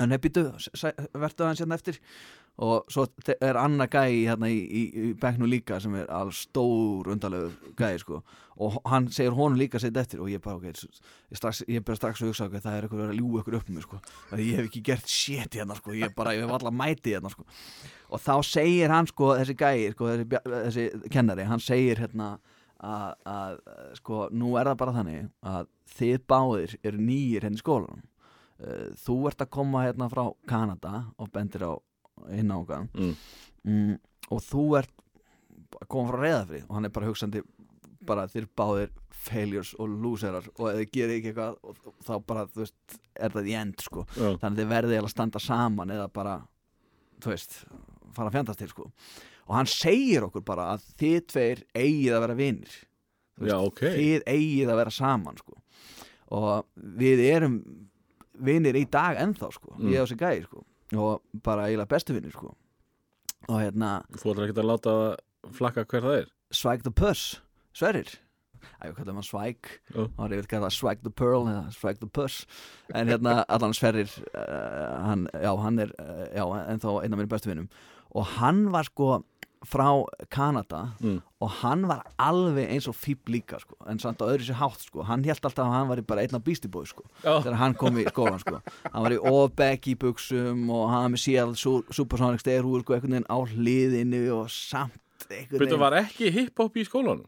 en 0.00 0.14
hef 0.14 0.22
býtu, 0.24 0.46
vertu 1.14 1.44
aðeins 1.44 1.62
hérna 1.62 1.78
eftir. 1.78 2.00
Og 2.62 2.86
svo 2.86 3.08
er 3.42 3.56
annar 3.58 3.88
gæi 3.90 4.28
hérna 4.28 4.46
í, 4.46 4.60
í, 4.62 4.82
í 4.94 5.08
bekknu 5.18 5.48
líka 5.50 5.80
sem 5.82 5.94
er 5.98 6.10
alveg 6.14 6.36
stór 6.38 7.10
undalegu 7.10 7.72
gæi 7.74 7.98
sko. 7.98 8.20
Og 8.62 8.76
hann 8.86 9.08
segir 9.10 9.34
honum 9.34 9.58
líka 9.58 9.80
að 9.80 9.88
setja 9.88 10.04
eftir 10.04 10.22
og 10.22 10.30
ég 10.30 10.42
bara 10.44 10.60
ok, 10.60 10.68
ég, 10.70 11.00
strax, 11.34 11.64
ég 11.66 11.82
bara 11.82 11.98
strax 11.98 12.22
hugsa 12.22 12.46
ok, 12.46 12.60
það 12.62 12.76
er 12.76 12.86
eitthvað 12.86 13.08
að 13.08 13.18
ljúga 13.18 13.42
ykkur 13.42 13.58
upp 13.58 13.72
um 13.72 13.78
mig 13.80 13.86
sko. 13.88 13.98
Ég 14.38 14.60
hef 14.60 14.68
ekki 14.68 14.84
gert 14.86 15.10
shit 15.10 15.58
hérna 15.58 15.74
sko. 15.80 15.96
Ég 15.98 16.14
bara, 16.14 16.36
ég 16.38 16.46
hef 16.46 16.54
alltaf 16.54 16.78
mæti 16.78 17.16
hérna 17.16 17.34
sko. 17.34 17.46
Og 18.14 18.22
þá 18.22 18.34
segir 18.46 18.94
hann 18.94 19.10
sko, 19.10 19.32
þessi 19.40 19.58
gæi 19.58 19.90
sko, 19.96 20.12
þessi, 20.12 20.42
þessi 20.54 20.88
kennari, 21.10 21.50
hann 21.50 21.62
segir 21.62 22.06
hérna 22.06 22.36
að, 22.78 23.10
að 23.34 23.60
sko, 23.98 24.24
nú 24.30 24.54
er 24.60 24.70
það 24.70 24.80
bara 24.84 24.98
þannig 25.00 25.30
að 25.42 25.70
þið 25.98 26.26
báðir 26.30 26.78
eru 26.86 27.06
nýjir 27.10 27.48
henni 27.48 27.58
í 27.58 27.64
skólanum 27.64 28.02
þú 29.04 29.16
ert 29.30 29.42
að 29.42 29.52
koma 29.56 29.84
hérna 29.86 30.10
frá 30.12 30.24
Kanada 30.48 31.04
og 31.18 31.32
bendir 31.34 31.66
á 31.66 31.72
hinn 32.30 32.52
ángan 32.54 32.86
mm. 32.94 33.14
mm, 33.66 33.96
og 34.30 34.44
þú 34.46 34.66
ert 34.78 34.92
að 35.80 35.88
koma 35.90 36.12
frá 36.12 36.20
reyðafrið 36.22 36.68
og 36.68 36.76
hann 36.76 36.86
er 36.86 36.94
bara 36.94 37.08
hugsandi 37.10 37.42
bara 38.04 38.28
þér 38.30 38.46
báðir 38.56 38.92
failures 39.24 39.72
og 39.80 39.92
loserar 40.02 40.46
og 40.58 40.68
ef 40.70 40.80
þið 40.80 40.90
gerir 40.92 41.18
ekki 41.18 41.32
eitthvað 41.32 41.84
þá 42.04 42.14
bara, 42.28 42.46
þú 42.52 42.62
veist, 42.62 42.96
er 43.14 43.34
það 43.34 43.50
í 43.50 43.54
end 43.60 43.84
sko. 43.84 44.04
Já, 44.12 44.26
þannig 44.42 44.50
að 44.50 44.60
þið 44.60 44.72
verðið 44.74 45.00
að 45.00 45.12
standa 45.14 45.42
saman 45.42 45.94
eða 45.94 46.08
bara, 46.12 46.34
þú 47.24 47.32
veist 47.32 47.56
fara 48.14 48.30
að 48.30 48.36
fjandast 48.36 48.62
til 48.62 48.70
sko. 48.72 48.88
Og 49.44 49.56
hann 49.58 49.70
segir 49.70 50.26
okkur 50.28 50.44
bara 50.46 50.70
að 50.74 50.84
þið 51.00 51.16
tveir 51.32 51.64
eigið 51.76 52.16
að 52.16 52.24
vera 52.26 52.38
vinir. 52.38 52.76
Þú 53.34 53.50
já 53.50 53.56
ok. 53.58 53.82
þið 53.96 54.28
eigið 54.30 54.72
að 54.72 54.80
vera 54.82 54.94
saman 54.94 55.40
sko. 55.40 55.58
og 56.34 56.66
við 56.74 57.20
erum 57.26 57.58
vinir 58.34 58.76
í 58.78 58.84
dag 58.90 59.18
ennþá 59.20 59.50
sko. 59.54 59.74
Mm. 59.78 59.92
ég 59.92 60.00
og 60.02 60.08
þessi 60.08 60.18
gæði 60.20 60.44
sko. 60.48 60.64
og 60.94 61.22
bara 61.44 61.68
eiginlega 61.68 61.90
bestu 61.94 62.14
vinir 62.16 62.32
sko. 62.34 62.54
og 63.48 63.60
hérna 63.60 64.02
Þú 64.16 64.32
ætlar 64.32 64.48
ekki 64.48 64.60
að 64.60 64.70
láta 64.70 64.94
flakka 65.52 65.84
hver 65.84 66.02
það 66.02 66.18
er 66.22 66.28
Swag 66.54 66.82
the 66.84 66.90
Puss, 66.92 67.40
Sverrir 67.74 68.08
Æ, 68.80 68.88
ég 68.88 68.94
kallar 68.96 69.12
hann 69.18 69.26
Swag 69.26 69.58
Já. 69.92 70.04
og 70.16 70.30
ég 70.30 70.38
vil 70.40 70.46
kalla 70.48 70.70
Swag 70.72 71.02
the 71.04 71.10
Pearl 71.10 71.44
eða 71.50 71.72
Swag 71.74 71.98
the 72.00 72.08
Puss 72.08 72.46
en 72.94 73.08
hérna 73.08 73.44
allan 73.48 73.74
Sverrir 73.76 74.08
uh, 74.32 75.04
hann, 75.04 75.26
já, 75.34 75.52
hann 75.60 75.78
er 75.78 75.92
uh, 76.00 76.24
já, 76.32 76.44
ennþá 76.72 76.94
einn 77.02 77.12
af 77.12 77.20
minn 77.20 77.28
bestu 77.28 77.50
vinum 77.50 77.68
og 78.14 78.24
hann 78.38 78.70
var 78.72 78.86
sko 78.88 79.24
frá 79.64 80.04
Kanada 80.30 80.92
Mm. 81.00 81.20
og 81.40 81.50
hann 81.62 81.86
var 81.88 82.04
alveg 82.18 82.68
eins 82.70 82.88
og 82.88 82.94
fíb 82.94 83.18
líka 83.28 83.58
sko, 83.60 83.74
en 83.86 83.98
samt 83.98 84.18
á 84.22 84.26
öðru 84.28 84.44
sér 84.46 84.58
hátt 84.60 84.80
sko. 84.80 85.02
hann 85.02 85.24
held 85.24 85.40
alltaf 85.42 85.64
að 85.66 85.72
hann 85.72 85.88
var 85.88 86.00
bara 86.02 86.20
einn 86.22 86.40
Beastie 86.44 86.68
Boys 86.70 86.88
sko, 86.90 87.02
Já, 87.24 87.40
þegar 87.42 87.54
hann 87.56 87.74
kom 87.74 87.96
í 87.96 88.04
skólan 88.04 88.38
sko. 88.40 88.60
hann 88.92 89.02
var 89.02 89.10
í 89.12 89.18
all-baggy 89.24 89.94
buksum 89.96 90.70
og 90.70 90.88
hann 90.90 91.02
var 91.02 91.10
með 91.10 91.18
Seattle 91.24 91.54
Su- 91.56 91.84
Supersonic 91.90 92.40
styrhúr 92.40 92.82
sko, 92.82 92.94
einhvern 92.94 93.12
veginn 93.18 93.30
á 93.30 93.38
hliðinu 93.44 94.24
og 94.40 94.48
samt 94.50 94.92
einhvern 95.30 95.58
Byrju, 95.58 95.78
var 95.78 95.92
ekki 95.92 96.30
hip-hop 96.32 96.74
í 96.76 96.84
skólanum? 96.84 97.26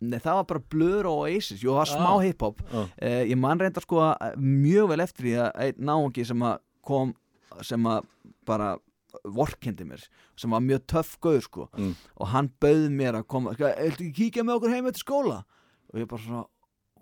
Nei, 0.00 0.18
það 0.18 0.34
var 0.34 0.44
bara 0.44 0.60
Blur 0.68 1.06
og 1.06 1.18
Oasis, 1.24 1.62
jú, 1.62 1.70
það 1.70 1.80
var 1.80 1.86
smá 1.86 2.10
Ah. 2.14 2.18
hip-hop 2.20 2.58
Já. 2.72 2.88
eh, 2.98 3.24
ég 3.30 3.38
man 3.38 3.58
reyndar 3.58 3.80
sko 3.82 3.96
mjög 4.36 4.88
vel 4.88 5.00
eftir 5.00 5.22
því 5.24 5.34
að 5.40 5.52
einn 5.56 5.78
náungi 5.86 6.26
sem 6.26 6.38
að 6.40 6.58
kom 6.84 7.14
sem 7.62 7.82
að 7.84 8.04
bara 8.44 8.76
vorkendi 9.24 9.84
mér, 9.88 10.02
sem 10.36 10.50
var 10.50 10.60
mjög 10.64 10.86
töff 10.86 11.16
gauð 11.20 11.42
sko, 11.46 11.68
Mm. 11.78 11.94
og 12.20 12.26
hann 12.28 12.50
bauð 12.60 12.88
mér 12.90 13.14
að 13.20 13.26
koma, 13.26 13.54
sko, 13.54 13.64
eitthvað 13.64 13.92
ekki 13.92 14.12
kíkja 14.14 14.42
með 14.44 14.56
okkur 14.60 14.70
heim 14.74 14.86
eftir 14.86 15.04
skóla, 15.04 15.44
og 15.92 16.00
ég 16.00 16.08
bara 16.08 16.22
svona 16.22 16.44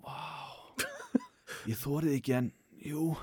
wow 0.03 0.77
ég 1.69 1.79
þórið 1.79 2.17
ekki 2.19 2.35
en, 2.39 2.53
jú. 2.85 3.17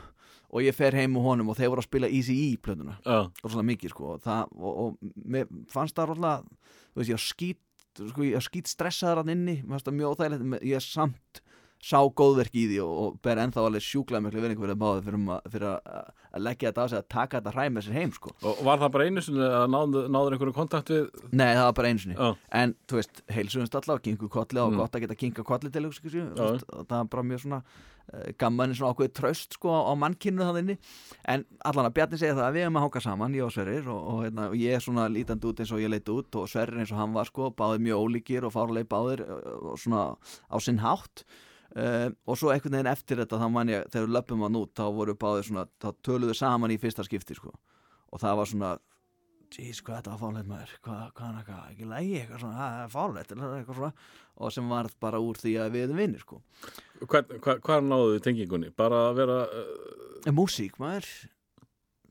Og 0.49 0.63
ég 0.65 0.73
fer 0.73 0.95
heim 0.97 1.11
með 1.13 1.21
honum 1.27 1.49
og 1.51 1.57
þeir 1.59 1.69
voru 1.69 1.81
að 1.83 1.85
spila 1.85 2.07
Easy 2.09 2.33
E 2.33 2.57
plötuna, 2.57 2.95
Já, 3.05 3.29
rosalega 3.43 3.67
mikið 3.69 3.91
sko. 3.93 4.05
Og, 4.15 4.21
það, 4.23 4.47
og, 4.57 4.77
og 4.81 5.11
mér 5.29 5.45
fannst 5.69 5.93
það 5.99 6.07
rosalega 6.09 6.41
þú 6.95 7.01
veist, 7.03 7.09
ég 7.11 7.17
var 7.19 7.25
skýt 7.27 7.59
sko, 8.09 8.23
ég 8.25 8.33
var 8.39 8.45
skýt 8.47 8.71
stressaður 8.71 9.21
hann 9.21 9.29
inni, 9.35 9.55
mér 9.61 9.75
fannst 9.75 9.85
það 9.91 9.97
mjög 9.99 10.15
óþægilegt. 10.15 10.63
Ég 10.71 10.81
samt 10.87 11.41
sá 11.79 11.99
góðverk 12.11 12.55
í 12.59 12.65
því 12.67 12.79
og, 12.83 12.95
og 13.03 13.19
ber 13.23 13.39
ennþá 13.39 13.61
alveg 13.63 13.83
sjúklega 13.85 14.19
miklu 14.25 14.41
verðingu 14.43 14.65
fyrir 14.65 14.73
að 14.75 14.81
báði 14.81 15.03
fyrir, 15.05 15.17
um 15.19 15.29
að, 15.31 15.45
fyrir 15.53 15.67
að, 15.69 16.09
leggja 16.43 16.71
þetta 16.73 16.83
á 16.83 16.87
sig 16.91 16.99
að 16.99 17.05
taka 17.15 17.39
þetta 17.39 17.53
hræð 17.55 17.69
með 17.75 17.85
sér 17.87 17.95
heim 17.99 18.11
sko. 18.17 18.33
og 18.43 18.63
var 18.67 18.81
það 18.81 18.91
bara 18.95 19.05
einu 19.07 19.23
sinni 19.23 19.45
að 19.47 19.67
náður, 19.75 20.09
náður 20.11 20.35
einhverju 20.35 20.55
kontakt 20.57 20.91
við 20.91 21.05
Nei, 21.31 21.53
það 21.55 21.63
var 21.69 21.77
bara 21.79 21.93
einu 21.93 22.03
sinni 22.03 22.17
Já, 22.19 22.33
en 22.59 22.75
þú 22.91 22.99
veist, 22.99 23.23
heilsuðumst 23.31 23.79
allavega, 23.79 24.05
kingu 24.09 24.29
kolli 24.33 24.59
og 24.59 24.69
Mm. 24.73 24.81
gott 24.83 24.99
að 24.99 25.05
geta 25.05 25.15
kinga 25.23 25.43
kolli 25.47 25.71
til 25.71 25.85
ykkur, 25.87 26.19
Já. 26.19 26.43
og 26.43 26.83
það 26.83 26.97
var 26.99 27.09
bara 27.15 27.23
mjög 27.31 27.41
svona 27.45 27.61
uh, 27.63 28.29
gamman 28.37 28.75
svona 28.75 28.91
ákveðið 28.93 29.15
tröst 29.21 29.55
sko 29.55 29.71
á 29.71 29.93
mannkynnu 29.95 30.45
þannig 30.51 30.77
en 31.31 31.45
allan 31.63 31.87
að 31.89 31.95
Bjarni 31.95 32.19
segja 32.19 32.35
það 32.35 32.47
að 32.49 32.55
við 32.59 32.65
erum 32.67 32.79
að 32.81 32.85
hanga 32.89 33.01
saman 33.07 33.35
ég 33.39 33.47
og 33.47 33.55
Sverrir 33.55 33.87
og, 33.87 34.01
og, 34.03 34.23
hérna, 34.27 34.49
og 34.51 34.59
ég 34.59 34.75
er 34.75 34.83
svona 34.83 35.07
lítandi 35.09 35.47
út 35.49 35.63
eins 35.63 35.71
og 35.71 35.79
ég 35.79 35.89
leit 35.95 36.11
út 36.11 36.39
og 36.43 36.49
Sverrir 36.51 36.83
eins 36.83 36.91
og 36.91 36.99
hann 36.99 37.15
var 37.15 37.29
sko 37.31 37.49
báðir 37.55 37.85
mjög 37.87 38.03
ólíkir 38.03 38.45
og 38.49 38.53
fárlega 38.53 38.89
báðir 38.91 39.23
uh, 39.25 39.71
og 39.73 39.79
svona 39.79 40.09
á 40.51 40.57
sinn 40.59 40.83
hátt 40.83 41.23
Uh, 41.69 42.09
og 42.25 42.37
svo 42.39 42.49
einhvern 42.49 42.79
veginn 42.79 42.89
eftir 42.89 43.19
þetta 43.21 43.37
þá 43.37 43.49
man 43.53 43.69
ég, 43.69 43.83
þegar 43.93 44.13
löpum 44.15 44.41
hann 44.41 44.57
út 44.57 44.71
þá 44.73 44.87
voru 44.95 45.13
báðir 45.21 45.45
svona, 45.45 45.67
þá 45.77 45.91
töluðu 46.01 46.33
saman 46.37 46.73
í 46.73 46.79
fyrsta 46.81 47.05
skipti 47.05 47.37
sko. 47.37 47.53
og 48.09 48.21
það 48.23 48.39
var 48.39 48.49
svona 48.49 48.71
jeez, 49.53 49.81
hvað 49.85 49.99
þetta 49.99 50.13
var 50.13 50.21
fárlegt 50.23 50.49
maður 50.49 50.73
hvað, 50.85 51.03
hvað, 51.17 51.37
hvað, 51.45 51.61
ekki 51.73 51.89
lægi 51.89 52.15
eitthvað 52.19 52.41
svona 52.43 52.57
það 52.57 52.79
er 52.79 53.35
eller 53.35 53.55
eitthvað 53.59 53.79
svona 53.79 53.91
og 54.39 54.55
sem 54.55 54.73
varð 54.73 54.95
bara 55.05 55.21
úr 55.21 55.39
því 55.41 55.53
að 55.59 55.73
við 55.75 55.85
erum 55.85 55.99
vinnir 55.99 56.23
sko. 56.23 56.37
Hvað, 57.11 57.85
náðu 57.85 58.13
þið 58.15 58.23
tengingunni? 58.27 58.71
Bara 58.77 59.01
að 59.09 59.19
vera 59.19 59.37
uh, 59.45 60.31
músík 60.33 60.79
maður 60.81 61.09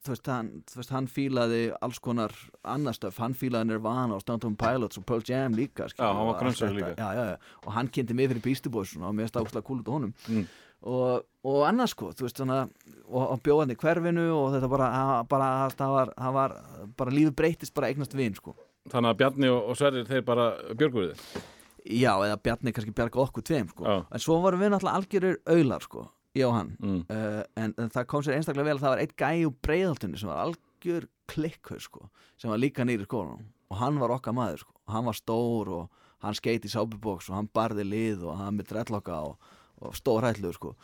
þú 0.09 0.15
veist, 0.15 0.31
hann, 0.33 0.49
þú 0.73 0.81
veist, 0.81 0.93
hann 0.97 1.07
fílaði 1.13 1.61
alls 1.85 1.99
konar 2.03 2.33
annar 2.65 2.97
stöf, 2.97 3.19
hann 3.23 3.35
fílaði 3.37 3.69
Nirvana 3.75 4.17
og 4.17 4.25
Temple 4.27 4.55
Pilots 4.59 4.99
og 4.99 5.05
Pearl 5.09 5.23
Jam 5.29 5.55
líka 5.59 5.87
skilur, 5.93 6.09
Já, 6.09 6.15
hann 6.17 6.31
var 6.33 6.41
þetta. 6.49 6.71
líka. 6.75 6.95
já, 6.97 7.09
já, 7.15 7.37
og 7.67 7.73
hann 7.77 7.89
kynnti 7.93 8.15
mig 8.17 8.31
fyrir 8.33 8.43
Beastie 8.49 8.73
Boys 8.73 8.95
svona, 8.95 9.11
og 9.13 9.15
mér 9.21 9.29
stáðslega 9.31 9.67
kúl 9.69 9.83
út 9.85 9.89
á 9.93 9.95
honum 9.99 10.15
Mm. 10.29 10.47
og, 10.83 11.25
og 11.45 11.61
annars 11.69 11.91
sko, 11.95 12.13
þú 12.15 12.25
veist 12.27 12.39
þannig 12.41 12.71
og, 13.09 13.23
og 13.35 13.43
bjóðandi 13.43 13.75
í 13.77 13.81
hverfinu 13.83 14.27
og 14.33 14.53
þetta 14.55 14.69
bara, 14.71 14.89
bara 15.29 15.69
það 15.75 15.95
var, 15.95 16.13
það 16.17 16.33
var 16.39 16.57
bara 16.97 17.11
lífið 17.15 17.35
breytist 17.37 17.75
bara 17.75 17.89
eignast 17.93 18.15
vin 18.15 18.35
sko 18.35 18.57
Þannig 18.89 19.11
að 19.11 19.17
Bjarni 19.21 19.49
og, 19.53 19.63
og 19.69 19.77
Sverrir 19.77 20.07
þeir 20.09 20.23
bara 20.25 20.45
björguðu 20.73 21.13
þið 21.13 21.47
Já, 21.89 22.13
eða 22.25 22.37
Bjarni 22.43 22.73
kannski 22.73 22.93
bjarga 22.93 23.21
okkur 23.23 23.43
tveim 23.49 23.69
sko. 23.71 23.85
Já. 23.85 23.99
En 24.13 24.21
svo 24.21 24.39
vorum 24.43 24.61
við 24.61 24.71
náttúrulega 24.75 24.99
algjörir 24.99 25.37
auðlar 25.49 25.85
sko. 25.85 26.03
Ég 26.39 26.49
og 26.49 26.57
hann 26.57 26.73
mm. 26.79 27.03
uh, 27.11 27.43
en, 27.59 27.75
en 27.75 27.93
það 27.95 28.09
kom 28.11 28.25
sér 28.25 28.39
einstaklega 28.39 28.71
vel 28.71 28.77
að 28.79 28.85
það 28.85 28.95
var 28.95 29.05
eitt 29.05 29.17
gæi 29.19 29.47
úr 29.49 29.55
breiðaltunni 29.67 30.21
sem 30.21 30.31
var 30.31 30.43
algjör 30.47 31.09
klikkur 31.29 31.83
sko, 31.83 32.09
sem 32.41 32.53
var 32.53 32.61
líka 32.61 32.87
nýri 32.87 33.07
skólanum. 33.09 33.45
Og 33.69 33.77
hann 33.83 33.99
var 34.01 34.15
okkar 34.15 34.37
maður 34.37 34.63
sko, 34.65 34.75
hann 34.89 35.07
var 35.09 35.19
stór 35.19 35.73
og 35.77 36.05
hann 36.25 36.37
skeiti 36.39 36.71
í 36.71 36.73
sápubóks 36.73 37.29
og 37.29 37.37
hann 37.37 37.51
barði 37.55 37.85
lið 37.87 38.25
og 38.27 38.39
hann 38.41 38.57
með 38.59 38.73
drellokka 38.73 39.21
og, 39.29 39.53
og 39.85 39.95
stór 39.99 40.27
hætlu 40.27 40.55
sko. 40.57 40.75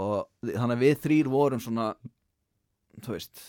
Og 0.00 0.24
þannig 0.46 0.78
að 0.78 0.84
við 0.86 1.00
þrýr 1.04 1.30
vorum 1.32 1.60
svona 1.62 1.92
þú 3.00 3.14
veist, 3.14 3.42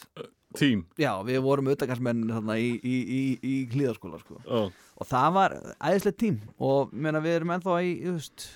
tím 0.58 0.84
já 1.00 1.12
við 1.26 1.42
vorum 1.44 1.70
þarna 1.72 2.58
í, 2.60 2.70
í, 2.78 2.96
í, 3.02 3.22
í 3.42 3.56
hlýðaskóla 3.74 4.20
sko. 4.22 4.40
Oh. 4.46 4.70
og 5.00 5.10
það 5.10 5.30
var 5.38 5.58
æðislegt 5.80 6.20
tím 6.22 6.40
og 6.58 6.94
meina, 6.94 7.24
við 7.24 7.40
erum 7.40 7.56
ennþá 7.56 7.80
í 7.84 7.94
þú 8.04 8.16
veist, 8.20 8.48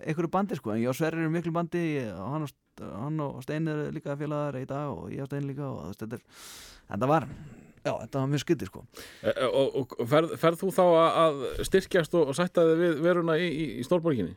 einhverju 0.00 0.32
bandi 0.32 0.58
sko. 0.58 0.74
En 0.74 0.82
ég 0.82 0.90
og 0.90 0.98
Sverrir 0.98 1.24
erum 1.24 1.34
miklu 1.36 1.52
bandi. 1.54 1.84
Og 2.16 2.36
hann 2.36 2.46
og, 3.20 3.40
og 3.40 3.42
Stein 3.44 3.68
er 3.68 3.88
líka 3.94 4.16
félagar 4.18 4.60
í 4.60 4.66
dag 4.68 4.92
og 4.92 5.10
ég 5.12 5.24
og 5.24 5.30
Stein 5.30 5.48
líka 5.48 5.66
og 5.68 5.90
þetta, 5.94 6.18
er, 6.18 6.44
þetta 6.92 7.10
var 7.10 7.26
já, 7.84 7.92
þetta 7.92 8.20
var 8.20 8.30
mjög 8.34 8.44
skyttir 8.44 8.70
sko. 8.70 8.84
E, 9.22 9.34
og, 9.48 9.80
og 9.82 10.08
ferð, 10.08 10.36
ferð 10.40 10.62
þú 10.62 10.70
þá 10.76 10.84
að, 11.00 11.42
styrkjast 11.68 12.16
og, 12.16 12.32
og 12.32 12.38
sætta 12.38 12.64
þig 12.70 12.80
við 12.80 13.02
veruna 13.04 13.36
í, 13.40 13.50
í, 13.50 13.66
í 13.80 13.86
stórborginni? 13.86 14.36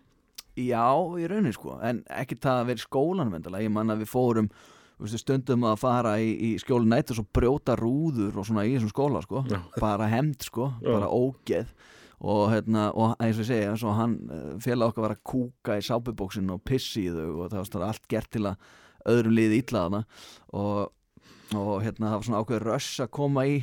já, 0.59 0.85
í 1.17 1.25
raunin 1.29 1.55
sko, 1.55 1.79
en 1.81 2.03
ekki 2.13 2.37
það 2.41 2.59
að 2.61 2.67
vera 2.69 2.81
í 2.81 2.83
skólanum 2.83 3.37
endilega, 3.39 3.65
ég 3.65 3.73
man 3.73 3.93
að 3.93 4.03
við 4.03 4.11
fórum 4.11 4.49
stundum 5.09 5.65
að 5.67 5.79
fara 5.81 6.13
í, 6.21 6.29
í 6.31 6.49
skjólu 6.61 6.87
nætt 6.87 7.11
og 7.11 7.17
svo 7.17 7.25
brjóta 7.35 7.75
rúður 7.79 8.37
og 8.37 8.45
svona 8.47 8.67
í 8.69 8.75
þessum 8.75 8.91
skóla 8.93 9.23
sko, 9.25 9.41
Já. 9.49 9.59
bara 9.81 10.07
hemd 10.11 10.45
sko. 10.45 10.69
Já. 10.79 10.91
bara 10.93 11.09
ógeð 11.09 11.73
og, 12.23 12.43
hérna, 12.53 12.87
og 12.95 13.17
eins 13.19 13.37
og 13.37 13.43
ég 13.43 13.49
segja, 13.49 13.69
eins 13.73 13.83
og 13.83 13.97
hann 13.97 14.17
félag 14.63 14.93
okkar 14.93 15.07
var 15.07 15.15
að 15.17 15.23
kúka 15.27 15.77
í 15.79 15.83
sápubóksin 15.83 16.51
og 16.53 16.63
pissi 16.63 17.07
í 17.09 17.13
þau 17.13 17.43
og 17.43 17.51
það 17.51 17.57
var 17.59 17.69
svona 17.69 17.89
allt 17.91 18.09
gert 18.11 18.31
til 18.31 18.45
að 18.47 18.67
öðrum 19.13 19.35
liði 19.35 19.61
illa 19.63 19.85
þarna. 19.85 20.03
Og, 20.55 20.93
og 21.59 21.73
hérna 21.83 22.11
það 22.11 22.17
var 22.17 22.27
svona 22.27 22.43
ákveður 22.43 22.67
röss 22.71 23.03
að 23.03 23.11
koma 23.19 23.47
í 23.49 23.57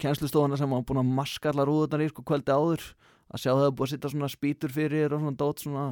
kennslustofuna 0.00 0.58
sem 0.58 0.72
var 0.72 0.86
búin 0.86 1.02
að 1.02 1.12
maska 1.18 1.52
allar 1.52 1.68
rúðunar 1.68 2.06
í 2.06 2.08
sko 2.12 2.24
kvöldi 2.26 2.56
áður. 2.56 2.86
Að 3.26 3.42
sjá 3.42 3.52
það 3.52 3.74
búið 3.74 3.86
að 3.86 3.92
sitta 3.92 4.12
svona 4.12 4.32
spýtur 4.32 4.72
fyrir 4.72 5.12
og 5.12 5.22
svona 5.22 5.40
dót 5.40 5.62
svona 5.64 5.86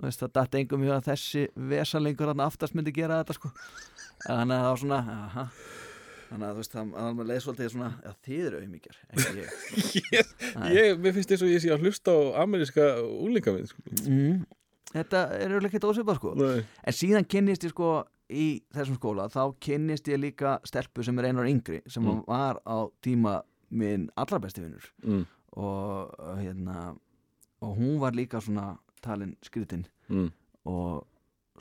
veist, 0.00 0.22
það 0.22 0.34
dætti 0.38 0.60
engum 0.60 0.84
í 0.86 0.90
að 0.90 1.08
þessi 1.10 1.46
vesalengur 1.70 2.32
aftast 2.34 2.76
myndi 2.76 2.94
gera 2.94 3.20
þetta 3.22 3.36
sko. 3.36 3.50
Þannig 4.24 4.56
að 4.56 4.62
það 4.64 4.70
var 4.70 4.82
svona 4.82 5.00
aha. 5.14 5.48
Þannig 6.34 6.48
að 6.48 6.54
þú 6.56 6.62
veist, 6.62 6.74
það 6.74 6.88
það 6.98 7.18
var 7.20 7.28
leið 7.30 7.42
svolítið 7.44 7.70
svona 7.74 7.90
já, 8.02 8.12
þið 8.26 8.46
eru 8.48 8.60
ekki 8.64 8.90
ég 9.38 9.52
ég, 10.18 10.32
ég, 10.74 10.98
mér 11.04 11.14
finnst 11.16 11.30
þess 11.30 11.46
að 11.46 11.52
ég 11.54 11.62
sé 11.62 11.70
að 11.74 11.84
hlusta 11.86 12.14
á 12.14 12.20
ameríska 12.42 12.88
úlingavinn 13.22 13.68
sko. 13.70 13.84
mm. 14.02 14.40
þetta 14.90 15.22
er 15.38 15.54
auðvitað 15.54 15.70
ekki 15.70 15.90
ósvipað 15.92 16.18
sko 16.20 16.34
Nei. 16.40 16.64
en 16.90 16.98
síðan 16.98 17.28
kynnist 17.30 17.66
ég 17.68 17.74
sko 17.74 17.92
í 18.34 18.48
þessum 18.74 18.98
skóla, 18.98 19.28
þá 19.30 19.42
kynnist 19.62 20.08
ég 20.10 20.20
líka 20.22 20.56
stelpu 20.66 21.04
sem 21.06 21.18
er 21.20 21.30
einar 21.30 21.48
yngri 21.50 21.82
sem 21.86 22.02
Mm. 22.04 22.22
var 22.26 22.58
á 22.66 22.88
tíma 23.04 23.42
minn 23.70 24.08
allra 24.16 24.40
besti 24.42 24.64
vinnur 24.64 24.86
mm. 25.04 25.24
og 25.60 26.14
hérna 26.40 26.94
og 27.64 27.76
hún 27.78 28.00
var 28.02 28.16
líka 28.16 28.40
svona 28.42 28.74
talin 29.04 29.36
skritin 29.44 29.86
Mm. 30.08 30.32
og 30.68 31.06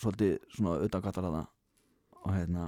svolítið 0.01 0.39
svona 0.51 0.89
kallar 0.89 1.29
það 1.31 1.47
og 2.23 2.31
hérna 2.33 2.65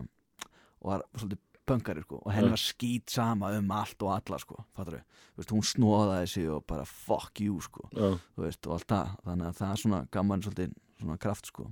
og 0.82 0.92
var 0.92 1.04
svolítið 1.18 1.40
pöngari 1.68 2.04
sko 2.06 2.22
og 2.22 2.32
henni 2.34 2.52
Ja. 2.52 2.56
var 2.56 2.62
skýt 2.62 3.10
sama 3.10 3.52
um 3.58 3.72
allt 3.72 4.04
og 4.04 4.12
alla 4.16 4.40
sko 4.40 4.64
veist, 4.78 5.52
hún 5.52 5.64
snóðaði 5.66 6.28
sig 6.28 6.50
og 6.50 6.64
bara 6.68 6.86
fuck 6.86 7.42
you 7.42 7.60
sko 7.62 7.90
veist, 8.38 8.68
og 8.68 8.74
allt 8.74 8.88
það. 8.88 9.16
Þannig 9.26 9.48
að 9.48 9.58
það 9.58 9.72
er 9.72 9.82
svona 9.82 10.08
gaman 10.12 10.42
svolítið 10.46 10.76
svona 11.00 11.18
kraft 11.18 11.48
sko. 11.48 11.68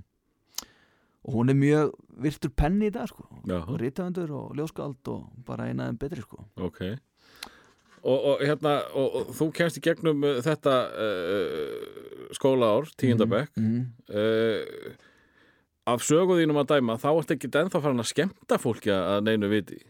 Og 1.24 1.32
hún 1.32 1.48
er 1.48 1.56
mjög 1.56 1.94
virtur 2.20 2.50
penni 2.50 2.90
í 2.90 2.92
dag 2.92 3.08
sko 3.08 3.24
og 3.24 3.80
rítavöndur 3.80 4.30
og 4.30 4.54
ljóskald 4.58 5.08
og 5.08 5.30
bara 5.46 5.70
einaðum 5.70 5.98
betri 5.98 6.20
sko. 6.20 6.44
Ok. 6.56 6.82
Og, 8.04 8.24
og 8.24 8.42
hérna 8.44 8.82
og, 8.92 9.14
og 9.16 9.30
þú 9.32 9.48
kemst 9.56 9.78
í 9.80 9.80
gegnum 9.80 10.20
uh, 10.28 10.42
þetta 10.44 10.74
uh, 10.92 12.28
skólaár, 12.36 12.90
tíundabekk 13.00 13.56
mm. 13.56 13.80
mm. 14.10 14.98
Af 15.90 16.04
sögu 16.06 16.38
þínum 16.38 16.60
að 16.62 16.70
dæma 16.74 16.96
þá 17.02 17.08
ertu 17.12 17.36
ekki 17.36 17.50
ennþá 17.60 17.80
farin 17.84 18.02
að 18.04 18.10
skemmta 18.12 18.58
fólki 18.62 18.92
að 18.94 19.20
neinu 19.28 19.50
viti 19.52 19.80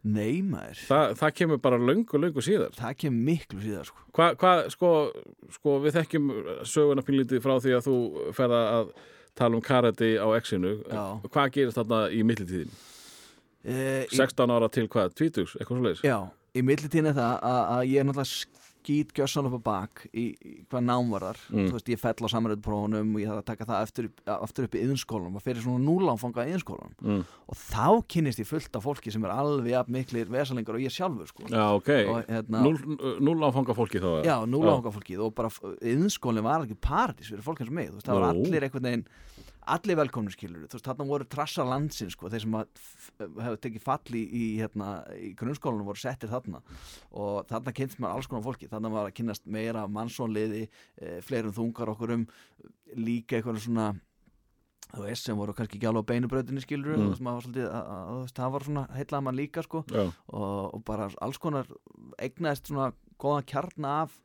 Nei 0.00 0.40
maður, 0.40 0.78
Þa, 0.88 0.98
það 1.20 1.32
kemur 1.36 1.58
bara 1.60 1.76
löngu, 1.76 2.16
löngu 2.16 2.40
síðar 2.40 2.72
það 2.72 2.94
kemur 3.02 3.24
miklu 3.26 3.58
síðar 3.60 3.88
sko 3.90 4.04
Hvað, 4.16 4.36
hva, 4.40 4.52
sko, 4.72 4.92
sko, 5.58 5.74
við 5.84 5.98
þekkjum 5.98 6.30
söguna 6.64 7.04
pínlítið 7.04 7.42
frá 7.44 7.58
því 7.60 7.74
að 7.76 7.84
þú 7.90 7.96
ferða 8.38 8.60
að 8.78 8.94
tala 9.36 9.58
um 9.58 9.64
karate 9.64 10.08
á 10.16 10.26
exinu 10.38 10.72
Já. 10.88 11.02
Hvað 11.28 11.52
gerist 11.58 11.76
þarna 11.82 12.00
í 12.16 12.22
millitíðin? 12.24 12.72
e, 13.60 14.06
16 14.16 14.54
ára 14.56 14.70
til 14.72 14.86
hvað? 14.88 15.12
20? 15.20 15.52
Eitthvað 15.60 15.76
svo 15.76 15.84
leiðis? 15.84 16.02
Já, 16.08 16.16
í 16.56 16.64
millitíðin 16.64 17.10
er 17.12 17.18
það 17.20 17.36
að, 17.52 17.60
að 17.76 17.84
ég 17.90 18.00
er 18.00 18.08
náttúrulega 18.08 18.69
skýt 18.80 19.12
gjössan 19.14 19.46
upp 19.46 19.56
á 19.60 19.62
bak 19.62 20.06
í, 20.12 20.32
í 20.40 20.52
hvað 20.70 20.84
nám 20.88 21.10
var 21.12 21.20
þar 21.28 21.38
Mm. 21.50 21.66
þú 21.68 21.72
veist, 21.76 21.88
ég 21.92 21.98
fell 22.00 22.14
á 22.24 22.28
samræðuprófunum 22.32 23.14
og 23.14 23.20
ég 23.20 23.28
þarf 23.28 23.42
að 23.42 23.48
taka 23.50 23.64
það 23.68 23.82
eftir, 23.86 24.08
aftur 24.26 24.64
upp 24.68 24.74
í 24.74 24.82
yðinskólanum 24.84 25.36
og 25.36 25.42
fyrir 25.44 25.62
svona 25.62 25.84
núlánfanga 25.84 26.46
í 26.46 26.52
yðinskólanum 26.54 26.94
Mm. 27.02 27.24
og 27.48 27.56
þá 27.56 27.86
kynnist 28.08 28.38
ég 28.40 28.46
fullt 28.46 28.76
af 28.76 28.84
fólki 28.84 29.12
sem 29.12 29.24
er 29.24 29.30
alveg 29.30 29.70
jafn 29.74 29.92
miklir 29.92 30.26
vesalingar 30.30 30.74
og 30.74 30.80
ég 30.80 30.90
sjálfur 30.94 31.26
sko. 31.28 31.44
Já, 31.48 31.64
ok. 31.76 31.90
Hérna, 32.28 32.62
áfanga 33.50 33.74
fólki 33.76 34.00
þá 34.00 34.24
já, 34.24 34.36
núlánfanga 34.46 34.92
fólkið 34.94 35.24
og 35.26 35.34
bara 35.34 35.48
yðinskólinn 35.82 36.42
var 36.46 36.64
ekki 36.64 36.76
paradís 36.80 37.28
fyrir 37.30 37.42
fólk 37.44 37.60
eins 37.60 37.68
og 37.70 37.74
mig, 37.74 37.90
þú 37.90 37.98
veist, 37.98 38.06
það 38.06 38.20
var 38.20 38.28
allir 38.30 38.66
einhvern 38.66 38.88
veginn 38.88 39.04
allir 39.66 39.96
velkomnir 39.98 40.32
skilur, 40.34 40.66
þú 40.66 40.78
veist, 40.78 40.86
þarna 40.86 41.06
voru 41.08 41.24
trassar 41.28 41.66
landsins, 41.68 42.14
sko, 42.16 42.28
þeir 42.32 42.40
sem 42.44 42.54
hefur 43.20 43.58
tekið 43.60 43.82
fall 43.84 44.16
í, 44.16 44.22
í, 44.24 44.44
hérna, 44.60 44.90
í 45.14 45.32
grunnskólanum 45.38 45.88
voru 45.90 46.00
settir 46.00 46.30
þarna. 46.32 46.62
Og 47.12 47.46
þarna 47.50 47.74
kynst 47.76 47.98
maður 48.00 48.16
alls 48.16 48.30
konar 48.30 48.46
fólki, 48.46 48.68
þarna 48.70 48.92
var 48.94 49.08
að 49.10 49.16
kynnast 49.20 49.46
meira 49.46 49.86
mannsónliði, 49.88 50.68
e, 51.00 51.20
fleirum 51.26 51.52
þungar 51.56 51.92
okkur 51.94 52.14
um 52.16 52.26
líka 52.96 53.36
eitthvað 53.38 53.60
svona 53.64 53.90
þú 54.90 55.04
veist, 55.06 55.22
sem 55.28 55.36
voru 55.38 55.54
kannski 55.54 55.78
ekki 55.78 55.86
alveg 55.86 56.02
á 56.02 56.10
beinubrautinni 56.10 56.62
skilur, 56.64 56.96
Mm. 56.98 57.12
maður 57.22 57.36
var 57.36 57.44
svolítið 57.46 57.66
að, 57.70 57.90
að, 57.94 58.08
að, 58.10 58.32
það 58.34 58.52
var 58.56 58.64
svona 58.66 58.86
heitlað 58.96 59.22
mann 59.22 59.36
líka, 59.38 59.62
sko. 59.62 59.84
Og, 60.34 60.74
og 60.74 60.84
bara 60.84 61.10
alls 61.22 61.38
konar 61.38 61.66
eignaðist 62.18 62.66
svona 62.66 62.92
góðan 63.20 63.46
kjarna 63.46 64.02
af 64.02 64.16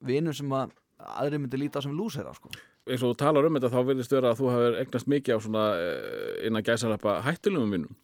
vinum 0.00 0.32
sem 0.32 0.48
að 0.56 0.72
aðri 0.98 1.38
myndi 1.42 1.58
líta 1.60 1.78
á 1.78 1.84
sem 1.84 1.92
lúsera 1.92 2.32
sko. 2.34 2.48
Eins 2.88 3.02
og 3.04 3.12
þú 3.12 3.18
talar 3.22 3.46
um 3.48 3.58
þetta 3.58 3.70
þá 3.74 3.78
virðist 3.90 4.14
vera 4.16 4.32
að 4.32 4.40
þú 4.42 4.50
hefur 4.54 4.78
eignast 4.82 5.10
mikið 5.14 5.36
á 5.36 5.38
svona 5.44 5.64
eh, 5.82 6.46
innan 6.48 6.66
gæsalappa 6.66 7.18
hættulegum 7.26 7.74
vinnum 7.76 7.94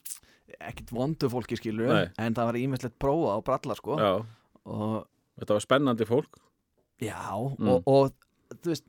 ekkit 0.65 0.93
vondu 0.95 1.29
fólki 1.33 1.59
skilur 1.59 1.91
Nei. 1.91 2.07
en 2.23 2.37
það 2.37 2.47
var 2.51 2.59
ímislegt 2.61 2.95
prófa 3.03 3.35
og 3.39 3.43
bralla 3.45 3.75
sko. 3.77 3.97
Og 4.65 4.95
þetta 5.41 5.57
var 5.59 5.65
spennandi 5.65 6.07
fólk 6.09 6.41
já 7.03 7.19
Mm. 7.59 7.69
og, 7.69 7.83
og 7.91 8.13
þú 8.63 8.71
veist, 8.71 8.85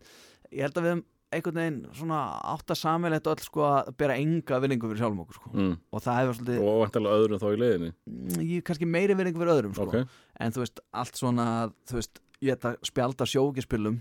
ég 0.53 0.61
held 0.61 0.77
að 0.77 0.83
við 0.85 0.91
höfum 0.93 1.03
einhvern 1.35 1.57
veginn 1.59 1.79
svona 1.97 2.19
átt 2.53 2.69
að 2.71 2.77
samilegt 2.79 3.27
öll 3.27 3.41
sko 3.43 3.63
að 3.65 3.89
bera 3.97 4.15
enga 4.21 4.59
vinningu 4.61 4.87
fyrir 4.87 5.01
sjálfum 5.01 5.23
okkur 5.25 5.39
sko. 5.39 5.49
mm. 5.53 5.73
og 5.91 6.03
það 6.05 6.19
hefur 6.21 6.37
svolítið, 6.37 6.59
og 6.69 6.77
vantilega 6.83 7.17
öðrum 7.19 7.41
þá 7.41 7.47
í 7.49 7.59
leiðinni 7.63 7.89
mm, 7.91 8.45
ég 8.45 8.63
kannski 8.69 8.87
meiri 8.87 9.17
vinningu 9.17 9.41
fyrir 9.41 9.55
öðrum 9.55 9.73
sko. 9.75 9.87
Ok, 9.89 10.15
en 10.39 10.55
þú 10.55 10.63
veist, 10.63 10.83
allt 10.93 11.19
svona 11.19 11.47
þú 11.89 11.97
veist, 11.99 12.21
ég 12.45 12.55
ætla 12.55 12.75
að 12.75 12.87
spjalda 12.91 13.27
sjókispilum 13.33 13.97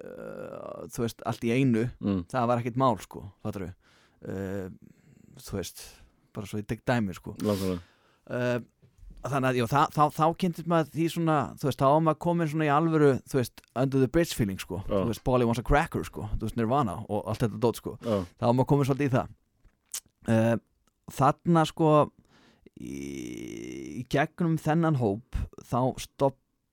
uh, 0.00 0.84
þú 0.92 1.04
veist, 1.04 1.24
allt 1.28 1.46
í 1.46 1.52
einu 1.54 1.86
mm. 2.00 2.24
það 2.32 2.50
var 2.50 2.62
ekkert 2.62 2.80
mál 2.80 2.94
sko 3.02 3.26
fattar 3.44 3.70
uh, 3.70 4.68
þú 5.40 5.58
veist 5.58 5.84
bara 6.32 6.48
svo 6.48 6.60
ég 6.62 6.68
tek 6.68 6.84
dæmi 6.88 7.12
sko. 7.16 7.34
Uh, 7.42 8.62
þannig 9.22 9.48
að 9.50 9.58
já, 9.60 9.66
þá, 9.70 9.80
þá, 9.94 10.02
þá 10.16 10.24
kynntist 10.40 10.70
maður 10.70 10.90
því 10.94 11.08
svona 11.12 11.36
þú 11.60 11.68
veist, 11.68 11.82
þá 11.82 11.86
var 11.88 12.02
maður 12.06 12.20
komin 12.24 12.50
svona 12.50 12.66
í 12.66 12.72
alvöru 12.72 13.10
þú 13.28 13.38
veist, 13.38 13.62
under 13.78 14.02
the 14.02 14.10
bridge 14.10 14.36
feeling 14.38 14.58
sko. 14.62 14.80
Já. 14.86 14.96
þú 14.96 15.12
veist, 15.12 15.24
Polly 15.26 15.48
wants 15.48 15.62
a 15.62 15.66
cracker 15.66 16.06
sko, 16.08 16.26
þú 16.38 16.48
veist, 16.48 16.58
Nirvana 16.58 16.98
og 17.04 17.28
allt 17.30 17.44
þetta 17.44 17.62
dót 17.62 17.80
sko, 17.82 17.94
Já, 18.00 18.16
þá 18.40 18.48
var 18.48 18.58
maður 18.58 18.70
komin 18.72 18.90
svolítið 18.90 19.10
í 19.10 19.14
það. 19.18 19.38
Uh, 20.22 20.56
þarna 21.12 21.64
sko 21.68 21.92
í, 22.80 22.96
í 24.00 24.02
gegnum 24.10 24.56
þennan 24.62 25.00
hóp 25.02 25.38
þá 25.60 25.78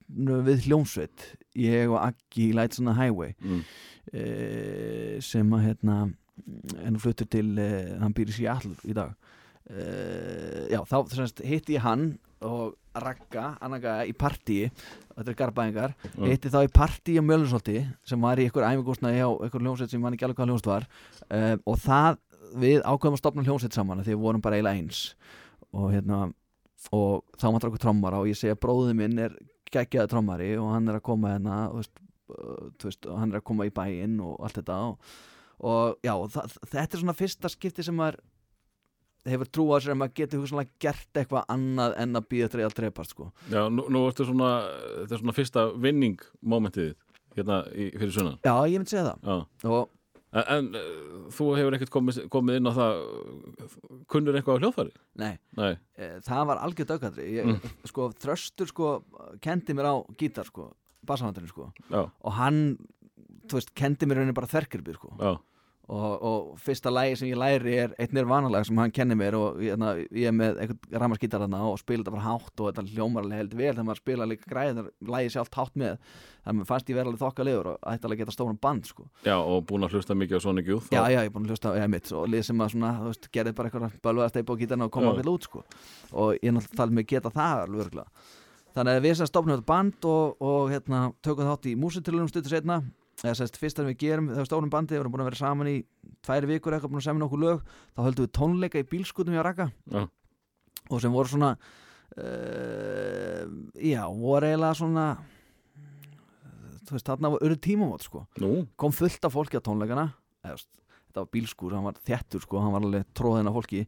stopnum 0.10 0.46
við 0.46 0.66
hljómsveit 0.68 1.26
ég 1.60 1.90
og 1.90 2.00
Aggi 2.02 2.50
í 2.50 2.56
Lights 2.56 2.80
on 2.82 2.90
the 2.90 2.96
Highway 2.98 3.36
mm. 3.40 3.62
uh, 4.14 5.20
sem 5.22 5.54
að 5.54 5.66
hérna 5.68 5.98
en 6.86 7.00
fluttur 7.00 7.28
til, 7.30 7.58
uh, 7.60 8.00
hann 8.02 8.16
býr 8.16 8.32
í 8.32 8.38
Seattle 8.38 8.76
í 8.88 8.96
dag 8.96 9.14
uh, 9.70 10.66
já, 10.72 10.82
þá 10.88 10.98
semst, 11.14 11.44
hitti 11.46 11.78
ég 11.78 11.86
hann 11.86 12.18
og 12.42 12.78
Ragga, 13.00 13.58
Annaga 13.62 14.00
í 14.08 14.14
partíi 14.18 14.70
þetta 14.72 15.28
er 15.30 15.36
garbaðingar, 15.38 15.94
Já. 16.00 16.24
hitti 16.24 16.50
þá 16.52 16.64
í 16.64 16.72
partíi 16.74 17.20
á 17.20 17.24
Mjölusholti 17.24 17.84
sem 18.08 18.24
var 18.24 18.40
í 18.40 18.48
ykkur 18.48 18.66
æfingúsnaði 18.66 19.22
á 19.22 19.30
ykkur 19.46 19.64
hljómsveit 19.66 19.94
sem 19.94 20.02
mann 20.02 20.16
ekki 20.16 20.26
alveg 20.26 20.40
hvað 20.40 20.50
hljómsveit 20.50 20.72
var 20.72 20.88
og 21.68 21.80
það, 21.84 22.20
við 22.64 22.80
ákveðum 22.82 23.18
að 23.20 23.22
stopna 23.22 23.46
hljómsveit 23.46 23.76
saman 23.76 24.02
því 24.02 24.16
við 24.16 24.24
vorum 24.24 24.44
bara 24.44 24.58
eiginlega 24.58 24.82
eins 24.82 25.04
og 25.76 25.92
hérna 25.94 26.22
og 26.96 27.26
þá 27.36 27.48
máttur 27.52 27.70
okkur 27.70 27.84
trommara 27.84 28.24
og 28.24 28.32
ég 28.32 28.40
segi 28.40 28.56
að 28.56 28.62
bróði 28.64 28.96
minn 28.98 29.20
er 29.22 29.36
geggjaði 29.74 30.12
trommari 30.14 30.52
og 30.60 30.72
hann 30.74 30.90
er 30.90 31.00
að 31.00 31.06
koma 31.10 31.34
hérna 31.36 31.60
veist, 31.74 32.02
uh, 32.34 32.70
veist, 32.84 33.06
hann 33.10 33.34
er 33.34 33.42
að 33.42 33.48
koma 33.52 33.68
í 33.70 33.74
bæinn 33.76 34.18
og 34.24 34.40
allt 34.46 34.60
þetta 34.62 34.80
og, 34.90 35.14
og 35.60 36.06
já, 36.06 36.14
þetta 36.66 36.86
er 36.88 37.02
svona 37.04 37.18
fyrsta 37.18 37.52
skipti 37.54 37.86
sem 37.86 37.98
maður 38.00 38.20
hefur 39.28 39.50
trú 39.52 39.68
á 39.76 39.78
sér 39.84 39.94
að 39.94 40.00
maður 40.02 40.16
getur 40.22 40.42
hugsanlega 40.44 40.82
gert 40.82 41.20
eitthvað 41.20 41.50
annað 41.52 41.96
en 42.00 42.20
að 42.20 42.28
býða 42.32 42.50
þetta 42.50 42.68
að 42.70 42.76
dreipast 42.80 43.14
sko. 43.14 43.30
Já, 43.52 43.62
nú, 43.74 43.86
nú 43.92 44.04
ertu 44.08 44.26
svona, 44.28 44.52
þetta 45.02 45.18
er 45.18 45.24
svona 45.24 45.36
fyrsta 45.36 45.66
vinning 45.76 46.24
momentið 46.40 46.92
þitt, 46.92 47.24
hérna 47.36 47.58
í, 47.76 47.90
fyrir 47.98 48.16
sunnan. 48.16 48.38
Já, 48.48 48.54
ég 48.72 48.80
myndi 48.80 48.94
segja 48.96 49.10
það 49.10 49.28
Já. 49.28 49.74
og 49.76 49.92
En, 50.30 50.44
en 50.54 50.68
eh, 50.78 50.90
þú 51.34 51.46
hefur 51.58 51.76
ekkert 51.78 51.92
komið, 51.94 52.20
komið 52.30 52.60
inn 52.60 52.70
á 52.70 52.74
það, 52.76 53.00
kunnur 54.14 54.38
eitthvað 54.38 54.60
á 54.60 54.62
hljóðfæri? 54.62 54.92
nei, 55.18 55.32
Nei. 55.58 55.72
e, 55.98 56.10
það 56.28 56.44
var 56.52 56.62
algjör 56.68 56.90
dögkatri 56.92 57.26
ég, 57.40 57.68
sko, 57.90 58.12
Þröstur 58.22 58.70
sko 58.70 58.92
kendi 59.42 59.74
mér 59.78 59.90
á 59.90 59.96
gítar 60.22 60.46
sko, 60.46 60.68
bassahandurinn 61.10 61.50
sko. 61.50 61.72
Og 61.98 62.38
hann, 62.38 62.62
þú 63.50 63.58
veist, 63.58 63.74
kendi 63.74 64.06
mér 64.06 64.22
raunin 64.22 64.38
bara 64.38 64.52
þerkirbið 64.52 65.00
sko. 65.00 65.16
Já, 65.18 65.34
og, 65.90 66.24
og 66.24 66.60
fyrsta 66.62 66.92
lægi 66.94 67.16
sem 67.20 67.30
ég 67.32 67.40
læri 67.40 67.74
er 67.84 67.94
eitt 68.02 68.14
nirvanalag 68.14 68.66
sem 68.68 68.78
hann 68.78 68.92
kenni 68.94 69.16
mér 69.18 69.34
og 69.38 69.62
ég, 69.64 69.78
na, 69.80 69.96
ég 69.98 70.28
er 70.30 70.36
með 70.36 70.60
einhvern 70.62 71.00
ramaskítar 71.04 71.42
og 71.48 71.80
spila 71.82 72.04
þetta 72.04 72.14
bara 72.14 72.28
hátt 72.28 72.56
og 72.62 72.66
þetta 72.70 72.84
hljómar 72.94 73.24
alveg 73.26 73.38
held 73.42 73.54
vel 73.58 73.74
þegar 73.74 73.88
maður 73.88 74.02
spila 74.04 74.30
líka 74.30 74.46
græðin 74.52 74.90
lægi 75.10 75.30
sjálft 75.34 75.58
hátt 75.58 75.76
með 75.80 75.94
þannig 76.46 76.62
að 76.64 76.70
fannst 76.70 76.90
ég 76.90 76.96
vera 77.00 77.08
alveg 77.10 77.24
þokkalegur 77.24 77.68
og 77.74 77.76
ætti 77.90 78.06
alveg 78.06 78.18
að 78.18 78.22
geta 78.24 78.36
stóran 78.38 78.62
band 78.62 78.86
sko. 78.90 79.04
já, 79.26 79.38
og 79.38 79.58
búin 79.70 79.84
að 79.88 79.94
hlusta 79.98 80.14
mikið 80.18 80.38
á 80.38 80.42
Sonic 80.46 80.68
Youth. 80.70 80.88
já, 80.94 81.02
já, 81.10 81.20
ég 81.20 81.26
er 81.26 81.34
búin 81.34 81.46
að 81.46 81.54
hlusta 81.56 81.74
á 81.74 81.78
eða 81.80 81.90
mitt 81.96 82.08
og 82.14 82.24
lið 82.30 82.44
sem 82.46 82.62
að 82.62 82.72
svona, 82.76 82.92
þú 83.00 83.08
veist, 83.10 83.26
gerði 83.34 83.54
bara 83.58 83.68
eitthvað 83.70 84.00
bölvaða 84.06 84.30
steipa 84.34 84.54
á 84.54 84.60
gítarna 84.62 84.86
og 84.86 84.94
koma 84.94 85.14
ákveðl 85.14 85.34
út 85.34 85.44
sko. 85.50 85.60
og 86.14 86.30
ég 86.38 86.54
náttúrulega 86.54 86.78
talið 86.78 86.98
eða 93.24 93.36
sérst 93.40 93.60
fyrst 93.60 93.82
að 93.82 93.90
við 93.92 94.00
gerum 94.04 94.30
þegar 94.32 94.48
stofnum 94.50 94.72
bandi, 94.74 94.96
við 94.96 95.02
erum 95.04 95.14
búin 95.16 95.24
að 95.26 95.30
vera 95.32 95.42
saman 95.42 95.72
í 95.72 95.76
tværi 96.26 96.50
vikur 96.54 96.76
eitthvað 96.76 96.94
búin 96.94 97.02
að 97.02 97.08
semja 97.10 97.24
nokkuð 97.24 97.44
lög 97.44 97.66
þá 97.96 98.04
höldum 98.06 98.26
við 98.28 98.34
tónleika 98.40 98.82
í 98.82 98.88
bílskutum 98.94 99.36
hjá 99.36 99.44
Raka 99.46 99.68
Já. 99.92 100.02
og 100.90 101.04
sem 101.04 101.14
voru 101.14 101.34
svona 101.34 101.52
uh, 102.16 103.44
já, 103.76 104.04
voru 104.08 104.50
eiginlega 104.50 104.80
svona 104.80 105.06
þú 106.90 106.98
veist, 106.98 107.08
þarna 107.10 107.34
var 107.36 107.46
öru 107.46 107.58
tímamót 107.62 108.06
sko. 108.06 108.26
Nú, 108.42 108.54
kom 108.80 108.94
fullt 108.96 109.26
af 109.28 109.36
fólki 109.36 109.60
á 109.60 109.66
tónleikana. 109.66 110.08
Eða, 110.46 110.58
þetta 111.10 111.22
var 111.22 111.30
bílskur, 111.36 111.76
hann 111.78 111.86
var 111.86 112.00
þettur 112.08 112.44
sko, 112.46 112.62
hann 112.64 112.74
var 112.74 112.86
alveg 112.86 113.06
tróðin 113.18 113.50
af 113.50 113.58
fólki 113.60 113.84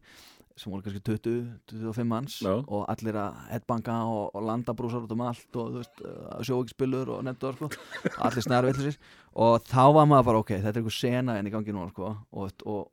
sem 0.58 0.72
voru 0.72 0.84
kannski 0.84 1.02
20-25 1.08 2.08
manns 2.08 2.38
Já. 2.44 2.52
og 2.60 2.86
allir 2.92 3.18
að 3.18 3.38
headbanga 3.50 3.98
og, 4.10 4.24
og 4.36 4.46
landabrúsar 4.48 5.04
út 5.06 5.14
um 5.14 5.24
allt 5.26 5.60
og 5.60 5.78
veist, 5.78 6.02
sjóvíkspillur 6.48 7.12
og 7.16 7.22
nefndu 7.26 7.52
það 7.52 7.60
sko 7.60 8.16
allir 8.28 8.46
snarvillisir 8.46 8.98
og 9.32 9.68
þá 9.68 9.84
var 9.98 10.10
maður 10.10 10.28
bara 10.30 10.42
ok, 10.44 10.56
þetta 10.58 10.74
er 10.74 10.82
einhver 10.82 10.98
sena 10.98 11.38
en 11.38 11.48
í 11.48 11.54
gangi 11.54 11.76
núna 11.76 11.92
sko 11.92 12.10
og, 12.12 12.66
og, 12.66 12.90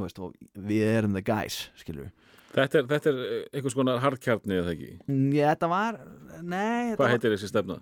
veist, 0.00 0.20
og 0.20 0.36
við 0.54 0.84
erum 0.90 1.16
the 1.16 1.24
guys 1.24 1.68
skilur 1.80 2.08
við 2.08 2.28
þetta 2.50 2.82
er, 2.82 2.90
þetta 2.90 3.14
er 3.14 3.24
einhvers 3.54 3.78
konar 3.78 4.00
hardkjarni 4.02 4.56
eða 4.58 4.72
ekki. 4.74 4.88
Já, 5.36 5.52
þetta 5.52 5.68
var, 5.70 6.00
nei 6.42 6.96
Hvað 6.98 7.12
heitir 7.14 7.36
þessi 7.36 7.50
stefna? 7.52 7.76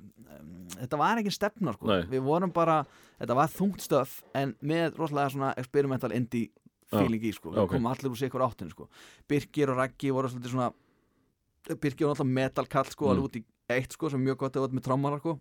þetta 0.76 1.00
var 1.00 1.20
ekki 1.20 1.32
stefna 1.34 1.74
sko. 1.74 1.88
Nei. 1.90 2.02
við 2.10 2.24
vorum 2.26 2.52
bara, 2.54 2.82
þetta 3.20 3.36
var 3.38 3.52
þungt 3.52 3.84
stöf 3.84 4.18
en 4.38 4.54
með 4.60 4.98
rosalega 4.98 5.34
svona 5.34 5.52
experimental 5.60 6.12
indie 6.16 6.52
feeling 6.90 7.22
í 7.28 7.32
sko, 7.36 7.52
við 7.52 7.62
ok. 7.64 7.70
komum 7.74 7.90
allir 7.92 8.10
úr 8.12 8.20
sikur 8.20 8.44
áttinu 8.46 8.70
sko. 8.74 8.88
Birgir 9.28 9.72
og 9.72 9.76
Raggi 9.80 10.10
voru 10.14 10.28
svolítið 10.32 10.54
svona 10.54 10.72
Birgir 11.68 12.06
var 12.06 12.14
alltaf 12.14 12.26
metalkall 12.26 12.88
sko, 12.92 13.04
Mm. 13.04 13.10
alveg 13.12 13.24
út 13.28 13.36
í 13.36 13.44
eitt 13.68 13.92
sko, 13.92 14.08
sem 14.10 14.24
mjög 14.24 14.38
gott 14.38 14.56
eða 14.56 14.72
með 14.72 14.84
trommara 14.88 15.18
sko. 15.18 15.38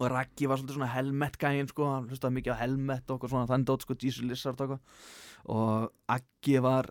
og 0.00 0.10
Raggi 0.12 0.46
var 0.46 0.58
svolítið 0.58 0.76
svona 0.78 0.92
helmet 0.94 1.36
gæinn 1.38 1.68
sko, 1.68 1.84
hann 1.90 2.08
hlustaði 2.08 2.36
mikið 2.38 2.54
á 2.54 2.60
helmet 2.62 3.10
og 3.10 3.20
svona 3.26 3.64
dót 3.66 3.82
sko, 3.82 3.94
Jesus 3.98 4.22
Lizard 4.22 4.60
og 4.60 4.78
og 5.46 5.90
Aggi 6.08 6.58
var 6.62 6.86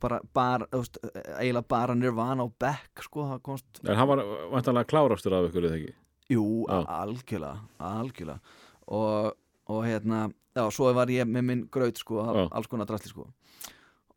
bara, 0.00 0.20
bara, 0.34 0.66
veist, 0.72 0.98
eiginlega 1.38 1.68
bara 1.68 1.94
Nirvana 1.94 2.44
og 2.44 2.54
Beck 2.58 3.02
sko, 3.02 3.26
það 3.32 3.42
komst 3.42 3.80
En 3.88 3.96
hann 3.96 4.08
var 4.08 4.22
vantanlega 4.52 4.90
klárastur 4.90 5.34
af 5.34 5.50
ykkur 5.50 5.68
eða 5.68 5.78
ekki? 5.80 5.94
Jú, 6.30 6.66
Já. 6.68 6.84
algjörlega, 6.86 7.58
algjörlega 7.80 8.40
og, 8.88 9.34
og 9.70 9.84
hérna 9.86 10.26
já, 10.54 10.64
svo 10.70 10.92
var 10.94 11.10
ég 11.12 11.28
með 11.28 11.46
minn 11.48 11.64
graut 11.72 11.98
sko, 11.98 12.20
Já. 12.24 12.44
alls 12.52 12.70
konar 12.70 12.88
drasli 12.88 13.10
sko 13.12 13.28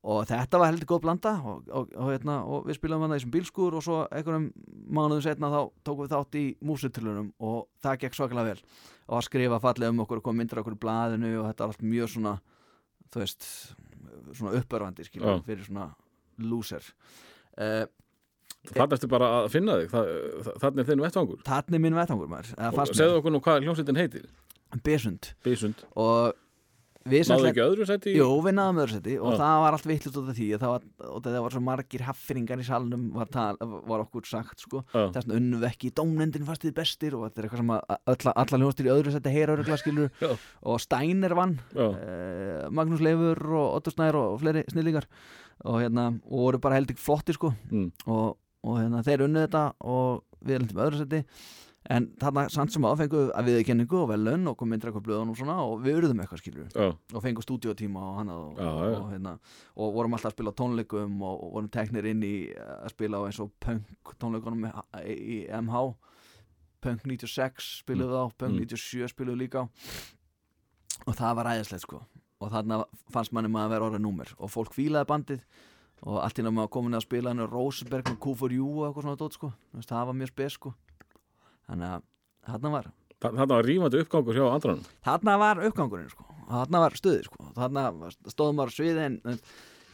og 0.08 0.24
þetta 0.30 0.60
var 0.62 0.70
heldur 0.72 0.88
góð 0.88 1.02
blanda 1.04 1.34
og, 1.42 1.64
og, 1.68 1.90
og, 1.96 2.12
hérna, 2.14 2.38
og 2.46 2.68
við 2.68 2.78
spilum 2.78 3.02
hann 3.04 3.12
það 3.12 3.18
í 3.18 3.22
þessum 3.22 3.34
bílskur 3.34 3.76
og 3.76 3.84
svo 3.84 3.98
einhverjum 4.08 4.46
mánuðum 4.94 5.24
setna 5.26 5.50
þá 5.52 5.60
tókum 5.88 6.06
við 6.06 6.14
þátt 6.14 6.38
í 6.40 6.46
músitilunum 6.70 7.32
og 7.44 7.58
það 7.84 8.00
gekk 8.04 8.18
svakalega 8.18 8.54
vel 8.54 8.62
og 9.08 9.18
að 9.20 9.28
skrifa 9.28 9.60
fallega 9.64 9.96
um 9.96 10.04
okkur 10.06 10.22
og 10.22 10.28
koma 10.28 10.44
myndir 10.44 10.62
okkur 10.62 10.78
í 10.78 10.82
blaðinu 10.86 11.34
og 11.42 11.50
þetta 11.50 11.66
var 11.66 11.74
allt 11.74 11.88
mjög 11.92 12.14
svona 12.14 12.36
þú 13.12 13.24
veist, 13.24 13.50
svona 14.38 14.56
uppörvandi 14.62 15.08
skilur, 15.08 15.40
Já. 15.40 15.46
fyrir 15.48 15.68
svona 15.68 15.90
loser 16.38 16.92
uh, 17.58 17.88
Þannig 18.68 18.98
ertu 18.98 19.08
bara 19.08 19.28
að 19.38 19.46
finna 19.54 19.78
þig, 19.80 19.94
þannig 20.60 20.82
er 20.82 20.88
þinn 20.90 21.04
vettvangur. 21.06 21.38
Þannig 21.48 21.78
er 21.78 21.82
minn 21.86 21.96
vettvangur 21.96 22.28
maður 22.28 22.90
segðu 22.92 23.22
okkur 23.22 23.32
nú 23.32 23.40
hvað 23.46 23.62
hljómsveitin 23.64 24.00
heitir. 24.00 24.26
Bísund. 24.84 25.34
og 25.96 26.34
við 27.08 27.24
sem 27.24 27.38
Náðu 27.38 27.44
sagt- 27.46 27.56
ekki 27.56 27.64
öðru 27.64 27.86
sæti? 27.88 28.12
í- 28.12 28.18
Jú, 28.20 28.26
við 28.44 28.54
náðum 28.58 28.80
öðru 28.84 28.92
seti 28.98 29.14
og 29.18 29.32
Já. 29.32 29.38
það 29.40 29.60
var 29.64 29.72
allt 29.78 29.86
vittlust 29.88 30.18
út 30.20 30.28
af 30.30 30.36
því 30.36 30.48
að 30.52 30.60
það 30.60 30.72
var, 30.74 30.82
og 31.08 31.22
það 31.24 31.38
var 31.46 31.52
svo 31.56 31.62
margir 31.64 32.02
haffringar 32.04 32.60
í 32.60 32.66
salnum 32.68 33.06
var, 33.16 33.26
tal, 33.32 33.56
var 33.62 34.00
okkur 34.04 34.26
sagt 34.28 34.60
sko. 34.60 34.84
Já. 34.92 35.06
þess 35.16 35.24
vegna 35.26 35.38
unnum 35.40 35.62
við 35.62 35.70
ekki 35.72 35.88
í 35.88 35.94
dómnendin 35.96 36.44
fastið 36.50 36.74
bestir 36.76 37.16
og 37.16 37.24
þetta 37.32 37.40
er 37.40 37.48
eitthvað 37.48 37.62
sem 37.64 37.72
alla, 37.72 38.34
alla 38.36 38.60
hljóðstir 38.60 38.90
í 38.90 38.92
öðru 38.92 39.12
seti 39.16 39.30
heyra 39.32 39.56
örugla 39.56 39.78
skilur 39.80 40.10
Já. 40.20 40.38
og 40.64 40.80
Steiner 40.84 41.34
vann 41.34 41.56
eh, 41.78 42.68
Magnús 42.70 43.00
Leifur 43.00 43.40
og 43.56 43.76
Otto 43.80 43.92
Snær 43.96 44.16
og, 44.20 44.42
fleiri 44.42 44.66
snillingar 44.68 45.06
og 45.64 45.80
hérna 45.82 46.10
og 46.28 46.44
voru 46.44 46.60
bara 46.60 46.76
heldur 46.76 47.00
flotti 47.00 47.34
sko 47.34 47.54
Mm. 47.72 47.92
og, 48.08 48.36
og 48.66 48.78
hérna 48.84 49.00
þeir 49.08 49.24
unnu 49.30 49.48
þetta 49.48 49.64
og 49.80 50.24
við 50.44 50.60
lendum 50.60 50.78
í 50.78 50.90
öðru 50.90 50.98
seti 51.06 51.24
en 51.90 52.08
þarna 52.20 52.42
samt 52.52 52.74
sem 52.74 52.84
áfengu 52.84 53.22
að 53.32 53.48
við 53.48 53.62
kenningu 53.70 53.96
og 54.02 54.10
velun 54.12 54.50
og 54.52 54.58
kom 54.60 54.68
myndir 54.74 54.90
eitthvað 54.90 55.06
blöðun 55.06 55.30
og 55.32 55.38
svona 55.40 55.54
og 55.64 55.78
við 55.86 56.00
urðum 56.02 56.20
eitthvað 56.24 56.42
skilur 56.42 56.68
Já, 56.76 56.90
og 57.16 57.24
fengum 57.24 57.46
stúdíotíma 57.46 58.02
og 58.10 58.18
hana 58.20 58.36
og, 58.42 58.58
Já, 58.60 58.68
já. 58.68 58.98
og, 58.98 59.06
hérna, 59.14 59.34
og 59.80 59.94
vorum 59.96 60.18
alltaf 60.18 60.34
að 60.34 60.36
spila 60.36 60.54
tónleikum 60.60 61.22
og, 61.24 61.44
og 61.48 61.54
vorum 61.56 61.70
teknir 61.72 62.10
inn 62.12 62.26
í 62.28 62.34
að 62.58 62.92
spila 62.92 63.22
eins 63.30 63.40
og 63.40 63.54
punk 63.64 64.12
tónleikunum 64.20 64.68
í, 65.06 65.38
MH 65.62 65.84
punk 66.84 67.08
96 67.08 67.72
spiluðu 67.86 68.20
á 68.20 68.26
punk 68.36 68.58
Mm. 68.58 68.66
97 68.68 69.08
spiluðu 69.16 69.40
líka. 69.46 69.64
Og 71.08 71.16
það 71.16 71.36
var 71.40 71.50
æðislegt 71.56 71.84
sko. 71.86 72.02
Og 72.42 72.52
þarna 72.54 72.82
fannst 73.14 73.34
manni 73.34 73.50
maður 73.50 73.66
að 73.68 73.74
vera 73.74 73.88
orðið 73.90 74.04
númer. 74.04 74.32
Og 74.38 74.52
fólk 74.54 74.76
fílaði 74.76 75.08
bandið. 75.10 75.42
Og 76.06 76.20
allt 76.22 76.38
náttúrulega 76.38 76.54
maður 76.60 76.72
komin 76.76 76.98
að 77.00 77.06
spila 77.08 77.32
henni 77.34 77.48
Rosenberg 77.50 78.12
með 78.12 78.20
Q4U 78.22 78.68
og 78.68 78.84
eitthvað 78.88 79.08
svona 79.08 79.20
dót 79.24 79.38
sko. 79.40 79.50
Það 79.82 80.06
var 80.12 80.18
mjög 80.20 80.32
spes 80.36 80.58
sko 80.60 80.74
þannig 81.70 81.92
að 81.98 82.02
þarna 82.52 82.72
var 82.78 82.88
Þa- 83.18 83.32
Þarna 83.34 83.48
var 83.50 83.66
rífandi 83.66 84.00
uppgangur 84.04 84.36
hjá 84.38 84.46
andranum. 84.54 84.84
þarna 85.06 85.38
var 85.42 85.62
uppgangurinn 85.66 86.10
sko. 86.12 86.26
þarna 86.52 86.80
var 86.84 86.92
stuðið 87.00 87.24
sko. 87.26 87.48
þarna 87.56 87.86
stóðum 88.30 88.56
maður 88.60 88.70
á 88.70 88.78
sviði 88.78 89.06
en, 89.08 89.16
en 89.26 89.40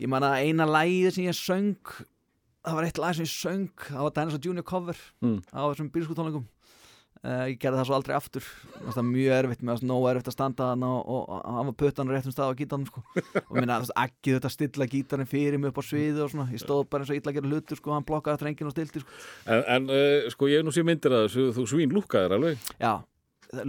ég 0.04 0.10
man 0.12 0.26
að 0.28 0.42
eina 0.44 0.66
lægið 0.68 1.14
sem 1.16 1.24
ég 1.30 1.38
söng 1.40 1.94
það 2.64 2.76
var 2.76 2.84
eitt 2.90 2.98
lag 3.00 3.16
sem 3.16 3.24
ég 3.26 3.32
söng 3.32 3.70
það 3.88 4.04
var 4.04 4.14
Dinosaur 4.18 4.44
Junior 4.44 4.64
cover 4.68 4.98
Mm. 5.24 5.40
á 5.56 5.62
þessum 5.72 5.90
bílskutónleikum 5.96 6.46
uh, 7.24 7.46
ég 7.50 7.60
gerði 7.62 7.80
það 7.80 7.88
svo 7.90 7.98
aldrei 7.98 8.16
aftur 8.18 8.48
það 8.74 8.98
var 9.00 9.08
mjög 9.10 9.36
erfitt 9.38 9.64
með 9.64 9.74
að 9.76 9.86
nóg 9.90 10.08
erfitt 10.12 10.32
að 10.32 10.36
standa 10.36 10.70
og, 10.74 11.00
og, 11.02 11.24
og 11.24 11.58
hann 11.58 11.70
var 11.70 11.78
puttan 11.84 12.12
á 12.12 12.14
réttum 12.14 12.36
stað 12.36 12.52
á 12.52 12.60
gítarnum 12.60 12.90
sko. 12.90 13.04
og 13.44 13.54
minna 13.58 13.80
ekki 14.04 14.36
þetta 14.36 14.52
stilla 14.54 14.90
gítarinn 14.92 15.30
fyrir 15.30 15.60
mig 15.62 15.74
upp 15.74 15.82
á 15.82 15.84
sviði 15.88 16.26
og 16.26 16.34
svona 16.34 16.50
ég 16.52 16.64
stóð 16.64 16.86
bara 16.92 17.06
eins 17.06 17.14
og 17.14 17.20
illa 17.20 17.34
að 17.34 17.40
gera 17.40 17.52
hlutur 17.54 17.80
sko, 17.80 17.96
hann 17.96 18.08
blokkaði 18.08 18.44
þrengin 18.44 18.70
og 18.70 18.76
stilti 18.76 19.04
sko. 19.04 19.18
En, 19.48 19.64
en 19.78 19.90
uh, 19.94 20.30
sko 20.34 20.52
ég 20.52 20.62
hef 20.62 20.68
nú 20.68 20.76
sé 20.76 20.86
myndir 20.88 21.16
að 21.16 21.28
þessu, 21.28 21.50
þú 21.58 21.68
svín 21.72 21.96
lúkkaðir 21.96 22.38
alveg. 22.38 22.72
já, 22.78 22.94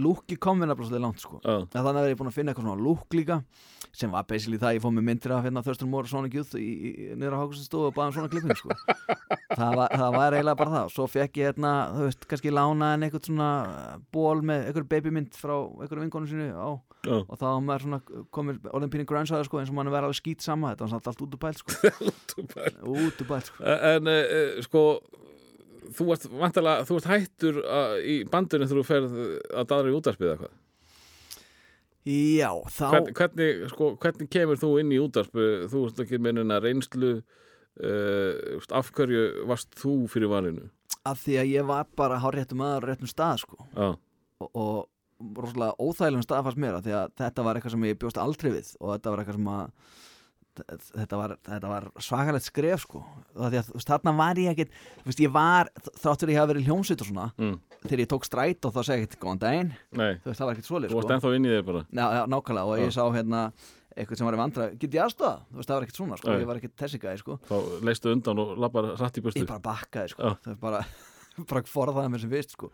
lúki 0.01 0.37
kom 0.41 0.61
við 0.61 0.71
nefnilega 0.71 0.89
svolítið 0.89 1.05
langt 1.05 1.23
sko. 1.23 1.39
Já, 1.43 1.55
þannig 1.75 2.01
að 2.01 2.11
ég 2.11 2.19
búin 2.19 2.31
að 2.31 2.37
finna 2.37 2.53
eitthvað 2.53 2.67
svona 2.69 2.85
lúk 2.85 3.17
líka 3.17 3.41
sem 3.95 4.11
var 4.11 4.25
basically 4.27 4.59
það, 4.59 4.75
ég 4.75 4.83
fóð 4.83 4.93
með 4.97 5.05
myndir 5.07 5.33
af 5.35 5.45
hérna 5.45 5.61
Thurston 5.63 5.89
Moore 5.91 6.09
og 6.09 6.11
Sonic 6.11 6.33
Youth 6.35 6.55
niður 6.55 7.37
á 7.37 7.41
Hákustastofu 7.41 7.89
og 7.89 7.95
baðum 7.95 8.15
svona 8.17 8.31
klipping 8.33 8.59
sko. 8.59 8.75
það, 9.59 9.77
var, 9.79 9.93
það 9.93 10.17
var 10.17 10.35
eiginlega 10.35 10.59
bara 10.59 10.73
það 10.73 10.89
svo 10.95 11.05
fekk 11.11 11.39
ég 11.39 11.51
hérna, 11.51 11.71
þú 11.95 12.07
veist, 12.09 12.27
kannski 12.31 12.53
lána 12.53 12.91
en 12.95 13.05
eitthvað 13.07 13.29
svona 13.29 13.49
ból 14.15 14.43
með 14.43 14.67
eitthvað 14.67 14.89
babymynd 14.91 15.39
frá 15.39 15.55
eitthvað 15.55 16.03
vinkonu 16.03 16.31
sínu 16.31 16.49
á 16.51 16.69
já, 17.07 17.15
og 17.21 17.35
þá 17.39 17.45
var 17.45 17.65
maður 17.69 17.85
svona 17.85 18.01
komið 18.35 18.69
orðin 18.73 18.93
pínu 18.95 19.07
grænsaður 19.09 19.49
sko, 19.49 19.61
eins 19.61 19.71
og 19.71 19.79
mann 19.79 19.91
verið 19.93 20.09
alveg 20.09 20.19
skýt 20.19 20.43
sama 20.45 20.73
þetta 20.73 20.87
var 20.87 20.93
samt 20.95 21.11
allt 21.11 21.23
út 21.25 21.37
úr 21.37 21.43
bæl 21.45 21.59
sko. 21.61 21.93
út 22.95 23.23
úr 23.23 23.29
bæl 23.31 23.45
sko. 23.47 23.75
En 23.93 24.11
uh, 24.11 24.59
sko, 24.65 24.83
þú 25.95 26.07
ert, 26.15 26.27
þú 26.89 26.99
ert 26.99 27.09
hættur 27.11 27.61
að, 27.63 27.95
í 28.01 28.15
bandinu 28.31 28.67
þegar 28.69 28.81
þú 28.81 28.85
ferð 28.89 29.17
að 29.53 29.67
daðra 29.71 29.91
í 29.91 29.97
útarpið 29.99 30.31
eða 30.31 30.39
hvað? 30.43 30.55
já, 32.05 32.51
þá 32.69 32.85
Hvern, 32.93 33.11
hvernig, 33.17 33.63
sko, 33.73 33.91
hvernig 34.01 34.31
kemur 34.33 34.61
þú 34.61 34.71
inn 34.81 34.93
í 34.93 35.01
útarpið? 35.01 35.53
Þú 35.71 35.85
ert 35.89 36.01
ekki 36.05 36.21
með 36.21 36.39
neina 36.39 36.59
reynslu, 36.61 37.13
uh, 37.81 38.73
af 38.77 38.91
hverju 38.93 39.23
varst 39.49 39.73
þú 39.81 39.99
fyrir 40.13 40.29
valinu? 40.33 40.69
að 41.05 41.21
því 41.21 41.37
að 41.41 41.51
ég 41.53 41.69
var 41.69 41.87
bara 41.97 42.19
hár 42.21 42.37
réttum 42.37 42.63
aður 42.65 42.89
réttum 42.89 43.09
stað 43.09 43.43
sko 43.43 43.67
Já, 43.75 43.87
og, 44.41 44.49
og 44.49 45.37
rosalega 45.37 45.77
óþægilegum 45.79 46.25
stað 46.25 46.47
fannst 46.47 46.61
mér 46.61 46.77
af 46.79 46.85
því 46.85 46.95
að 46.99 47.13
þetta 47.21 47.45
var 47.45 47.59
eitthvað 47.59 47.75
sem 47.75 47.87
ég 47.87 47.99
bjóst 48.01 48.21
aldrei 48.21 48.51
við 48.51 48.71
og 48.79 48.93
þetta 48.95 49.13
var 49.13 49.21
eitthvað 49.21 49.39
sem 49.39 49.51
að 49.55 50.01
þetta 50.63 51.19
var, 51.19 51.35
þetta 51.45 51.71
var 51.71 51.87
svakalegt 52.03 52.47
skref 52.47 52.83
sko. 52.85 53.03
Að 53.35 53.57
þú 53.67 53.77
veist, 53.77 53.89
þarna 53.89 54.13
var 54.17 54.41
ég 54.41 54.51
ekkit 54.53 54.75
þú 54.75 55.07
veist, 55.09 55.23
ég 55.25 55.33
var, 55.35 55.71
þráttur 56.01 56.33
ég 56.33 56.39
hafa 56.41 56.51
verið 56.53 56.69
hljómsveit 56.69 57.03
og 57.03 57.09
svona, 57.09 57.29
mm. 57.39 57.55
þegar 57.85 58.03
ég 58.03 58.11
tók 58.11 58.27
stræt 58.27 58.67
og 58.67 58.75
þá 58.75 58.81
segi 58.81 59.03
ég 59.03 59.09
ekkert 59.09 59.23
góðan 59.23 59.41
daginn, 59.45 59.71
Nei, 59.91 60.11
þú 60.21 60.31
veist, 60.31 60.41
það 60.41 60.49
var 60.49 60.53
ekkert 60.55 60.69
svoleið 60.69 60.93
þú 60.93 60.99
varst 60.99 61.09
sko. 61.09 61.17
ennþá 61.17 61.33
inn 61.39 61.47
í 61.47 61.55
þér 61.55 61.65
bara. 61.71 61.81
Já, 61.89 62.05
já, 62.17 62.21
nákvæmlega 62.35 62.69
og 62.69 62.79
Já. 62.79 62.85
ég 62.85 62.95
sá 62.95 63.03
hérna 63.15 63.41
eitthvað 63.95 64.19
sem 64.19 64.27
var 64.27 64.35
í 64.35 64.39
vandra, 64.41 64.69
get 64.75 64.95
ég 64.95 65.03
aðstofa? 65.05 65.33
Þú 65.49 65.59
veist, 65.59 65.69
það 65.69 65.75
var 65.75 65.85
ekkert 65.87 65.99
svona 65.99 66.19
sko, 66.19 66.31
Nei. 66.31 66.39
ég 66.41 66.49
var 66.49 66.59
ekkert 66.59 66.77
þessi 66.81 66.99
gæði 66.99 67.21
sko. 67.21 67.37
Þá 67.47 67.55
leistu 67.87 68.11
undan 68.11 68.41
og 68.43 68.55
lappar 68.59 68.89
rætt 68.99 69.19
í 69.19 69.23
burtu. 69.23 69.43
Ég 69.43 69.51
bara 69.51 69.63
bakkaði 69.63 70.11
sko, 70.11 70.33
það 70.43 70.55
er 70.55 70.61
bara 70.63 70.81
bara 71.51 71.67
forðaði 71.69 72.11
mér 72.11 72.23
sem 72.23 72.33
fyrst 72.33 72.55
sko. 72.57 72.71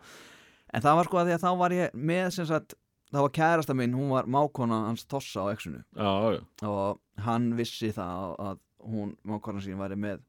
En 0.72 0.82
það 0.82 0.98
var 0.98 1.10
sko 1.10 1.20
að 1.20 1.28
því 1.28 1.36
að 1.36 1.44
þá 1.44 1.50
var 1.60 1.76
ég 1.76 1.96
með 2.10 2.28
sem 2.38 2.48
sagt, 2.48 2.74
það 3.12 3.26
var 3.26 3.32
kærasta 3.38 3.76
mín, 3.76 3.96
hún 3.96 4.12
var 4.12 4.28
mákona 4.30 4.82
hans 4.88 5.06
Tossa 5.06 5.44
á 5.44 5.52
exunu 5.52 5.82
Já, 5.96 6.12
já, 6.36 6.42
og 6.68 7.00
hann 7.26 7.52
vissi 7.58 7.92
það 7.92 8.36
að 8.48 8.60
hún, 8.82 9.16
mákona 9.28 9.62
sín 9.62 9.80
væri 9.80 9.98
með 10.00 10.22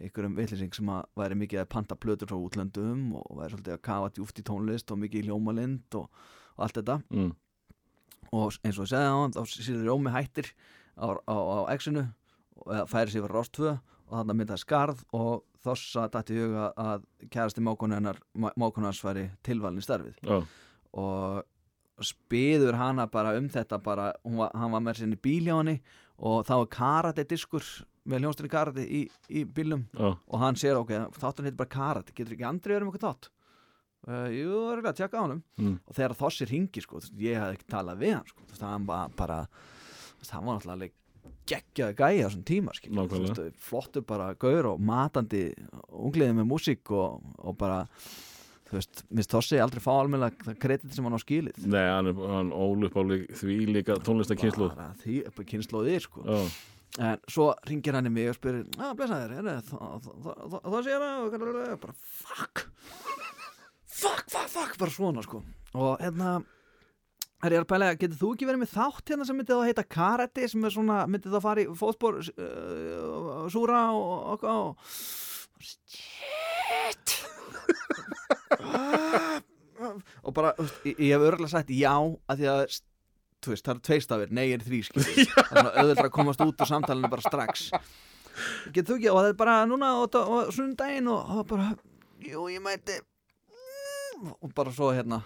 einhverjum 0.00 0.36
vitlising 0.38 0.72
sem 0.74 0.88
að 0.88 1.04
væri 1.20 1.36
mikið 1.42 1.62
að 1.62 1.70
panta 1.74 1.96
plötur 2.00 2.30
frá 2.30 2.38
útlöndum 2.38 3.12
og 3.20 3.36
væri 3.36 3.52
svolítið 3.52 3.76
að 3.76 3.84
kafa 3.88 4.10
djúft 4.16 4.40
í 4.40 4.46
tónlist 4.48 4.92
og 4.92 5.00
mikið 5.02 5.20
í 5.20 5.28
hljómalind 5.28 5.98
og, 6.00 6.08
og 6.56 6.64
allt 6.66 6.80
þetta. 6.80 6.98
Mm. 7.12 7.32
og 8.32 8.56
eins 8.64 8.78
og 8.78 8.86
ég 8.86 8.92
segði 8.94 9.12
á 9.12 9.16
hann 9.20 9.34
þá 9.36 9.42
sýður 9.52 9.88
Rómi 9.90 10.12
hættir 10.14 10.52
á, 10.96 11.06
á, 11.12 11.36
á 11.36 11.60
exinu 11.74 12.06
og 12.62 12.88
færi 12.88 13.12
sér 13.12 13.26
fyrir 13.26 13.36
Rástvö 13.36 13.72
og 13.76 14.14
þannig 14.14 14.38
myndaði 14.38 14.62
skarð 14.62 15.04
og 15.16 15.44
þossa 15.62 16.08
dætti 16.12 16.36
í 16.36 16.42
huga 16.42 16.68
að 16.80 17.06
kærasti 17.32 17.64
mákonu 17.64 17.96
hennar 17.96 18.20
mákonu 18.34 18.88
hans 18.88 19.02
væri 19.04 19.28
tilvalin 19.46 19.84
starfið. 19.84 20.18
Já, 20.24 20.40
og 20.92 21.42
spiður 22.00 22.78
hana 22.80 23.06
bara 23.10 23.34
um 23.38 23.48
þetta 23.52 23.78
bara, 23.82 24.12
var, 24.24 24.52
hann 24.56 24.72
var 24.72 24.84
með 24.84 25.02
sinni 25.02 25.18
bíl 25.20 25.44
hjá 25.44 25.58
henni 25.58 25.76
og 26.22 26.46
þá 26.48 26.54
er 26.56 26.70
karate 26.72 27.26
diskur 27.28 27.66
með 28.08 28.24
hljónstinni 28.24 28.50
karate 28.50 28.86
í, 28.86 29.04
í 29.30 29.44
bílum 29.44 29.84
já, 29.92 30.08
og 30.10 30.42
hann 30.42 30.58
sér 30.58 30.80
ok, 30.80 30.94
þáttan 31.18 31.46
heitir 31.46 31.60
bara 31.60 31.74
karate 31.76 32.16
getur 32.16 32.34
ekki 32.36 32.48
andri 32.48 32.74
verið 32.74 32.88
um 32.88 32.92
eitthvað 32.92 33.12
þátt? 33.12 33.30
Uh, 34.02 34.26
jú, 34.34 34.48
það 34.50 34.72
er 34.72 34.80
ekki 34.80 34.90
að 34.90 34.96
tjekka 34.98 35.20
á 35.20 35.22
honum. 35.22 35.42
Mm. 35.60 35.76
og 35.86 35.94
þegar 35.94 36.16
Þossi 36.18 36.48
ringi 36.50 36.82
sko, 36.82 37.02
ég 37.22 37.38
hafði 37.38 37.58
ekki 37.60 37.68
talað 37.70 38.00
við 38.02 38.16
hann 38.16 38.32
sko, 38.32 38.48
hann 38.64 38.88
var 38.88 39.14
bara 39.18 39.38
hann 40.32 40.48
var 40.48 40.58
náttúrulega 40.58 40.98
geggjaði 41.52 41.96
gæja 41.98 42.26
á 42.26 42.28
þessum 42.28 42.44
tíma 42.46 42.74
flottur 43.62 44.04
bara 44.06 44.32
gaur 44.38 44.72
og 44.72 44.82
matandi 44.82 45.48
ungliðið 45.90 46.36
með 46.38 46.48
músík 46.50 46.92
og, 46.94 47.22
og 47.42 47.56
bara 47.58 47.80
þú 48.72 48.78
veist, 48.78 49.02
minnst 49.12 49.34
Þossi 49.34 49.58
aldrei 49.60 49.82
fá 49.84 49.90
almennilega 49.92 50.46
það 50.46 50.58
kredit 50.64 50.94
sem 50.96 51.04
hann 51.06 51.16
á 51.16 51.20
skilið. 51.20 51.58
Nei, 51.68 51.82
hann, 51.84 52.08
er, 52.08 52.22
hann 52.32 52.52
ól 52.56 52.86
upp 52.88 52.96
á 52.96 53.02
lík, 53.04 53.26
því 53.36 53.56
líka 53.68 53.98
tónlistakynslu 54.06 54.70
því 55.02 55.18
kynnslóðir 55.50 56.06
sko. 56.06 56.24
Já, 56.24 56.40
en 57.10 57.20
svo 57.32 57.50
ringir 57.68 57.98
hann 57.98 58.08
í 58.08 58.14
mig 58.14 58.32
og 58.32 58.38
spyrir 58.38 58.64
að 58.80 58.96
blessa 59.02 59.20
þér, 59.20 59.36
er 59.36 59.60
það 59.68 60.80
sé 60.88 60.96
hann 60.96 61.76
bara 61.84 61.94
fuck. 62.00 62.64
Fuck, 63.92 64.24
fuck, 64.32 64.48
fuck 64.48 64.80
bara 64.80 64.96
svona 64.96 65.24
sko. 65.26 65.44
Og 65.76 66.00
hérna 66.00 66.40
Er 67.42 67.56
ég 67.56 67.64
að 67.64 67.72
pæla, 67.72 67.86
getur 67.98 68.18
þú 68.20 68.28
ekki 68.36 68.46
verið 68.46 68.60
með 68.60 68.68
þátt 68.70 69.10
hérna 69.10 69.24
sem 69.26 69.34
myndi 69.34 69.50
þá 69.50 69.66
heita 69.66 69.82
karate 69.90 70.46
sem 70.46 70.62
er 70.62 70.70
svona, 70.70 71.00
myndi 71.10 71.32
þá 71.32 71.40
fara 71.42 71.64
í 71.64 71.72
fótspor 71.74 72.20
uh, 72.22 73.48
súra 73.50 73.80
og, 73.98 74.44
og, 74.46 74.46
og 74.46 74.92
shit 75.58 77.16
og 80.26 80.34
bara, 80.36 80.54
ég, 80.86 80.96
ég 80.96 81.12
hef 81.14 81.26
örgulega 81.26 81.52
sagt 81.52 81.72
já 81.74 81.92
að 81.92 82.42
því 82.42 82.48
að 82.52 82.62
þú 83.42 83.52
veist, 83.52 83.66
það 83.66 83.74
eru 83.74 83.84
tveistafir, 83.88 84.34
nei 84.34 84.46
er 84.54 84.62
þrý 84.62 84.80
skil 84.86 85.02
það 85.02 85.18
er 85.18 85.50
svona 85.50 85.74
auðvitað 85.82 86.06
að 86.06 86.16
komast 86.16 86.44
út 86.44 86.62
úr 86.62 86.70
samtalinu 86.70 87.12
bara 87.12 87.26
strax. 87.26 87.68
Getur 88.72 88.94
þú 88.94 88.98
ekki, 88.98 89.12
og 89.12 89.20
það 89.20 89.30
er 89.32 89.38
bara 89.42 89.56
núna 89.68 89.92
og, 90.00 90.18
og, 90.22 90.52
sundaginn 90.54 91.10
og, 91.12 91.32
og 91.36 91.46
bara 91.50 91.72
jú, 92.22 92.46
ég 92.52 92.62
mæti. 92.64 93.00
Og 94.38 94.52
bara 94.54 94.72
svo 94.74 94.92
hérna 94.94 95.22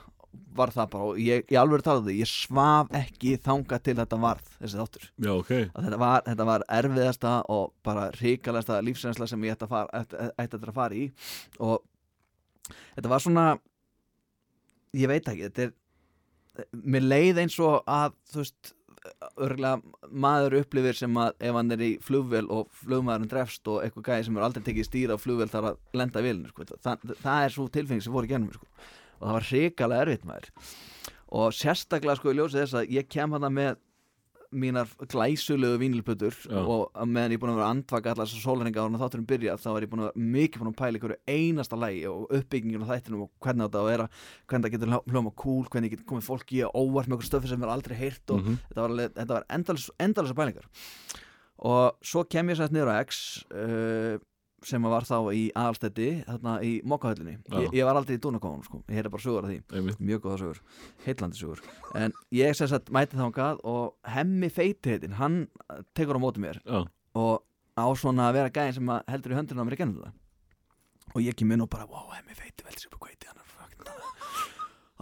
var 0.57 0.73
það 0.73 0.89
bara 0.93 1.09
og 1.11 1.19
ég, 1.21 1.45
ég 1.53 1.59
alveg 1.61 1.83
talaði 1.85 2.17
ég 2.19 2.29
svaf 2.29 2.93
ekki 2.97 3.35
þanga 3.45 3.79
til 3.85 3.97
þetta 3.99 4.19
varð 4.21 4.55
þessi 4.57 4.81
þáttur. 4.81 5.09
Já, 5.25 5.33
ok. 5.35 5.53
Að 5.67 5.89
þetta 5.89 5.99
var, 6.01 6.25
þetta 6.29 6.47
var 6.49 6.65
erfiðasta 6.79 7.35
og 7.53 7.75
bara 7.87 8.07
ríkalegasta 8.17 8.81
lífsreynsla 8.85 9.29
sem 9.31 9.45
ég 9.47 9.57
ætti 9.57 9.69
að 9.69 9.75
fara, 9.75 10.01
ætti, 10.01 10.31
ætti 10.45 10.63
að 10.63 10.73
fara 10.77 10.97
í. 10.97 11.05
Og 11.61 11.85
þetta 12.69 13.13
var 13.13 13.25
svona 13.25 13.47
ég 14.97 15.11
veit 15.11 15.29
ekki 15.29 15.49
þetta 15.49 15.67
er, 15.67 15.77
mér 16.73 17.07
leið 17.07 17.43
eins 17.45 17.59
og 17.63 17.83
að 17.85 18.17
þú 18.33 18.43
veist 18.43 18.73
örgulega 19.39 20.09
maður 20.11 20.59
upplifir 20.61 20.97
sem 20.99 21.19
að 21.21 21.47
ef 21.49 21.57
hann 21.59 21.75
er 21.75 21.85
í 21.85 21.91
flugvél 22.03 22.47
og 22.53 22.71
flugmaðurinn 22.81 23.31
drefst 23.31 23.71
og 23.71 23.83
eitthvað 23.85 24.09
gæði 24.09 24.27
sem 24.29 24.39
er 24.39 24.47
aldrei 24.47 24.67
tekið 24.67 24.89
stýra 24.89 25.19
á 25.19 25.23
flugvél 25.23 25.51
þar 25.53 25.71
að 25.71 25.81
lenda 26.01 26.23
í 26.23 26.27
vélinu 26.27 26.51
sko. 26.51 26.67
það, 26.75 27.15
það 27.23 27.45
er 27.45 27.55
svo 27.55 27.67
tilfengi 27.77 28.07
sem 28.07 28.19
í 28.19 28.31
gennum 28.33 28.55
sko. 28.57 28.69
og 29.21 29.27
það 29.29 29.37
var 29.37 29.49
hrikalega 29.51 30.07
erfitt 30.07 30.29
maður 30.29 30.51
og 31.37 31.57
sérstaklega 31.57 32.19
sko 32.21 32.33
í 32.33 32.39
ljósið 32.39 32.63
þess 32.63 32.79
að 32.81 32.95
ég 32.97 33.09
kem 33.11 33.37
hann 33.37 33.53
með 33.53 33.79
mínar 34.57 34.89
glæsulegu 35.13 35.79
vínilputur 35.83 36.35
Já. 36.49 36.59
og 36.59 36.91
meðan 37.07 37.33
ég 37.35 37.39
er 37.39 37.43
búin 37.43 37.53
að 37.53 37.59
vera 37.61 37.71
andvaka 37.75 38.13
allar 38.15 38.27
þessar 38.27 38.45
sólreininga 38.47 38.83
ára 38.87 39.01
þátturum 39.03 39.27
byrjað 39.31 39.61
þá 39.63 39.69
er 39.77 39.87
ég 39.87 39.91
búin 39.93 40.03
að 40.05 40.09
vera 40.11 40.27
mikið 40.37 40.63
búin 40.63 40.73
að 40.73 40.79
pæla 40.81 41.01
ykkur 41.01 41.15
einasta 41.37 41.77
lægi 41.83 42.03
og 42.11 42.33
uppbyggingin 42.41 42.85
á 42.85 42.91
þættinum 42.93 43.25
og 43.27 43.31
hvernig 43.45 43.67
þetta 43.69 43.79
á 43.79 43.83
að 43.85 43.91
vera 43.93 44.09
hvernig 44.47 44.65
það 44.67 44.75
getur 44.77 44.93
hljó- 44.95 45.05
hljóma 45.13 45.35
cool 45.37 45.65
hvernig 45.71 45.91
getur 45.97 46.09
komið 46.13 46.29
fólki 46.31 46.61
í 46.63 46.71
óvart 46.73 47.07
með 47.11 47.19
ykkur 47.19 47.31
stöfi 47.31 47.49
sem 47.53 47.63
er 47.63 47.75
aldrei 47.77 47.97
heyrt 48.01 48.31
og 48.35 48.41
Mhm. 48.41 48.59
þetta 48.71 48.81
var, 48.81 48.91
alveg- 48.91 49.15
þetta 49.21 49.35
var 49.37 49.45
endalisa 49.99 50.35
pælingar 50.41 50.67
og 51.59 51.97
svo 52.05 52.25
kem 52.29 52.49
ég 52.53 52.57
sætt 52.59 52.73
niður 52.73 52.93
á 52.93 53.01
X 53.07 53.45
uh, 53.53 54.19
sem 54.65 54.87
var 54.89 55.05
þá 55.05 55.17
í 55.37 55.43
aðalstætti 55.53 56.09
þarna 56.27 56.55
í 56.65 56.71
mokkahöllinni 56.89 57.37
ég, 57.37 57.75
ég 57.77 57.89
var 57.89 57.99
aldrei 57.99 58.17
í 58.17 58.23
dúnakóðunum 58.25 58.65
sko, 58.65 58.81
ég 58.89 59.01
heyrði 59.01 59.13
bara 59.13 59.25
sögur 59.27 59.47
af 59.47 59.53
því. 59.53 59.59
Einmitt. 59.77 60.01
Mjög 60.01 60.23
góða 60.25 60.39
sögur, 60.43 60.63
heitlandi 61.05 61.41
sögur. 61.41 61.61
En 61.99 62.15
ég 62.35 62.57
sem 62.57 62.71
sagt 62.71 62.89
mæti 62.95 63.19
þangað 63.21 63.61
og 63.69 64.13
hemmi 64.17 64.49
feiti 64.53 64.95
heitin, 64.95 65.19
hann 65.21 65.43
tekur 65.99 66.17
á 66.17 66.25
móti 66.25 66.43
mér. 66.43 66.63
Já, 66.65 66.87
og 67.17 67.45
á 67.77 67.87
svona 67.99 68.31
að 68.31 68.39
vera 68.39 68.53
gæðin 68.53 68.79
sem 68.79 68.93
heldur 69.13 69.35
í 69.35 69.37
höndinu 69.37 69.61
á 69.61 69.67
mér 69.69 69.77
í 69.77 69.81
gennum 69.81 70.05
það 70.07 70.15
og 71.17 71.23
ég 71.25 71.37
kem 71.39 71.53
inn 71.55 71.65
og 71.65 71.71
bara, 71.73 71.87
wow, 71.89 72.09
hemmi 72.17 72.37
feiti 72.37 72.65
veldi 72.67 72.83
sér 72.83 72.97
á 72.97 72.99
kveiti 73.01 73.29
hann 73.31 73.43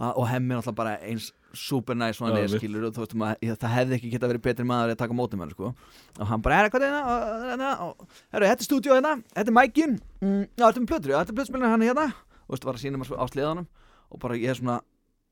og 0.19 0.27
hemmi 0.29 0.53
er 0.53 0.61
alltaf 0.61 0.75
bara 0.77 0.97
eins 0.99 1.31
super 1.57 1.95
nice 1.97 2.19
Já, 2.29 2.35
niður 2.35 2.51
mitt. 2.55 2.61
skilur 2.61 2.85
og 2.87 2.93
þú 2.95 3.03
veist 3.05 3.15
maður, 3.21 3.39
ég- 3.47 3.59
það 3.61 3.73
hefði 3.75 3.97
ekki 3.99 4.11
geta 4.13 4.29
verið 4.31 4.43
betri 4.47 4.65
maður 4.65 4.93
að 4.93 4.99
taka 5.01 5.13
móti 5.17 5.39
mér 5.39 5.51
sko. 5.55 5.73
Og 6.19 6.27
hann 6.27 6.41
bara, 6.41 6.55
er 6.65 6.69
hérna? 6.69 7.01
Og, 7.05 7.45
hérna, 7.49 7.69
og, 7.87 8.07
herru, 8.33 8.45
þetta 8.51 8.65
er 8.65 8.69
stúdíó 8.69 8.95
hérna, 8.97 9.13
þetta 9.35 9.47
er 9.53 9.57
mækin 9.59 9.99
mm, 10.21 10.43
já, 10.57 10.65
þetta 10.67 10.81
er 10.81 10.89
plötur, 10.91 11.09
já, 11.15 11.17
þetta 11.23 11.33
er 11.35 11.39
plötspilin 11.41 11.69
hann 11.73 11.81
hérna. 11.87 12.07
Og 12.45 12.53
veist, 12.55 12.65
var 12.65 12.75
að 12.77 12.83
sína 12.85 13.05
svo 13.05 13.17
á 13.17 13.25
sleðanum. 13.31 13.67
Og 14.11 14.19
bara 14.21 14.35
ég 14.37 14.49
er 14.53 14.59
svona, 14.59 14.79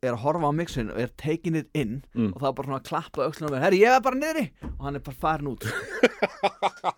er 0.03 0.15
að 0.17 0.23
horfa 0.25 0.49
á 0.49 0.53
mixin 0.55 0.91
og 0.93 0.99
er 1.03 1.11
taking 1.17 1.55
it 1.59 1.69
in 1.73 2.01
Mm. 2.13 2.31
og 2.35 2.41
það 2.41 2.47
er 2.49 2.55
bara 2.57 2.67
svona 2.67 2.80
að 2.81 2.88
klappa 2.89 3.27
öxlunum 3.30 3.55
og 3.57 3.63
herru, 3.63 3.80
ég 3.80 3.95
er 3.95 4.01
bara 4.05 4.19
niðri. 4.19 4.45
Og 4.77 4.84
hann 4.85 4.95
er 4.99 5.03
bara 5.05 5.17
farin 5.23 5.47
út. 5.53 5.63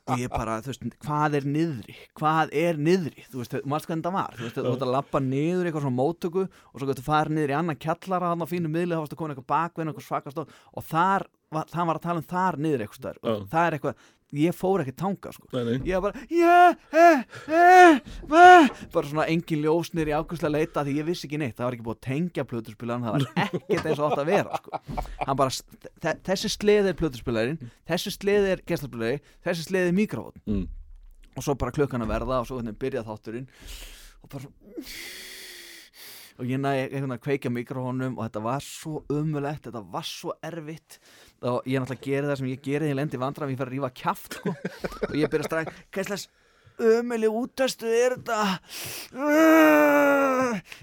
Og 0.06 0.20
ég 0.22 0.30
bara, 0.30 0.60
þú 0.64 0.72
veist, 0.72 0.84
hvað 1.06 1.36
er 1.40 1.46
niðri? 1.50 1.96
Hvað 2.18 2.52
er 2.58 2.78
niðri, 2.82 3.24
þú 3.32 3.42
veist, 3.42 3.56
maður 3.66 3.88
hvernig 3.90 4.06
það 4.06 4.16
var. 4.18 4.36
Þú 4.38 4.44
veist, 4.46 4.58
þú 4.60 4.66
veist 4.72 4.86
að 4.86 4.92
lappa 4.96 5.22
niður 5.24 5.62
í 5.66 5.70
eitthvað 5.70 5.86
svona 5.86 5.98
móttöku 6.00 6.44
og 6.46 6.82
svo 6.82 6.90
getur 6.90 7.06
farið 7.08 7.36
niður 7.38 7.54
í 7.54 7.58
annan 7.60 7.80
kjallara 7.86 8.32
hann 8.34 8.46
á 8.46 8.48
fínu 8.50 8.72
miðli, 8.74 8.94
þá 8.96 9.02
varst 9.04 9.16
að 9.16 9.22
koma 9.22 9.34
eitthvað 9.36 9.50
bakvein 9.54 9.92
eitthvað 9.92 10.08
svakast 10.10 10.42
og 10.44 10.86
þar, 10.90 11.26
var, 11.56 11.70
það 11.74 11.90
var 11.90 12.00
að 12.00 12.06
tala 12.06 12.22
um 12.24 12.28
þar 12.34 12.60
niður 12.66 12.86
eitthvað 12.86 13.20
Já. 13.22 13.36
það 13.56 13.66
er 13.70 13.78
eitthvað, 13.80 14.06
ég 14.34 14.56
fór 14.56 14.82
ekki 14.82 14.96
tanga 14.98 15.32
sko. 15.36 15.48
nei, 15.54 15.64
nei 15.64 15.90
ég 15.90 16.02
var 16.02 16.12
bara, 16.12 16.26
já, 16.32 16.78
eh, 16.92 17.24
eh, 17.48 18.00
eh, 18.26 18.70
bara 18.94 19.08
svona 19.08 19.28
engin 19.32 19.62
ljósnir 19.64 20.10
í 20.10 20.16
ákvæmslega 20.16 20.54
leita 20.56 20.84
því 20.86 20.96
ég 20.98 21.08
vissi 21.10 21.28
ekki 21.28 21.40
neitt, 21.42 21.56
það 21.58 21.68
var 21.68 21.78
ekki 21.78 21.86
búið 21.86 22.00
að 22.00 22.08
tengja 22.08 22.48
plötuspilaran, 22.50 23.06
það 23.06 23.14
var 23.14 23.28
ekkert 23.46 23.86
eins 23.92 24.02
og 24.02 24.08
átt 24.10 24.24
að 24.24 24.32
vera 24.32 24.60
sko. 24.62 24.82
bara, 25.36 25.50
þe- 26.08 26.18
þessi 26.32 26.52
sleði 26.56 26.92
er 26.92 27.00
plötuspilarin, 27.04 27.62
þessi 27.88 28.16
sleði 28.16 28.56
er 28.56 28.66
gæstlarspilari, 28.66 29.22
þessi 29.46 29.70
sleði 29.70 29.94
er 29.94 30.00
mikrofón 30.02 30.42
mm. 30.50 30.66
og 31.36 31.46
svo 31.46 31.58
bara 31.60 31.76
klukkan 31.76 32.06
að 32.06 32.16
verða 32.16 32.42
og 32.42 32.50
svo 32.50 32.60
byrjað 32.66 33.12
þátturinn 33.12 33.50
og 34.26 34.34
bara 34.34 34.48
svo 34.48 35.35
og 36.36 36.50
ég 36.50 36.60
næði 36.60 36.82
einhvern 36.84 36.96
veginn 36.96 37.16
að 37.16 37.24
kveikja 37.26 37.52
mikrofónum 37.54 38.18
og 38.18 38.26
þetta 38.26 38.42
var 38.46 38.64
svo 38.66 39.04
umulett, 39.14 39.68
þetta 39.68 39.84
var 39.94 40.08
svo 40.08 40.36
erfitt. 40.44 41.00
Og 41.46 41.68
ég 41.70 41.80
náttúrulega 41.80 42.08
geri 42.08 42.30
það 42.30 42.40
sem 42.42 42.50
ég 42.52 42.64
þegar 42.66 42.88
ég 42.90 42.98
lendi 43.00 43.22
vandram, 43.22 43.54
ég 43.54 43.60
fer 43.60 43.70
að 43.70 43.78
rífa 43.78 43.94
kjaft 44.02 44.40
sko. 44.40 44.56
og 45.12 45.16
ég 45.16 45.32
byrja 45.32 45.50
strax, 45.50 45.86
hvað 45.92 46.10
slags 46.12 46.28
ömuli 46.76 47.28
útastu 47.32 47.88
er 47.88 48.18
þetta? 48.18 48.40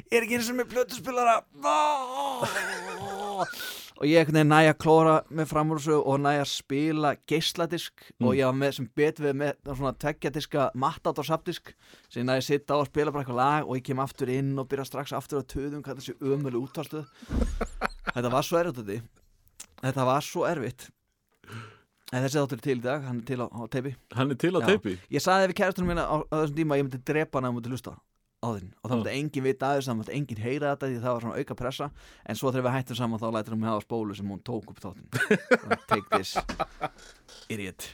Er 0.09 0.25
ekki 0.25 0.39
eins 0.39 0.49
og 0.53 0.57
með 0.61 0.71
plötuspilara 0.73 1.35
og 3.99 4.07
ég 4.09 4.31
næja 4.33 4.73
að 4.73 4.79
klóra 4.83 5.17
með 5.31 5.51
framúrsu 5.53 5.99
og 5.99 6.21
næja 6.23 6.45
að 6.45 6.51
spila 6.53 7.13
geisladisk. 7.29 8.05
Og 8.23 8.37
ég 8.39 8.49
var 8.49 8.57
með 8.59 8.77
sem 8.79 8.89
betur 8.97 9.29
við 9.29 9.37
með 9.43 9.73
svona 9.73 9.95
tveggjadiska 10.05 10.71
mattat 10.75 11.21
og 11.23 11.29
sapdisk 11.29 11.75
sem 12.09 12.23
ég 12.23 12.29
næja 12.29 12.43
að 12.43 12.49
sitta 12.49 12.79
á 12.79 12.83
og 12.83 12.89
spila 12.91 13.13
bara 13.15 13.25
eitthvað 13.25 13.41
lag 13.43 13.69
og 13.69 13.79
ég 13.79 13.87
kem 13.87 14.03
aftur 14.03 14.33
inn 14.33 14.55
og 14.59 14.69
byrja 14.71 14.89
strax 14.89 15.15
aftur 15.17 15.43
að 15.43 15.51
töðum 15.55 15.85
hvað 15.85 16.01
þessi 16.01 16.17
ömuli 16.21 16.63
útastuð 16.63 17.07
þetta 18.13 18.33
var 18.33 18.49
svo 18.49 18.61
erfitt 18.63 18.83
þetta 18.83 18.99
þetta 19.83 20.09
var 20.09 20.27
svo 20.27 20.47
erfitt. 20.49 20.89
En 22.13 22.21
þessi 22.27 22.43
þáttur 22.43 22.59
er 22.59 22.65
til 22.67 22.77
í 22.77 22.85
dag 22.85 23.05
hann 23.09 23.21
er 23.23 23.29
til 23.29 23.41
á, 23.41 23.47
á 23.49 23.63
teipi. 23.73 23.95
Hann 24.13 24.35
er 24.35 24.37
til 24.41 24.53
á 24.53 24.61
teipi? 24.61 24.99
Ég 25.09 25.25
sagði 25.25 25.49
við 25.49 25.59
kæristunum 25.63 25.95
mína 25.95 26.05
á, 26.05 26.17
á 26.21 26.35
þessum 26.43 26.59
tíma 26.59 26.75
að 26.77 26.83
ég 26.83 26.89
myndi 26.89 27.01
drepa 27.09 27.41
hann 27.41 27.49
að 27.49 27.55
myndi 27.57 27.73
hlusta 27.73 27.95
á 28.43 28.49
þinn. 28.53 28.71
Og 28.83 28.91
það 28.91 28.93
Já. 28.93 28.99
myndi 28.99 29.13
engin 29.19 29.45
vita 29.47 29.69
að 29.71 29.77
þess 29.79 29.89
það 29.91 29.99
myndi 30.01 30.15
engin 30.19 30.41
heyra 30.43 30.73
þetta 30.75 30.89
því 30.91 30.97
það 31.03 31.13
var 31.15 31.23
svona 31.25 31.39
auka 31.43 31.55
pressa. 31.63 31.87
En 32.27 32.39
svo 32.41 32.51
þegar 32.53 32.67
við 32.67 32.75
hættum 32.77 32.99
saman 32.99 33.23
þá 33.23 33.29
lætur 33.37 33.55
hún 33.55 33.61
mig 33.63 33.71
hafa 33.71 33.85
spólu 33.87 34.17
sem 34.19 34.33
hún 34.33 34.43
tók 34.43 34.73
upp 34.73 34.81
þáttinn. 34.83 35.09
Take 35.87 36.09
this 36.17 36.35
idiot. 37.53 37.87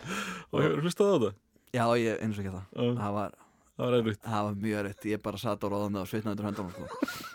Og 0.53 0.63
hefur 0.65 0.83
hlustað 0.87 1.13
á 1.13 1.15
þetta? 1.19 1.33
já 1.77 1.85
ég 2.01 2.23
eins 2.25 2.39
og 2.39 2.45
ekki 2.47 2.55
það. 2.55 2.65
Já, 2.73 2.87
það 3.03 3.13
var, 3.19 3.35
Það 3.79 3.85
var 3.87 3.97
erfitt. 4.01 4.23
það 4.25 4.47
var 4.49 4.55
mjög 4.65 4.79
erfitt. 4.83 5.05
Ég 5.13 5.21
bara 5.23 5.39
satt 5.39 5.63
á 5.63 5.69
ráðan 5.69 5.99
og 6.01 6.09
svitnaði 6.11 6.33
undir 6.35 6.49
höndunum 6.49 6.73
sko. 6.73 7.27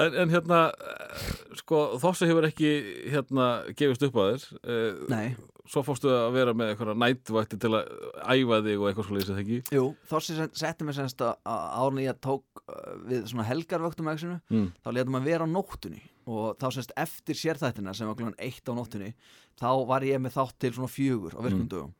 En, 0.00 0.14
en 0.18 0.30
hérna, 0.32 0.60
eh, 0.74 1.26
sko, 1.60 1.80
Þossi 2.02 2.26
hefur 2.26 2.46
ekki 2.48 2.70
hérna 3.12 3.44
gefist 3.78 4.02
upp 4.08 4.16
að 4.18 4.30
þér. 4.32 4.46
Eh, 4.64 5.02
nei 5.12 5.26
Svo 5.64 5.80
fórstu 5.80 6.10
að 6.12 6.34
vera 6.34 6.52
með 6.52 6.74
eitthvað 6.74 6.98
nætvætti 7.00 7.58
til 7.62 7.70
að 7.72 7.86
æfa 8.20 8.58
þig 8.66 8.80
og 8.82 8.88
eitthvað 8.90 9.06
svolítið 9.08 9.28
sem 9.28 9.36
það 9.36 9.44
ekki? 9.44 9.60
Jú, 9.72 9.84
sem- 10.26 10.50
setti 10.60 10.84
mig 10.84 10.96
semst 10.98 11.24
að 11.24 11.38
árni 11.48 12.04
ég 12.04 12.18
tók 12.20 12.60
uh, 12.66 12.98
við 13.08 13.30
svona 13.30 13.46
helgarvöktum 13.48 14.10
mm. 14.10 14.66
þá 14.84 14.90
letum 14.92 15.16
að 15.16 15.30
vera 15.30 15.48
á 15.48 15.54
nóttunni 15.54 16.02
og 16.28 16.60
þá 16.60 16.68
semst 16.76 16.92
eftir 17.00 17.40
sérþættina 17.40 17.94
sem 17.96 18.08
var 18.08 18.18
klukkan 18.18 18.36
eitt 18.44 18.68
á 18.68 18.72
nóttunni 18.76 19.14
þá 19.60 19.70
var 19.88 20.04
ég 20.04 20.20
með 20.20 20.36
þátt 20.36 20.60
til 20.60 20.72
svona 20.76 20.92
fjögur 20.92 21.36
á 21.36 21.40
virkum 21.44 21.68
dögum. 21.68 21.92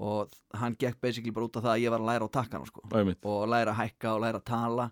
Og 0.00 0.32
hann 0.56 0.76
gekk 0.80 1.00
basically 1.02 1.32
bara 1.34 1.48
út 1.48 1.58
af 1.58 1.66
það 1.66 1.74
að 1.74 1.82
ég 1.82 1.92
var 1.92 2.00
að 2.00 2.08
læra 2.08 2.28
á 2.28 2.36
takkana 2.36 2.68
sko. 2.68 2.84
Og 2.88 3.48
læra 3.52 3.74
að 3.74 3.80
hækka 3.82 4.14
og 4.14 4.22
læra 4.24 4.40
að 4.40 4.46
tala 4.48 4.86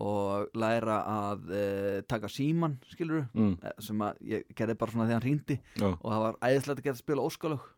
og 0.00 0.54
læra 0.56 1.00
að 1.10 1.50
uh, 1.50 1.98
taka 2.08 2.30
síman, 2.30 2.78
skilur 2.92 3.26
mm. 3.34 3.52
sem 3.82 4.06
að 4.06 4.22
ég 4.30 4.54
gerði 4.56 4.78
bara 4.80 4.94
svona 4.94 5.08
þegar 5.08 5.18
hann 5.18 5.26
hrýndi 5.26 5.58
og 5.90 6.06
það 6.06 6.24
var 6.24 6.38
æðislegt 6.46 6.78
að 6.78 6.84
geta 6.86 6.96
að 6.96 7.02
spila 7.04 7.26
óskalög. 7.26 7.68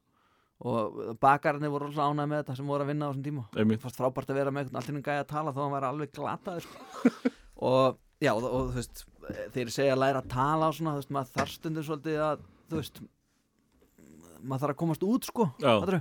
Og 0.63 0.99
bakararnir 1.19 1.73
voru 1.75 1.89
alltaf 1.89 2.13
ánægð 2.13 2.29
með 2.31 2.43
þetta 2.43 2.55
sem 2.61 2.69
voru 2.71 2.85
að 2.85 2.91
vinna 2.93 3.07
á 3.07 3.11
þessum 3.11 3.25
tíma. 3.27 3.47
Einmitt. 3.59 3.81
Fannst 3.83 3.99
frábært 3.99 4.31
að 4.31 4.39
vera 4.39 4.53
með 4.55 4.69
einhvern 4.69 4.79
allir 4.79 5.07
gæði 5.09 5.23
að 5.25 5.31
tala 5.33 5.51
að 5.51 5.59
hann 5.59 5.73
var 5.73 5.87
alveg 5.89 6.13
glataður 6.15 6.69
sko. 6.69 7.11
og 7.73 7.97
já, 8.23 8.31
og, 8.31 8.47
og 8.47 8.69
þú 8.69 8.77
veist 8.77 9.03
þegar 9.27 9.67
ég 9.67 9.75
segja 9.75 9.97
að 9.97 10.03
læra 10.05 10.23
að 10.23 10.31
tala 10.33 10.69
og 10.69 10.77
svona, 10.79 10.95
þú 10.95 11.03
veist, 11.03 11.13
maður 11.17 11.35
þarf 11.37 11.53
stundum 11.57 11.87
svolítið 11.89 12.23
að 12.29 12.47
þú 12.71 12.79
veist 12.79 13.03
maður 14.43 14.65
þarf 14.65 14.75
að 14.75 14.81
komast 14.83 15.07
út 15.07 15.29
sko 15.29 15.49
fattarðu? 15.59 16.01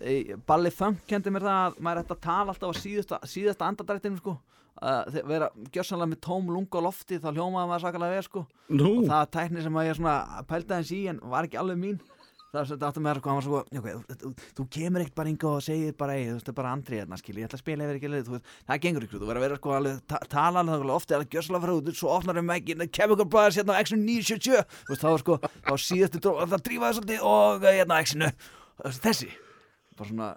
Í- 0.00 0.36
Balli 0.48 0.72
Funk 0.72 1.04
kendi 1.08 1.32
mér 1.32 1.44
það 1.44 1.60
að 1.66 1.80
maður 1.84 2.02
ætti 2.02 2.16
að 2.16 2.22
tala 2.24 2.54
alltaf 2.54 2.72
á 2.72 2.80
síðasta, 2.80 3.20
síðasta 3.28 3.68
andadrættinu 3.68 4.20
sko 4.20 4.36
að 4.80 5.18
vera 5.28 5.50
gjörsanlega 5.74 6.12
með 6.14 6.22
tóm 6.24 6.48
lunga 6.54 6.80
á 6.80 6.86
lofti 6.86 7.18
þá 7.20 7.28
hljómaði 7.34 7.68
maður 7.68 7.84
sakalega 7.84 8.16
vel 8.16 8.26
sko. 8.26 8.46
Nú, 8.70 8.94
og 9.00 9.10
það 9.10 9.20
er 9.20 9.34
tækni 9.36 9.66
sem 9.66 9.76
að 9.76 9.90
ég 9.90 9.98
svona 9.98 10.46
pældi 10.48 10.74
aðeins 10.76 10.94
í 10.96 11.02
en 11.12 11.20
var 11.32 11.48
ekki 11.48 11.60
alveg 11.60 11.80
mín. 11.80 12.00
Það 12.50 12.60
er 12.60 12.68
þetta 12.72 12.88
átti 12.88 13.00
með 13.04 13.12
að 13.12 13.26
hann 13.28 13.36
var 13.36 13.44
svo 13.46 13.58
já, 13.70 13.78
okay, 13.78 14.16
þú, 14.18 14.30
þú, 14.58 14.64
kemur 14.74 15.02
ekkert 15.04 15.16
bara 15.20 15.30
inga 15.30 15.50
og 15.52 15.60
segir 15.62 15.92
bara 16.00 16.16
þú 16.18 16.32
veist, 16.32 16.46
það 16.48 16.50
er 16.50 16.56
bara 16.56 16.72
andri 16.74 16.98
hérna, 16.98 17.18
skilji, 17.20 17.44
ég 17.44 17.46
ætla 17.46 17.58
að 17.60 17.62
spila 17.62 17.84
yfir 17.86 17.98
ekki 18.00 18.10
veist, 18.10 18.48
það 18.66 18.80
gengur 18.82 19.06
ekki, 19.06 19.20
þú 19.20 19.28
verður 19.28 19.38
að 19.38 19.44
vera 19.44 19.58
sko 19.60 19.74
alveg, 19.76 20.00
ta 20.10 20.18
tala 20.32 20.64
alveg 20.64 20.90
ofta, 20.96 21.14
alveg 21.20 21.36
gjössalega 21.36 21.62
frá 21.62 21.72
þú, 21.76 21.94
svo 22.00 22.10
opnar 22.16 22.42
um 22.42 22.50
ekki, 22.56 22.76
Chemical 22.90 23.28
Brothers 23.30 23.60
hérna 23.60 23.78
á 23.78 23.82
X-inu 23.86 24.02
977, 24.02 24.66
þú 24.66 24.96
veist, 24.96 25.06
þá 25.06 25.22
sko 25.22 25.38
þá 25.46 25.72
síðastu 25.86 26.24
dró, 26.26 26.34
það 26.42 26.66
drífaði 26.66 26.98
svolítið 26.98 27.28
og 27.30 27.70
eh, 27.70 27.78
hérna 27.78 28.00
á 28.00 28.02
X-inu, 28.02 28.32
þessi 28.98 29.30
bara 29.94 30.10
svona 30.10 30.32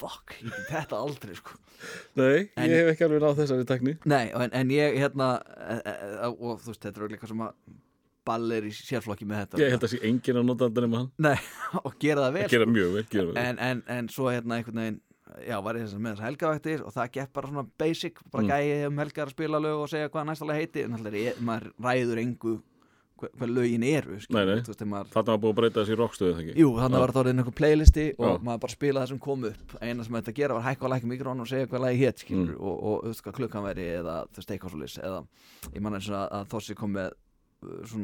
fuck, 0.00 0.36
ég 0.42 0.50
get 0.52 0.68
þetta 0.72 1.00
aldrei 1.00 1.34
sko. 1.38 1.56
Nei, 2.16 2.46
En- 2.56 2.70
ég 2.70 2.76
hef 2.82 2.92
ekki 2.94 3.04
alveg 3.06 3.20
náð 3.24 3.34
þessari 3.42 3.66
tekni 3.68 3.92
Nei, 4.08 4.30
en, 4.32 4.52
en 4.56 4.70
ég 4.72 4.94
hérna 4.96 5.26
e, 5.44 5.74
e, 5.76 5.92
e, 5.92 6.28
og 6.32 6.62
þú 6.62 6.70
veist, 6.72 6.80
þetta 6.86 7.02
er 7.04 7.12
líka 7.16 7.28
sem 7.28 7.42
að 7.44 7.52
ball 8.26 8.50
er 8.56 8.64
í 8.66 8.72
sérflokki 8.74 9.26
með 9.28 9.42
þetta. 9.44 9.58
Ég 9.62 9.74
held 9.74 9.84
að 9.86 9.92
sé 9.92 9.98
enginn 10.08 10.38
að 10.40 10.46
nota 10.48 10.66
þetta 10.70 10.82
nema 10.86 11.02
hann. 11.02 11.10
Nei, 11.22 11.36
og 11.86 11.92
gera 12.02 12.24
það 12.26 12.38
vel. 12.40 12.46
Gera 12.54 12.66
mjög 12.70 12.94
vel, 12.96 13.04
gera 13.12 13.26
vel. 13.28 13.36
En, 13.42 13.60
en, 13.68 13.82
en 13.98 14.08
svo 14.10 14.30
hérna 14.32 14.56
einhvern 14.58 14.80
veginn 14.82 14.96
já, 15.46 15.56
var 15.62 15.76
ég 15.78 15.84
þess 15.86 15.94
að 15.98 16.02
með 16.06 16.16
þess 16.16 16.24
helgavættir 16.26 16.82
og 16.86 16.94
það 16.96 17.12
gekk 17.18 17.32
bara 17.36 17.50
svona 17.52 17.66
basic, 17.84 18.18
bara 18.32 18.46
Mm. 18.46 18.50
gæi 18.50 18.86
um 18.88 18.98
helgar 19.04 19.28
að 19.30 19.36
spila 19.36 19.60
lög 19.62 19.84
og 19.84 19.92
segja 19.92 20.08
hvað 20.10 20.26
næstalega 20.32 20.64
heiti. 20.64 20.84
En 20.88 20.96
alltaf 20.96 21.40
maður 21.50 21.68
ræður 21.86 22.22
engu 22.24 22.56
hver 23.16 23.48
lögin 23.48 23.84
eru 23.88 24.16
maður 24.92 25.08
Þarna 25.14 25.32
var 25.32 25.40
búið 25.42 25.52
að 25.52 25.58
breyta 25.60 25.82
þessi 25.82 25.96
rockstöðu 26.00 26.34
það 26.36 26.40
þannig 26.82 27.02
var 27.02 27.12
það 27.14 27.20
orðin 27.22 27.42
einhver 27.42 27.56
playlisti 27.60 28.04
og 28.18 28.26
Já. 28.28 28.42
maður 28.48 28.62
bara 28.66 28.74
spilaði 28.76 29.02
það 29.06 29.12
sem 29.12 29.20
kom 29.26 29.46
upp. 29.50 29.76
Eina 29.80 30.04
sem 30.06 30.18
þetta 30.18 30.34
gera 30.36 30.58
var 30.58 30.66
hækka 30.66 30.84
og 30.88 30.92
lækka 30.92 31.10
mikrofón 31.12 31.44
og 31.44 31.48
segja 31.50 31.70
hvað 31.70 31.84
lagi 31.86 32.02
hétt 32.02 32.24
Mm. 32.46 32.58
og, 32.60 32.76
og 32.90 33.06
veist 33.08 33.24
hvað 33.24 33.38
klukkan 33.40 33.64
væri 33.64 33.86
eða 34.02 34.16
eitthvað 34.52 34.74
svo 34.74 34.82
eða 35.00 35.22
ég 35.72 35.80
man 35.86 35.96
eins 35.96 36.10
og 36.12 36.18
að, 36.20 36.26
að 36.40 36.50
Þossi 36.52 36.76
kom 36.76 36.92
með 36.98 37.08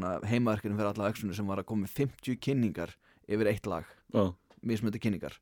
uh, 0.06 0.24
heimaverkinu 0.32 0.78
fyrir 0.80 0.92
alla 0.94 1.10
öxunni 1.12 1.36
sem 1.36 1.46
var 1.52 1.60
að 1.60 1.68
koma 1.68 1.84
með 1.86 1.94
50 2.00 2.40
kynningar 2.48 2.96
yfir 3.28 3.52
eitt 3.52 3.68
lag, 3.70 3.84
mismöndi 4.64 5.00
kynningar. 5.02 5.36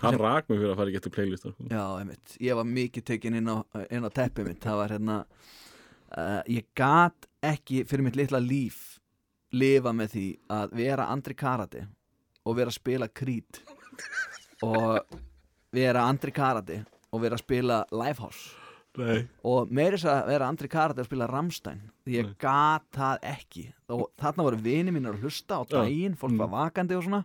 Hann 0.00 0.18
rak 0.20 0.46
mig 0.48 0.60
fyrir 0.60 0.70
að 0.74 0.78
fara 0.78 0.92
í 0.92 0.94
getur 0.94 1.12
playlistar 1.14 1.52
sko. 1.54 1.64
Já, 1.70 1.82
einmitt, 1.98 2.36
ég 2.40 2.54
var 2.56 2.68
mikið 2.68 3.04
tekin 3.10 3.34
inn 3.40 3.50
á, 3.50 3.56
á 4.06 4.10
teppið 4.14 4.46
mitt, 4.52 4.60
það 4.62 4.78
var 4.84 4.94
hérna 4.94 5.16
uh, 5.24 6.42
ég 6.50 6.68
gat 6.78 7.26
ekki 7.42 7.84
fyrir 7.88 8.04
mitt 8.04 8.16
litla 8.20 8.40
líf 8.42 8.98
lifa 9.56 9.92
með 9.96 10.12
því 10.14 10.26
að 10.54 10.74
vera 10.78 11.08
Andri 11.10 11.34
Karate 11.34 11.86
og 12.46 12.56
vera 12.58 12.70
að 12.70 12.78
spila 12.78 13.08
Creed 13.08 13.60
og 14.66 15.18
vera 15.74 16.04
Andri 16.10 16.32
Karate 16.34 16.82
og 17.10 17.22
vera 17.24 17.36
að 17.38 17.44
spila 17.44 17.82
Lifehouse 17.94 18.56
Nei. 18.98 19.20
Og 19.46 19.70
meiri 19.70 19.94
þess 19.94 20.08
að 20.10 20.28
vera 20.32 20.46
Andri 20.50 20.68
Karate 20.68 21.02
og 21.04 21.06
spila 21.06 21.28
Rammstein 21.30 21.78
ég 22.10 22.26
Nei. 22.26 22.32
gat 22.42 22.88
það 22.96 23.20
ekki. 23.30 23.62
Og 23.94 24.08
þarna 24.18 24.46
voru 24.48 24.58
vini 24.64 24.90
mínir 24.90 25.12
að 25.14 25.22
hlusta 25.22 25.60
á 25.60 25.62
daginn, 25.70 26.16
fólk 26.18 26.32
Mm. 26.34 26.40
var 26.42 26.50
vakandi 26.56 26.96
og 26.98 27.04
svona. 27.06 27.20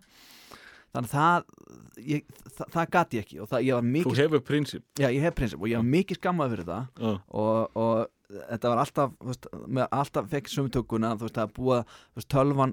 Þannig 0.94 1.10
að 1.10 1.16
það 1.16 2.06
ég, 2.06 2.22
það, 2.54 2.70
það 2.76 2.90
gat 2.94 3.10
ég 3.18 3.24
ekki 3.26 3.40
og 3.42 3.48
það, 3.50 3.64
ég 3.66 3.74
var 3.74 3.82
Þú 3.82 3.90
mikið 3.96 4.22
hefur 4.22 4.44
prinsip. 4.46 4.84
Já, 4.96 5.08
ég 5.10 5.20
hef 5.26 5.34
prinsip 5.34 5.60
og 5.60 5.68
ég 5.68 5.76
var 5.82 5.90
mikið 5.90 6.20
skammað 6.20 6.54
fyrir 6.54 6.70
það 6.70 6.86
og, 7.34 7.76
og 7.76 8.06
þetta 8.26 8.70
var 8.72 8.80
alltaf 8.82 9.12
veist, 9.22 9.46
með, 9.70 9.84
alltaf 9.94 10.26
fekk 10.32 10.48
sumtökuna 10.50 11.12
þú 11.16 11.26
veist, 11.28 11.36
að 11.38 11.52
búa 11.54 11.76
veist, 12.16 12.28
tölvan 12.32 12.72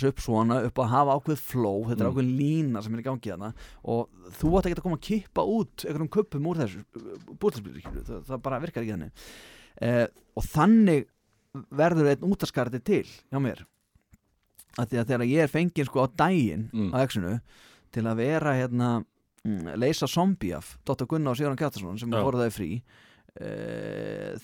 sig 0.00 0.08
upp 0.10 0.20
svona 0.24 0.56
upp 0.66 0.80
að 0.82 0.88
hafa 0.90 1.14
ákveð 1.20 1.38
flow 1.50 1.84
þetta 1.90 2.00
er 2.00 2.08
Mm. 2.08 2.14
ákveð 2.14 2.30
lína 2.40 2.82
sem 2.82 2.94
er 2.94 3.00
í 3.00 3.06
gangi 3.06 3.30
þarna 3.30 3.52
og 3.84 4.08
þú 4.40 4.52
átt 4.58 4.66
ekki 4.70 4.78
að 4.80 4.82
koma 4.82 4.96
að 4.98 5.06
kippa 5.06 5.42
út 5.46 5.84
einhverjum 5.86 6.10
kuppum 6.10 6.46
úr 6.50 6.56
þessu 6.64 6.82
búðarspilur, 7.38 7.82
það, 8.08 8.22
það 8.26 8.42
bara 8.42 8.60
virkar 8.60 8.82
ekki 8.82 8.96
þannig 8.96 9.12
eh, 9.80 10.06
og 10.36 10.44
þannig 10.50 11.06
verður 11.70 12.10
einn 12.12 12.26
útaskarði 12.30 12.80
til 12.86 13.04
hjá 13.06 13.38
mér 13.42 13.62
að 14.78 14.90
því 14.92 14.98
að 15.00 15.08
þegar 15.10 15.26
ég 15.30 15.44
er 15.46 15.50
fenginn 15.54 15.86
sko 15.88 16.02
á 16.02 16.08
daginn 16.14 16.68
Mm. 16.72 16.90
á 16.94 16.98
exinu 17.02 17.40
til 17.90 18.02
að 18.06 18.16
vera 18.22 18.52
hérna 18.54 18.90
mm, 19.44 19.74
leysa 19.78 20.06
zombie 20.06 20.52
af 20.54 20.76
Dr. 20.86 21.06
Gunnar 21.10 21.32
og 21.32 21.38
Sigurðan 21.38 21.58
Kjartarsson 21.58 21.98
sem 21.98 22.10
voru 22.10 22.38
það 22.38 22.52
frí 22.54 22.68
e, 23.36 23.50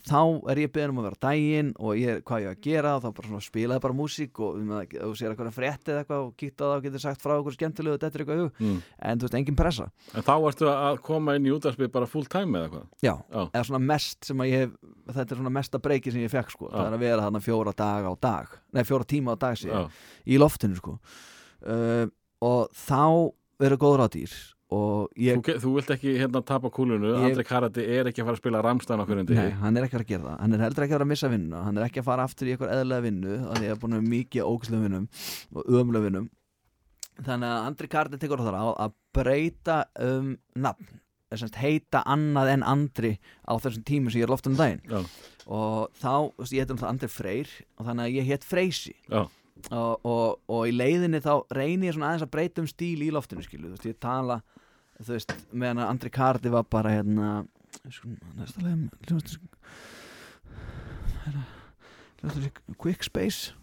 þá 0.06 0.20
er 0.52 0.60
ég 0.62 0.72
beðin 0.74 0.92
um 0.92 1.00
að 1.00 1.08
vera 1.08 1.18
á 1.18 1.24
daginn 1.26 1.72
og 1.76 2.00
ég, 2.00 2.20
hvað 2.26 2.44
ég 2.44 2.52
að 2.52 2.62
gera 2.66 2.94
þá 3.02 3.08
bara 3.18 3.40
spilaði 3.44 3.84
bara 3.86 3.96
músík 3.96 4.40
og 4.42 4.58
um 4.60 4.72
að 4.76 4.96
þú 4.96 5.12
sér 5.18 5.32
eitthvað 5.32 5.56
frétt 5.56 5.90
eða 5.90 6.02
eitthvað 6.02 6.24
og 6.26 6.34
kíkta 6.40 6.62
á 6.62 6.66
það 6.66 6.76
og 6.76 6.86
getur 6.86 7.04
sagt 7.06 7.24
frá 7.24 7.34
okkur 7.36 7.56
skemmtilegu 7.56 7.98
þetta 7.98 8.10
er 8.10 8.24
eitthvað 8.24 8.42
mm. 8.62 8.80
en 9.10 9.22
þú 9.22 9.28
veist, 9.28 9.38
engin 9.40 9.58
pressa. 9.58 9.88
En 10.12 10.26
þá 10.26 10.34
ertu 10.36 10.70
að 10.72 11.00
koma 11.06 11.36
inn 11.38 11.48
í 11.48 11.54
útarspið 11.54 11.92
bara 11.96 12.10
full 12.10 12.26
time 12.30 12.60
eða 12.62 12.72
hvað 12.74 12.84
já, 13.06 13.14
Já, 13.16 13.42
eða 13.46 13.64
svona 13.70 13.82
mest 13.92 14.28
sem 14.30 14.44
að 14.44 14.52
ég 14.52 14.66
hef 14.66 14.76
þetta 15.16 15.26
er 15.28 15.40
svona 15.40 15.54
mesta 15.54 15.82
breyki 15.82 16.12
sem 16.12 16.24
ég 16.24 16.32
fekk 16.32 16.52
sko. 16.54 16.68
Já. 16.70 16.76
það 16.76 16.90
er 16.90 16.98
að 16.98 17.06
vera 17.06 17.26
þarna 17.26 17.42
fjóra 17.44 17.74
daga 17.76 18.12
á 18.12 18.14
dag. 18.26 18.58
Nei, 18.74 18.84
fjóra 18.86 19.08
tíma 19.08 19.34
á 19.34 19.36
dag 19.38 19.56
já, 19.56 19.62
síðan 19.62 19.96
í 20.26 20.40
loftinu 20.40 20.78
sko. 20.80 20.98
Uh, 21.66 22.06
og 22.44 22.68
þá 22.76 23.32
verður 23.60 23.82
góður 23.82 24.04
á 24.04 24.08
dýr. 24.12 24.34
og 24.34 24.55
ég 25.16 25.38
Þú, 25.46 25.54
þú 25.62 25.72
vilt 25.76 25.90
ekki 25.94 26.14
hérna 26.18 26.40
tapa 26.44 26.70
kúlunu 26.74 27.12
Ég- 27.12 27.26
Andri 27.30 27.44
Karati 27.46 27.84
er 27.86 28.08
ekki 28.10 28.22
að 28.24 28.26
fara 28.26 28.36
að 28.36 28.40
spila 28.42 28.62
Ramstein 28.66 28.98
á 28.98 29.06
hverjum 29.06 29.28
Nei, 29.30 29.50
hann 29.60 29.76
er 29.78 29.86
ekki 29.86 29.96
að 30.00 30.02
að 30.02 30.08
gera 30.10 30.24
það. 30.26 30.40
Hann 30.40 30.52
er 30.56 30.64
heldur 30.64 30.84
ekki 30.86 30.90
að 30.92 30.98
fara 30.98 31.06
að 31.06 31.12
missa 31.12 31.30
vinnu 31.30 31.62
Hann 31.62 31.78
er 31.78 31.84
ekki 31.86 32.00
að 32.02 32.08
fara 32.08 32.24
aftur 32.26 32.46
í 32.50 32.54
eitthvað 32.56 32.74
eðlega 32.80 33.04
vinnu 33.06 33.36
Þannig 33.46 33.56
að 33.60 33.66
ég 33.68 33.70
er 33.76 33.80
búin 33.84 33.94
að 33.94 34.00
vera 34.02 34.12
mikið 34.16 34.50
ógæslega 34.50 34.82
vinnum 34.88 35.06
og 35.54 35.70
ömulega 35.70 36.06
vinnum. 36.08 36.26
Þannig 37.16 37.48
að 37.54 37.66
Andri 37.70 37.88
Kardi 37.88 38.18
tekur 38.20 38.42
á 38.42 38.46
það 38.46 38.58
á 38.60 38.66
að 38.86 38.96
breyta 39.16 39.76
um 40.04 40.32
nafn. 40.58 40.90
Heita 41.56 42.02
annað 42.06 42.50
en 42.52 42.62
Andri 42.62 43.12
á 43.48 43.52
þessum 43.58 43.82
tímum 43.88 44.10
sem 44.12 44.20
ég 44.20 44.26
er 44.28 44.30
loft 44.34 44.46
um 44.50 44.54
daginn. 44.58 44.82
Já, 44.86 45.00
og 45.46 45.90
þá, 45.98 46.12
ég 46.52 46.60
heit 46.62 46.70
um 46.74 46.78
það 46.82 46.90
Andri 46.92 47.08
Freyr 47.10 47.48
og 47.78 47.86
þannig 47.88 48.04
að 48.06 48.14
ég 48.18 48.28
hétt 48.30 48.44
Freysi. 48.46 48.94
Já, 49.10 49.24
og, 49.70 50.06
og, 50.06 50.38
og 50.52 50.62
í 50.68 50.74
leiðinni 50.76 51.20
þá 51.24 51.32
reyni 51.54 51.88
ég 51.88 51.96
svona 51.96 52.12
aðeins 52.12 52.26
að 52.26 52.34
breyta 52.36 52.62
um 52.62 52.70
stíl 52.70 53.02
í 53.02 53.10
loftinu 53.14 53.44
skilu, 53.44 53.68
þú 53.70 53.76
veist, 53.76 53.88
ég 53.90 54.00
tala 54.02 54.40
þú 55.00 55.12
veist, 55.16 55.36
meðan 55.52 55.82
að 55.82 55.92
Andri 55.92 56.12
Kardi 56.14 56.52
var 56.52 56.66
bara 56.70 56.94
hérna 56.94 57.28
sko, 57.90 58.14
næsta 58.38 58.64
leið 58.64 58.88
hljóðast 59.08 59.38
quick 62.80 63.04
space. 63.06 63.54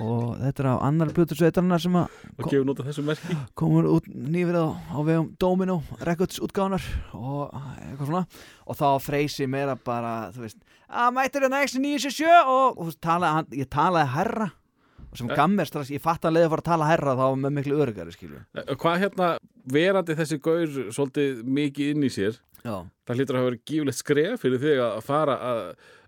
Og 0.00 0.38
þetta 0.40 0.62
er 0.62 0.68
á 0.74 0.82
annar 0.82 1.12
plötu 1.14 1.36
sveitarinnar 1.38 1.82
sem 1.82 1.94
að 1.94 2.08
og 2.40 3.06
merki. 3.06 3.36
komur 3.58 3.86
út 3.86 4.08
nýverið 4.10 4.64
á, 4.66 4.68
á 4.74 4.98
vegum 5.06 5.28
Domino 5.38 5.76
Records 6.02 6.40
útgáðunar 6.42 6.82
og 7.14 7.52
eitthvað 7.52 8.08
svona. 8.08 8.24
Og 8.66 8.80
þá 8.80 8.86
freysi 9.04 9.46
meira 9.50 9.76
bara 9.76 10.14
þú 10.34 10.46
veist, 10.46 10.58
að 10.88 11.14
mættir 11.14 11.46
það 11.46 11.54
nægst 11.54 11.78
977 11.78 12.32
og, 12.40 12.64
og 12.72 12.80
þú 12.80 12.88
veist, 12.88 13.02
talaði, 13.06 13.36
hann, 13.36 13.52
ég 13.60 13.70
talaði 13.70 14.14
herra 14.16 14.50
og 15.10 15.18
sem 15.18 15.30
Eh. 15.30 15.36
gaf 15.36 15.50
mér 15.50 15.66
strax, 15.66 15.90
ég 15.90 16.00
fatt 16.00 16.22
að 16.24 16.34
leiði 16.36 16.46
að 16.46 16.52
fara 16.54 16.62
að 16.62 16.70
tala 16.70 16.86
herra 16.90 17.14
þá 17.18 17.26
með 17.40 17.52
miklu 17.58 17.78
örugari 17.82 18.12
skilju. 18.14 18.40
Eh, 18.54 18.74
Hvað 18.74 19.00
hérna, 19.02 19.38
verandi 19.66 20.14
þessi 20.14 20.38
gaur 20.40 20.66
svolítið 20.94 21.42
mikið 21.44 21.90
inn 21.94 22.02
í 22.06 22.10
sér 22.10 22.38
já, 22.64 22.76
það 23.06 23.16
hlýtur 23.16 23.34
að 23.34 23.40
hafa 23.40 23.50
verið 23.50 23.64
gífulegt 23.70 23.98
skref 24.00 24.40
fyrir 24.44 24.60
þig 24.60 24.78
að 24.84 25.02
fara 25.02 25.36
að 25.40 25.60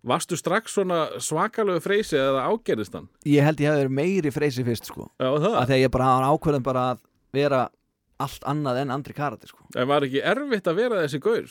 varstu 0.04 0.36
strax 0.36 0.74
svona 0.74 1.00
svakalegu 1.22 1.80
freysi 1.80 2.16
eða 2.18 2.46
ágerðist 2.50 2.92
hann? 2.94 3.08
ég 3.24 3.42
held 3.42 3.58
ég 3.62 3.70
hefði 3.70 3.82
verið 3.86 3.96
meiri 3.98 4.30
freysi 4.34 4.64
fyrst 4.66 4.86
sko, 4.90 5.08
Já, 5.18 5.28
að 5.30 5.66
þegar 5.70 5.82
ég 5.86 5.90
bara 5.90 6.04
hafa 6.10 6.30
ákveðin 6.36 6.62
bara 6.62 6.86
að 6.92 6.98
vera 7.32 7.68
allt 8.20 8.42
annað 8.46 8.76
en 8.82 8.90
andri 8.94 9.14
karate 9.14 9.48
sko. 9.48 9.64
En 9.74 9.88
var 9.88 10.02
ekki 10.06 10.20
erfitt 10.22 10.66
að 10.70 10.76
vera 10.78 11.02
þessi 11.02 11.18
gaur? 11.20 11.46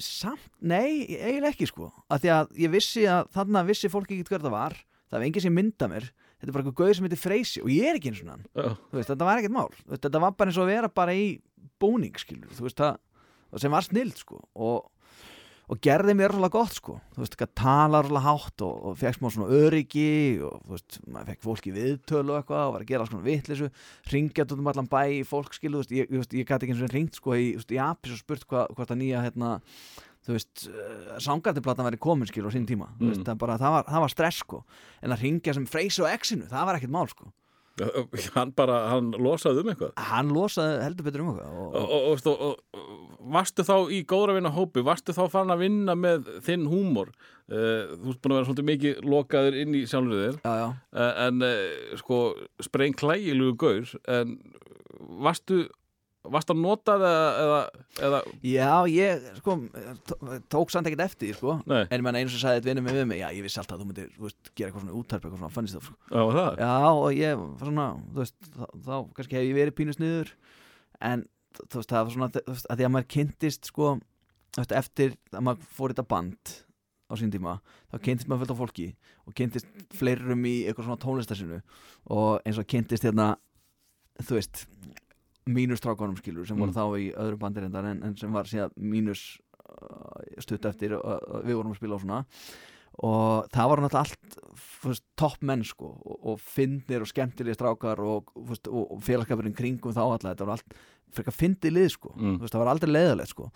samt, 0.00 0.40
nei, 0.64 1.04
eiginlega 1.20 1.52
ekki 1.52 1.66
sko. 1.68 1.90
Að 2.10 2.22
því 2.24 2.30
að 2.34 2.54
ég 2.64 2.70
vissi 2.72 3.02
að 3.10 3.28
þarna 3.36 3.62
vissi 3.68 3.90
fólki 3.92 4.16
ekki 4.16 4.30
hver 4.32 4.40
það 4.46 4.54
var, 4.56 4.72
það 5.10 5.18
var 5.18 5.26
enginn 5.26 5.44
sem 5.44 5.54
mynda 5.54 5.88
mér 5.92 6.06
þetta 6.44 6.52
er 6.52 6.56
bara 6.58 6.64
eitthvað 6.68 6.80
gauð 6.84 6.94
sem 6.98 7.08
heitir 7.08 7.22
Freysi 7.24 7.64
og 7.64 7.70
ég 7.72 7.88
er 7.88 7.98
ekki 7.98 8.12
eins 8.12 8.22
og 8.22 8.32
hann. 8.34 8.46
Þú 8.54 8.98
veist, 9.00 9.10
þetta 9.10 9.28
var 9.28 9.40
ekkert 9.40 9.56
mál. 9.56 9.70
Þetta 9.94 10.20
var 10.20 10.34
bara 10.36 10.52
eins 10.52 10.58
og 10.60 10.66
að 10.66 10.74
vera 10.74 10.90
bara 11.00 11.14
í 11.16 11.28
búning 11.80 12.18
skilur, 12.20 12.52
þú 12.54 12.68
veist 12.68 12.82
það 12.84 12.98
sem 13.62 13.70
var 13.74 13.86
snild 13.86 14.18
sko 14.18 14.40
og, 14.66 14.88
og 15.70 15.78
gerði 15.84 16.14
mér 16.18 16.32
rosalega 16.34 16.54
gott 16.56 16.74
sko. 16.76 16.96
Þú 17.14 17.22
veist, 17.22 17.36
ekki 17.36 17.46
að 17.46 17.52
tala 17.60 18.00
rosalega 18.04 18.24
hátt 18.26 18.64
og, 18.66 18.80
og 18.90 18.96
fekk 19.00 19.18
smá 19.18 19.28
svona 19.30 19.60
öryggi 19.60 20.08
og 20.44 20.56
þú 20.64 20.74
veist, 20.74 20.98
maður 21.06 21.30
fekk 21.32 21.44
fólk 21.46 21.68
í 21.70 21.74
viðtölu 21.76 22.34
og 22.34 22.40
eitthvað 22.40 22.64
og 22.66 22.74
var 22.74 22.84
að 22.84 22.90
gera 22.90 23.06
svona 23.10 23.26
vitlisu 23.28 23.70
ringjað 24.12 24.56
út 24.56 24.64
um 24.64 24.72
allan 24.72 24.90
bæ 24.90 25.02
í 25.20 25.22
fólk 25.28 25.54
skilu, 25.54 25.78
þú 25.78 25.84
veist, 25.84 25.94
ég, 25.94 26.10
ég, 26.10 26.26
ég 26.40 26.50
gæti 26.50 26.66
ekki 26.66 26.74
eins 26.74 26.84
og 26.88 26.94
ringt 26.96 27.20
sko 27.20 27.38
í, 27.38 27.52
í 27.54 27.80
apis 27.86 28.16
og 28.16 28.22
spurt 28.24 28.48
hvað, 28.50 28.74
hvort 28.74 28.94
að 28.94 29.00
nýja 29.04 29.22
hérna 29.24 29.54
þú 30.24 30.34
veist, 30.38 30.66
uh, 30.72 31.14
sangartiplatan 31.20 31.86
væri 31.90 31.98
komin 32.00 32.28
skil 32.30 32.46
á 32.48 32.50
sín 32.54 32.64
tíma, 32.68 32.90
þú 32.98 33.10
veist, 33.12 33.20
Mm. 33.22 33.28
það, 33.30 33.38
bara, 33.44 33.56
það, 33.60 33.70
var, 33.78 33.88
það 33.92 34.04
var 34.06 34.12
stress 34.16 34.42
sko, 34.44 34.64
en 35.02 35.12
að 35.16 35.24
ringja 35.26 35.54
sem 35.54 35.66
freysi 35.66 36.02
á 36.04 36.08
exinu, 36.14 36.46
það 36.50 36.66
var 36.70 36.78
ekkert 36.80 36.94
mál 36.96 37.08
sko. 37.12 37.30
Hann 38.36 38.52
bara, 38.54 38.76
hann 38.92 39.08
losaði 39.18 39.64
um 39.64 39.70
eitthvað? 39.72 39.96
Hann 39.98 40.28
losaði 40.30 40.76
heldur 40.84 41.06
betur 41.08 41.22
um 41.24 41.30
eitthvað 41.32 41.56
og, 41.58 41.72
og, 41.74 41.88
og, 41.90 42.26
og, 42.30 42.42
og, 42.46 42.82
og 43.18 43.32
varstu 43.34 43.64
þá 43.66 43.72
í 43.90 43.98
góðra 44.06 44.36
vinna 44.36 44.52
hópi, 44.54 44.84
varstu 44.86 45.10
þá 45.16 45.24
farin 45.32 45.50
að 45.50 45.64
vinna 45.64 45.96
með 45.98 46.28
þinn 46.46 46.68
húmor? 46.70 47.10
Uh, 47.50 47.96
þú 47.98 48.12
ert 48.14 48.20
búin 48.22 48.30
að 48.30 48.38
vera 48.38 48.46
svolítið 48.46 48.68
mikið 48.70 49.02
lokaður 49.10 49.58
inn 49.64 49.74
í 49.74 49.82
sjálfur 49.90 50.22
þér. 50.22 50.38
Uh, 50.46 51.10
en 51.26 51.42
uh, 51.42 51.98
sko 51.98 52.20
spreng 52.62 52.94
klægilugu 52.94 53.58
gaur 53.64 53.90
en 54.20 54.38
varstu 55.26 55.64
varstu 56.32 56.54
að 56.54 56.60
nota 56.62 56.94
það 57.02 57.38
eða, 57.44 57.58
eða 58.08 58.20
já, 58.48 58.68
ég 58.88 59.24
sko, 59.40 59.56
tó- 60.08 60.18
tók 60.54 60.70
samt 60.72 60.88
ekkert 60.88 61.04
eftir 61.04 61.34
sko. 61.36 61.58
En 61.68 61.98
ég 61.98 62.04
menn 62.06 62.16
einu 62.16 62.32
sem 62.32 62.40
sagði 62.40 62.62
þetta 62.62 62.70
vinnum 62.70 62.88
við 62.88 63.06
mig 63.10 63.20
já, 63.20 63.28
ég 63.36 63.44
vissi 63.44 63.60
alltaf 63.60 63.76
að 63.76 63.82
þú 63.84 63.88
myndir 63.90 64.10
veist, 64.24 64.50
gera 64.56 64.70
eitthvað 64.70 64.86
svona 64.86 64.96
úttarp 65.00 65.24
eitthvað 65.26 65.42
svona 65.42 65.54
fannist 65.58 65.76
það 65.76 65.86
sko. 65.90 65.96
já, 66.08 66.22
það? 66.38 66.58
Já, 66.64 66.72
og 66.88 67.08
ég 67.18 67.44
var 67.44 67.68
svona 67.68 67.86
veist, 68.18 68.36
þá, 68.56 68.64
þá 68.88 68.94
kannski 69.18 69.38
hef 69.40 69.48
ég 69.50 69.58
verið 69.60 69.76
pínus 69.82 70.00
niður 70.00 70.32
en 71.12 71.26
þú 71.60 71.80
veist, 71.82 71.92
það 71.92 72.04
var 72.08 72.14
svona 72.16 72.30
veist, 72.38 72.66
að 72.72 72.80
því 72.80 72.88
að 72.88 72.94
maður 72.96 73.10
kynntist 73.18 73.70
sko 73.72 73.92
eftir 74.64 75.16
að 75.34 75.42
maður 75.48 75.68
fór 75.76 75.92
þetta 75.94 76.06
band 76.14 76.54
á 77.04 77.12
sín 77.20 77.30
tíma, 77.34 77.58
þá 77.92 77.96
kynntist 78.00 78.28
maður 78.30 78.46
fullt 78.46 78.54
af 78.54 78.60
fólki 78.64 78.86
og 79.28 79.34
kynntist 79.36 79.66
fleirum 79.94 80.44
í 80.48 80.54
eitthvað 80.64 80.86
svona 80.88 81.02
tónlistarsinu 81.04 81.58
og 82.14 82.40
eins 82.48 82.58
og 82.62 82.66
kynntist 82.70 83.04
hérna 83.04 83.34
þú 84.24 84.38
veist 84.38 84.64
mínustrákonum 85.50 86.16
skilur 86.20 86.46
sem 86.48 86.56
voru 86.58 86.72
Mm. 86.72 86.76
þá 86.76 86.84
í 87.00 87.08
öðru 87.12 87.38
bandir 87.38 87.66
en, 87.68 88.02
en 88.02 88.16
sem 88.16 88.32
var 88.32 88.44
síðan 88.48 88.72
mínus 88.76 89.38
uh, 89.68 90.22
stutt 90.40 90.64
eftir 90.64 90.94
og 90.96 91.04
uh, 91.04 91.42
við 91.44 91.58
vorum 91.58 91.74
að 91.74 91.80
spila 91.82 91.98
og 91.98 92.00
svona. 92.04 92.24
Og 93.04 93.48
það 93.50 93.68
var 93.70 93.80
náttúrulega 93.82 94.04
allt 94.04 95.06
topp 95.18 95.40
menn 95.42 95.64
sko 95.66 95.88
og, 95.98 96.18
og 96.30 96.40
finnir 96.40 97.02
og 97.02 97.08
skemmtilega 97.10 97.56
strákar 97.58 97.98
og, 97.98 98.30
veist, 98.46 98.68
og, 98.70 98.92
og 98.94 99.00
félagskapurinn 99.02 99.56
kringum 99.56 99.92
þá 99.96 100.04
alla 100.04 100.30
þetta 100.30 100.46
var 100.46 100.60
allt 100.60 100.76
frekar 101.14 101.34
fyndið 101.34 101.74
lið 101.74 101.88
sko. 101.90 102.12
Mm. 102.14 102.36
veist, 102.42 102.54
það 102.54 102.62
var 102.62 102.70
aldrei 102.72 102.92
leiðalegt 102.94 103.32
sko. 103.34 103.48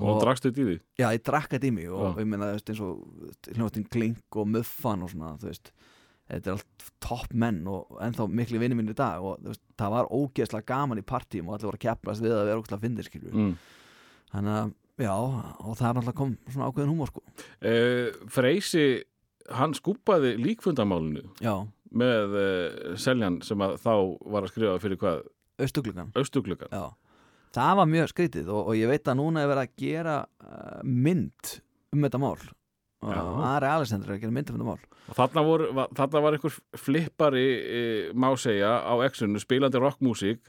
Og 0.00 0.22
drakstu 0.22 0.48
þetta 0.48 0.62
í 0.64 0.68
því? 0.70 0.78
Já, 1.02 1.06
ég 1.12 1.22
drakk 1.28 1.52
þetta 1.52 1.68
í 1.68 1.74
mig 1.76 1.90
og, 1.92 2.06
og 2.14 2.22
ég 2.24 2.30
meina, 2.32 2.48
þú 2.54 2.56
veist, 2.56 2.72
eins 2.72 2.82
og 2.86 3.52
hljóttin 3.58 3.86
Klink 3.92 4.40
og 4.40 4.48
Muffan 4.56 5.04
og 5.04 5.12
svona, 5.12 5.34
þú 5.40 5.50
veist 5.52 5.72
þetta 6.26 6.50
er 6.50 6.56
allt 6.56 6.88
topp 7.04 7.34
menn 7.38 7.60
og 7.70 8.00
ennþá 8.02 8.26
miklu 8.32 8.60
vinni 8.62 8.78
minn 8.78 8.90
í 8.90 8.96
dag 8.96 9.22
og 9.22 9.38
veist, 9.44 9.62
það 9.78 9.94
var 9.94 10.10
ógeðslega 10.10 10.66
gaman 10.72 11.00
í 11.00 11.06
partíum 11.06 11.50
og 11.50 11.56
allir 11.56 11.70
voru 11.70 11.78
að 11.78 11.84
keppast 11.86 12.24
við 12.24 12.34
að 12.34 12.50
vera 12.50 12.62
ógeðslega 12.62 12.82
fyndir 12.82 13.10
mm. 13.30 13.52
þannig 14.32 14.56
að, 14.56 14.74
já, 15.06 15.14
og 15.14 15.78
það 15.78 15.88
er 15.88 15.98
náttúrulega 15.98 16.18
kom 16.22 16.34
svona 16.50 16.70
ákveðin 16.70 16.92
húmor 16.92 17.12
sko. 17.12 17.24
Uh, 17.62 18.26
Freysi 18.32 18.86
hann 19.54 19.78
skúpaði 19.78 20.34
líkfundamálinu 20.42 21.24
já, 21.44 21.54
með 21.94 22.38
uh, 22.42 22.92
Seljan 22.98 23.40
sem 23.46 23.62
að 23.62 23.78
þá 23.84 23.94
var 24.26 24.42
að 24.42 24.52
skrifa 24.54 24.76
fyrir 24.82 25.02
hvað? 25.02 25.24
Já, 26.74 26.86
það 27.56 27.74
var 27.78 27.92
mjög 27.94 28.12
skrítið 28.12 28.50
og, 28.50 28.72
og 28.72 28.80
ég 28.80 28.90
veit 28.90 29.06
að 29.06 29.20
núna 29.22 29.44
er 29.44 29.52
verið 29.54 29.68
að 29.68 29.84
gera 29.86 30.20
uh, 30.26 30.80
mynd 30.82 31.58
um 31.94 32.02
þetta 32.02 32.20
mál 32.20 32.34
og. 33.04 33.40
Ari 33.44 33.66
Alexander 33.68 34.08
er 34.10 34.16
að 34.16 34.22
gera 34.24 34.32
mynd 34.32 34.50
um 34.50 34.56
þetta 34.56 34.66
mál 34.70 34.92
og 35.06 35.14
þarna, 35.14 35.42
voru, 35.46 35.66
va- 35.76 35.86
þarna 35.94 36.20
var 36.24 36.34
einhver 36.34 36.54
flippari 36.82 37.42
e, 37.62 37.82
má 38.18 38.26
segja 38.40 38.72
á 38.82 38.94
exunu 39.06 39.38
spilandi 39.38 39.78
rockmusík 39.78 40.40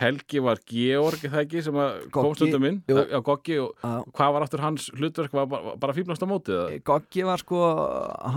Helgi 0.00 0.40
var 0.40 0.60
Georg 0.64 1.20
er 1.26 1.32
það 1.34 1.42
ekki 1.42 1.62
sem 1.66 1.76
að 1.76 1.90
Goggi, 2.06 2.14
kom 2.14 2.36
stundum 2.38 2.64
inn 2.70 2.78
jú. 2.88 2.96
já, 2.96 3.18
Goggi 3.26 3.58
og 3.60 3.74
að 3.84 4.06
hvað 4.16 4.32
var 4.36 4.46
aftur 4.46 4.64
hans 4.64 4.88
hlutverk 4.96 5.34
var 5.36 5.50
bara, 5.52 5.74
bara 5.76 5.96
fíblast 5.98 6.24
á 6.24 6.28
mótið 6.30 6.56
það 6.62 6.78
Goggi 6.88 7.26
var 7.28 7.42
sko, 7.44 7.60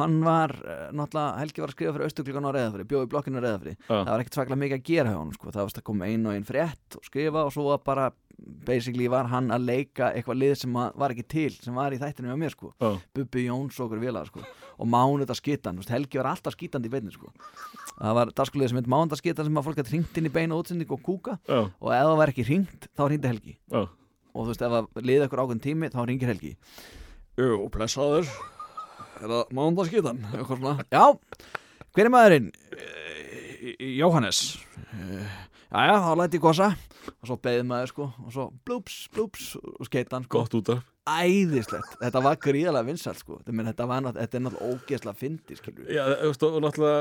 hann 0.01 0.19
var 0.25 0.55
náttúrulega, 0.91 1.39
Helgi 1.39 1.63
var 1.63 1.71
að 1.71 1.77
skrifa 1.77 1.95
fyrir 1.95 2.09
austuglugan 2.09 2.49
á 2.49 2.51
Reyðafri 2.57 2.87
bjóði 2.91 3.11
blokkinu 3.13 3.39
á 3.39 3.43
Reyðafri 3.47 3.75
Já. 3.77 3.93
það 3.93 4.11
var 4.11 4.25
ekkert 4.25 4.39
svaklega 4.41 4.63
mikið 4.65 4.79
að 4.81 4.87
gera 4.91 5.13
hjá 5.13 5.19
hann 5.21 5.35
sko. 5.37 5.53
það 5.55 5.63
var 5.63 5.79
að 5.79 5.87
koma 5.93 6.09
ein 6.11 6.25
og 6.27 6.35
ein 6.35 6.49
frétt 6.49 6.99
og 6.99 7.07
skrifa 7.07 7.45
og 7.47 7.53
svo 7.55 7.69
var 7.71 7.85
bara 7.87 8.09
basically 8.65 9.07
var 9.11 9.27
hann 9.31 9.49
að 9.51 9.65
leika 9.65 10.11
eitthvað 10.13 10.37
lið 10.41 10.55
sem 10.57 10.73
að- 10.73 10.95
var 10.95 11.09
ekki 11.13 11.27
til 11.27 11.49
sem 11.51 11.73
var 11.75 11.91
í 11.91 11.97
þættinu 11.99 12.29
með 12.31 12.37
mér 12.43 12.51
sko. 12.55 12.73
Já. 12.79 12.99
Bubbi 13.13 13.45
Jóns 13.47 13.79
og 13.79 13.89
okkur 13.89 13.99
vilaðar 14.03 14.27
sko. 14.27 14.43
Og 14.79 14.87
Mánuða 14.87 15.35
veist, 15.35 15.89
Helgi 15.89 16.17
var 16.17 16.29
alltaf 16.35 16.53
skitandi 16.55 16.87
í 16.87 16.91
beinni 16.91 17.11
sko. 17.11 17.31
Það 17.99 18.13
var 18.15 18.25
dagskulið 18.31 18.69
sem 18.69 18.77
heit 18.77 18.87
Mánuða 18.87 19.17
skitan 19.19 19.45
sem 19.45 19.55
að 19.55 19.65
fólk 19.65 19.75
gæti 19.81 19.89
hringt 19.95 20.17
inn 20.17 20.25
í 20.29 20.31
beina 20.31 20.55
útsending 20.55 20.89
og 20.91 21.01
kúka. 21.03 21.39
Já, 21.47 21.69
og 21.81 21.91
ef 21.91 22.05
það 22.07 22.17
var 22.17 22.27
ekki 22.33 22.45
hringt, 22.47 22.87
þá 22.97 23.03
hringdi 23.09 23.27
Helgi. 23.27 23.57
Já, 23.71 23.81
og 24.33 24.45
þú 24.45 24.47
veist, 24.47 24.61
ef 24.61 24.71
það 24.71 25.03
liði 25.09 25.27
okkur 25.27 25.41
ákveðin 25.43 25.61
tími, 25.65 25.89
þá 25.91 25.99
hringir 26.05 26.31
Helgi. 26.31 26.55
Jú, 27.37 27.69
blessaður. 27.71 28.27
Er 29.19 29.27
það 29.27 29.51
Mánuða 29.51 29.87
skitan? 29.89 30.19
Eitthvað 30.31 30.59
svona, 30.63 30.85
já, 30.91 31.19
hver 31.93 32.05
er 32.05 32.09
maðurinn? 32.09 32.51
"Eh, 34.93 35.27
Jóhannes 35.69 35.89
Jæja, 35.89 35.97
þá 36.01 36.13
læti 36.17 36.39
ég 36.39 36.41
gosa. 36.41 36.67
Og 37.19 37.29
svo 37.29 37.35
beðið 37.43 37.67
maður 37.69 37.91
sko 37.91 38.05
og 38.09 38.31
svo 38.33 38.45
blúps, 38.65 38.95
blúps 39.13 39.49
og 39.59 39.85
skeitan 39.85 40.25
sko. 40.25 40.41
Gott 40.41 40.55
út 40.57 40.71
af 40.73 40.85
æðislegt, 41.09 41.95
þetta 42.01 42.21
var 42.21 42.37
gríðalega 42.41 42.85
vinsælt 42.85 43.21
sko. 43.21 43.39
Menn, 43.49 43.69
þetta, 43.71 43.87
var, 43.89 44.09
þetta 44.17 44.37
er 44.37 44.43
náttúrulega 44.45 44.75
ógeðslega 44.75 45.17
fyndi 45.17 45.57
Já, 45.89 46.03
og 46.25 46.35
náttúrulega 46.65 46.99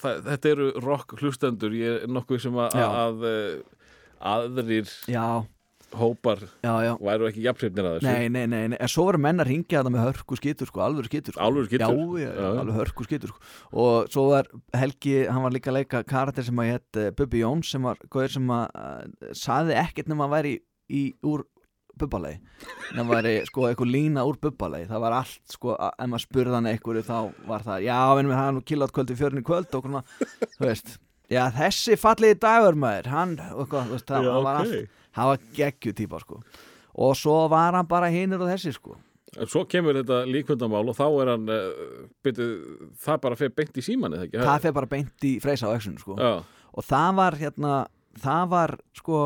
það, 0.00 0.18
þetta 0.28 0.52
eru 0.52 0.66
rock 0.84 1.16
hlustendur. 1.20 1.76
Ég 1.76 2.04
er 2.04 2.12
nokkuð 2.12 2.42
sem 2.44 2.58
að, 2.60 2.76
Já. 2.80 2.88
að, 3.04 3.24
að 3.28 3.74
aðrir 4.24 4.88
já, 5.10 5.26
hópar 5.98 6.42
já, 6.64 6.72
já 6.86 6.92
væru 7.00 7.28
ekki 7.30 7.44
jafnsefnir 7.44 7.88
að 7.88 7.96
þessu 7.98 8.10
Nei, 8.10 8.28
nei, 8.34 8.44
nei, 8.50 8.68
nei, 8.72 8.78
en 8.82 8.90
svo 8.92 9.06
voru 9.08 9.20
menn 9.22 9.42
að 9.42 9.50
ringja 9.50 9.80
þetta 9.80 9.92
með 9.94 10.04
hörku 10.08 10.38
skýtur 10.40 10.70
sko, 10.70 10.82
alvöru 10.84 11.10
skýtur 11.10 11.36
sko. 11.36 11.42
Alvöru 11.46 11.68
skítur? 11.70 11.94
Já, 11.94 12.20
já, 12.24 12.30
Já. 12.34 12.50
alveg 12.64 12.78
hörku 12.80 13.06
skýtur 13.08 13.32
sko. 13.32 13.42
og 13.84 14.12
svo 14.12 14.26
var 14.32 14.50
Helgi, 14.74 15.16
hann 15.30 15.46
var 15.46 15.54
líka 15.56 15.72
að 15.72 15.78
leika 15.80 16.04
karakter 16.08 16.46
sem 16.46 16.62
að 16.64 16.70
hétt 16.72 17.00
uh, 17.00 17.08
Bubbi 17.18 17.42
Jóns 17.44 17.72
sem 17.74 17.88
var 17.88 17.98
góður 18.10 18.36
sem 18.36 18.54
að 18.54 18.64
uh, 18.74 19.34
saði 19.36 19.78
ekkert 19.84 20.12
nema 20.12 20.28
að 20.28 20.36
væri 20.38 20.54
í, 20.54 20.62
í, 20.88 21.04
úr 21.24 21.46
bubbalegi 21.94 22.40
það 22.96 23.10
væri 23.12 23.32
sko 23.46 23.68
eitthvað 23.68 23.92
lína 23.94 24.24
úr 24.26 24.38
bubbalegi 24.42 24.88
það 24.90 25.02
var 25.04 25.14
allt 25.20 25.54
sko, 25.54 25.76
ef 25.78 26.08
maður 26.10 26.24
spurði 26.24 26.56
hann 26.56 26.66
eitthvað 26.72 27.04
þá 27.06 27.18
var 27.46 27.66
það, 27.66 27.84
já, 27.86 27.98
en 28.18 28.30
við 28.32 28.40
hann 28.40 28.62
killátt 28.66 28.94
kvöld 28.96 29.12
í 29.14 29.18
fjörinu 29.20 29.44
kvöld 29.46 29.76
og 29.78 29.86
svona, 29.86 30.02
þú 30.58 30.66
veist 30.66 30.96
já, 31.30 31.44
þessi 31.54 31.96
fallegi 32.00 32.40
dagur 32.42 32.78
maður 32.78 33.10
hann, 33.12 33.38
og 33.54 33.70
þú 33.70 33.84
veist, 33.94 34.08
það, 34.10 34.26
Já, 34.26 34.34
var 34.34 34.58
ok. 34.58 34.64
allt 34.64 35.00
hann 35.16 35.32
var 35.32 35.42
geggju 35.56 35.94
típa 35.96 36.20
sko. 36.22 36.40
Og 36.94 37.16
svo 37.18 37.44
var 37.50 37.74
hann 37.74 37.88
bara 37.90 38.10
hinur 38.12 38.44
og 38.44 38.52
þessi 38.52 38.74
sko. 38.76 38.98
Svo 39.50 39.64
kemur 39.66 39.96
þetta 39.98 40.20
líkvöndamál 40.30 40.86
og 40.92 40.94
þá 40.94 41.06
er 41.08 41.30
hann 41.32 41.48
uh, 41.50 42.04
byrju, 42.22 42.46
það 43.02 43.22
bara 43.24 43.38
fyrir 43.38 43.54
beint 43.58 43.80
í 43.80 43.82
síman 43.82 44.14
eða 44.14 44.28
ekki? 44.28 44.42
það 44.46 44.60
fer 44.66 44.76
bara 44.76 44.90
beint 44.92 45.26
í 45.26 45.32
freysa 45.42 45.70
á 45.70 45.74
exun 45.74 45.98
sko. 45.98 46.14
Já, 46.20 46.36
og 46.70 46.86
það 46.86 47.16
var 47.18 47.38
hérna 47.40 47.72
það 48.22 48.44
var 48.52 48.76
sko 48.94 49.24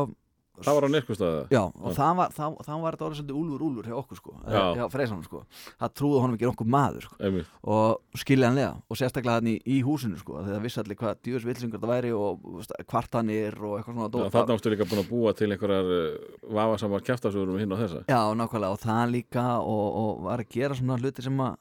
það 0.65 0.77
var 0.77 0.85
á 0.85 0.89
nýrkustæða 0.93 1.41
Já, 1.53 1.61
og 1.67 1.95
það 1.97 2.17
var, 2.19 2.33
það, 2.35 2.57
það 2.67 2.81
var 2.83 2.95
þetta 2.97 3.07
orðið 3.07 3.19
svolítið 3.19 3.39
úlfur 3.39 3.65
úlfur 3.67 3.89
hjá 3.89 3.95
okkur 3.99 4.19
sko, 4.19 4.33
Já. 4.43 4.63
hjá 4.79 4.83
freysanum 4.93 5.23
sko. 5.27 5.41
Það 5.79 5.93
trúði 5.99 6.23
honum 6.23 6.37
ekki 6.37 6.49
okkur 6.49 6.69
maður 6.75 7.07
sko. 7.07 7.19
Einmitt, 7.29 7.53
og 7.75 8.19
skiljanlega 8.23 8.73
og 8.89 8.99
sérstaklega 8.99 9.39
hann 9.39 9.51
í, 9.51 9.55
í 9.63 9.79
húsinu 9.85 10.19
sko 10.19 10.41
þegar 10.41 10.57
það 10.57 10.67
vissi 10.67 10.83
allir 10.83 10.99
hvað 10.99 11.23
djúðs 11.27 11.47
vilsingur 11.49 11.83
það 11.83 11.93
væri 11.95 12.13
og 12.17 12.49
kvartanir 12.89 13.59
og 13.59 13.77
eitthvað 13.79 13.95
svona 13.95 14.11
dót. 14.13 14.33
þannig 14.35 14.57
ástu 14.57 14.73
líka 14.75 14.89
búin 14.89 15.03
að 15.03 15.09
búa 15.13 15.33
til 15.37 15.49
einhverjar 15.53 15.95
uh, 15.95 16.35
vafasamar 16.59 17.07
kjæftasögur 17.07 17.55
um 17.55 17.61
hinn 17.61 17.73
og 17.75 17.81
þessa. 17.83 18.03
Já, 18.09 18.21
nákvæmlega 18.35 18.75
og 18.75 18.83
það 18.83 19.15
líka 19.15 19.47
og, 19.63 19.87
og 20.03 20.23
var 20.27 20.43
að 20.43 20.53
gera 20.53 20.77
svona 20.77 20.99
hluti 20.99 21.25
sem 21.25 21.43
að 21.45 21.57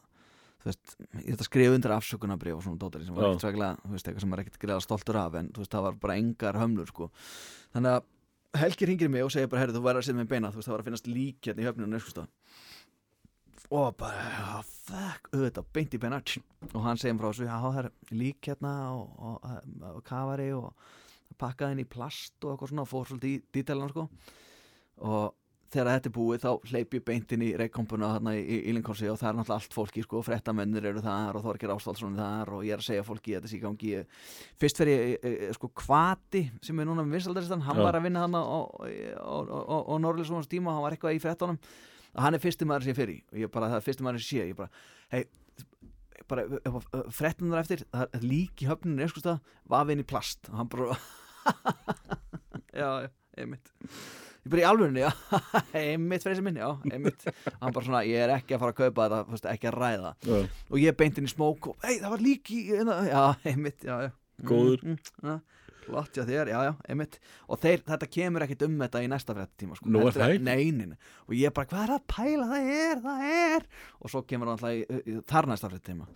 veist, 0.68 0.94
ég 1.22 1.32
þetta 1.32 1.46
skrifa 1.46 1.76
undir 1.76 1.94
afsökunarbrif 1.94 2.58
og 2.58 2.64
svona 2.66 2.80
dótari 2.80 3.06
sem 3.06 3.16
var 3.16 3.26
Já. 3.26 3.30
ekkert 3.30 3.46
sveglega, 3.46 3.80
þú 3.82 3.94
veist, 3.94 4.08
eitthvað 4.08 4.24
sem 4.24 4.34
var 4.34 4.42
ekkert 4.42 4.60
greiða 4.64 4.84
stoltur 4.84 5.18
af 5.20 5.36
en 5.38 5.50
þú 5.54 5.62
veist, 5.62 5.74
það 5.74 5.86
var 5.86 5.98
bara 6.04 6.16
engar 6.22 6.60
hömlur 6.60 6.90
sko. 6.90 7.10
Þannig 7.76 7.96
að 7.98 8.08
Helgi 8.56 8.88
ringir 8.88 9.10
mig 9.12 9.24
og 9.26 9.32
segir 9.34 9.50
bara, 9.50 9.64
herri, 9.64 9.76
þú 9.76 9.82
væri 9.84 10.00
að 10.00 10.06
setja 10.06 10.18
mig 10.18 10.28
beina 10.30 10.50
þú 10.52 10.60
veist, 10.60 10.68
það 10.68 10.74
var 10.74 10.82
að 10.82 10.88
finnast 10.88 11.10
lík 11.10 11.48
hérna 11.48 11.62
í 11.62 11.68
höfninu 11.68 11.90
neskustad 11.92 12.30
og 13.68 13.96
bara, 14.00 14.22
já, 14.32 14.62
fuck 14.88 15.28
auðvitað, 15.34 15.66
beint 15.76 15.94
í 15.94 16.00
beina 16.00 16.22
og 16.72 16.78
hann 16.86 17.00
segir 17.00 17.18
frá 17.20 17.28
þessu, 17.28 17.44
já, 17.44 17.56
það 17.60 17.80
er 17.82 17.90
lík 18.16 18.48
hérna 18.48 18.72
og, 18.94 19.10
og, 19.18 19.36
og, 19.44 19.82
og 19.90 20.00
kafari 20.06 20.48
og 20.56 20.70
pakkaði 21.38 21.76
inn 21.76 21.84
í 21.84 21.90
plast 21.90 22.38
og 22.44 22.54
eitthvað 22.54 22.72
svona 22.72 22.86
og 22.86 22.90
fór 22.90 23.10
svolítið 23.10 23.34
í 23.34 23.42
dítalina 23.54 23.90
sko. 23.92 24.06
Og 25.08 25.36
þegar 25.72 25.90
þetta 25.92 26.08
er 26.08 26.14
búið 26.16 26.44
þá 26.44 26.70
hleyp 26.70 26.94
ég 26.96 27.04
beint 27.04 27.34
inn 27.34 27.44
í 27.44 27.48
reikkompuna 27.60 28.12
þarna 28.14 28.34
í, 28.38 28.42
í, 28.42 28.58
í 28.70 28.74
Lincolnsi 28.76 29.10
og 29.12 29.18
það 29.20 29.30
er 29.30 29.38
náttúrulega 29.38 29.58
allt 29.58 29.76
fólki 29.76 30.04
sko, 30.04 30.22
frettamennir 30.24 30.88
eru 30.90 31.02
þar 31.04 31.38
og 31.38 31.44
Þorgir 31.44 31.74
Ástálsson 31.74 32.16
er 32.16 32.22
þar 32.22 32.54
og 32.56 32.64
ég 32.66 32.76
er 32.76 32.82
að 32.82 32.88
segja 32.88 33.06
fólki 33.06 33.34
að 33.34 33.42
þetta 33.42 33.52
sé 33.52 33.58
í 33.58 33.62
gangi. 33.66 33.92
Fyrst 34.62 34.80
fer 34.80 34.92
ég, 34.92 35.04
e, 35.18 35.34
e, 35.48 35.50
sko, 35.56 35.70
Kvati 35.82 36.44
sem 36.64 36.80
er 36.80 36.88
núna 36.88 37.04
með 37.04 37.18
vinsaldaristan, 37.18 37.66
hann 37.68 37.82
Já. 37.82 37.84
var 37.84 37.98
að 38.00 38.08
vinna 38.08 38.24
þarna 38.24 38.42
á, 38.48 39.94
Norrlísvonars 40.04 40.50
tíma 40.50 40.76
hann 40.76 40.86
var 40.86 40.96
eitthvað 40.96 41.18
í 41.18 41.22
frettunum 41.22 41.60
og 42.14 42.24
hann 42.24 42.36
er 42.38 42.42
fyrsti 42.42 42.66
maður 42.68 42.88
sem 42.88 42.96
ég 42.96 43.12
í 43.12 43.18
og 43.28 43.42
ég 43.42 43.52
bara, 43.52 43.68
það 43.74 43.80
er 43.80 43.86
fyrsti 43.86 44.06
maður 44.06 44.24
sem 44.24 44.38
ég 44.38 44.48
sé 44.48 44.48
ég 44.52 44.58
bara, 44.58 44.86
hei 45.12 45.24
bara 46.28 46.44
frettunar 47.14 47.62
eftir, 47.62 47.84
það 47.92 48.16
er 48.18 48.24
lík 48.26 48.64
í 48.64 48.68
höfninu 48.68 49.00
neskustað, 49.00 49.40
vafinn 49.70 50.02
í 50.02 50.06
plast 50.08 50.50
og 50.50 50.58
hann 50.60 50.72
bara 50.72 50.96
já, 52.80 52.88
já, 53.04 53.10
einmitt 53.38 53.72
ég 54.48 54.54
bara 54.54 54.62
í 54.64 54.66
alvörunni, 54.68 55.02
já, 55.04 55.10
einmitt 55.82 56.24
fyrir 56.24 56.38
þessi 56.38 56.46
minni, 56.48 56.62
já, 56.64 56.70
einmitt. 56.94 57.26
Hann 57.60 57.74
bara 57.76 57.84
svona, 57.86 58.00
ég 58.08 58.24
er 58.24 58.32
ekki 58.38 58.56
að 58.56 58.62
fara 58.64 58.74
að 58.74 58.80
kaupa 58.80 59.04
þetta, 59.06 59.20
veist, 59.34 59.48
ekki 59.52 59.68
að 59.70 59.78
ræða. 59.82 60.12
Já, 60.24 60.38
og 60.72 60.80
ég 60.82 60.96
beint 60.98 61.20
inn 61.20 61.28
í 61.28 61.32
smók 61.32 61.70
og, 61.72 61.78
hei, 61.84 61.98
það 62.00 62.14
var 62.16 62.24
lík 62.24 62.52
í 62.56 62.60
hérna, 62.72 62.98
já, 63.08 63.22
einmitt, 63.52 63.86
já, 63.86 63.94
já. 64.08 64.10
Góður. 64.48 64.82
mm, 64.86 64.98
mm, 64.98 65.26
ja, 65.28 65.38
flott 65.88 66.18
já 66.20 66.22
þér, 66.28 66.50
já, 66.52 66.58
já, 66.68 66.72
einmitt. 66.92 67.18
Og 67.48 67.58
þeir, 67.62 67.80
þetta 67.88 68.08
kemur 68.12 68.44
ekkit 68.44 68.64
um 68.68 68.74
þetta 68.84 69.00
í 69.02 69.08
næsta 69.10 69.34
fréttatíma 69.34 69.78
sko. 69.78 69.88
Nú 69.90 70.02
er 70.06 70.12
það 70.14 70.24
að- 70.26 70.34
ekki? 70.36 70.44
Og 71.26 71.34
ég 71.38 71.54
bara, 71.56 71.70
hvað 71.70 71.82
er 71.84 71.92
það 71.94 71.98
að 71.98 72.08
pæla, 72.14 72.48
það 72.52 72.70
er, 72.76 73.00
það 73.06 73.24
er. 73.32 73.66
Og 74.02 74.12
svo 74.12 74.22
kemur 74.28 74.50
hann 74.50 74.58
alltaf 74.58 74.76
í, 75.08 75.16
þar 75.32 75.48
næsta 75.50 75.70
fréttatíma. 75.72 76.06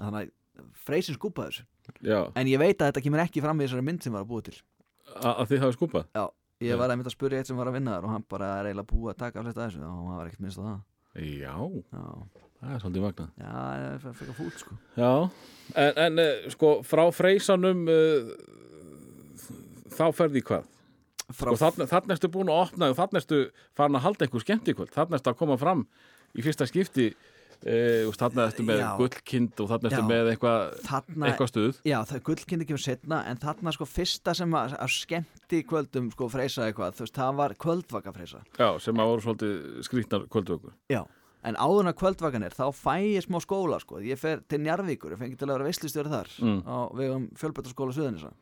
Þannig 0.00 0.20
að 0.24 0.32
freysin 0.86 1.16
já, 2.04 2.18
en 2.36 2.46
ég 2.50 2.58
veit 2.60 2.76
að 2.80 2.90
þetta 2.90 3.02
kemur 3.06 3.22
ekki 3.22 3.40
fram 3.44 3.60
í 3.60 3.64
þessari 3.68 3.84
mynd 3.86 4.02
sem 4.04 4.12
var 4.16 4.24
að 4.26 4.30
búa 4.32 4.42
til. 4.48 4.56
A- 5.20 5.36
að 5.42 5.48
þið 5.52 5.62
hafið 5.64 5.76
skúpað? 5.78 6.08
Já, 6.16 6.24
ég 6.60 6.78
var 6.80 6.92
að 6.92 7.00
mynda 7.00 7.10
að 7.10 7.16
spyrja 7.16 7.40
eitt 7.40 7.50
sem 7.50 7.58
var 7.58 7.70
að 7.70 7.76
vinna 7.78 7.96
þar 7.96 8.06
og 8.08 8.14
hann 8.14 8.24
bara 8.30 8.50
er 8.60 8.70
eiginlega 8.70 8.90
búið 8.92 9.12
að 9.14 9.20
taka 9.24 9.40
af 9.40 9.48
þetta 9.50 9.66
þessu 9.66 9.82
og 9.84 9.92
hann 9.96 10.18
var 10.18 10.30
ekkert 10.30 10.44
minnst 10.44 10.60
á 10.60 10.64
það. 10.66 10.80
Já, 11.20 11.54
Já, 11.90 12.02
það 12.60 12.74
er 12.74 12.82
svolítið 12.84 13.04
magna 13.06 13.24
já 13.40 13.52
það 13.54 13.86
er 14.10 14.18
fyrir 14.20 14.36
fúlt 14.36 14.60
sko. 14.60 14.76
Já, 15.00 15.12
en, 15.84 15.96
en 16.04 16.22
eh, 16.22 16.44
sko 16.54 16.72
frá 16.86 17.02
freysanum 17.16 17.80
uh, 17.90 18.30
þá 19.96 20.04
ferði 20.20 20.44
hvað? 20.46 20.68
Frá, 21.30 21.52
Og 21.52 21.58
þarna, 21.60 21.86
þarna 21.86 22.14
ertu 22.16 22.30
búin 22.34 22.48
að 22.50 22.60
opna 22.64 22.88
og 22.90 22.96
þarna 22.98 23.20
ertu 23.22 23.40
farin 23.78 23.98
að 23.98 24.04
halda 24.08 24.26
einhver 24.26 24.42
skemmt 24.42 24.70
í 24.70 24.74
kvöld 24.74 24.90
þarna 24.94 25.18
ertu 25.20 25.30
að 25.30 25.38
koma 25.38 25.56
fram 25.60 25.84
í 26.34 26.42
fyrsta 26.42 26.66
skipti 26.66 27.12
þarna 27.64 28.46
ertu 28.48 28.64
með 28.64 28.82
gullkind 28.98 29.60
og 29.60 29.72
ertu 29.76 29.90
Já. 29.92 30.00
með 30.08 30.30
eitthvað 30.32 30.74
þarna, 30.86 31.28
eitthvað 31.30 31.50
stuð. 31.52 31.80
Já, 31.84 31.98
það 32.08 32.22
gullkindi 32.30 32.66
kemur 32.70 32.82
setna 32.84 33.18
en 33.30 33.40
þarna 33.42 33.72
sko 33.76 33.86
fyrsta 33.88 34.34
sem 34.38 34.56
að, 34.56 34.74
að 34.80 34.92
skemmti 34.96 35.62
kvöldum 35.68 36.10
sko 36.14 36.28
freysa 36.32 36.66
eitthvað, 36.68 37.00
veist, 37.02 37.16
það 37.20 37.38
var 37.42 37.54
kvöldvaka 37.60 38.12
freysa 38.16 38.42
Já, 38.58 38.68
sem 38.80 39.00
að 39.02 39.10
voru 39.12 39.24
svolítið 39.26 39.82
skrýtnar 39.88 40.24
kvöldvöku 40.32 40.72
Já, 40.92 41.02
en 41.44 41.56
áðurna 41.60 41.92
kvöldvakan 41.96 42.46
er 42.48 42.56
þá 42.56 42.66
fæ 42.76 42.94
ég 43.16 43.24
smá 43.26 43.40
skóla 43.44 43.80
sko, 43.82 44.00
ég 44.04 44.18
fer 44.20 44.40
til 44.48 44.60
Njarvíkur, 44.64 45.12
ég 45.16 45.20
fengi 45.20 45.36
til 45.40 45.48
að 45.50 45.58
vera 45.58 45.68
veistlistjóri 45.68 46.12
þar 46.16 46.32
Mm. 46.40 46.62
á 46.64 46.76
vegum 46.96 47.28
fjölbættaskóla 47.36 47.92
Suðanisa 47.96 48.32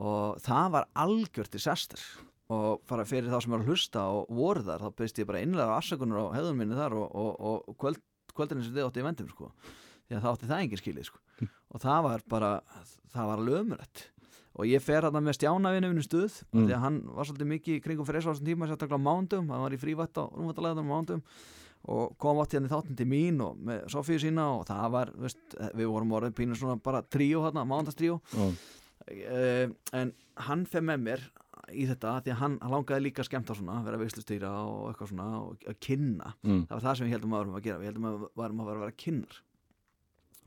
og 0.00 0.38
það 0.42 0.70
var 0.72 0.86
algjört 0.96 1.50
disaster. 1.52 2.00
Og 2.50 2.80
bara 2.90 3.04
fyrir 3.06 3.28
þá 3.30 3.42
sem 3.44 3.52
er 3.54 3.60
að 3.62 3.68
hlusta 3.70 4.00
og 4.10 4.30
voru 4.34 4.62
þar, 4.66 4.80
þá 4.82 4.94
byrst 4.98 5.18
ég 5.20 5.26
bara 5.28 5.38
innlega 5.44 5.74
afsökunar 5.78 6.18
á 6.18 6.34
hefðun 6.34 6.56
minni 6.58 6.74
þar 6.74 6.96
og, 6.98 7.12
og, 7.14 7.60
og 7.70 7.76
kvöld, 7.78 8.00
kvöldinu 8.36 8.64
sem 8.64 8.74
þið 8.76 8.86
átti 8.86 9.02
í 9.02 9.06
vendum 9.06 9.30
sko. 9.30 9.50
Því 10.06 10.16
að 10.16 10.24
það 10.24 10.32
átti 10.32 10.50
það 10.50 10.64
engin 10.64 10.80
skilið 10.80 11.10
sko. 11.10 11.20
Og 11.70 11.84
það 11.84 12.00
var 12.08 12.24
bara, 12.30 12.50
það 13.14 13.30
var 13.30 13.42
alveg 13.42 13.60
ömurlegt. 13.64 14.02
Og 14.58 14.66
ég 14.66 14.82
fer 14.82 15.06
þarna 15.06 15.22
með 15.24 15.36
stjánavinnu 15.38 16.04
stuð, 16.04 16.40
mm. 16.50 16.58
Mm. 16.58 16.66
því 16.66 16.74
að 16.74 16.84
hann 16.84 17.00
var 17.14 17.28
svolítið 17.28 17.50
mikið 17.54 17.80
kringum 17.84 18.08
fyrir 18.08 18.26
þessum 18.26 18.48
tíma, 18.48 18.68
sérstaklega 18.68 19.04
mándum 19.04 19.52
hann 19.54 19.62
var 19.62 19.76
í 19.76 19.80
frívætt 19.80 20.18
á 20.18 20.24
rúmvættalega 20.26 20.82
á 20.82 20.90
mándum 20.90 21.22
og 21.88 22.16
kom 22.20 22.40
átt 22.42 22.56
hérna 22.56 22.68
í 22.68 22.72
þáttin 22.72 22.98
til 22.98 23.06
mín 23.08 23.38
og 23.44 23.60
með 23.64 23.86
Sofíu 23.92 24.20
sína 24.20 24.50
og 24.58 24.66
það 24.68 24.90
var 24.92 25.12
veist, 25.16 25.40
við 25.78 25.88
vorum 25.88 26.12
orðin 26.18 26.36
pínur 26.36 26.58
svona 26.60 26.76
bara 26.82 27.00
tríó 27.06 27.44
hérna, 27.46 27.64
mándastríó 27.68 28.18
Já, 28.34 28.50
uh, 29.16 29.72
en 29.96 30.12
hann 30.44 30.66
fer 30.68 30.84
með 30.84 31.06
mér 31.06 31.24
í 31.72 31.86
þetta 31.90 32.16
því 32.24 32.32
að 32.34 32.40
hann, 32.40 32.56
hann 32.62 32.74
langaði 32.74 33.04
líka 33.06 33.22
að 33.22 33.28
skemmta 33.30 33.56
svona 33.58 33.78
vera 33.86 34.00
veislustýra 34.00 34.50
og 34.64 34.88
eitthvað 34.90 35.12
svona 35.12 35.28
og 35.40 35.68
að 35.70 35.78
kynna, 35.86 36.32
mm. 36.42 36.64
það 36.68 36.74
var 36.74 36.84
það 36.86 36.98
sem 36.98 37.08
við 37.08 37.14
heldum 37.16 37.34
að 37.34 37.42
varum 37.42 37.58
að 37.58 37.66
gera. 37.66 37.80
Við 37.80 37.90
heldum 37.90 38.08
að 38.10 38.26
varum 38.42 38.62
að 38.62 38.70
vera 38.70 38.80
að 38.80 38.84
vera 38.86 38.98
kynnar 39.04 39.40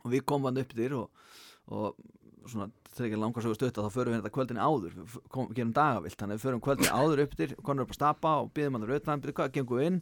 og 0.04 0.12
við 0.12 0.26
komum 0.28 0.50
hann 0.50 0.62
upp 0.64 0.74
til 0.74 0.90
og, 1.00 1.24
og 1.72 2.50
svona 2.52 2.70
þegar 2.94 3.08
ekki 3.08 3.22
langar 3.22 3.46
sögur 3.46 3.58
stötta 3.58 3.86
þá 3.86 3.96
förum 3.96 4.14
við 4.14 4.20
þetta 4.20 4.34
kvöldinni 4.36 4.64
áður. 4.68 4.98
Við 5.00 5.18
kom, 5.32 5.50
gerum 5.56 5.74
dagavilt, 5.76 6.18
þannig 6.20 6.36
að 6.36 6.40
við 6.42 6.48
förum 6.48 6.64
kvöldinni 6.68 6.94
áður 7.00 7.24
upp 7.24 7.38
til 7.40 7.50
konur 7.64 7.88
upp 7.88 7.94
að 7.96 8.00
stapa 8.00 8.36
og 8.44 8.52
býðum 8.54 8.78
hann 8.78 8.88
rauðan 8.90 9.24
byrju 9.24 9.38
hvað, 9.40 9.54
gengum 9.56 9.80
við 9.80 9.90
inn 9.90 10.02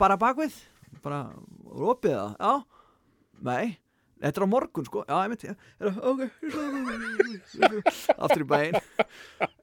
bara 0.00 0.16
bakvið, 0.18 0.56
bara 1.04 1.20
opið 1.70 2.16
það, 2.16 2.32
já, 2.40 2.52
nei 3.46 3.76
Þetta 4.20 4.40
er 4.40 4.44
á 4.44 4.52
morgun 4.52 4.84
sko, 4.84 5.02
já, 5.08 5.16
ég 5.24 5.30
myndi, 5.32 5.48
já, 5.48 5.56
ok, 6.10 6.20
aftur 8.18 8.44
í 8.44 8.48
bæinn, 8.50 8.76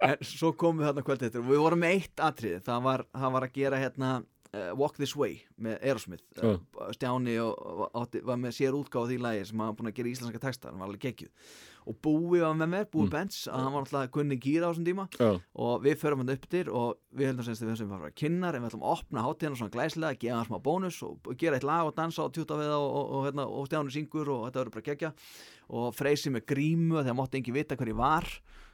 en 0.08 0.16
svo 0.26 0.50
komum 0.58 0.82
við 0.82 0.90
þarna 0.90 1.04
kvöldið 1.06 1.28
eftir 1.30 1.44
og 1.44 1.52
við 1.52 1.62
vorum 1.62 1.84
með 1.84 1.94
eitt 2.00 2.24
atrið, 2.26 2.58
það 2.66 2.80
var, 2.88 3.04
það 3.14 3.36
var 3.36 3.46
að 3.46 3.60
gera 3.60 3.82
hérna 3.84 4.10
uh, 4.58 4.74
Walk 4.80 4.98
This 5.00 5.16
Way 5.18 5.40
með 5.62 5.80
Aerosmith, 5.80 6.26
uh, 6.42 6.58
Stjáni 6.98 7.38
og, 7.44 7.56
og 7.58 8.02
átti, 8.02 8.26
var 8.26 8.42
með 8.42 8.58
sér 8.60 8.78
útgáð 8.78 9.14
því 9.14 9.22
lagi 9.24 9.48
sem 9.48 9.62
hann 9.62 9.72
var 9.72 9.80
búin 9.80 9.92
að 9.94 9.98
gera 10.02 10.14
íslenska 10.16 10.42
texta, 10.44 10.72
hann 10.72 10.82
var 10.82 10.90
alveg 10.90 11.08
geggjuð. 11.08 11.34
Og 11.88 11.96
Búi 12.04 12.42
var 12.44 12.56
með 12.60 12.68
mér, 12.74 12.88
Búi 12.92 13.06
Mm. 13.08 13.12
Benz, 13.14 13.36
að 13.48 13.62
hann 13.64 13.72
var 13.72 13.86
alltaf 13.86 14.10
kunni 14.12 14.36
gýra 14.44 14.68
á 14.68 14.72
þessum 14.74 14.88
tíma. 14.90 15.06
Já, 15.16 15.40
og 15.56 15.84
við 15.86 15.96
förum 16.02 16.20
hann 16.20 16.34
upp 16.34 16.48
til 16.52 16.66
og 16.68 16.98
við 17.16 17.30
heldum 17.30 17.46
semst 17.48 17.64
við 17.64 17.72
höfum 17.72 17.94
að 17.96 18.02
fara 18.02 18.12
að 18.12 18.18
kynnar 18.20 18.58
en 18.58 18.66
við 18.66 18.70
ætlum 18.74 18.84
að 18.84 18.96
opna 18.98 19.24
hátíðina 19.24 19.60
svona 19.62 19.72
glæslega 19.72 20.20
gefa 20.20 20.36
hann 20.36 20.50
smá 20.50 20.60
bónus 20.66 20.98
og 21.08 21.30
gera 21.40 21.56
eitt 21.56 21.64
lag 21.64 21.88
og 21.88 21.96
dansa 21.96 22.26
og 22.26 22.34
tjúta 22.36 22.58
við 22.60 22.74
og, 22.76 22.88
og, 22.92 23.06
og, 23.08 23.22
hérna, 23.30 23.46
og 23.48 23.70
stjánu 23.70 23.94
syngur 23.96 24.34
og 24.36 24.44
þetta 24.50 24.60
verður 24.60 24.76
bara 24.76 24.88
gegja 24.90 25.14
og 25.70 25.96
freysi 25.96 26.34
með 26.36 26.46
grímu 26.52 27.00
þegar 27.00 27.18
mátti 27.22 27.40
engi 27.40 27.56
vita 27.56 27.80
hver 27.80 27.94
ég 27.94 28.00
var. 28.02 28.28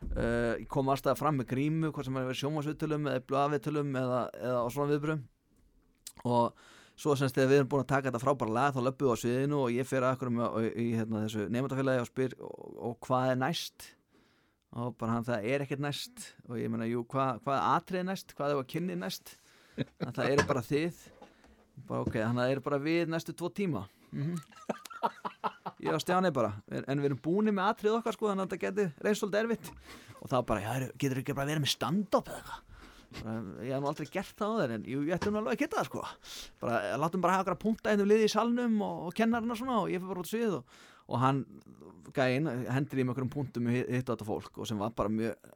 Uh, 0.03 0.65
kom 0.67 0.89
alltaf 0.91 1.21
fram 1.21 1.37
með 1.39 1.51
grímu 1.53 1.93
hvort 1.93 2.09
sem 2.09 2.17
er 2.17 2.25
verið 2.27 2.41
sjómasviðtölum 2.41 3.05
eða 3.13 3.23
blaðviðtölum 3.29 3.93
eða, 4.01 4.23
eða 4.41 4.65
á 4.65 4.67
svona 4.73 4.89
viðbrum 4.89 5.21
og 6.23 6.53
svo 6.99 7.15
semst 7.17 7.35
þegar 7.37 7.49
við 7.49 7.59
erum 7.61 7.71
búin 7.71 7.83
að 7.83 7.91
taka 7.93 8.09
þetta 8.09 8.21
frábæra 8.21 8.55
lag 8.57 8.75
þá 8.75 8.81
löpum 8.85 9.07
við 9.07 9.13
á 9.13 9.21
sviðinu 9.23 9.59
og 9.63 9.73
ég 9.73 9.89
fer 9.89 10.05
að 10.05 10.15
akkur 10.15 10.31
með, 10.33 10.69
í 10.77 10.87
hérna, 10.93 11.23
þessu 11.25 11.47
nefndafélagi 11.53 12.03
og 12.03 12.09
spyr 12.11 12.37
og, 12.39 12.61
og 12.89 12.95
hvað 13.07 13.33
er 13.33 13.41
næst? 13.41 13.89
Og 14.73 14.93
bara 14.97 15.17
hann 15.17 15.27
það 15.27 15.49
er 15.53 15.63
ekkert 15.65 15.83
næst. 15.85 16.29
Og 16.49 16.57
ég 16.57 16.71
meina, 16.73 16.87
jú, 16.89 17.03
hvað, 17.09 17.43
hvað 17.45 17.65
atrið 17.75 18.07
næst? 18.07 18.33
Hvað 18.37 18.53
er 18.53 18.61
að 18.61 18.71
kynni 18.71 18.95
næst? 18.97 19.35
En 19.77 20.15
það 20.15 20.31
eru 20.31 20.47
bara 20.49 20.63
þið. 20.65 21.03
Bara 21.89 22.05
ok, 22.07 22.15
þannig 22.15 22.41
að 22.41 22.47
það 22.47 22.55
eru 22.55 22.63
bara 22.65 22.81
við 22.81 23.13
næstu 23.13 23.35
tvo 23.37 23.51
tíma. 23.53 23.85
Mm 24.13 24.39
ég 25.83 25.95
og 25.95 26.03
Stjáni 26.03 26.31
bara 26.33 26.53
en 26.71 27.01
við 27.01 27.09
erum 27.09 27.21
búinir 27.23 27.55
með 27.55 27.71
atrið 27.71 27.97
okkar 27.97 28.15
sko 28.15 28.29
þannig 28.29 28.45
að 28.45 28.53
þetta 28.53 28.61
geti 28.63 29.05
reynst 29.05 29.23
svolítið 29.23 29.41
erfitt. 29.41 29.71
Og 30.21 30.29
þá 30.31 30.37
bara, 30.47 30.63
já, 30.63 30.85
getur 31.01 31.19
ekki 31.19 31.35
bara 31.35 31.49
verið 31.49 31.65
með 31.65 31.73
stand-up 31.73 32.29
eða 32.31 32.39
eitthvað 32.39 32.72
ég 33.21 33.73
hef 33.73 33.81
nú 33.81 33.89
aldrei 33.89 34.09
gert 34.11 34.37
það 34.39 34.53
á 34.53 34.57
þeir 34.61 34.73
en 34.75 34.87
ég 34.89 35.11
ætti 35.15 35.31
nú 35.31 35.39
alveg 35.41 35.55
að 35.55 35.61
geta 35.63 35.79
það 35.79 35.89
sko. 35.89 36.03
Bara, 36.63 36.79
látum 37.01 37.23
bara 37.23 37.37
hafa 37.37 37.45
okkar 37.45 37.59
punta 37.61 37.93
einu 37.93 38.07
liði 38.07 38.29
í 38.29 38.33
salnum 38.33 38.79
og, 38.85 39.03
og 39.07 39.17
kennarinn 39.17 39.53
og 39.53 39.59
svona 39.59 39.79
og 39.83 39.91
ég 39.93 40.01
fyrir 40.01 40.13
bara 40.13 40.23
út 40.23 40.31
svið 40.31 40.55
og, 40.59 40.77
og 41.07 41.21
hann, 41.23 41.43
gæinn, 42.15 42.49
hendur 42.73 43.01
í 43.01 43.05
með 43.05 43.15
okkur 43.15 43.29
punktum 43.35 43.69
og 43.69 43.77
hitt 43.77 44.09
á 44.09 44.13
þetta 44.13 44.29
fólk 44.29 44.59
og 44.59 44.69
sem 44.69 44.81
var 44.81 44.95
bara 44.97 45.13
mjög 45.13 45.49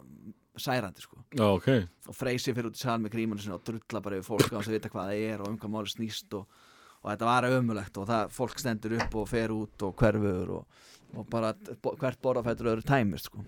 um, 0.00 0.34
særandi 0.60 1.06
sko. 1.06 1.22
Já, 1.36 1.46
ok. 1.48 1.70
Og 2.10 2.16
freysi 2.16 2.54
fyrir 2.56 2.70
út 2.70 2.78
í 2.78 2.84
sal 2.84 2.98
með 3.02 3.14
grímanu 3.16 3.42
sinni 3.42 3.56
og 3.56 3.64
drulla 3.66 4.04
bara 4.04 4.20
yfir 4.20 4.30
fólk 4.32 4.52
á 4.52 4.58
þess 4.58 4.70
að 4.70 4.78
vita 4.78 4.92
hvað 4.92 5.12
það 5.12 5.26
er 5.30 5.44
og 5.44 5.52
um 5.52 5.58
hvað 5.60 5.74
máli 5.76 5.94
snýst 5.94 6.38
og, 6.38 6.62
og 7.00 7.10
þetta 7.12 7.30
var 7.30 7.50
ömulegt 7.50 8.00
og 8.02 8.08
það, 8.10 8.32
fólk 8.38 8.62
stendur 8.62 8.96
upp 9.00 9.18
og 9.22 9.28
fer 9.30 9.54
út 9.56 9.86
og 9.88 9.94
hverfur 10.02 10.56
og 10.60 10.86
og 11.16 11.26
bara 11.30 11.50
hvert 11.98 12.20
borðafættur 12.22 12.70
öðru 12.74 12.86
tæmist 12.86 13.30
sko. 13.30 13.42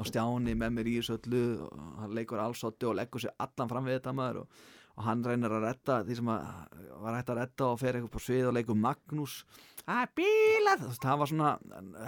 Og 0.00 0.08
Stjáni 0.08 0.54
með 0.56 0.74
mér 0.78 0.88
í 0.88 0.96
þessu 1.00 1.18
öllu 1.18 1.44
og 1.66 1.86
hann 2.00 2.16
leikur 2.16 2.40
allsótti 2.42 2.88
og 2.88 2.96
leggur 2.98 3.20
sér 3.22 3.36
allan 3.44 3.70
fram 3.70 3.88
við 3.88 3.98
þetta 3.98 4.14
maður 4.16 4.42
og, 4.42 4.62
og 4.98 5.04
hann 5.06 5.24
reynir 5.26 5.52
að 5.54 5.66
retta 5.68 6.00
því 6.06 6.16
sem 6.18 6.30
að 6.32 6.46
var 6.98 7.14
hægt 7.18 7.28
að 7.30 7.38
retta 7.42 7.66
og 7.68 7.78
fer 7.78 7.98
eitthvað 7.98 8.14
på 8.16 8.22
svið 8.24 8.48
og 8.48 8.56
leikur 8.56 8.78
Magnús. 8.78 9.34
Að 9.88 10.10
bílað, 10.18 10.82
það 11.00 11.20
var 11.20 11.30
svona 11.30 11.52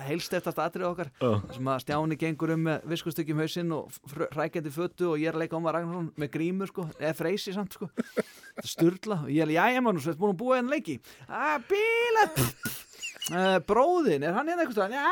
heilsteftast 0.05 0.59
atrið 0.61 0.89
okkar 0.91 1.13
þar 1.21 1.55
sem 1.55 1.71
að 1.73 1.81
Stjáni 1.85 2.19
gengur 2.21 2.53
um 2.57 2.67
með 2.67 2.91
viskustykkjum 2.91 3.41
hausinn 3.41 3.73
og 3.77 3.95
hrækjandi 4.35 4.73
fötu 4.75 5.13
og 5.13 5.23
ég 5.23 5.31
er 5.31 5.39
að 5.39 5.45
leika 5.45 5.57
Ómar 5.57 5.79
Ragnarsson 5.79 6.11
með 6.21 6.33
grímur 6.35 6.69
sko, 6.69 6.85
eða 6.99 7.15
freysi 7.17 7.55
samt 7.57 7.79
sko. 7.79 7.89
Sturla. 8.67 9.23
Og 9.25 9.33
ég 9.33 9.47
er, 9.47 9.55
jæja 9.57 9.81
Magnús, 9.87 10.05
við 10.09 10.17
erum 10.17 10.25
búin 10.27 10.35
að 10.35 10.41
búa 10.43 10.61
hérna 10.61 10.77
að 11.41 11.69
uh, 13.33 13.59
bróðin, 13.69 14.25
er 14.27 14.37
hann 14.37 14.49
hérna 14.51 14.65
eitthvað 14.67 14.95
já, 14.97 15.07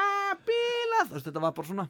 bílað, 0.48 1.08
Þú 1.10 1.16
veist, 1.18 1.26
þetta 1.30 1.42
var 1.44 1.56
bara 1.56 1.70
svona 1.72 1.88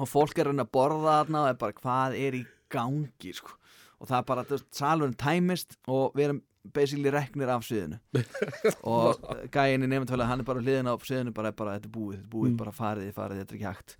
og 0.00 0.08
fólk 0.08 0.38
er 0.40 0.48
reyna 0.48 0.64
að 0.64 0.70
borða 0.72 1.18
þarna 1.20 1.42
og 1.44 1.50
er 1.52 1.58
bara 1.60 1.76
hvað 1.76 2.14
er 2.16 2.36
í 2.38 2.46
gangi 2.72 3.32
sko. 3.36 3.52
og 4.00 4.08
það 4.08 4.18
er 4.18 4.26
bara, 4.30 4.44
þú 4.48 4.56
veist, 4.56 4.68
salurinn 4.74 5.18
tæmist 5.20 5.76
og 5.86 6.14
við 6.16 6.28
erum 6.30 6.40
basically 6.74 7.10
reknir 7.10 7.50
af 7.50 7.64
sviðinu. 7.66 7.96
Og 8.86 9.18
gæinn 9.50 9.82
í 9.82 9.88
nefndfælega 9.90 10.28
hann 10.30 10.40
er 10.44 10.46
bara 10.46 10.60
hliðin 10.62 10.86
á 10.86 10.94
sviðinu 11.02 11.32
bara, 11.34 11.50
bara 11.58 11.72
þetta 11.74 11.88
er 11.88 11.94
búið, 11.96 12.16
þetta 12.20 12.28
er 12.28 12.32
búið, 12.36 12.50
Mm. 12.52 12.58
bara 12.60 12.72
farið, 12.76 13.08
farið 13.16 13.40
þetta 13.40 13.52
er 13.52 13.58
ekki 13.58 13.66
hægt. 13.66 13.94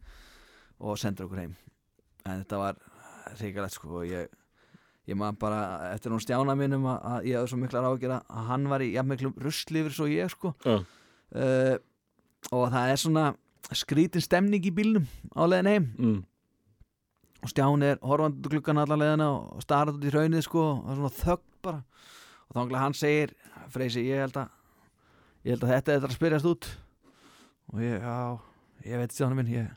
Og 0.79 0.99
sendur 1.03 1.27
okkur 1.27 1.41
heim. 1.43 1.57
En 2.23 2.45
þetta 2.45 2.61
var 2.63 2.79
ríkalegt 3.41 3.75
sko 3.75 3.97
og 3.99 4.07
ég 4.07 4.29
ég 5.11 5.19
maður 5.19 5.39
bara, 5.43 5.61
eftir 5.91 6.15
hún 6.15 6.23
stjána 6.23 6.55
mínum 6.55 6.87
að, 6.87 7.27
ég 7.27 7.35
hafði 7.41 7.51
svo 7.51 7.59
miklar 7.65 7.89
ágjör 7.91 8.15
að 8.21 8.47
hann 8.53 8.69
var 8.71 8.81
í 8.87 8.93
jafn 8.95 9.11
miklum 9.11 9.35
rusli 9.43 9.83
yfir 9.83 9.97
svo 9.99 10.07
ég 10.07 10.31
sko. 10.31 10.55
Já, 10.63 10.79
uh, 11.37 11.77
og 12.53 12.69
það 12.73 12.93
er 12.93 13.01
svona 13.01 13.25
skrítin 13.77 14.25
stemning 14.25 14.65
í 14.67 14.75
bílnum 14.75 15.07
á 15.33 15.43
leiðin 15.49 15.71
heim. 15.71 15.89
Mm, 15.99 16.21
og 17.43 17.53
Stjáni 17.53 17.93
er 17.93 18.01
úr 18.05 18.25
gluggan 18.47 18.81
allar 18.83 19.01
leiðina 19.01 19.29
og 19.33 19.63
starrað 19.65 19.99
út 19.99 20.09
í 20.09 20.15
raunnið 20.15 20.47
sko 20.47 20.63
og 20.63 20.81
það 20.85 20.93
er 20.93 21.01
svona 21.01 21.19
þögg 21.19 21.45
bara. 21.67 21.83
Og 22.49 22.57
þá 22.57 22.79
hann 22.83 22.99
segir 22.99 23.37
Freysi 23.73 24.07
ég 24.07 24.27
held 24.27 24.41
að 24.43 24.51
ég 25.43 25.55
held 25.55 25.67
að 25.67 25.75
þetta 25.75 25.95
er 25.95 26.09
að 26.09 26.17
spyrjast 26.17 26.51
út. 26.51 26.73
Og 27.73 27.83
ég, 27.83 28.03
já, 28.03 28.19
ég 28.87 29.03
veit 29.03 29.15
Stjáni 29.17 29.39
minn 29.39 29.55
ég 29.55 29.71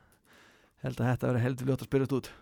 held 0.86 1.00
að 1.00 1.14
þetta 1.14 1.32
verið 1.32 1.48
heldur 1.48 1.72
ljótt 1.72 1.86
að 1.86 1.90
spyrjast 1.90 2.18
út 2.20 2.34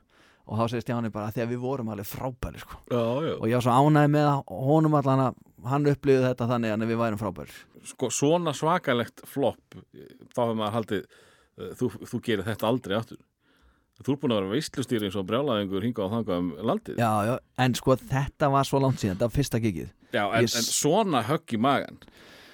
og 0.43 0.59
þá 0.59 0.63
segir 0.71 0.85
Stjáni 0.85 1.11
bara 1.13 1.31
því 1.33 1.43
að 1.43 1.51
við 1.53 1.61
vorum 1.63 1.91
alveg 1.93 2.09
frábæri 2.09 2.61
sko. 2.61 2.79
Já, 2.91 3.03
já. 3.23 3.33
og 3.37 3.45
ég 3.47 3.57
var 3.57 3.65
svo 3.65 3.75
ánæði 3.79 4.13
með 4.15 4.29
að 4.29 4.55
honum 4.69 4.97
allan 4.99 5.25
að 5.27 5.43
hann 5.71 5.91
upplýði 5.93 6.25
þetta 6.27 6.49
þannig 6.49 6.73
að 6.75 6.87
við 6.89 6.99
værum 7.03 7.21
frábæri 7.21 7.61
Sko, 7.83 8.07
svona 8.15 8.53
svakalegt 8.55 9.23
flopp 9.27 9.75
þá 10.31 10.39
hefur 10.39 10.57
maður 10.59 10.75
haldið 10.77 11.01
uh, 11.03 11.71
þú, 11.79 11.89
þú 12.07 12.19
gerir 12.23 12.47
þetta 12.47 12.69
aldrei 12.69 12.95
aftur. 12.95 13.19
Þú 14.03 14.13
er 14.13 14.19
búin 14.19 14.33
að 14.33 14.39
vera 14.39 14.51
veistlustýri 14.55 15.07
eins 15.07 15.17
og 15.19 15.25
brjálaðingur 15.29 15.83
hingað 15.85 16.05
og 16.07 16.13
þangað 16.15 16.39
um 16.41 16.47
landið. 16.71 17.01
Já, 17.03 17.11
já, 17.27 17.33
en 17.63 17.75
sko 17.77 17.95
þetta 17.99 18.49
var 18.55 18.67
svo 18.67 18.79
langt 18.83 19.03
síðan, 19.03 19.17
þetta 19.19 19.27
var 19.29 19.35
fyrsta 19.35 19.61
gigið. 19.63 19.91
Já, 20.15 20.23
en, 20.23 20.47
Ég 20.47 20.55
en 20.59 20.65
svona 20.65 21.21
högg 21.27 21.53
í 21.53 21.59
magan 21.61 21.99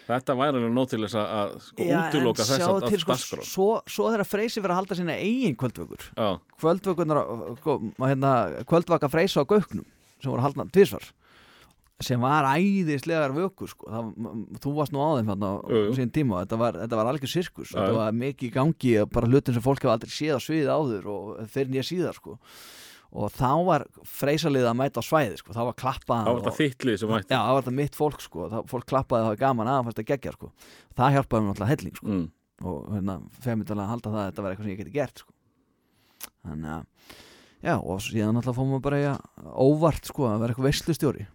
Þetta 0.10 0.36
væri 0.40 0.57
alveg 0.57 0.72
nóg 0.73 0.88
til 0.90 1.02
þess 1.03 1.18
að, 1.22 1.52
sko, 1.68 1.86
en 1.86 2.34
þess 2.40 2.56
að 2.56 2.65
sko, 3.03 3.11
dagskrá. 3.14 3.44
svo, 3.45 3.68
svo 3.86 4.07
þegar 4.10 4.26
Freysi 4.26 4.64
verið 4.64 4.73
að 4.73 4.80
halda 4.81 4.98
sína 4.98 5.18
eigin 5.22 5.57
kvöldvökur. 5.61 6.07
Kvöldvökunar 6.60 7.22
sko, 7.61 7.77
hérna, 8.02 8.34
kvöldvaka 8.69 9.10
Freysa 9.14 9.45
á 9.45 9.49
Gauknum 9.49 9.86
sem 10.19 10.31
voru 10.34 10.41
haldna 10.44 10.65
tvisvar 10.73 11.06
sem 11.99 12.22
var 12.23 12.45
æðislegar 12.56 13.34
vökur 13.36 13.68
sko. 13.68 13.90
það, 13.91 14.11
þú 14.64 14.72
varst 14.77 14.94
nú 14.95 15.02
á 15.03 15.10
þeim 15.19 15.31
þarna 15.34 15.48
á 15.52 15.56
sín 15.98 16.11
tíma, 16.15 16.41
þetta 16.45 16.60
var, 16.61 16.77
þetta 16.80 16.99
var 16.99 17.10
algjör 17.11 17.31
sirkus. 17.34 17.73
Þetta 17.76 17.95
var 17.98 18.14
mikið 18.15 18.48
í 18.48 18.53
gangi 18.56 18.94
bara 19.11 19.27
hlutin 19.27 19.57
sem 19.57 19.65
fólk 19.65 19.84
hefur 19.84 19.98
aldrei 19.98 20.14
séð 20.15 20.40
á 20.40 20.45
sviðið 20.45 20.72
áður 20.72 21.10
og 21.11 21.41
fyrir 21.52 21.73
nýja 21.73 21.84
síðar 21.90 22.15
sko. 22.15 22.38
Og 23.10 23.31
þá 23.34 23.52
var 23.65 23.86
Freysalið 24.06 24.68
að 24.69 24.76
mæta 24.77 25.02
á 25.02 25.03
svæði 25.06 25.40
sko. 25.40 25.53
þá 25.56 25.61
var 25.72 25.77
klappað 25.80 26.27
þá 26.27 26.30
var 26.30 26.41
þetta 26.44 26.57
þittlið 26.60 26.99
sem 27.02 27.14
mætti 27.14 27.34
Já, 27.34 27.40
það 27.40 27.53
var 27.56 27.64
þetta 27.64 27.76
mitt 27.80 27.98
fólk 27.98 28.22
sko, 28.26 28.49
það, 28.52 28.68
fólk 28.69 28.86
klappaði 28.91 29.26
það 29.26 29.31
var 29.34 29.41
gaman 29.45 29.72
að, 29.72 29.80
fannst 29.88 30.02
það 30.02 30.10
geggja 30.11 30.36
sko. 30.36 30.52
það 30.99 31.15
hjálpaði 31.15 31.45
mér 31.45 31.49
náttúrulega 31.49 31.73
helling 31.73 31.98
sko. 31.98 32.10
mm. 32.11 32.27
og 32.69 32.94
hérna, 32.94 33.18
femitalega 33.45 33.88
að 33.88 33.91
halda 33.95 34.14
það 34.14 34.22
að 34.22 34.30
þetta 34.30 34.45
var 34.45 34.53
eitthvað 34.53 34.69
sem 34.69 34.76
ég 34.76 34.84
geti 34.84 34.95
gert 34.99 35.23
sko. 35.23 35.36
þannig 36.45 36.76
að 36.76 37.18
já, 37.60 37.73
og 37.76 38.03
síðan 38.06 38.38
náttúrulega 38.38 38.60
fórum 38.60 38.76
við 38.77 38.86
bara 38.86 39.02
í 39.02 39.07
að 39.10 39.49
óvart 39.65 40.11
sko, 40.14 40.30
að 40.30 40.44
vera 40.44 40.56
eitthvað 40.56 40.69
veislustjóri 40.69 41.27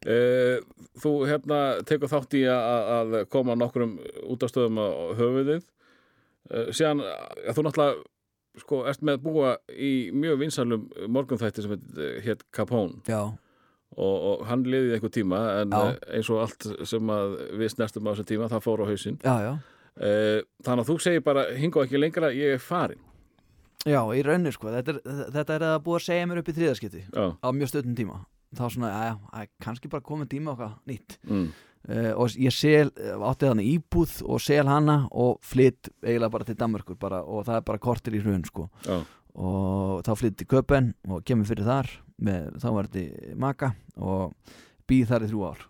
Uh, 0.00 0.62
þú 0.96 1.10
hérna 1.28 1.56
tekur 1.84 2.08
þátt 2.08 2.32
í 2.38 2.46
að, 2.48 2.86
að 2.96 3.16
koma 3.28 3.52
nokkrum 3.52 3.98
útastöðum 4.32 4.78
á 4.80 4.88
höfuðið 5.18 5.58
uh, 5.60 6.70
síðan 6.72 7.02
að 7.04 7.58
þú 7.58 7.64
náttúrulega 7.66 7.98
sko 8.58 8.82
ert 8.90 9.04
með 9.06 9.20
búa 9.24 9.54
í 9.70 10.10
mjög 10.16 10.40
vinsalum 10.42 10.88
morgunþætti 11.08 11.64
sem 11.64 11.76
hétt 12.24 12.42
Capone. 12.54 12.98
Já, 13.08 13.20
og, 13.96 14.16
og 14.30 14.46
hann 14.48 14.64
liðið 14.66 14.96
einhver 14.96 15.12
tíma 15.14 15.42
en 15.60 15.74
Já. 15.74 15.82
uh, 15.82 16.00
eins 16.16 16.30
og 16.32 16.42
allt 16.46 16.66
sem 16.88 17.12
að 17.14 17.36
við 17.60 17.74
snertum 17.74 18.08
á 18.08 18.10
þessum 18.12 18.30
tíma 18.32 18.50
það 18.50 18.66
fór 18.66 18.82
á 18.82 18.90
hausinn. 18.90 19.20
Já, 19.22 19.36
já. 19.46 19.52
Uh, 20.00 20.40
þannig 20.64 20.84
að 20.84 20.90
þú 20.90 20.98
segir 21.02 21.24
bara 21.26 21.46
hinga 21.58 21.84
ekki 21.84 21.98
lengra 22.00 22.30
ég 22.32 22.54
er 22.56 22.62
farin 22.62 23.00
já, 23.88 24.00
í 24.14 24.20
raunni 24.24 24.52
sko, 24.54 24.70
þetta 24.72 24.92
er, 24.94 25.00
þetta 25.34 25.56
er 25.56 25.64
að 25.70 25.78
búa 25.86 25.98
að 25.98 26.04
segja 26.06 26.28
mér 26.28 26.40
upp 26.42 26.50
í 26.50 26.54
þriðaskipti 26.56 27.02
Já, 27.08 27.24
á 27.40 27.48
mjög 27.56 27.72
stöðnum 27.72 27.96
tíma. 27.98 28.20
Þá 28.50 28.64
svona, 28.74 28.88
já, 28.90 29.02
já, 29.06 29.14
að 29.38 29.50
kannski 29.62 29.90
bara 29.92 30.04
komið 30.06 30.30
tíma 30.32 30.52
okkar 30.56 30.72
nýtt. 30.90 31.16
Mm. 31.28 31.50
Uh, 31.88 32.12
og 32.16 32.36
ég 32.40 32.54
sel, 32.54 32.90
átti 32.92 33.48
þannig 33.48 33.70
íbúð 33.76 34.18
og 34.26 34.42
sel 34.44 34.66
hana 34.68 35.04
og 35.10 35.40
flytt 35.46 35.92
eiginlega 36.02 36.34
bara 36.36 36.48
til 36.48 36.58
Danmörkur 36.60 37.00
bara, 37.00 37.22
og 37.24 37.46
það 37.48 37.60
er 37.60 37.66
bara 37.72 37.82
kortir 37.82 38.18
í 38.18 38.22
hrun 38.24 38.44
sko. 38.48 38.68
Já, 38.86 39.00
og 39.40 40.00
þá 40.06 40.14
flytti 40.18 40.46
Köpen 40.50 40.94
og 41.08 41.24
kemur 41.26 41.48
fyrir 41.48 41.68
þar 41.68 41.90
með, 42.20 42.48
þá 42.60 42.68
var 42.74 42.88
þetta 42.90 43.36
maka 43.40 43.74
og 43.96 44.56
býð 44.90 45.12
þar 45.12 45.26
í 45.26 45.30
þrjú 45.30 45.44
ár. 45.46 45.66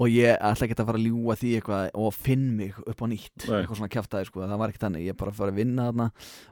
Og 0.00 0.08
ég 0.08 0.32
ætla 0.40 0.64
ekki 0.64 0.78
að 0.80 0.86
fara 0.88 0.98
að 0.98 1.06
ljúga 1.10 1.34
því 1.36 1.50
eitthvað 1.58 1.98
og 2.00 2.14
finn 2.16 2.46
mig 2.56 2.76
upp 2.88 3.02
á 3.04 3.06
nýtt 3.10 3.44
Nei. 3.44 3.58
eitthvað 3.58 3.80
svona 3.82 3.92
kjaftaði 3.92 4.28
sko, 4.30 4.46
það 4.46 4.62
var 4.62 4.72
ekki 4.72 4.82
þannig. 4.86 5.04
Ég 5.10 5.18
bara 5.20 5.34
fara 5.36 5.52
að 5.52 5.60
vinna 5.60 5.88
þarna 5.90 6.06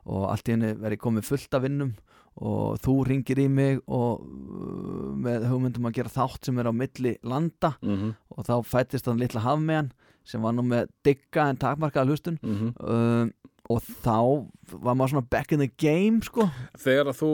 og 0.04 0.26
allt 0.28 0.50
í 0.50 0.54
henni 0.54 0.72
verið 0.82 1.00
komið 1.06 1.28
fullt 1.30 1.56
af 1.56 1.64
vinnum 1.64 1.94
og 2.38 2.78
þú 2.84 2.94
ringir 3.08 3.40
í 3.42 3.48
mig 3.50 3.80
og 3.86 4.22
uh, 4.22 5.08
með 5.18 5.48
hugmyndum 5.50 5.88
að 5.90 5.98
gera 5.98 6.14
þátt 6.14 6.48
sem 6.48 6.58
er 6.58 6.70
á 6.70 6.72
milli 6.72 7.16
landa. 7.22 7.74
Mm 7.82 8.14
og 8.38 8.46
þá 8.46 8.54
fættist 8.62 9.08
þann 9.08 9.18
litla 9.18 9.40
hafmeðan 9.42 9.88
sem 10.22 10.42
var 10.44 10.52
nú 10.54 10.62
með 10.62 10.92
digga 11.02 11.48
en 11.50 11.56
takmarkaða 11.58 12.06
hlustun. 12.06 12.38
-hmm. 12.42 12.70
um, 12.78 13.32
og 13.68 13.84
þá 14.04 14.48
var 14.80 14.96
maður 14.96 15.12
svona 15.12 15.28
back 15.30 15.52
in 15.52 15.58
the 15.58 15.70
game 15.76 16.22
sko. 16.24 16.48
Þegar 16.78 17.12
að 17.12 17.20
þú 17.20 17.32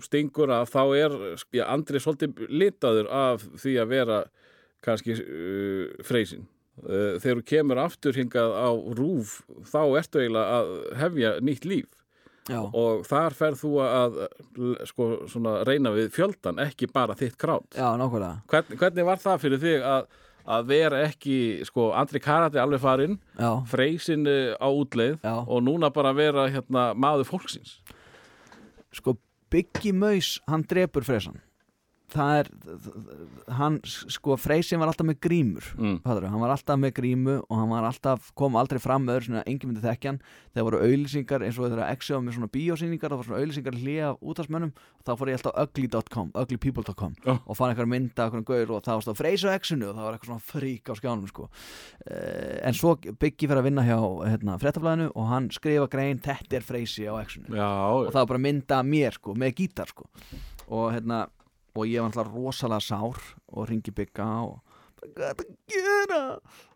stingur 0.00 0.52
af 0.54 0.70
þá 0.70 0.82
er 0.98 1.16
já, 1.50 1.64
Andri 1.66 2.00
svolítið 2.02 2.46
litaður 2.48 3.10
af 3.10 3.46
því 3.58 3.76
að 3.82 3.88
vera 3.88 4.18
kannski 4.82 5.16
uh, 5.16 6.04
freysin 6.06 6.46
uh, 6.82 7.18
þegar 7.22 7.40
þú 7.40 7.46
kemur 7.52 7.82
aftur 7.82 8.18
hingað 8.18 8.54
á 8.54 8.70
rúf 8.98 9.40
þá 9.70 9.82
ertu 9.98 10.22
eiginlega 10.22 10.60
að 10.60 10.72
hefja 11.02 11.34
nýtt 11.42 11.68
líf 11.68 11.90
Já, 12.50 12.58
og 12.58 13.04
þar 13.06 13.36
ferð 13.38 13.60
þú 13.60 13.70
að 13.86 14.16
l- 14.58 14.86
sko, 14.90 15.06
svona, 15.30 15.52
reyna 15.68 15.92
við 15.94 16.08
fjöldan 16.16 16.58
ekki 16.64 16.88
bara 16.90 17.14
þitt 17.14 17.36
krát. 17.38 17.68
Já 17.78 17.92
nákvæmlega. 18.00 18.40
Hvern, 18.50 18.78
hvernig 18.80 19.06
var 19.06 19.20
það 19.22 19.38
fyrir 19.44 19.60
þig 19.62 19.84
að, 19.86 20.08
að 20.56 20.64
vera 20.72 21.02
ekki 21.06 21.36
sko, 21.68 21.92
Andri 21.94 22.18
Karati 22.24 22.58
alveg 22.58 22.82
farinn 22.82 23.18
Já, 23.38 23.52
freysin 23.70 24.26
uh, 24.26 24.56
á 24.58 24.66
útleið 24.74 25.20
já, 25.22 25.34
og 25.46 25.62
núna 25.62 25.92
bara 25.94 26.10
vera 26.18 26.48
hérna, 26.50 26.88
maður 26.98 27.28
fólksins? 27.30 27.76
Sko 28.92 29.14
Biggi 29.52 29.92
Maus, 29.94 30.40
hann 30.50 30.64
drepur 30.66 31.04
Freysan 31.06 31.38
það 32.12 32.38
er 32.40 32.48
hann, 33.58 33.78
sko, 33.84 34.36
Freysin 34.40 34.80
var 34.82 34.90
alltaf 34.92 35.06
með 35.08 35.18
grímur 35.24 35.66
mm. 35.78 35.98
Hann 36.04 36.42
var 36.42 36.54
alltaf 36.54 36.78
með 36.80 36.94
grímu 36.98 37.36
og 37.42 37.58
hann 37.58 37.70
var 37.72 37.86
alltaf, 37.88 38.30
kom 38.38 38.56
aldrei 38.60 38.80
fram 38.82 39.06
með 39.06 39.18
öðru 39.18 39.28
svona 39.28 39.44
engin 39.48 39.70
myndi 39.72 39.84
þekkjan, 39.84 40.20
þegar 40.52 40.66
voru 40.68 40.80
auðlýsingar 40.86 41.46
eins 41.46 41.58
og 41.58 41.68
þegar 41.68 41.92
Exio 41.92 42.20
með 42.22 42.36
svona 42.38 42.50
bíósýningar 42.56 43.12
það 43.12 43.20
var 43.20 43.28
svona 43.28 43.42
auðlýsingar 43.42 43.78
hlýja 43.80 44.12
útastmönnum 44.20 44.72
og 44.72 45.06
þá 45.06 45.12
fór 45.18 45.32
ég 45.32 45.40
alltaf 45.40 45.58
ugly.com, 45.64 46.32
uglypeople.com 46.42 47.16
Já. 47.26 47.34
og 47.40 47.58
fann 47.58 47.72
eitthvað 47.72 47.92
mynda 47.92 48.28
okkur 48.28 48.42
um 48.42 48.46
gaur 48.52 48.74
og 48.76 48.86
það 48.86 48.98
var 48.98 49.06
stóð 49.06 49.20
Freys 49.20 49.46
og 49.46 49.56
Exinu 49.56 49.90
og 49.90 49.96
það 49.98 50.06
var 50.06 50.18
eitthvað 50.18 50.32
svona 50.32 50.46
frík 50.52 50.92
á 50.92 50.94
skjánum 50.98 51.28
sko. 51.30 51.48
uh, 51.48 52.56
en 52.62 52.78
svo 52.78 52.94
Biggi 53.02 53.48
fyrir 53.48 53.62
að 53.62 53.68
vinna 53.68 53.84
hjá 53.86 53.98
hérna, 54.28 54.58
fréttablaðinu 54.62 55.10
og 55.16 55.28
hann 55.30 55.50
skrifa 55.54 55.88
grein, 55.90 56.20
þetta 56.22 56.58
er 56.58 56.66
Freysi 56.66 57.06
á 57.08 57.16
Exinu 57.22 57.52
og 57.52 58.10
það 58.12 58.20
var 58.20 58.32
bara 58.34 58.42
mynda 58.46 58.80
af 58.80 58.88
mér 58.88 59.16
sko, 59.18 59.36
með 59.38 59.56
gítar 59.62 59.90
sko. 59.90 60.08
og 60.72 60.92
hérna 60.94 61.24
og 61.74 61.88
ég 61.88 62.02
var 62.02 62.10
alltaf 62.10 62.32
rosalega 62.32 62.84
sár 62.84 63.22
og 63.52 63.68
ringi 63.70 63.94
bygga 63.94 64.28
og 64.44 64.60
hvað 65.02 65.24
er 65.24 65.32
þetta 65.32 65.48
að 65.48 65.56
gera? 65.72 66.20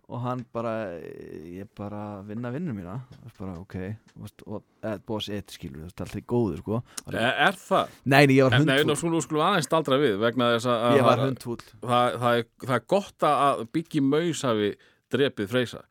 Og 0.06 0.20
hann 0.22 0.44
bara 0.54 0.72
ég 1.02 1.66
bara 1.74 2.20
vinna 2.22 2.52
vinnu 2.54 2.70
mína. 2.76 3.00
Bara 3.40 3.56
ok. 3.58 3.74
Og 4.22 5.22
segja 5.24 5.40
þetta 5.40 5.54
skilur 5.56 5.88
þetta 5.88 6.04
er 6.04 6.06
alltaf 6.06 6.26
góður 6.30 6.60
sko. 6.62 6.78
Er, 7.10 7.16
er 7.48 7.58
það? 7.58 7.96
nei, 8.04 8.20
nei, 8.20 8.36
ég 8.36 8.46
var 8.46 8.54
En 8.54 8.68
Nei, 8.68 8.76
nú 8.86 8.94
hundfúll 8.94 9.24
skulum, 9.24 9.42
aðeins 9.48 9.66
staldra 9.66 9.98
við 9.98 10.20
vegna 10.22 10.52
þess 10.54 10.70
að 10.70 10.98
ég 11.00 11.08
var 11.08 11.24
hundfúll. 11.24 11.58
Það, 11.82 12.18
það, 12.22 12.42
það 12.62 12.76
er 12.78 12.86
gott 12.94 13.26
að 13.30 13.64
Biggi 13.74 14.04
Maus 14.06 14.44
hafi 14.46 14.70
drepið 15.14 15.50
Freysa. 15.50 15.82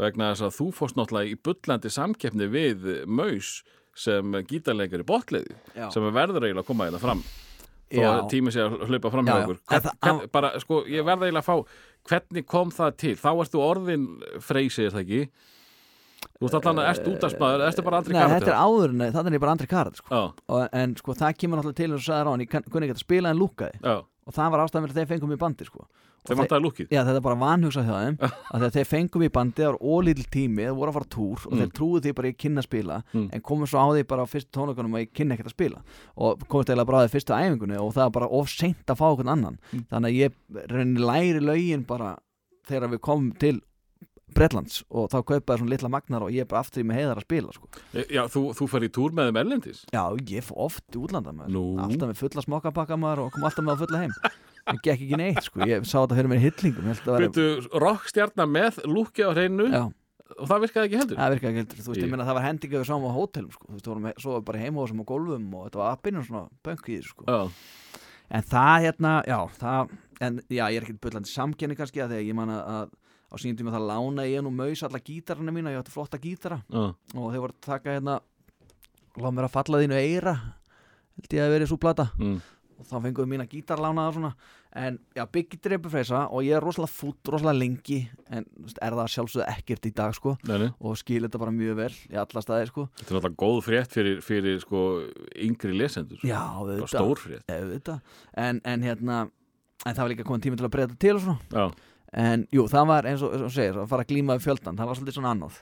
Vegna 0.00 0.32
þess 0.32 0.46
að 0.48 0.56
þú 0.56 0.70
fórst 0.80 0.96
náttúrulega 0.96 1.34
í 1.34 1.38
bullandi 1.44 1.92
samkeppni 1.92 2.48
við 2.48 2.90
Maus 3.10 3.52
sem 4.00 4.40
gítarleikari 4.48 5.04
botliði 5.04 5.52
Já. 5.76 5.90
sem 5.92 6.08
verður 6.14 6.46
eiginlega 6.46 6.64
að 6.64 6.68
koma 6.70 6.88
hérna 6.88 7.02
fram 7.02 7.24
þó 7.90 8.00
Já. 8.00 8.10
að 8.10 8.26
að 8.64 8.88
hlaupa 8.88 9.10
fram 9.10 9.26
Já, 9.26 9.32
hjá 9.32 9.38
já. 9.38 9.44
okkur 9.44 9.58
hvern, 9.70 9.82
það- 9.86 9.98
hvern, 10.06 10.30
bara, 10.32 10.50
sko, 10.62 10.80
ég 10.86 11.04
verða 11.08 11.26
eiginlega 11.26 11.44
að 11.44 11.48
fá 11.50 11.56
hvernig 12.10 12.46
kom 12.46 12.70
það 12.70 12.96
til? 12.96 13.14
Þá 13.20 13.30
ertu 13.44 13.62
orðin 13.64 14.04
freysi, 14.40 14.86
er 14.86 14.94
það 14.94 15.04
ekki? 15.04 15.22
Þú 16.40 16.48
ert 16.48 16.54
allan 16.60 16.80
að 16.82 16.88
erst 16.90 17.08
útarsmaður, 17.08 17.62
ertu 17.66 17.82
bara 17.84 17.98
aldrei 18.00 18.12
Nei, 18.16 18.28
þetta 18.34 18.52
er 18.52 18.60
áður 18.60 18.90
en 18.94 19.12
þannig 19.12 19.26
er 19.32 19.36
ég 19.36 19.40
bara 19.40 19.52
andri 19.56 19.66
karat 19.68 19.96
sko. 19.96 20.20
En 20.72 20.94
sko 20.96 21.14
það 21.16 21.36
kemur 21.40 21.60
náttúrulega 21.60 21.76
til 21.80 21.90
eins 21.90 22.00
og 22.00 22.06
sagði 22.08 22.24
Rán, 22.28 22.40
ég 22.44 22.50
kann- 22.50 22.64
kunni 22.70 22.88
ekki 22.88 22.96
að 22.96 23.04
spila 23.04 23.30
en 23.30 23.38
lúkaði 23.40 24.04
og 24.30 24.36
það 24.38 24.54
var 24.54 24.62
ástæðan 24.64 24.86
fyrir 24.86 24.94
að 24.94 25.00
þeir 25.02 25.10
fengum 25.14 25.34
í 25.34 25.40
bandi 25.42 25.66
sko. 25.66 25.84
Og 26.20 26.28
þeim 26.28 26.36
vantaði 26.42 26.60
lúkið 26.66 26.90
Já, 26.92 27.00
þetta 27.00 27.16
er 27.16 27.22
bara 27.24 27.36
vanhugsað 27.40 27.86
hjá 27.88 27.94
þeim 28.04 28.16
að 28.54 28.64
þeir 28.76 28.88
fengum 28.90 29.22
í 29.24 29.30
bandi, 29.32 29.62
það 29.64 29.70
var 29.70 29.78
ólítil 29.80 30.26
tími 30.34 30.66
þeir 30.66 30.74
voru 30.76 30.92
að 30.92 30.96
fara 30.98 31.08
túr 31.16 31.46
og 31.46 31.54
Mm. 31.54 31.60
þeir 31.62 31.70
trúðu 31.78 32.00
því 32.04 32.12
bara 32.18 32.28
ég 32.30 32.36
kynna 32.44 32.60
að 32.60 32.66
spila 32.68 32.98
Mm. 33.14 33.28
en 33.32 33.40
komum 33.40 33.66
svo 33.72 33.78
á 33.80 33.86
því 33.96 34.02
bara 34.12 34.22
á 34.22 34.28
fyrstu 34.28 34.52
tónleikunum 34.52 34.96
að 34.98 35.04
ég 35.06 35.12
kynna 35.16 35.34
ekkert 35.38 35.48
að 35.48 35.56
spila 35.56 35.80
og 36.20 36.44
komist 36.52 36.68
eiginlega 36.68 36.86
bara 36.92 37.00
á 37.00 37.04
því 37.08 37.14
fyrstu 37.16 37.32
æfingunni 37.40 37.80
og 37.80 37.90
það 37.96 38.04
var 38.04 38.14
bara 38.20 38.28
of 38.40 38.48
seint 38.52 38.84
að 38.92 39.00
fá 39.00 39.06
okkur 39.14 39.32
annan 39.32 39.56
Mm. 39.72 39.84
þannig 39.88 40.08
að 40.12 40.20
ég 40.20 41.00
læri 41.00 41.40
lögin 41.40 41.86
bara 41.86 42.18
þegar 42.68 42.92
við 42.92 43.00
komum 43.00 43.32
til 43.40 43.60
Bretlands 44.36 44.80
og 44.90 45.08
þá 45.12 45.16
kaupaði 45.30 45.60
svona 45.62 45.72
litla 45.74 45.90
magnar 45.92 46.24
og 46.26 46.34
ég 46.34 46.44
er 46.44 46.48
bara 46.50 46.62
aftur 46.64 46.82
í 46.82 46.86
með 46.88 47.00
heiðar 47.00 47.20
að 47.20 47.26
spila 47.26 47.54
sko. 47.56 47.70
Já, 48.10 48.22
þú, 48.32 48.42
þú 48.58 48.68
fer 48.72 48.86
í 48.86 48.90
túr 48.96 49.14
með 49.16 49.30
þeim 49.30 49.40
erlendis? 49.42 49.82
Já, 49.94 50.02
ég 50.30 50.46
fór 50.46 50.60
oft 50.68 50.84
í 50.96 51.00
útlanda 51.02 51.34
maður. 51.34 51.54
Nú. 51.56 51.64
alltaf 51.84 52.10
með 52.12 52.20
fulla 52.22 52.44
smokkapakka 52.46 52.98
maður 53.00 53.24
og 53.26 53.32
kom 53.36 53.46
alltaf 53.48 53.66
með 53.66 53.74
að 53.76 53.84
fulla 53.86 54.02
heim. 54.04 54.14
Það 54.60 54.82
gekk 54.84 54.92
ekki 55.06 55.18
neitt 55.18 55.42
sko, 55.46 55.62
ég 55.66 55.86
sá 55.88 55.96
þetta 56.02 56.18
fyrir 56.18 56.30
mér 56.30 56.42
hillingum 56.44 56.90
að 56.92 57.00
vera, 57.16 57.80
rockstjarnar 57.84 58.50
með 58.50 58.80
lúkið 58.86 59.26
á 59.26 59.32
hreinu 59.34 59.66
já, 59.72 59.80
og 60.36 60.50
það 60.50 60.62
virkaði 60.66 60.86
ekki 60.90 61.00
heldur? 61.00 61.18
Það 61.18 61.32
virkaði 61.34 61.50
ekki 61.50 61.60
heldur. 61.62 61.80
Þú 61.80 61.88
veist, 61.90 62.00
Ég- 62.00 62.04
ég 62.04 62.12
meina 62.12 62.26
það 62.28 62.36
var 62.38 62.44
hendinga 62.46 62.82
við 62.82 62.90
sáum 62.90 63.06
á 63.08 63.12
hótelum 63.16 63.54
sko, 63.56 63.66
þú 63.66 63.74
veist, 63.74 63.86
þú 63.88 63.94
vorum 63.94 64.12
svo 64.20 64.40
bara 64.44 64.60
í 64.60 64.64
heimahósum 64.66 65.00
og 65.00 65.08
gólfum 65.10 65.48
og 65.56 65.64
þetta 65.66 65.80
var 65.80 65.96
appinu 65.96 66.22
svona 66.28 66.44
þessu 66.62 67.02
sko. 67.08 67.50
En 68.30 68.42
það 68.46 68.84
hérna, 68.84 69.14
já, 69.26 69.38
það 69.58 69.96
en 70.20 70.36
já, 70.46 70.64
ég 70.70 70.76
er 70.76 70.84
ekkert 70.86 71.00
bullandi 71.02 71.30
samkenni 71.32 71.74
kannski 71.78 72.02
að 72.04 72.12
þegar 72.14 72.28
ég 72.28 72.36
man 72.38 72.52
að, 72.54 72.60
að 72.76 72.90
á 73.30 73.34
sínum 73.38 73.58
tíma 73.58 73.74
það 73.74 73.88
lána 73.90 74.26
ég 74.26 74.42
nú 74.44 74.50
maus 74.54 74.82
alla 74.86 75.00
gítarana 75.02 75.54
mína, 75.54 75.72
ég 75.74 75.82
átti 75.82 75.94
flotta 75.94 76.18
gítara. 76.18 76.62
Já, 76.66 76.90
og 77.14 77.28
þeir 77.30 77.44
voru 77.44 77.54
að 77.54 77.66
taka 77.66 77.94
hérna 77.94 78.20
láð 79.20 79.36
mér 79.36 79.46
að 79.46 79.54
falla 79.54 79.82
þínu 79.82 80.00
eira 80.00 80.38
held 81.20 81.36
ég 81.36 81.44
að 81.44 81.54
verið 81.54 81.70
svo 81.70 81.78
plata. 81.80 82.08
Mm, 82.18 82.40
og 82.80 82.88
þá 82.88 82.96
fengum 83.04 83.24
við 83.24 83.30
mína 83.34 83.46
gítarlánaða 83.50 84.14
svona. 84.16 84.30
En 84.80 84.98
já, 85.18 85.24
Biggie 85.26 85.58
dreipur 85.62 85.90
freysa 85.90 86.22
og 86.30 86.44
ég 86.46 86.54
er 86.56 86.62
rosalega 86.62 86.94
fút, 86.94 87.18
rosalega 87.26 87.58
lengi 87.58 87.98
en 88.30 88.46
veist, 88.62 88.78
er 88.78 88.94
það 88.94 89.10
sjálfsögðu 89.14 89.46
ekkert 89.50 89.88
í 89.88 89.92
dag 89.98 90.14
sko. 90.14 90.36
Nei, 90.46 90.70
og 90.78 90.98
skil 91.00 91.24
þetta 91.26 91.42
bara 91.42 91.54
mjög 91.54 91.78
vel 91.80 91.90
í 92.06 92.18
alla 92.22 92.44
staði 92.44 92.70
sko. 92.70 92.86
Þetta 93.00 93.10
er 93.10 93.18
náttúrulega 93.18 93.42
góð 93.42 93.60
frétt 93.66 93.98
fyrir, 93.98 94.22
fyrir 94.24 94.62
sko, 94.62 94.84
yngri 95.34 95.74
lesendur 95.74 96.22
já, 96.22 96.38
Bara 96.38 96.62
auðvitað, 96.62 96.92
Stór 96.94 97.22
frétt. 97.24 97.46
Auðvitað. 97.50 98.16
En, 98.46 98.62
en 98.64 98.86
hérna 98.86 99.20
en 99.26 99.96
það 99.96 100.02
var 100.04 100.12
líka 100.14 100.28
komin 100.28 100.46
tími 100.46 100.60
til 100.60 100.68
að 100.68 100.74
breyta 100.76 101.00
til 101.02 101.16
og 101.18 101.24
svona. 101.26 101.40
Já 101.50 101.89
en 102.12 102.46
jú, 102.52 102.64
það 102.70 102.86
var 102.90 103.06
eins 103.10 103.22
og, 103.22 103.34
eins 103.36 103.44
og 103.46 103.52
segir 103.54 103.76
að 103.78 103.88
fara 103.92 104.02
að 104.06 104.10
glíma 104.14 104.36
við 104.38 104.46
fjöldan, 104.48 104.78
það 104.80 104.90
var 104.90 104.98
svolítið 104.98 105.18
svona 105.18 105.34
annað. 105.36 105.60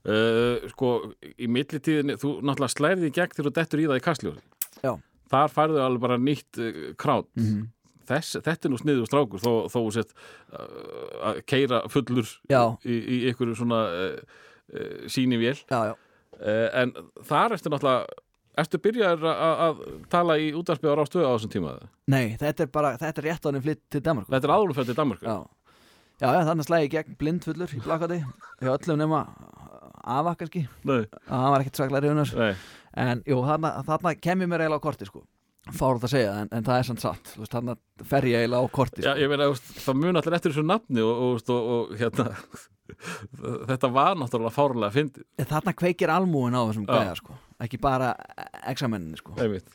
Uh, 0.00 0.68
Sko, 0.72 0.90
í 1.36 1.46
millitíðinni 1.52 2.14
þú 2.16 2.30
náttúrulega 2.40 2.72
slærði 2.72 3.10
í 3.10 3.12
gegn 3.18 3.34
þegar 3.36 3.50
þú 3.50 3.54
dettur 3.58 3.82
í 3.82 3.88
það 3.90 3.98
í 4.00 4.04
kastljósi. 4.06 4.44
Já. 4.80 4.92
Þar 5.30 5.52
færðu 5.52 5.82
alveg 5.84 6.00
bara 6.06 6.16
nýtt 6.18 6.60
uh, 6.62 6.80
krát. 7.00 7.28
Mm 7.36 7.68
Þess, 8.10 8.40
Þetta 8.42 8.66
er 8.66 8.72
nú 8.72 8.78
sniður 8.80 9.06
strákur 9.06 9.38
þó, 9.38 9.50
þó 9.70 9.78
sett 9.94 10.08
uh, 10.50 11.28
að 11.30 11.36
keira 11.46 11.78
fullur 11.92 12.26
Já. 12.50 12.64
í, 12.82 12.96
í 12.98 13.18
ykkur 13.30 13.52
svona 13.54 13.84
uh, 13.86 14.40
uh, 14.74 15.04
síni 15.06 15.38
vél. 15.38 15.52
Já, 15.70 15.92
já, 15.92 15.94
uh, 16.40 16.66
en 16.80 16.90
þar 17.28 17.54
ertu 17.54 17.70
náttúrulega 17.70 18.08
Ertu 18.58 18.80
byrjaður 18.82 19.28
að- 19.30 19.78
tala 20.10 20.34
í 20.42 20.48
útarpið 20.58 20.90
á 20.90 20.98
rástöðu 20.98 21.28
á 21.30 21.32
þessum 21.36 21.52
tíma? 21.54 21.76
nei, 22.10 22.34
þetta 22.40 22.64
er 22.66 22.72
bara 22.74 22.90
þetta 22.98 23.22
er 23.22 23.26
rétt 23.28 23.46
á 23.46 23.48
henni 23.52 23.62
flytt 23.62 23.82
til 23.94 24.02
Danmark 24.02 24.26
Þetta 24.34 24.48
er 24.50 24.54
áðurfætt 24.56 24.90
í 24.90 24.96
Danmark 24.98 25.22
já, 25.22 25.36
já, 26.20 26.28
já 26.36 26.42
þannig 26.50 26.68
slæði 26.68 26.86
ég 26.86 26.94
gegn 26.94 27.18
blindfullur 27.20 27.74
í 27.76 27.82
plakati 27.84 28.20
hjá 28.60 28.70
öllum 28.76 29.00
nema 29.00 29.24
afa 30.00 30.36
kannski, 30.40 30.64
Nei, 30.88 31.02
að 31.28 31.34
hann 31.36 31.52
var 31.54 31.64
ekkert 31.64 31.80
svaklega 31.80 32.02
reyðunar 32.06 32.30
nei, 32.40 32.54
en 33.04 33.20
jú, 33.28 33.42
þarna, 33.44 33.74
þarna 33.88 34.14
kem 34.16 34.44
ég 34.44 34.50
mér 34.50 34.64
eiginlega 34.64 34.80
á 34.80 34.86
korti 34.88 35.08
sko. 35.08 35.22
Fárið 35.76 36.06
að 36.06 36.12
segja, 36.14 36.30
en, 36.40 36.48
en 36.56 36.64
það 36.64 36.78
er 36.80 36.86
sann 36.88 36.98
satt. 37.02 37.32
Veist, 37.36 37.52
þarna 37.52 37.74
fer 38.08 38.24
ég 38.30 38.40
eiginlega 38.40 38.64
á 38.64 38.72
korti 38.72 39.04
Já, 39.04 39.10
sko. 39.12 39.20
ég 39.20 39.28
meina, 39.30 39.48
það 39.84 39.98
mun 40.00 40.20
allir 40.22 40.36
eftir 40.38 40.54
þessu 40.54 40.64
nafni 40.66 41.04
og, 41.04 41.20
og, 41.26 41.52
og, 41.52 41.68
og 41.74 42.00
hérna 42.00 42.30
þetta 43.70 43.90
var 43.92 44.16
náttúrulega 44.18 44.54
fárlega 44.56 44.94
fyndið, 44.96 45.26
En 45.38 45.50
þarna 45.52 45.76
kveikir 45.76 46.12
almúin 46.16 46.56
á 46.56 46.64
þessum 46.64 46.88
Já. 46.88 46.94
gæja 46.96 47.18
sko. 47.20 47.36
Ekki 47.60 47.80
bara 47.84 48.14
examenninni 48.72 49.20
sko. 49.20 49.36
Einmitt 49.36 49.68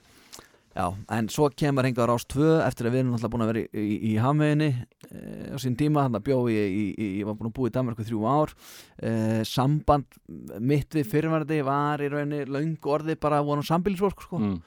Já, 0.75 0.89
en 1.15 1.29
svo 1.31 1.47
kemur 1.55 1.87
hengar 1.87 2.11
ás 2.11 2.25
2 2.27 2.57
eftir 2.65 2.89
að 2.89 2.95
við 2.97 3.01
erum 3.01 3.11
náttúrulega 3.13 3.31
búin 3.31 3.43
að 3.45 3.51
vera 3.53 3.61
í, 3.63 3.67
í, 3.79 3.93
í 4.09 4.15
hamveginni 4.19 4.67
e, 4.75 5.19
á 5.55 5.57
sín 5.63 5.77
tíma, 5.79 6.03
þannig 6.03 6.19
að 6.19 6.25
bjó 6.27 6.39
ég 6.51 7.21
var 7.29 7.37
búin 7.39 7.47
að 7.47 7.53
búa 7.55 7.69
í 7.71 7.75
Danmarku 7.77 8.07
þrjú 8.09 8.25
ár 8.27 8.51
e, 8.99 9.13
samband 9.47 10.19
mitt 10.59 10.97
við 10.97 11.07
fyrirverði 11.13 11.61
var 11.63 12.03
í 12.03 12.09
rauninni 12.11 12.43
löngu 12.51 12.91
orði 12.91 13.15
bara 13.15 13.39
vorum 13.47 13.63
sambilsvork 13.63 14.25
sko, 14.27 14.41
mm. 14.41 14.57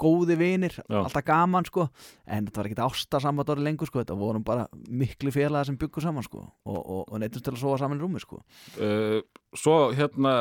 Góði 0.00 0.36
vinir 0.40 0.76
Já. 0.78 1.02
alltaf 1.02 1.24
gaman 1.26 1.66
sko, 1.68 1.88
en 2.24 2.46
þetta 2.48 2.60
var 2.60 2.68
ekkit 2.70 2.82
ástasamband 2.86 3.50
orði 3.52 3.66
lengur 3.66 3.90
sko, 3.90 4.00
þetta 4.00 4.16
vorum 4.16 4.44
bara 4.46 4.66
miklu 4.88 5.32
félaga 5.34 5.68
sem 5.68 5.76
byggu 5.80 6.00
saman 6.04 6.24
sko 6.24 6.40
og, 6.40 6.78
og, 6.78 7.02
og 7.10 7.20
neittust 7.20 7.44
til 7.44 7.52
að 7.52 7.60
sofa 7.60 7.82
saman 7.82 8.00
í 8.00 8.04
rúmi 8.04 8.22
sko. 8.22 8.40
Uh, 8.78 9.20
Svo 9.54 9.92
hérna 9.94 10.32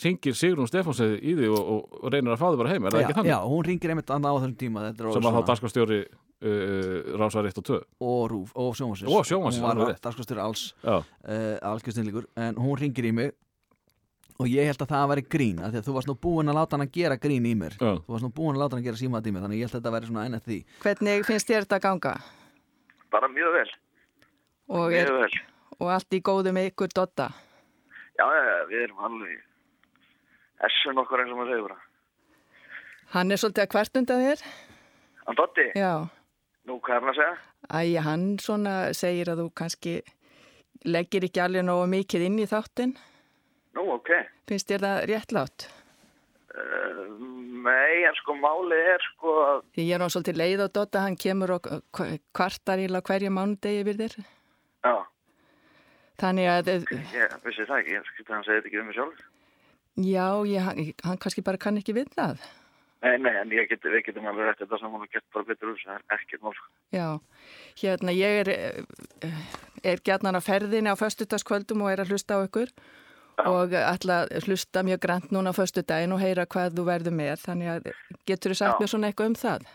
ringir 0.00 0.36
Sigrún 0.36 0.68
Stefánsið 0.70 1.18
í 1.20 1.34
því 1.36 1.48
og, 1.52 1.72
og, 1.74 2.06
reynir 2.08 2.32
að 2.32 2.38
fá 2.40 2.46
þið 2.46 2.60
bara 2.62 2.70
heim, 2.72 2.86
er 2.86 2.94
það 2.94 3.02
já, 3.02 3.04
ekki 3.04 3.16
þannig? 3.18 3.32
já, 3.34 3.40
hún 3.52 3.66
ringir 3.66 3.92
einmitt 3.92 4.12
annað 4.16 4.32
á 4.32 4.36
þessum 4.38 4.54
tíma 4.62 4.84
Sem 4.96 5.26
var 5.26 5.34
þá 5.34 5.50
dagskastjóri 5.50 5.98
uh, 6.06 7.18
Rásar 7.20 7.50
1 7.50 7.60
og 7.60 7.66
2 7.68 7.80
og 8.00 8.22
Rúf 8.32 8.54
og 8.56 8.70
Sjónvarpsins, 8.78 9.60
hún 9.60 9.82
var 9.82 9.98
dagskastur 10.06 10.40
alls 10.40 10.70
uh, 10.86 11.02
algjörsteinleikur 11.68 12.30
en 12.46 12.56
hún 12.62 12.80
ringir 12.80 13.10
í 13.10 13.12
mig 13.18 13.36
og 14.38 14.46
ég 14.52 14.66
held 14.68 14.82
að 14.84 14.90
það 14.92 15.08
væri 15.12 15.24
grín 15.32 15.60
af 15.64 15.70
því 15.72 15.80
að 15.80 15.86
þú 15.88 15.94
varst 15.96 16.10
nú 16.10 16.14
búinn 16.26 16.50
að 16.52 16.58
láta 16.58 16.76
hann 16.76 16.84
að 16.86 16.92
gera 16.96 17.16
grín 17.16 17.46
í 17.48 17.54
mér 17.56 17.76
já, 17.80 17.92
þú 18.04 18.12
varst 18.14 18.26
nú 18.26 18.32
búinn 18.36 18.56
að 18.58 18.62
láta 18.64 18.76
hann 18.76 18.82
að 18.82 18.88
gera 18.90 19.00
símaði 19.00 19.30
í 19.30 19.34
mér 19.36 19.44
þannig 19.46 19.56
að 19.56 19.60
ég 19.60 19.66
held 19.66 19.74
að 19.74 19.80
þetta 19.80 19.94
væri 19.96 20.10
svona 20.10 20.24
enn 20.28 20.38
eftir 20.38 20.52
því 20.52 20.60
Hvernig 20.84 21.26
finnst 21.30 21.48
þér 21.50 21.64
þetta 21.66 21.78
að 21.80 21.84
ganga? 21.86 22.14
Bara 23.16 23.28
mjög 23.32 23.52
vel, 23.56 23.70
Og, 24.68 24.86
er, 24.92 25.10
mjög 25.10 25.20
vel. 25.22 25.40
og 25.80 25.90
allt 25.96 26.16
í 26.18 26.20
góðu 26.28 26.52
með 26.56 26.70
ykkur 26.72 26.92
Dotta? 26.98 27.28
Já, 28.16 28.24
já, 28.26 28.42
já, 28.50 28.60
við 28.70 28.84
erum 28.86 29.04
alveg 29.08 29.42
essun 30.66 30.98
okkur 31.02 31.20
eins 31.22 31.32
og 31.34 31.40
maður 31.42 31.66
bara. 31.68 31.78
Hann 33.14 33.30
er 33.32 33.38
svolítið 33.40 33.64
að 33.66 33.74
hvert 33.76 33.98
undan 34.00 34.22
þér? 34.24 34.44
Hann 35.26 35.36
Dotti, 35.38 35.66
Já. 35.76 35.90
nú 36.66 36.78
hvað 36.80 36.96
er 36.96 37.04
hann 37.04 37.12
að 37.12 37.18
segja? 37.20 37.36
Æ, 37.66 37.80
hann 38.06 38.24
svona 38.42 38.74
segir 38.96 39.30
að 39.32 39.42
þú 39.44 39.46
kannski 39.58 39.94
leggir 40.86 41.26
ekki 41.28 41.42
alveg 41.44 41.64
nógu 41.66 41.86
mikið 41.92 42.24
inn 42.28 42.38
í 42.42 42.46
þáttinn. 42.50 42.96
Nú, 43.76 43.84
ok. 43.98 44.12
Finnst 44.48 44.70
þér 44.70 44.84
það 44.86 45.02
réttlátt? 45.10 45.66
Uh, 46.56 47.02
nei, 47.66 48.04
en 48.08 48.16
sko 48.16 48.36
málið 48.40 48.86
er 48.94 49.02
sko 49.10 49.32
Því 49.76 49.84
ég 49.84 49.98
er 49.98 50.00
nú 50.00 50.08
svolítið 50.08 50.38
leið 50.40 50.62
á 50.64 50.68
Dotta, 50.72 51.02
hann 51.04 51.18
kemur 51.20 51.52
og 51.58 51.68
kvartar 52.32 52.80
í 52.80 52.88
hverja 52.88 53.32
mánudegi 53.32 53.84
við 53.84 54.04
þér. 54.04 54.14
já, 54.86 54.94
Þannig 56.16 56.48
að, 56.48 56.70
ég 56.72 57.34
vissi 57.44 57.66
það 57.68 57.80
ekki, 57.82 57.92
ég 57.98 58.06
skilti 58.08 58.30
að 58.30 58.36
hann 58.38 58.46
segið 58.46 58.62
þetta 58.62 58.70
ekki 58.70 58.80
um 58.80 58.86
mig 58.88 58.96
sjálf. 58.96 59.18
já, 60.00 60.26
ég, 60.48 60.62
hann, 60.64 60.80
hann 61.04 61.20
kannski 61.20 61.44
bara 61.44 61.60
kann 61.60 61.76
ekki 61.76 61.92
við 61.98 62.08
það. 62.16 62.40
Nei, 63.04 63.18
nei, 63.20 63.34
en 63.36 63.52
get, 63.68 63.84
við 63.84 64.00
getum 64.06 64.24
alveg 64.30 64.48
rætt 64.48 64.62
þetta 64.64 64.78
saman 64.80 65.04
og 65.04 65.10
gett 65.12 65.26
bara 65.34 65.44
betur 65.44 65.74
úr 65.74 65.82
það 65.84 65.98
er 65.98 66.16
ekkert 66.16 66.42
mál. 66.42 66.54
sko. 66.56 66.68
Já, 66.96 67.08
hérna 67.82 68.14
ég 68.16 68.40
er, 68.40 68.48
eh, 68.48 69.34
er 69.84 70.00
gætnan 70.00 70.38
á 70.38 70.40
ferðinni 70.40 70.88
á 70.88 70.96
föstudagskvöldum 70.96 71.84
og 71.84 71.92
er 71.92 72.00
að 72.00 72.16
hlusta 72.16 72.40
á 72.40 72.48
ykkur 72.48 72.72
og 72.72 72.96
ætla 73.40 74.24
að 74.24 74.46
hlusta 74.46 74.82
mjög 74.82 75.00
grænt 75.00 75.30
núna 75.32 75.52
á 75.52 75.56
föstudaginn 75.56 76.12
og 76.12 76.20
heyra 76.20 76.46
hvað 76.46 76.76
þú 76.78 76.84
verður 76.86 77.12
með. 77.12 77.36
Þannig 77.44 77.68
að 77.68 77.92
getur 78.26 78.50
þú 78.52 78.56
sagt 78.56 78.80
mér 78.80 78.88
svona 78.88 79.10
eitthvað 79.10 79.26
um 79.26 79.34
það? 79.34 79.66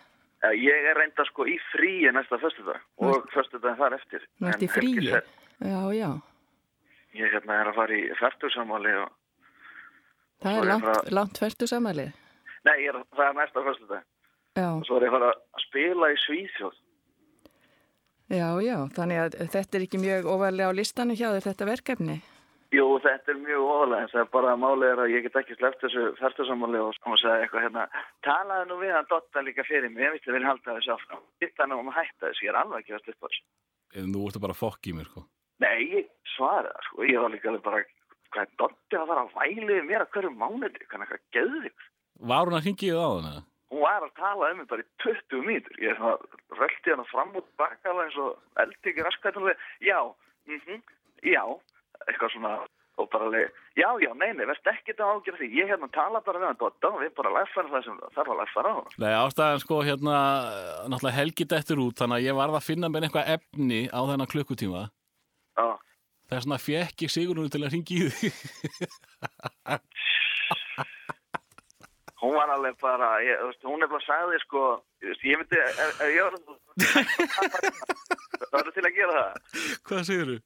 Ég 0.58 0.88
er 0.90 0.96
reynda 0.98 1.26
sko 1.30 1.46
í 1.46 1.58
fríi 1.72 2.10
næsta 2.12 2.40
föstudag 2.42 2.80
og 2.98 3.28
föstudag 3.34 3.78
þar 3.78 3.94
eftir. 4.00 4.24
Nú 4.42 4.48
ert 4.50 4.62
í 4.66 4.68
fríi? 4.68 5.12
Já, 5.62 5.82
já. 5.94 6.10
Ég 7.14 7.30
hérna 7.36 7.60
er 7.62 7.68
að 7.70 7.76
fara 7.76 7.94
í 7.94 8.08
færtursamáli 8.18 8.94
og, 9.04 9.10
Það 10.42 10.58
er 10.58 10.66
langt, 10.66 10.84
bara- 10.84 11.12
langt 11.14 11.38
færtu 11.38 11.68
samalið. 11.68 12.14
nei, 12.66 12.86
er, 12.88 12.94
það 13.14 13.28
er 13.30 13.34
næsta 13.38 13.62
föstudag. 13.62 14.04
Já, 14.58 14.68
Og 14.74 14.86
svo 14.86 14.98
er 14.98 15.02
ég 15.06 15.12
að 15.14 15.20
fara 15.20 15.30
að 15.34 15.62
spila 15.68 16.08
í 16.10 16.18
Svíþjóð. 16.18 16.74
já, 18.32 18.48
já. 18.66 18.78
Þannig 18.96 19.18
að 19.22 19.32
þetta 19.54 19.76
er 19.78 19.82
ekki 19.86 20.00
mjög 20.02 20.26
ofarlega 20.26 20.70
á 20.72 20.74
listanum 20.74 21.16
hjá 21.16 21.30
þetta 21.40 21.66
verkefni. 21.70 22.22
Jú, 22.72 22.86
þetta 23.04 23.34
er 23.34 23.40
mjög 23.42 23.66
óvalega, 23.68 24.06
en 24.06 24.12
það 24.14 24.22
er 24.22 24.28
bara 24.32 24.52
að 24.54 24.62
málið 24.62 24.88
er 24.88 25.00
að 25.04 25.10
ég 25.12 25.26
get 25.26 25.38
ekki 25.42 25.58
sleppt 25.58 25.82
þessu 25.84 26.04
færtursamáli 26.22 26.80
og 26.80 26.94
og 27.04 27.18
sagði 27.20 27.44
eitthvað 27.44 27.66
hérna, 27.66 27.84
talaði 28.24 28.70
nú 28.70 28.78
við 28.80 28.94
hann 28.96 29.10
Dotta 29.10 29.44
líka 29.44 29.66
fyrir 29.68 29.92
mig, 29.92 30.06
ég 30.06 30.14
veit 30.16 30.30
að 30.30 30.38
vil 30.38 30.48
halda 30.48 30.76
þessu 30.78 30.94
áfram. 30.96 31.26
Hitt 31.44 31.60
hann 31.60 31.76
um 31.76 31.92
að 31.92 31.98
hætta 32.00 32.30
þessu, 32.30 32.46
ég 32.46 32.54
er 32.54 32.60
alveg 32.62 32.80
ekki 32.86 32.96
að 32.96 33.04
slippa 33.04 33.28
þessu. 33.28 33.44
En 34.00 34.08
nú 34.14 34.24
ertu 34.30 34.44
bara 34.46 34.56
fokk 34.56 34.88
í 34.88 34.96
mér, 34.96 35.10
sko 35.12 35.26
Nei, 35.62 35.80
ég 35.92 36.08
svaraði 36.38 36.72
það, 36.72 36.86
sko. 36.88 37.06
Ég 37.12 37.22
var 37.22 37.34
líka 37.34 37.52
alveg 37.52 37.66
bara, 37.66 37.82
hvað 38.32 38.46
er 38.46 38.54
Dotti 38.62 38.98
að 38.98 39.12
fara 39.12 39.26
að 39.26 39.36
vælið 39.36 39.82
mér 39.90 40.06
að 40.06 40.14
hverju 40.16 40.32
mánuði? 40.40 40.86
Hvað 40.88 40.96
er 40.96 41.04
eitthvað 41.06 41.26
geðið? 41.36 41.88
Var 42.32 42.48
hún 42.48 42.58
að 42.58 42.70
það 42.72 43.02
á 43.04 43.10
hana? 43.12 43.34
Hún 43.72 43.84
var 43.86 44.04
að 44.04 44.16
tala 44.20 44.50
um 44.52 44.58
mig 44.60 44.68
bara 44.72 44.84
í 44.84 44.90
20 45.04 45.44
mínútur. 45.48 45.78
Ég 45.80 45.92
er 45.92 46.58
röldi 46.60 46.92
hana 46.92 47.06
fram 47.12 47.36
og 47.40 47.52
baka 47.60 47.94
eins 48.04 48.18
og 48.20 48.64
eldingi 48.64 49.06
raskvættunlega. 49.06 49.70
Já, 49.86 50.00
mhm, 50.50 50.82
já, 51.24 51.44
eitthvað 52.08 52.34
svona 52.36 52.54
og 53.02 53.08
bara 53.10 53.26
alveg, 53.26 53.54
já, 53.80 53.88
já, 54.04 54.12
nei, 54.20 54.30
nei, 54.36 54.46
verðst 54.46 54.68
ekki 54.70 54.92
þetta 54.92 55.08
ágjör 55.10 55.38
því. 55.40 55.48
Ég 55.58 55.70
hérna 55.72 55.88
tala 55.96 56.20
bara 56.26 56.42
við 56.42 56.50
hann 56.50 56.60
Dotta 56.60 56.90
og 56.92 57.00
við 57.02 57.14
bara 57.18 57.32
læffara 57.38 57.72
það 57.72 57.86
sem 57.88 58.02
þarf 58.18 58.34
að 58.34 58.42
læffara 58.42 58.74
á 58.74 58.76
hann. 58.78 58.90
Nei, 59.02 59.14
ástæðan 59.16 59.64
sko 59.64 59.78
hérna, 59.88 60.18
náttúrulega 60.92 61.18
helgit 61.18 61.56
eftir 61.58 61.82
út, 61.82 61.98
þannig 61.98 62.20
að 62.20 62.28
ég 62.28 62.38
varð 62.38 62.60
að 62.60 62.68
finna 62.68 62.92
mér 62.92 63.08
eitthvað 63.08 63.32
efni 63.38 63.80
á 63.90 64.00
þennan 64.12 64.32
klukkutíma. 64.34 64.84
Já, 65.58 65.68
Þess 66.32 66.46
vegna 66.48 66.58
fekk 66.64 67.02
ég 67.04 67.12
Sigrún 67.12 67.50
til 67.52 67.60
að 67.60 67.74
hringi 67.74 67.96
í 67.98 68.08
því. 68.08 68.30
hún 72.22 72.38
var 72.38 72.54
alveg 72.54 72.78
bara, 72.80 73.10
ég, 73.26 73.42
veist, 73.50 73.66
hún 73.68 73.84
er 73.84 73.90
bara 73.92 74.06
sagði, 74.06 74.40
sko, 74.46 74.62
ég 75.04 75.42
myndi, 75.42 75.60
ef, 75.60 76.00
ég 76.08 76.24
var 76.24 76.38
það 78.46 78.56
var 78.56 78.72
til 78.72 78.86
að 78.86 78.96
gera 78.96 79.18
það. 79.18 79.34
Hvað 79.90 80.08
segir 80.08 80.32
þú? 80.32 80.38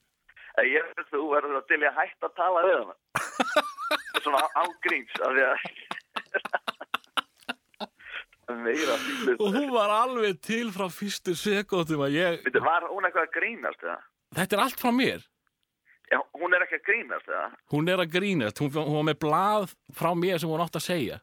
Ef 0.56 0.65
Ég 0.72 0.86
veist, 0.88 1.10
þú 1.11 1.22
verður 1.34 1.64
til 1.69 1.82
að 1.84 1.98
hætta 1.99 2.30
að 2.30 2.36
tala 2.40 2.61
við 2.65 2.76
hana. 2.80 2.95
Svona 4.26 4.41
ágríns, 4.64 5.14
af 5.19 5.30
því 5.36 5.44
að 5.49 5.57
meira. 8.65 8.95
Og 9.40 9.48
hún 9.56 9.72
var 9.73 9.91
alveg 9.94 10.40
til 10.45 10.68
frá 10.73 10.88
fyrstu 10.94 11.36
sekundum 11.38 12.03
að 12.07 12.15
ég... 12.18 12.49
Var 12.56 12.88
hún 12.90 13.07
eitthvað 13.07 13.27
að 13.27 13.34
grínast, 13.36 13.84
eða? 13.84 13.99
Þetta 14.40 14.57
er 14.57 14.64
allt 14.65 14.82
frá 14.82 14.91
mér. 14.95 15.23
Já, 16.11 16.19
hún 16.38 16.53
er 16.53 16.64
ekki 16.65 16.77
að 16.80 16.86
grínast, 16.90 17.30
eða? 17.30 17.45
Hún 17.73 17.90
er 17.91 18.03
að 18.03 18.11
grínast. 18.14 18.60
Hún, 18.61 18.72
hún 18.77 18.98
var 18.99 19.07
með 19.10 19.19
blað 19.26 19.72
frá 19.98 20.11
mér 20.18 20.41
sem 20.41 20.52
hún 20.52 20.64
átt 20.65 20.77
að 20.80 20.86
segja. 20.88 21.18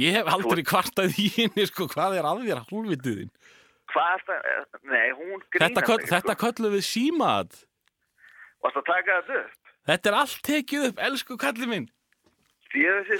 Ég 0.00 0.16
hef 0.16 0.30
aldrei 0.32 0.62
kvartað 0.64 1.18
í 1.20 1.26
henni, 1.34 1.66
sko, 1.68 1.84
hvað 1.92 2.16
er 2.16 2.24
að 2.28 2.46
þér 2.46 2.62
hálfvitiðin? 2.70 3.32
Nei, 4.88 5.10
Þetta, 5.52 5.82
köll, 5.84 5.98
ekki, 5.98 6.08
þetta 6.08 6.32
sko. 6.32 6.40
köllum 6.46 6.72
við 6.78 6.84
símat. 6.88 7.58
Varst 8.62 8.78
að 8.78 8.88
taka 8.88 9.10
þetta 9.20 9.34
upp? 9.42 9.52
Þetta 9.90 10.06
er 10.10 10.16
allt 10.20 10.40
tekið 10.46 10.82
upp, 10.88 10.98
elsku 11.08 11.32
kalli 11.40 11.66
minn. 11.70 11.86
Þessi 12.72 13.16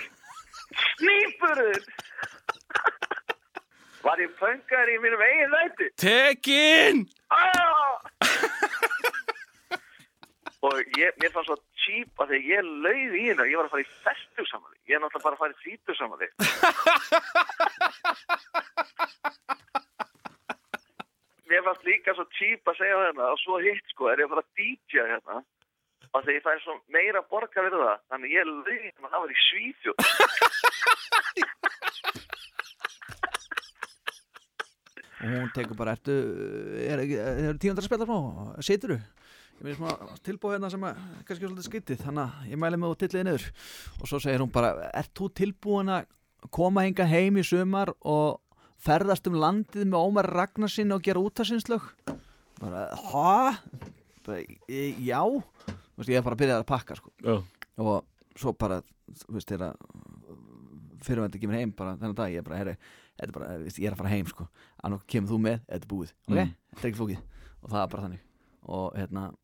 snýpurður 0.73 1.83
Var 4.03 4.19
ég 4.19 4.33
pöngar 4.39 4.89
í 4.91 4.99
mínum 5.03 5.21
eigin 5.23 5.51
læti? 5.53 5.87
Tekin! 6.01 7.09
Ah! 7.31 7.99
Og 10.63 10.79
ég, 10.99 11.11
mér 11.19 11.31
fannst 11.35 11.49
svo 11.51 11.57
cheap 11.85 12.21
að 12.23 12.29
þegar 12.33 12.49
ég 12.49 12.61
lauði 12.87 13.19
í 13.19 13.21
hérna, 13.29 13.45
ég 13.51 13.57
var 13.59 13.67
að 13.67 13.73
fara 13.75 13.85
í 13.85 13.95
festu 14.07 14.43
saman 14.51 14.79
Ég 14.91 14.95
er 14.97 15.01
náttúrulega 15.03 15.27
bara 15.27 15.37
að 15.37 15.43
fara 15.43 15.55
í 15.55 15.61
þrítu 15.63 15.93
saman 15.99 16.21
Mér 21.63 21.69
fannst 21.71 21.87
líka 21.87 22.11
svo 22.19 22.25
cheap 22.35 22.67
að 22.67 22.79
segja 22.81 22.97
hérna 22.99 23.27
og 23.31 23.39
svo 23.39 23.61
hitt 23.63 23.87
sko, 23.93 24.09
er 24.11 24.19
ég 24.19 24.27
að 24.27 24.33
fara 24.33 24.43
að 24.43 24.55
DJ 24.59 25.03
hérna. 25.07 25.37
Og 26.11 26.25
þegar 26.25 26.35
ég 26.35 26.43
fæði 26.43 26.63
svo 26.65 26.75
meira 26.91 27.21
borga 27.31 27.63
við 27.63 27.77
það 27.79 28.01
þannig 28.11 28.35
ég 28.35 28.49
lauði 28.49 28.75
hérna 28.81 29.07
að 29.07 29.13
það 29.13 29.23
var 29.23 29.31
í 29.31 29.39
Svíþjóð. 29.47 29.97
Og 35.23 35.29
hún 35.37 35.55
tekur 35.55 35.79
bara, 35.79 35.95
ertu 35.95 36.19
er, 36.83 36.99
er, 37.07 37.41
er 37.47 37.63
tíundar 37.63 37.87
að 37.87 37.91
spila 37.93 38.11
smá, 38.11 38.19
situru 38.67 38.99
ég 38.99 39.63
með 39.63 39.79
svona 39.79 40.21
tilbúið 40.27 40.57
hérna 40.57 40.75
sem 40.75 40.91
að 40.91 41.03
kannski 41.29 41.45
er 41.45 41.47
svolítið 41.47 41.69
skyttið, 41.69 42.01
þannig 42.03 42.25
að 42.25 42.51
ég 42.51 42.59
mæli 42.59 42.83
mig 42.83 42.91
og 42.91 42.99
tilliði 42.99 43.29
niður. 43.29 43.51
Og 44.01 44.11
svo 44.11 44.19
segir 44.19 44.43
hún 44.43 44.51
bara 44.59 44.75
ert 44.91 45.15
þú 45.15 45.31
tilbúin 45.39 45.95
að 45.95 46.11
koma 46.51 46.83
hinga 46.89 47.07
heim 47.07 47.39
í 47.39 47.47
sumar 47.47 47.95
og 48.03 48.41
ferðast 48.83 49.27
um 49.31 49.37
landið 49.39 49.87
með 49.89 49.99
Ómar 50.09 50.29
Ragnarsin 50.33 50.93
og 50.95 51.03
gera 51.07 51.23
útasinslög 51.23 51.85
bara, 52.61 52.89
hæ? 52.95 53.59
"E, 54.69 54.95
já. 55.03 55.23
Veist, 55.97 56.09
ég 56.11 56.17
er 56.19 56.23
bara 56.23 56.37
að 56.37 56.43
byrja 56.43 56.59
að 56.61 56.67
pakka 56.67 56.97
sko. 56.97 57.11
Já. 57.23 57.43
og 57.79 58.05
svo 58.37 58.53
bara 58.53 58.83
fyrirvændi 61.03 61.41
kemur 61.43 61.57
heim 61.59 61.73
bara 61.77 61.97
þennan 61.97 62.15
dag 62.19 62.33
ég 62.33 62.39
er 62.43 62.47
bara, 62.47 62.59
herri, 62.61 62.77
er 63.19 63.29
ég 63.69 63.87
er 63.89 63.93
að 63.95 64.01
fara 64.03 64.13
heim 64.13 64.27
sko. 64.31 64.47
Annars 64.85 65.03
kemur 65.11 65.33
þú 65.35 65.39
með, 65.43 65.61
þetta 65.69 65.83
er 65.83 65.91
búið? 65.91 66.13
Ok, 66.29 66.37
Mm. 66.37 66.55
þetta 66.75 66.85
er 66.85 66.91
ekki 66.91 67.01
flókið. 67.01 67.23
Og 67.63 67.71
það 67.71 67.83
er 67.83 67.89
bara 67.89 68.03
þannig. 68.03 68.21
Og 68.67 68.93
hérna 68.97 69.35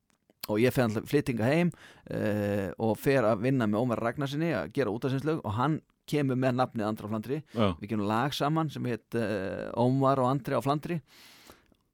og 0.49 0.59
ég 0.59 0.73
fer 0.73 0.85
alltaf 0.87 1.05
flyttinga 1.05 1.45
heim 1.45 1.71
uh, 2.11 2.71
og 2.79 2.97
fer 2.97 3.23
að 3.23 3.41
vinna 3.43 3.67
með 3.67 3.81
Ómar 3.83 4.01
Ragnarsinni 4.01 4.53
að 4.55 4.73
gera 4.73 4.91
útasinslög 4.91 5.43
og 5.45 5.53
hann 5.59 5.81
kemur 6.09 6.39
með 6.41 6.59
nafnið 6.61 6.89
Andra 6.89 7.09
á 7.09 7.13
Flandri 7.13 7.41
Já. 7.43 7.67
við 7.81 7.91
gerum 7.93 8.09
lag 8.09 8.37
saman 8.37 8.73
sem 8.73 8.89
heit 8.91 9.19
uh, 9.19 9.69
Ómar 9.79 10.23
og 10.23 10.31
Andri 10.33 10.59
á 10.59 10.63
Flandri 10.65 11.01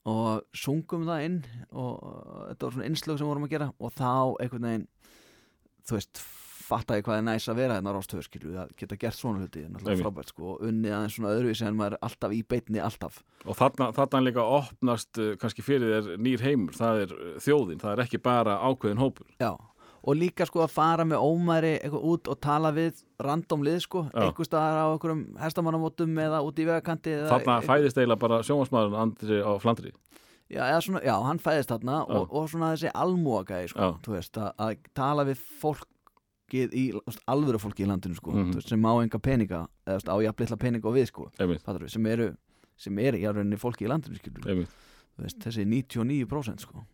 og 0.05 0.45
sungum 0.53 1.07
það 1.09 1.27
inn 1.31 1.43
og 1.73 2.01
þetta 2.51 2.67
var 2.67 2.75
svona 2.77 2.89
innslög 2.91 3.21
sem 3.21 3.29
vorum 3.29 3.47
að 3.47 3.55
gera 3.57 3.71
og 3.79 3.95
þá 3.97 4.11
einhvern 4.45 4.67
veginn 4.69 4.89
þú 5.85 5.97
veist, 5.99 6.21
fatta 6.65 6.97
ég 6.99 7.05
hvað 7.05 7.19
er 7.21 7.25
næs 7.27 7.47
að 7.53 7.59
vera 7.61 7.77
þarna 7.79 7.93
rástöður 7.93 8.27
skilju, 8.27 8.53
að 8.61 8.71
geta 8.81 8.97
gert 9.01 9.19
svona 9.19 9.43
hluti 9.43 9.65
er 9.65 9.73
náttúrulega 9.73 10.05
frábært 10.05 10.33
sko, 10.33 10.55
og 10.55 10.63
unnið 10.65 10.95
aðeins 10.97 11.17
svona 11.19 11.33
öðruvísi 11.37 11.67
en 11.69 11.77
maður 11.77 11.97
er 11.97 12.07
alltaf 12.09 12.33
í 12.37 12.41
beitni 12.49 12.81
alltaf 12.81 13.21
Og 13.45 13.59
þarna, 13.59 13.91
þarna 13.93 14.23
líka 14.25 14.45
opnast 14.59 15.21
uh, 15.21 15.35
kannski 15.41 15.65
fyrir 15.65 15.93
þér 15.93 16.23
nýr 16.25 16.45
heimur, 16.45 16.77
það 16.77 17.03
er 17.03 17.15
uh, 17.17 17.35
þjóðin, 17.45 17.83
það 17.83 17.93
er 17.93 18.03
ekki 18.07 18.21
bara 18.25 18.57
ákveðin 18.65 19.03
hópur. 19.03 19.29
Já, 19.43 19.51
og 20.05 20.17
líka 20.21 20.45
sko 20.47 20.61
að 20.67 20.73
fara 20.75 21.05
með 21.09 21.23
ómæri 21.25 21.71
eitthvað 21.81 22.03
út 22.13 22.29
og 22.29 22.41
tala 22.45 22.71
við 22.77 22.99
random 23.25 23.63
lið 23.65 23.79
sko, 23.87 24.03
einhver 24.13 24.45
staðar 24.45 24.83
á 24.85 24.87
einhverjum 24.93 25.23
hestamannamótum 25.41 26.19
eða 26.21 26.43
út 26.45 26.59
í 26.61 26.67
vegakanti 26.69 27.15
Þarna 27.31 27.61
fæðist 27.65 27.97
eiginlega 27.97 28.21
bara 28.21 28.43
sjónvarsmaðurinn 28.45 29.01
Andri 29.01 29.39
á 29.41 29.53
Flandri. 29.63 29.93
já, 30.53 30.61
svona, 30.85 31.01
já, 31.01 31.15
hann 31.25 31.41
fæðist 31.41 31.73
þarna 31.73 32.03
og, 32.05 32.29
og 32.31 32.51
svona 32.53 32.75
þessi 32.75 32.91
almúagæði 32.95 33.71
sko, 33.73 33.89
veist, 34.13 34.37
að, 34.37 34.53
að 34.61 34.77
tala 34.95 35.25
við 35.25 35.41
fólkið 35.63 36.77
í, 36.77 36.85
alvöru 37.33 37.59
fólki 37.65 37.87
í 37.87 37.89
landinu 37.89 38.15
sko, 38.19 38.31
Mhm. 38.37 38.53
þú 38.53 38.61
veist, 38.61 38.69
sem 38.69 38.85
á 38.85 38.93
enga 39.01 39.19
peninga 39.19 39.63
eða 39.87 39.97
þú 39.97 39.97
veist, 39.97 40.13
á 40.13 40.17
jafnleitla 40.29 40.59
peninga 40.61 40.89
og 40.91 40.95
við 41.01 41.07
sko 41.09 41.31
fattarðu, 41.41 41.89
sem 41.91 42.07
eru, 42.13 42.29
sem 42.77 42.99
eru 42.99 43.17
í 43.19 43.25
rauninni 43.25 43.57
fólki 43.57 43.87
í 43.87 43.89
landinu 43.89 44.21
skilur, 44.21 44.67
veist, 45.17 45.39
þessi 45.41 45.65
99% 45.65 46.61
sko 46.61 46.85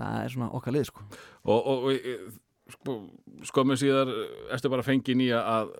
það 0.00 0.24
er 0.24 0.32
svona 0.34 0.50
okkar 0.58 0.76
lið 0.76 0.88
sko 0.90 1.04
Og, 1.44 1.58
og, 1.58 1.84
og 1.84 1.92
e, 1.94 2.16
sko, 2.74 2.96
skömmu 3.50 3.76
síðar 3.80 4.10
uh, 4.12 4.24
ertu 4.56 4.72
bara 4.72 4.86
fengið 4.86 5.20
nýja 5.20 5.40
að 5.56 5.72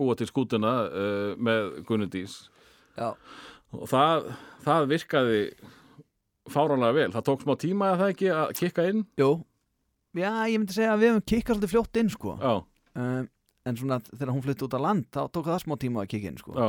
búa 0.00 0.16
til 0.16 0.28
skútuna 0.30 0.72
uh, 0.88 1.34
með 1.36 1.82
Gunnudís. 1.88 2.40
Já, 2.96 3.12
Og 3.76 3.86
það, 3.86 4.30
það 4.64 4.86
virkaði 4.90 5.42
fáránlega 6.50 6.96
vel. 6.96 7.10
Það 7.14 7.26
tók 7.28 7.44
smá 7.44 7.52
tíma 7.60 7.92
að 7.92 8.00
það 8.00 8.12
ekki 8.14 8.30
að 8.34 8.54
kikka 8.58 8.86
inn. 8.90 9.04
jú 9.20 9.30
Já, 10.18 10.32
ég 10.50 10.58
myndi 10.58 10.74
segja 10.74 10.94
að 10.96 11.04
við 11.04 11.12
höfum 11.12 11.26
kikkað 11.30 11.54
svolítið 11.54 11.70
fljótt 11.70 11.98
inn 12.00 12.08
sko 12.10 12.32
um, 12.42 13.28
en 13.68 13.76
svona 13.78 14.00
þegar 14.08 14.32
hún 14.34 14.42
flytti 14.42 14.66
út 14.66 14.74
á 14.74 14.80
land 14.82 15.04
þá 15.14 15.20
tók 15.30 15.46
það 15.46 15.60
smá 15.62 15.74
tíma 15.78 16.02
að 16.02 16.08
kikka 16.10 16.32
inn 16.32 16.40
sko 16.40 16.54
já. 16.56 16.68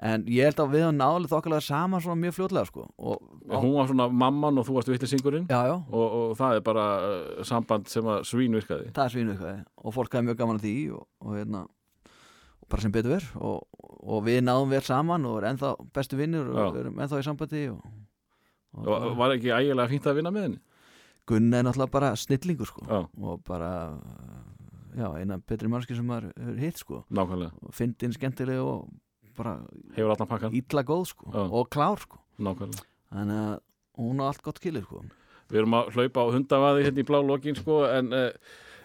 En 0.00 0.22
ég 0.32 0.46
held 0.48 0.60
að 0.62 0.70
við 0.74 0.84
höfum 0.86 0.96
náðlega 1.00 1.30
þokkalega 1.34 1.64
saman 1.66 2.00
svona 2.00 2.20
mjög 2.22 2.36
fljótlega 2.38 2.68
sko 2.70 2.86
og, 2.98 3.26
Og 3.50 3.64
hún 3.64 3.74
var 3.74 3.88
svona 3.90 4.06
mamman 4.08 4.58
og 4.60 4.64
þú 4.68 4.76
varst 4.78 4.88
vittisingurinn. 4.92 5.48
Og, 5.90 6.14
og 6.20 6.36
það 6.38 6.56
er 6.56 6.62
bara 6.64 6.84
uh, 7.02 7.42
samband 7.44 7.88
sem 7.90 8.06
að 8.06 8.22
svín 8.30 8.54
virkaði. 8.56 8.92
það 8.94 9.16
er 9.18 9.32
eitthvað 9.34 9.60
og 9.84 9.94
fólk 9.96 10.14
hafði 10.16 10.28
mjög 10.30 10.38
gaman 10.40 10.60
að 10.60 10.64
því 10.68 10.74
og, 10.96 11.04
og 11.26 11.36
hérna 11.36 11.62
og 11.66 12.68
bara 12.70 12.84
sem 12.86 12.92
betur 12.94 13.10
ver 13.16 13.26
og, 13.40 13.64
og 14.00 14.24
við 14.24 14.40
náðum 14.46 14.70
vel 14.72 14.82
saman 14.86 15.24
og 15.26 15.38
erum 15.40 15.50
ennþá 15.50 15.72
bestu 15.96 16.16
vinnur 16.20 16.48
og 16.54 16.60
Já. 16.60 16.80
erum 16.84 17.00
ennþá 17.02 17.20
í 17.20 17.26
sambandi 17.26 17.62
og, 17.74 17.80
var 19.18 19.34
ekki 19.34 19.50
ægilega 19.50 19.90
fínt 19.90 20.06
að 20.06 20.20
vinna 20.20 20.30
með 20.34 20.46
henni? 20.46 20.60
Gunna 21.26 21.58
er 21.60 21.66
náttúrulega 21.66 21.92
bara 21.98 22.12
snillingur 22.16 22.70
sko 22.70 22.86
Já, 22.86 23.00
og 23.26 23.42
bara 23.46 23.70
já, 24.96 25.06
eina 25.18 25.36
betri 25.38 25.68
mannski 25.70 25.94
sem 25.98 26.06
maður 26.06 26.30
hefur 26.38 26.60
hitt 26.62 26.78
sko 26.80 27.02
nákvæmlega. 27.10 27.52
og 27.66 27.74
fyndin 27.74 28.14
skemmtileg 28.14 28.62
og 28.62 28.86
bara 29.36 29.54
Hefur 29.96 30.10
allan 30.14 30.28
pakkan? 30.30 30.54
ítla 30.56 30.82
góð 30.86 31.04
sko 31.12 31.30
Já. 31.34 31.42
og 31.46 31.70
klár 31.72 32.00
sko 32.02 32.20
Nákvæmlega. 32.40 32.84
þannig 33.12 33.40
að 33.46 33.56
hún 34.00 34.20
á 34.22 34.24
allt 34.30 34.42
gott 34.46 34.60
kilið 34.62 34.86
sko 34.88 35.02
Við 35.50 35.58
erum 35.64 35.74
að 35.74 35.88
hlaupa 35.96 36.22
á 36.22 36.26
hundavaði 36.30 36.84
hérna 36.86 37.02
í 37.02 37.06
blá 37.08 37.18
lokin 37.26 37.56
sko 37.58 37.80
en 37.90 38.12
uh, 38.14 38.30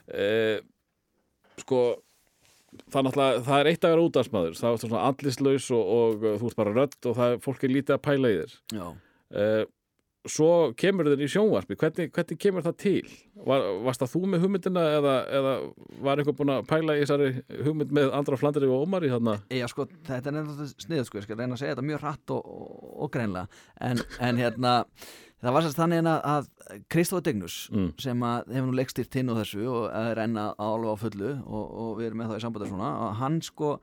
uh, 0.09 0.57
sko 1.61 1.81
það 2.91 3.11
það 3.45 3.59
er 3.59 3.69
eitt 3.71 3.85
að 3.85 3.93
vera 3.93 4.05
útdagsmaður 4.09 4.57
það 4.59 4.73
er 4.73 4.81
svona 4.83 5.03
allislaus 5.09 5.67
og, 5.71 5.83
og 5.99 6.25
uh, 6.25 6.35
þú 6.41 6.49
ert 6.49 6.59
bara 6.59 6.73
rödd 6.75 7.09
og 7.11 7.17
það 7.19 7.35
fólk 7.45 7.63
er 7.67 7.73
lítið 7.75 7.95
að 7.95 8.03
pæla 8.07 8.31
í 8.33 8.39
þér 8.41 8.55
já, 8.79 8.87
uh, 8.89 9.63
svo 10.31 10.49
kemur 10.79 11.07
þér 11.11 11.21
í 11.25 11.29
sjónvarpi 11.31 11.77
hvernig, 11.79 12.11
hvernig 12.15 12.39
kemur 12.41 12.63
það 12.65 12.77
til? 12.81 13.09
Var, 13.45 13.65
varst 13.85 14.01
það 14.01 14.13
þú 14.15 14.21
með 14.31 14.45
hugmyndina 14.45 14.85
eða, 14.97 15.13
eða 15.39 15.53
var 16.07 16.21
einhver 16.21 16.37
búinn 16.39 16.53
að 16.55 16.65
pæla 16.71 16.95
í 16.97 17.03
þessari 17.03 17.27
hugmynd 17.67 17.91
með 17.97 18.13
Andra 18.17 18.39
Flandri 18.41 18.69
og 18.71 18.85
Ómari 18.87 19.11
þarna? 19.13 19.37
já 19.53 19.67
sko 19.71 19.85
þetta 20.07 20.31
er 20.31 20.37
nefnilega 20.39 20.85
sniðið 20.85 21.05
sko 21.09 21.19
ég 21.21 21.27
skal 21.27 21.37
reyna 21.41 21.53
að 21.57 21.61
segja 21.63 21.75
þetta 21.75 21.87
mjög 21.91 22.01
hratt 22.05 22.33
og, 22.37 22.49
og, 22.55 22.89
og 23.05 23.13
greinlega 23.13 23.47
en, 23.89 24.01
en 24.29 24.41
hérna 24.41 24.73
það 25.45 25.53
var 25.57 25.65
sérst 25.67 25.77
þannig 25.77 26.07
að, 26.09 26.23
að 26.31 26.79
Kristóf 26.89 27.21
Dignus 27.27 27.57
Mm. 27.75 27.91
sem 28.01 28.23
hefur 28.25 28.69
nú 28.71 28.77
leikstýrt 28.79 29.13
hinn 29.19 29.29
og 29.33 29.37
þessu 29.43 29.65
og 29.69 29.85
er 29.93 30.23
enn 30.23 30.39
að 30.41 30.55
alveg 30.63 30.95
á 30.95 31.01
fullu 31.03 31.31
og, 31.45 31.65
og 31.85 31.91
við 31.99 32.07
erum 32.09 32.21
með 32.23 32.31
það 32.33 32.39
í 32.39 32.43
sambandi 32.47 32.69
svona 32.71 32.89
og 33.05 33.15
hann 33.19 33.37
sko 33.45 33.75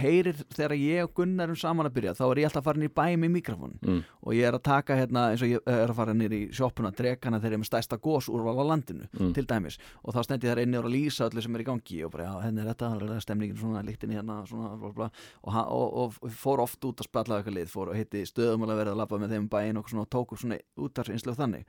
heyrir 0.00 0.36
þegar 0.50 0.74
ég 0.76 1.04
og 1.06 1.12
Gunnar 1.14 1.46
erum 1.48 1.58
saman 1.58 1.86
að 1.88 1.94
byrja 1.98 2.14
þá 2.18 2.22
er 2.30 2.40
ég 2.42 2.48
alltaf 2.50 2.64
farin 2.66 2.86
í 2.86 2.90
bæ 2.90 3.04
með 3.20 3.30
mikrofon 3.36 3.76
Mm. 3.80 4.02
og 4.26 4.32
ég 4.34 4.44
er 4.48 4.56
að 4.58 4.62
taka 4.66 4.96
hérna 4.98 5.30
eins 5.30 5.42
og 5.42 5.48
ég 5.48 5.60
er 5.66 5.88
að 5.88 5.94
fara 5.96 6.12
nýr 6.14 6.32
í 6.36 6.40
sjoppuna 6.52 6.90
drekana 6.92 7.38
þegar 7.40 7.54
ég 7.54 7.58
er 7.58 7.62
með 7.62 7.70
stærsta 7.70 7.98
gós 8.02 8.28
úrval 8.28 8.58
á 8.60 8.64
landinu 8.70 9.06
Mm. 9.18 9.32
til 9.34 9.46
dæmis 9.46 9.78
og 10.04 10.14
þá 10.14 10.20
stendi 10.24 10.48
þær 10.50 10.62
inni 10.62 10.76
og 10.78 10.84
er 10.84 10.88
að 10.90 10.94
lýsa 10.96 11.28
öllu 11.30 11.42
sem 11.42 11.54
er 11.56 11.60
í 11.62 11.68
gangi 11.70 12.04
og 12.04 12.10
bara 12.12 12.24
já, 12.24 12.42
henni 12.44 12.60
er 12.60 12.74
þetta, 12.74 12.90
alveg 12.92 13.10
er 13.16 13.20
stemningin 13.24 13.56
svona 13.56 13.82
líktinni 13.86 14.14
hérna 14.18 14.46
svona 14.46 14.76
bla, 14.80 14.92
bla, 14.92 15.10
og, 15.44 15.54
og, 15.54 16.14
og 16.22 16.30
fór 16.30 16.60
oft 16.60 16.80
út 16.84 17.00
að 17.00 17.08
spjalla 17.08 17.38
eitthvað 17.40 17.54
lið, 17.60 17.68
fór 17.70 17.88
og 17.90 17.96
hitti 17.96 18.22
stöðum 18.26 18.66
að 18.68 18.76
verða 18.80 18.92
að 18.92 19.00
labba 19.02 19.18
með 19.18 19.30
þeim 19.36 19.46
í 19.46 19.52
bæinn 19.54 19.78
og 19.78 19.88
svona, 19.88 20.02
og 20.02 20.10
tók 20.10 20.32
upp 20.32 20.38
svona 20.42 20.58
út 20.78 20.98
af 20.98 21.08
einslög 21.08 21.36
þannig 21.36 21.64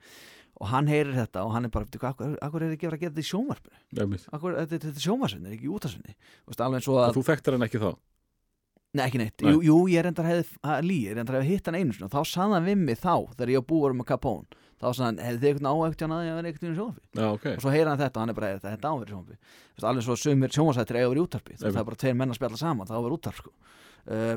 og 0.62 0.70
hann 0.70 0.86
heyrir 0.86 1.16
þetta 1.18 1.42
og 1.42 1.52
hann 1.56 1.66
er 1.66 1.72
bara, 1.74 1.84
"Bíddu, 1.88 1.98
hvað- 1.98 2.14
akkur, 2.14 2.38
akkur 2.46 2.62
er 2.62 2.76
ekki 2.76 2.86
verið 2.86 2.98
að 2.98 3.02
gera 3.02 3.12
þetta 3.12 3.24
í 3.26 3.30
sjónvarpinu? 3.32 3.78
Akkur, 4.32 4.54
þetta, 4.54 4.78
þetta 4.78 4.96
er 5.02 5.06
sjónvarsvinni, 5.08 5.52
ekki 5.56 5.66
í 5.66 5.74
útarsvinni 5.74 6.14
alveg 6.62 6.78
eins 6.78 6.88
og 6.88 6.96
að, 7.02 7.14
Þú 7.18 7.22
þekktir 7.26 7.52
hann 7.58 7.66
ekki 7.68 7.82
þá? 7.82 7.90
Nei, 8.94 9.06
ekki 9.08 9.18
neitt. 9.22 9.40
Nei. 9.40 9.52
Jú, 9.54 9.60
jú, 9.64 9.76
ég 9.88 10.04
reyndar 10.04 10.26
að 10.28 10.82
lí, 10.84 10.98
ég 11.08 11.16
reyndar 11.16 11.40
hefði 11.40 11.48
hitt 11.48 11.66
hann 11.66 11.74
einu 11.80 11.92
sinni 11.96 12.04
og 12.04 12.12
þá 12.12 12.22
sagði 12.28 12.52
hann 12.58 12.66
við 12.68 12.76
mig 12.76 12.98
þá, 13.00 13.14
þegar 13.34 13.52
ég 13.54 13.64
búið 13.64 13.96
með 13.96 14.06
Capone. 14.10 14.46
Þá 14.82 14.86
sagði 14.92 15.06
hann, 15.06 15.16
hefði 15.22 15.40
þið 15.40 15.48
eitthvað 15.48 15.72
áhægt 15.72 16.00
hann 16.02 16.12
að 16.12 16.26
ég 16.26 16.34
verið 16.36 16.48
eitthvað 16.52 16.68
í 16.68 16.76
sjónvarpi? 16.76 17.06
Já, 17.16 17.26
ok. 17.32 17.46
Og 17.56 17.60
svo 17.62 17.70
heyra 17.72 17.88
hann 17.88 18.02
þetta 18.02 18.16
og 18.16 18.20
hann 18.22 18.28
er 18.28 18.34
bara, 18.36 18.46
"Er 18.52 18.58
þetta 18.58 18.84
er 18.84 18.92
áverið 18.92 19.12
sjónvarpi. 19.12 19.36
Alveg 19.82 20.02
svo 20.04 20.16
sumir 20.20 20.50
sjónvarsættir 20.52 20.96
eiga 21.00 21.08
verið 21.08 21.24
útarpi 21.26 21.52
það 21.56 21.76
er 21.80 21.84
bara 21.84 21.96
tveir 21.96 22.16
menn 22.16 22.30
að 22.30 22.36
spjalla 22.38 22.58
saman, 22.58 22.86
það 22.86 22.98
á 22.98 23.02
verið 23.02 23.18
útarp 23.18 23.34
sko. 23.40 23.50
uh, 24.12 24.36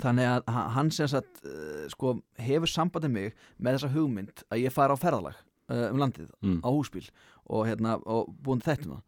þannig 0.00 0.28
að 0.30 0.42
ha- 0.54 0.68
hann 0.76 0.90
sem 0.94 1.08
sagt 1.10 1.42
uh, 1.44 1.88
sko, 1.90 2.20
hefur 2.38 2.70
sambandið 2.70 3.10
mig 3.10 3.34
með 3.58 3.78
þessa 3.78 3.92
hugmynd 3.96 4.44
að 4.50 4.62
ég 4.66 4.72
fara 4.72 4.94
á 4.94 5.02
ferðalag 5.02 5.34
uh, 5.70 5.88
um 5.90 5.98
landið 5.98 6.30
Mm. 6.42 6.60
á 6.62 6.68
húsbíl 6.70 7.08
og, 7.50 7.66
hérna, 7.66 7.98
og 8.06 8.30
búin 8.42 8.62
þettum 8.62 8.96
það 9.00 9.06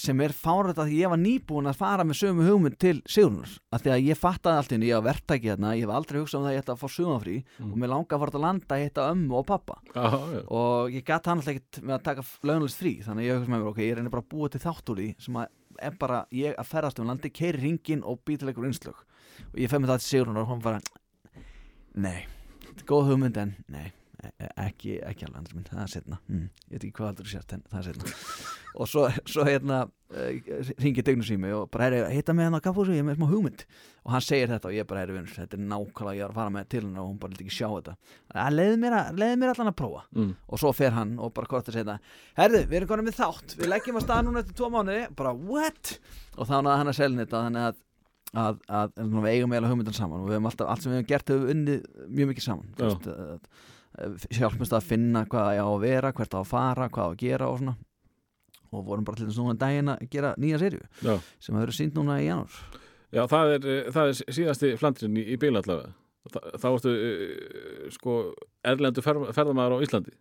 sem 0.00 0.16
er 0.24 0.32
fárið 0.32 0.78
að 0.80 0.92
ég 0.96 1.10
var 1.12 1.18
nýbúin 1.20 1.66
að 1.68 1.76
fara 1.76 2.04
með 2.08 2.16
sömu 2.16 2.46
hugmynd 2.48 2.78
til 2.80 3.02
Sigrunar 3.04 3.50
af 3.70 3.82
því 3.84 3.90
að 3.92 4.06
ég 4.08 4.16
fattaði 4.16 4.56
allt 4.62 4.72
henni, 4.72 4.86
ég 4.88 4.96
var 4.96 5.12
verktæki 5.12 5.50
hérna 5.52 5.74
ég 5.76 5.84
hef 5.84 5.92
aldrei 5.92 6.20
hugsað 6.22 6.38
um 6.40 6.46
það 6.46 6.50
að 6.50 6.54
ég 6.56 6.62
ætti 6.64 6.72
að 6.72 6.80
fá 6.80 6.88
sumafrí 6.94 7.34
Mm. 7.60 7.68
og 7.72 7.76
mér 7.82 7.92
langa 7.92 8.16
að 8.16 8.22
fara 8.24 8.32
að 8.38 8.44
landa 8.46 8.74
að 8.78 8.82
hitta 8.86 9.04
ömmu 9.12 9.36
og 9.38 9.46
pappa. 9.46 9.76
Já, 9.92 10.08
já. 10.34 10.40
Og 10.48 10.88
ég 10.96 11.04
gæti 11.04 11.28
hann 11.28 11.38
alltaf 11.38 11.52
ekkert 11.54 11.82
með 11.84 11.94
að 11.98 12.02
taka 12.08 12.24
launalist 12.48 12.80
frí. 12.80 12.94
Þannig 13.04 13.20
að 13.20 13.28
ég 13.28 13.36
hugsa 13.38 13.52
með 13.52 13.60
mér, 13.60 13.68
ok, 13.74 13.78
ég 13.84 13.94
reynir 13.98 14.10
bara 14.16 14.24
að 14.24 14.32
búa 14.32 14.48
til 14.50 14.60
þátt 14.64 14.88
úr 14.94 14.96
því 15.04 15.08
sem 15.20 15.36
að 15.36 15.46
er 15.84 15.94
bara 16.00 16.24
ég 16.32 16.56
að 16.56 16.70
ferðast 16.72 16.98
um 17.04 17.06
landi, 17.12 17.30
keiri 17.30 17.60
ringin 17.60 18.02
og 18.08 18.24
býtilegur 18.24 18.64
innslög 18.64 19.04
og 19.50 19.60
ég 19.62 19.72
fef 19.72 19.82
með 19.82 19.94
það 19.94 20.02
til 20.02 20.08
Sigrunar 20.10 20.44
og 20.44 20.52
hún 20.52 20.64
bara 20.64 20.80
nei, 21.94 22.24
þetta 22.64 22.80
er 22.80 22.90
góð 22.90 23.12
hugmynd 23.12 23.40
en 23.44 23.54
nei, 23.72 23.86
e- 24.22 24.34
e- 24.34 24.52
ekki, 24.66 24.98
ekki 25.04 25.28
alveg 25.28 25.40
andri 25.42 25.58
minn, 25.58 25.70
það 25.70 25.86
er 25.86 25.94
setna 25.96 26.20
hm, 26.26 26.46
ég 26.68 26.76
veit 26.76 26.82
ekki 26.82 26.96
hvað 27.00 27.12
aldur 27.12 27.32
sért 27.34 27.56
en 27.56 27.66
það 27.70 27.80
er 27.80 27.90
setna 27.92 28.14
og 28.74 28.88
svo, 28.90 29.04
svo 29.28 29.44
hérna 29.46 29.84
uh, 29.86 30.70
ringið 30.82 31.06
Degnus 31.06 31.30
í 31.32 31.36
mig 31.40 31.54
og 31.54 31.68
bara 31.72 31.90
er 31.90 32.08
hitta 32.12 32.34
með 32.34 32.48
hann 32.48 32.58
á 32.58 32.64
kaffhúsi, 32.64 32.94
ég 32.96 33.04
er 33.04 33.06
með 33.06 33.18
smá 33.20 33.28
hugmynd. 33.30 33.64
Og 34.04 34.12
hann 34.12 34.24
segir 34.24 34.50
þetta 34.50 34.70
og 34.70 34.76
ég 34.76 34.88
bara 34.88 35.04
er 35.04 35.12
vinnur, 35.14 35.32
þetta 35.32 35.56
er 35.56 35.62
nákvæmlega 35.70 36.18
ég 36.18 36.24
er 36.26 36.32
að 36.32 36.40
fara 36.40 36.54
með 36.54 36.68
til 36.74 36.82
hann 36.82 36.98
og 37.00 37.08
hún 37.08 37.20
bara 37.22 37.34
vil 37.34 37.44
ekki 37.44 37.56
sjá 37.56 37.68
þetta. 37.70 37.94
Að 38.44 38.58
leiði 38.58 38.80
mér, 38.82 38.98
mér 39.20 39.52
allan 39.52 39.70
að 39.70 39.78
prófa. 39.78 40.04
Mm. 40.14 40.34
og 40.48 40.62
svo 40.62 40.74
fer 40.76 40.94
hann 40.98 41.14
og 41.22 41.32
bara 41.36 41.50
hvort 41.50 41.70
að 41.70 41.78
segja 41.78 41.96
herðu, 42.38 42.64
við 42.68 42.80
erum 42.80 42.90
konum 42.90 43.08
með 43.08 43.18
þátt, 43.20 43.56
við 43.60 43.70
leggjum 43.70 44.00
að 44.00 44.06
stað 44.06 44.26
núna 44.26 44.42
eftir 44.42 44.58
tvo 44.58 44.70
mánuði, 44.74 45.06
bara 45.16 45.34
what? 45.34 45.96
Og 46.34 46.50
þá 46.50 46.56
náða 46.58 46.78
hann 46.82 46.92
að 46.92 46.98
selja 46.98 47.22
þetta 47.22 47.44
þannig 47.46 47.68
að, 47.70 47.82
að, 48.34 48.58
að, 48.68 48.92
að 49.00 49.14
við 49.14 49.30
eigum 49.32 49.54
eiginlega 49.54 49.70
hugmyndan 49.72 49.96
saman 49.96 50.20
og 50.22 50.28
við 50.28 50.36
hefum 50.38 50.48
alltaf, 50.50 50.68
allt 50.72 50.82
sem 50.84 50.92
við 50.92 50.98
hefum 51.00 51.08
gert 51.12 51.32
hefur 51.32 51.52
unnið 51.54 51.88
mjög 52.18 52.30
mikið 52.32 52.46
saman. 52.48 52.74
Að- 52.78 53.08
að- 53.14 54.28
hjálpumst 54.34 54.72
að 54.74 54.86
finna 54.88 55.20
hvað 55.30 55.60
á 55.62 55.66
að 55.70 55.80
vera, 55.84 56.12
hvert 56.12 56.34
á 56.34 56.38
að 56.40 56.48
fara 56.50 56.88
hvað 56.90 57.04
á 57.06 57.10
að 57.12 57.18
gera 57.20 57.48
og 57.52 57.60
svona. 57.60 57.76
Og 58.74 58.82
vorum 58.88 59.04
bara 59.06 59.20
til 59.20 59.28
þess 59.28 59.38
núna 59.38 59.54
um 59.54 59.60
daginn 59.60 59.90
að 59.92 60.00
gera 60.10 60.32
nýja 60.34 60.58
serju 60.58 60.80
Já, 61.06 61.12
sem 61.38 61.54
hefur 61.60 61.72
sínt 61.76 61.94
núna 61.94 62.16
í 62.18 62.24
janúar. 62.26 62.56
Já 63.14 63.22
það, 63.30 63.52
er, 63.54 63.68
eh, 63.70 63.90
það 63.94 64.08
er 64.10 64.32
síðasti 64.34 64.72
flandrin 64.80 65.20
í, 65.20 65.22
í 65.30 65.36
bíl 65.38 65.52
allavega. 65.54 65.92
Þa, 66.32 66.40
Þá 66.58 66.66
ertu 66.72 66.94
uh, 66.96 67.90
sko 67.94 68.16
erlendu 68.66 69.02
fer, 69.04 69.20
ferðamaður 69.36 69.76
á 69.78 69.84
Íslandi 69.86 70.14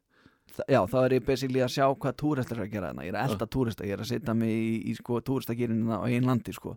Já, 0.69 0.79
þá 0.89 0.97
er 1.03 1.15
ég 1.17 1.25
basically 1.25 1.63
að 1.65 1.71
sjá 1.73 1.85
hvað 1.89 2.15
túristar 2.21 2.59
er 2.59 2.67
að 2.67 2.73
gera 2.75 2.91
þarna. 2.91 3.05
Ég 3.07 3.13
er 3.13 3.19
að 3.19 3.31
elda 3.31 3.47
túrista, 3.55 3.87
ég 3.87 3.95
er 3.95 4.03
að 4.03 4.09
setja 4.11 4.35
mig 4.37 4.53
í, 4.53 4.73
í 4.91 4.95
sko, 4.99 5.19
túristagýrinina 5.25 5.97
á 5.97 6.05
einn 6.05 6.29
landi 6.29 6.53
sko. 6.53 6.75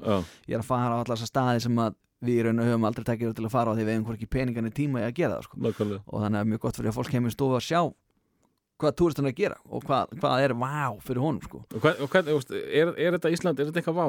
Ég 0.49 0.57
er 0.57 0.63
að 0.63 0.69
fara 0.71 0.97
á 0.97 1.01
allar 1.03 1.13
þessar 1.13 1.33
staði 1.33 1.65
sem 1.67 1.83
að 1.85 1.99
við 2.25 2.41
í 2.41 2.45
raun 2.47 2.63
og 2.63 2.71
höfum 2.71 2.87
aldrei 2.89 3.05
tekið 3.05 3.35
til 3.37 3.45
að 3.45 3.53
fara 3.53 3.73
á 3.73 3.77
því 3.77 3.85
við 3.85 3.93
hefum 3.93 4.07
hvorki 4.09 4.29
peningan 4.33 4.71
í 4.71 4.73
tíma 4.73 5.03
í 5.03 5.07
að 5.07 5.17
gera 5.19 5.37
það 5.37 5.49
sko. 5.51 5.61
nákvæmlega 5.67 6.01
og 6.07 6.23
þannig 6.25 6.41
að 6.41 6.51
mjög 6.53 6.63
gott 6.65 6.79
fyrir 6.81 6.91
að 6.91 6.97
fólk 6.97 7.11
kemur 7.13 7.33
í 7.33 7.37
stofu 7.37 7.59
að 7.59 7.67
sjá 7.67 7.81
hvað 8.81 8.95
túristan 8.97 9.29
er 9.29 9.35
að 9.35 9.41
gera 9.43 9.59
og 9.69 9.85
hvað, 9.85 10.15
hvað 10.23 10.45
er 10.47 10.55
vá 10.57 10.79
fyrir 11.05 11.23
honum 11.25 11.45
sko. 11.45 11.61
Og 11.77 11.85
hvern, 11.85 12.01
og 12.01 12.17
veist, 12.33 12.55
er, 12.57 12.95
er 12.97 13.17
þetta 13.19 13.33
Ísland, 13.37 13.61
er 13.61 13.69
þetta 13.69 13.83
eitthvað 13.83 14.01
vá? 14.01 14.07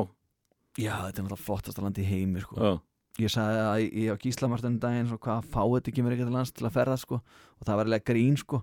Já, 0.78 0.94
þetta 1.08 1.20
er 1.20 1.26
náttúrulega 1.26 1.44
flottasta 1.44 1.84
landi 1.84 2.04
í 2.04 2.08
heimi 2.08 2.44
sko. 2.44 2.58
Já, 2.60 2.80
Ég 3.18 3.32
sagði 3.34 3.62
að 3.66 3.80
ég 3.98 4.14
á 4.14 4.22
Gíslamartunum 4.22 4.82
daginn 4.82 5.08
hvað 5.18 5.48
fáið 5.50 5.88
ekki 5.90 6.04
mér 6.06 6.20
til 6.20 6.28
lands 6.30 6.52
til 6.54 6.68
að 6.68 6.76
ferða 6.76 6.98
sko. 7.02 7.18
og 7.18 7.64
það 7.66 7.80
var 7.80 7.88
eiginlega 7.88 8.06
grín 8.12 8.36
sko. 8.38 8.60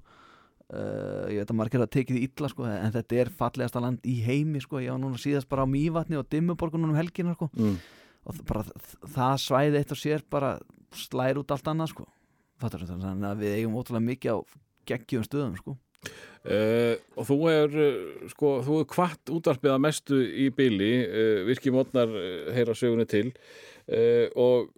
Uh, 0.74 1.28
ég 1.30 1.42
veit 1.42 1.50
að 1.52 1.58
margir 1.58 1.82
að 1.84 1.90
tekið 1.94 2.16
því 2.16 2.20
illa 2.26 2.48
sko, 2.50 2.64
en 2.66 2.94
þetta 2.94 3.18
er 3.20 3.28
fallegasta 3.38 3.82
land 3.84 4.06
í 4.10 4.14
heimi 4.24 4.62
sko. 4.62 4.80
ég 4.82 4.90
var 4.90 4.98
núna 4.98 5.20
síðast 5.20 5.46
bara 5.50 5.62
á 5.62 5.70
Mývatni 5.70 6.18
og 6.18 6.26
Dimmuborgunum 6.32 6.90
um 6.90 6.98
helgina 6.98 7.34
sko. 7.36 7.50
mm. 7.54 7.76
og 8.26 8.40
bara 8.48 8.64
það 9.14 9.34
svæði 9.44 9.78
eitt 9.78 9.94
og 9.94 10.00
sér 10.00 10.24
bara 10.30 10.56
slæri 10.96 11.38
út 11.38 11.54
allt 11.54 11.70
annað 11.70 11.92
sko. 11.92 12.08
Þetta, 12.64 12.80
þannig 12.90 13.28
að 13.28 13.42
við 13.44 13.56
eigum 13.58 13.76
ótrúlega 13.78 14.08
mikið 14.08 14.34
á 14.34 14.38
geggjum 14.90 15.26
stöðum 15.28 15.58
sko. 15.60 15.76
Uh, 16.44 16.96
og 17.14 17.28
þú 17.28 17.36
er 17.52 17.76
uh, 17.84 18.24
sko, 18.34 18.54
þú 18.66 18.80
er 18.80 18.88
kvart 18.90 19.34
útvarpið 19.36 19.74
að 19.76 19.84
mestu 19.84 20.18
í 20.20 20.48
bíli 20.56 20.90
uh, 21.04 21.44
virki 21.46 21.72
mótnar 21.74 22.10
heyra 22.56 22.74
sögunni 22.76 23.06
til 23.08 23.28
og 24.40 24.72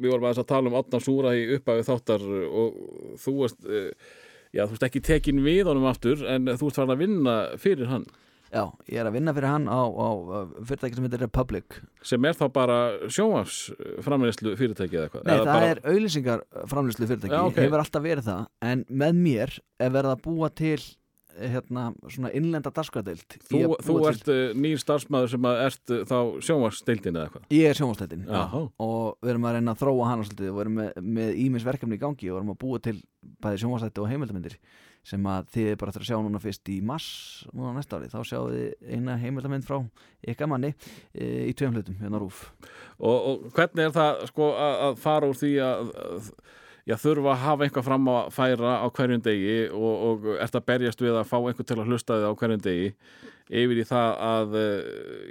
við 0.00 0.08
vorum 0.08 0.26
aðeins 0.26 0.42
að 0.42 0.48
tala 0.48 0.70
um 0.70 0.76
Átna 0.78 1.00
Súra 1.04 1.34
í 1.36 1.44
upphafi 1.56 1.84
þáttar 1.84 2.22
og 2.48 2.76
þú 3.20 3.34
uh, 3.44 4.10
já, 4.56 4.64
þú 4.66 4.76
ert 4.78 4.88
ekki 4.90 5.04
tekin 5.06 5.44
við 5.44 5.70
honum 5.70 5.86
aftur 5.90 6.24
en 6.26 6.50
þú 6.54 6.70
ert 6.70 6.80
farin 6.80 6.94
að 6.96 7.02
vinna 7.04 7.36
fyrir 7.60 7.90
hann. 7.90 8.04
Já, 8.50 8.64
ég 8.90 8.98
er 8.98 9.06
að 9.06 9.14
vinna 9.14 9.30
fyrir 9.36 9.46
hann 9.46 9.68
á, 9.70 9.78
á, 9.86 10.08
fyrirtæki 10.66 10.96
sem 10.98 11.04
heitir 11.06 11.20
Republic. 11.22 11.76
Sem 12.02 12.24
er 12.26 12.34
þá 12.34 12.46
bara 12.50 12.78
sjónvars 13.06 13.58
framleiðslu 14.02 14.56
fyrirtæki 14.58 14.98
eða 14.98 15.06
eitthvað 15.06 15.28
Nei, 15.28 15.34
Eða 15.36 15.44
það 15.44 15.52
bara, 15.52 15.68
er 15.70 15.82
auðlýsingar 15.92 16.42
framlýslu 16.72 17.06
fyrirtæki, 17.12 17.36
Já, 17.36 17.44
ok. 17.46 17.60
hefur 17.62 17.84
alltaf 17.84 18.02
verið 18.08 18.26
það. 18.26 18.48
En 18.72 18.82
með 18.90 19.20
mér 19.22 19.54
er 19.86 19.94
verið 19.94 20.16
að 20.16 20.24
búa 20.26 20.50
til 20.50 20.80
hérna, 21.38 21.86
svona 22.10 22.32
innlenda 22.36 22.72
dagskvæðild 22.74 23.38
þú, 23.46 23.62
þú 23.86 23.96
ert 24.10 24.30
uh, 24.32 24.40
nýr 24.58 24.82
starfsmæður 24.82 25.32
sem 25.34 25.48
að 25.50 25.62
ert 25.66 25.94
uh, 25.94 26.02
þá 26.10 26.18
sjónvarsdeildin 26.48 27.16
eða 27.16 27.28
eitthvað? 27.28 27.48
Ég 27.54 27.70
er 27.70 27.80
Jaha. 28.26 28.62
og 28.86 29.18
við 29.20 29.34
erum 29.34 29.48
að 29.48 29.58
reyna 29.58 29.74
að 29.74 29.82
þróa 29.84 30.10
hana 30.10 30.28
svolítið. 30.28 30.52
Og 30.52 30.58
við 30.58 30.64
erum 30.66 30.78
með, 30.80 31.02
með 31.18 31.34
ímis 31.46 31.66
verkefni 31.66 31.98
í 31.98 32.04
gangi 32.04 32.30
og 32.30 32.34
við 32.34 32.40
erum 32.42 32.54
að 32.54 32.62
búa 32.64 32.84
til 32.84 32.96
bæði 33.40 33.62
sjónvastætti 33.64 34.02
og 34.02 34.10
heimildamindir 34.10 34.56
sem 35.06 35.26
að 35.32 35.48
þið 35.54 35.68
bara 35.80 35.92
eftir 35.92 36.04
að 36.04 36.08
sjá 36.10 36.18
núna 36.20 36.40
fyrst 36.42 36.70
í 36.72 36.76
mars 36.84 37.08
núna 37.54 37.72
næsta 37.76 37.96
ári, 37.96 38.10
þá 38.12 38.20
sjáum 38.28 38.50
við 38.52 38.74
eina 38.84 39.16
heimildamind 39.20 39.64
frá 39.64 39.78
ykkar 40.28 40.50
manni 40.50 40.74
e, 41.14 41.48
í 41.48 41.54
tveim 41.56 41.72
hlutum, 41.76 41.96
hérna 42.02 42.20
rúf 42.20 42.42
og, 42.98 43.16
og 43.16 43.46
hvernig 43.56 43.86
er 43.86 43.94
það 43.96 44.24
sko 44.28 44.50
að, 44.52 44.74
að 44.88 44.98
fara 45.00 45.30
úr 45.30 45.40
því 45.40 45.52
að, 45.64 45.92
að 46.04 46.30
já, 46.88 46.96
þurfa 47.00 47.34
að 47.34 47.42
hafa 47.44 47.66
einhvað 47.66 47.86
fram 47.88 48.08
að 48.12 48.30
færa 48.36 48.76
á 48.80 48.86
hverjum 48.96 49.24
degi 49.26 49.58
og, 49.74 49.92
og 50.08 50.30
ert 50.36 50.56
að 50.58 50.66
berjast 50.72 51.04
við 51.04 51.18
að 51.20 51.28
fá 51.30 51.36
einhver 51.40 51.68
til 51.68 51.78
að 51.78 51.90
hlusta 51.90 52.18
þið 52.18 52.28
á 52.30 52.38
hverjum 52.42 52.64
degi 52.64 52.88
yfir 53.50 53.82
í 53.82 53.86
það 53.88 54.10
að 54.30 54.58
eh, 54.60 54.78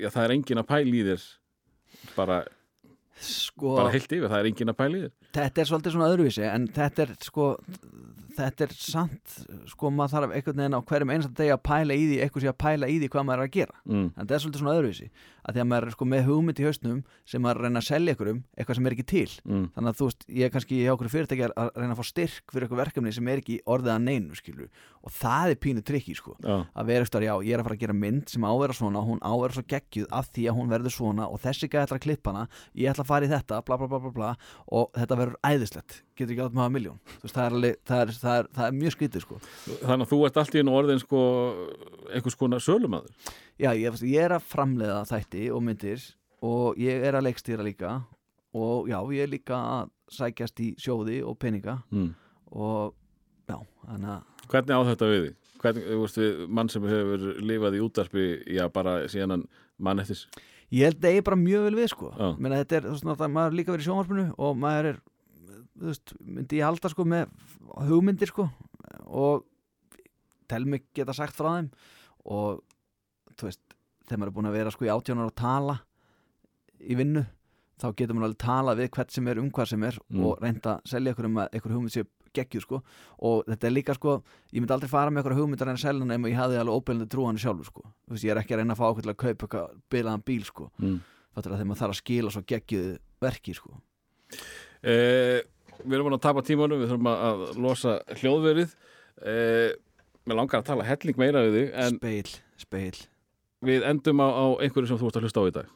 já, 0.04 0.10
það 0.10 0.24
er 0.26 0.36
engin 0.36 0.62
að 0.64 0.70
pæla 0.70 0.96
í 1.00 1.06
þér. 1.08 1.26
Bara, 2.16 2.44
sko, 3.24 3.76
bara 3.80 3.94
heilt 3.96 4.12
yfir, 4.12 4.30
það 4.30 4.40
er 4.42 4.52
engin 4.52 4.74
að 4.74 4.80
pæla 4.84 5.00
í 5.00 5.04
þér 5.08 5.19
þetta 5.36 5.62
er 5.62 5.70
svolítið 5.70 5.96
svona 5.96 6.10
öðruvísi 6.14 6.46
en 6.50 6.68
þetta 6.74 7.06
er 7.06 7.16
sko 7.24 7.50
þetta 8.40 8.64
er 8.64 8.74
samt, 8.78 9.34
sko 9.68 9.90
maður 9.92 10.14
þarf 10.14 10.34
einhvern 10.38 10.62
veginn 10.62 10.78
á 10.80 10.82
hverjum 10.88 11.10
einasta 11.12 11.34
degi 11.36 11.52
að 11.52 11.64
pæla 11.68 11.96
í 11.98 12.06
því 12.08 12.20
eitthvað 12.24 12.44
sé 12.46 12.50
að 12.52 12.58
pæla 12.64 12.88
í 12.88 12.96
því 13.02 13.10
hvað 13.12 13.26
maður 13.28 13.42
er 13.44 13.50
að 13.50 13.56
gera 13.58 13.76
mm. 13.84 14.06
en 14.06 14.22
þetta 14.22 14.36
er 14.38 14.44
svolítið 14.44 14.62
svona 14.64 14.76
öðruvísi 14.78 15.08
að 15.50 15.56
því 15.58 15.62
að 15.64 15.68
maður 15.72 15.88
er 15.90 15.96
sko 15.96 16.08
með 16.14 16.24
hugmynd 16.30 16.60
í 16.62 16.66
hausnum 16.68 17.02
sem 17.28 17.44
maður 17.44 17.60
að 17.60 17.66
reyna 17.68 17.82
að 17.82 17.88
selja 17.90 18.16
ykkurum 18.16 18.40
eitthvað 18.56 18.80
sem 18.80 18.90
er 18.90 18.96
ekki 18.96 19.08
til 19.10 19.28
Mm. 19.50 19.66
þannig 19.74 19.90
að 19.90 19.98
þú 20.00 20.08
veist, 20.10 20.24
ég 20.30 20.46
er 20.46 20.52
kannski 20.54 20.78
hjá 20.84 20.92
okkur 20.94 21.10
fyrirtæki 21.10 21.46
að 21.50 21.70
reyna 21.80 21.94
að 21.96 22.00
fá 22.00 22.06
styrk 22.10 22.52
fyrir 22.54 22.66
eitthvað 22.68 22.82
verkefni 22.84 23.14
sem 23.16 23.28
er 23.32 23.42
ekki 23.42 23.56
orðið 23.66 23.92
að 23.96 24.04
neinu, 24.06 24.38
skilur 24.38 24.70
og 25.06 25.14
það 25.16 25.54
er 25.54 25.60
pínu 25.64 25.84
trikki, 25.86 26.16
sko. 26.18 26.36
Já, 26.44 26.58
að 26.74 26.90
vera 26.90 27.06
eftir, 27.06 27.26
já, 27.28 27.34
ég 27.46 27.56
er 27.56 27.62
að 27.62 27.70
fara 27.70 27.78
að 27.78 27.84
gera 27.86 27.96
mynd 27.96 28.34
sem 28.34 28.48
ávera 28.48 28.76
svona, 28.76 29.04
hún 29.08 29.22
ávera 29.24 29.56
svo 29.56 29.64
geggjuð 29.74 30.10
af 30.20 30.30
því 30.36 30.46
að 30.52 30.58
hún 30.60 30.74
verður 30.74 30.96
svona 30.96 31.30
og 31.30 31.42
þessi 31.44 31.70
gæði 31.70 31.86
ætla 31.88 32.00
að 32.00 32.06
klippa 32.06 32.34
hana 32.34 32.46
ég 32.76 32.92
ætla 32.92 33.06
að 33.06 33.12
fara 33.14 33.30
í 33.30 33.32
þetta, 33.32 33.62
bla 33.68 33.80
bla 33.80 33.90
bla 33.90 34.02
bla, 34.04 34.14
bla 34.18 34.32
og 34.76 34.92
þetta 34.98 35.20
verður 35.22 35.40
æðislegt, 35.50 35.98
getur 36.20 36.36
ekki 36.36 36.46
átt 36.46 36.60
með 36.60 36.66
að 36.68 36.76
miljón 36.76 37.02
þú 37.16 37.26
veist, 37.26 37.38
það 37.40 37.48
er, 37.50 37.80
það 37.90 38.04
er, 38.04 38.14
það 38.20 38.40
er, 38.40 38.52
það 38.60 38.68
er 38.68 38.78
mjög 38.80 38.96
skrítið, 38.98 39.26
sko. 39.26 39.42
Þannig 39.80 40.06
að 40.06 40.14
þú 40.14 40.22
ert 40.28 40.40
allt 40.44 40.56
í 40.56 40.64
einu 40.64 40.78
orðin 40.80 41.04
sko 41.04 41.26
einhvers 42.10 42.40
konar 42.40 42.64
sölumadur 42.64 43.34
já, 43.60 43.72
ég, 43.76 44.00
ég 44.04 44.24
er 44.26 44.36
að 44.36 44.48
framleiða 44.50 45.04
þætti 45.10 45.50
og 45.54 45.64
myndir 45.66 46.08
og 46.46 46.80
ég 46.80 47.04
er 47.06 47.18
að 47.18 47.28
leikstýra 47.28 47.66
líka 47.66 48.00
og 48.56 48.90
já, 48.90 48.98
ég 49.14 49.26
er 49.26 49.32
líka 49.32 49.58
að 49.60 49.92
sækjast 50.10 50.62
í 50.64 50.72
sjóði 50.82 51.20
og 51.26 51.38
peninga. 51.38 51.80
Mm. 51.94 52.14
og 52.50 52.96
já, 53.50 53.60
þannig 53.86 54.14
að 54.16 54.39
Hvernig 54.50 54.74
á 54.76 54.82
þetta 54.90 55.10
við? 55.12 55.28
Hvernig, 55.60 55.84
þú 55.92 56.00
veist 56.06 56.18
við, 56.22 56.38
mann 56.58 56.70
sem 56.72 56.86
hefur 56.88 57.26
lifað 57.44 57.76
í 57.76 57.82
útarpi, 57.84 58.26
já, 58.56 58.64
bara 58.74 58.94
síðan 59.12 59.34
hann 59.36 59.44
mann 59.78 60.00
eftir 60.04 60.22
Ég 60.72 60.86
held 60.86 61.06
að 61.10 61.16
ég 61.18 61.24
bara 61.26 61.40
mjög 61.42 61.64
vel 61.66 61.76
við 61.80 61.88
sko 61.92 62.12
Já. 62.14 62.28
Meina, 62.38 62.60
þetta 62.62 62.78
er, 62.80 62.88
veist, 62.94 63.06
náttúrulega, 63.08 63.34
maður 63.36 63.52
er 63.52 63.58
líka 63.60 63.74
verið 63.74 63.84
í 63.84 63.88
sjónvarpinu 63.90 64.26
og 64.38 64.58
maður 64.62 64.90
er, 64.92 65.00
þú 65.80 65.88
veist, 65.90 66.14
myndi 66.22 66.60
ég 66.60 66.68
halda 66.70 66.92
sko 66.94 67.06
með 67.10 67.34
hugmyndir 67.90 68.30
sko 68.32 68.46
og 69.10 69.44
tel 70.50 70.66
mig 70.70 70.86
geta 70.98 71.14
sagt 71.18 71.36
frá 71.38 71.50
þeim 71.58 71.70
og 72.30 72.62
þú 73.40 73.50
veist, 73.50 73.62
þegar 74.08 74.22
maður 74.24 74.32
er 74.32 74.38
búin 74.40 74.50
að 74.52 74.58
vera 74.60 74.74
sko 74.74 74.86
í 74.88 74.94
átjónar 74.94 75.30
að 75.32 75.36
tala 75.42 75.76
í 76.80 76.96
vinnu 77.00 77.26
þá 77.80 77.88
getur 77.96 78.16
maður 78.18 78.30
alveg 78.30 78.42
tala 78.44 78.78
við 78.80 78.90
hvert 78.96 79.14
sem 79.16 79.28
er 79.32 79.40
um 79.42 79.52
hvað 79.56 79.70
sem 79.74 79.84
er 79.90 80.00
Mm. 80.10 80.24
og 80.26 80.40
reynda 80.44 80.78
að 80.78 80.90
selja 80.94 81.14
ykkur 81.14 81.28
um 81.30 81.38
að 81.44 81.54
ykkur 81.60 81.74
hugmynd 81.76 81.94
sé 81.94 82.04
geggjur 82.38 82.64
sko. 82.66 82.80
Og 83.26 83.44
þetta 83.50 83.68
er 83.70 83.74
líka 83.76 83.96
sko, 83.98 84.16
ég 84.54 84.62
myndi 84.64 84.76
aldrei 84.76 84.90
fara 84.92 85.12
með 85.14 85.24
ykkur 85.26 85.38
hugmyndar 85.40 85.70
en 85.72 85.78
að 85.80 85.84
selja 85.84 86.04
hana 86.06 86.16
ef 86.20 86.28
ég 86.30 86.38
hafði 86.40 86.60
alveg 86.62 86.80
óbeinlega 86.80 87.12
trú 87.14 87.26
á 87.26 87.30
hann 87.30 87.42
sjálfur 87.42 87.70
sko, 87.70 87.84
þú 88.08 88.16
veist, 88.16 88.26
ég 88.28 88.32
er 88.36 88.42
ekki 88.44 88.56
að 88.56 88.62
reyna 88.64 88.76
að 88.76 88.82
fá 88.82 88.86
okkur 88.90 89.06
til 89.08 89.14
að 89.14 89.20
kaupa 89.24 89.46
eitthvað 89.48 89.78
bilaðan 89.96 90.26
bíl 90.30 90.44
sko. 90.48 90.70
Mm. 90.80 90.98
fattur 91.36 91.54
að 91.54 91.60
þegar 91.62 91.70
maður 91.70 91.82
þarf 91.84 91.94
að 91.96 92.00
skila 92.02 92.32
svo 92.34 92.42
geggjuðu 92.50 92.94
verki 93.22 93.54
sko. 93.56 93.76
eh, 94.84 95.42
Við 95.80 95.94
erum 95.96 96.10
búin 96.10 96.18
að 96.18 96.26
tapa 96.26 96.42
tímanum, 96.44 96.82
við 96.82 96.90
þurfum 96.92 97.08
að, 97.08 97.22
að 97.30 97.60
losa 97.64 97.94
hljóðverið. 98.20 98.74
Eh, 99.24 99.70
Mér 100.28 100.36
langar 100.36 100.60
að 100.60 100.66
tala 100.68 100.84
helling 100.84 101.18
meira 101.18 101.42
við 101.46 101.56
þig 101.56 101.70
en 101.80 101.96
speil, 101.96 102.34
speil. 102.60 102.98
við 103.66 103.86
endum 103.88 104.20
á, 104.22 104.28
á 104.28 104.46
einhverju 104.62 104.90
sem 104.92 105.00
þú 105.00 105.08
ert 105.08 105.16
að 105.22 105.24
hlusta 105.26 105.40
á 105.42 105.48
í 105.48 105.54
dag. 105.56 105.70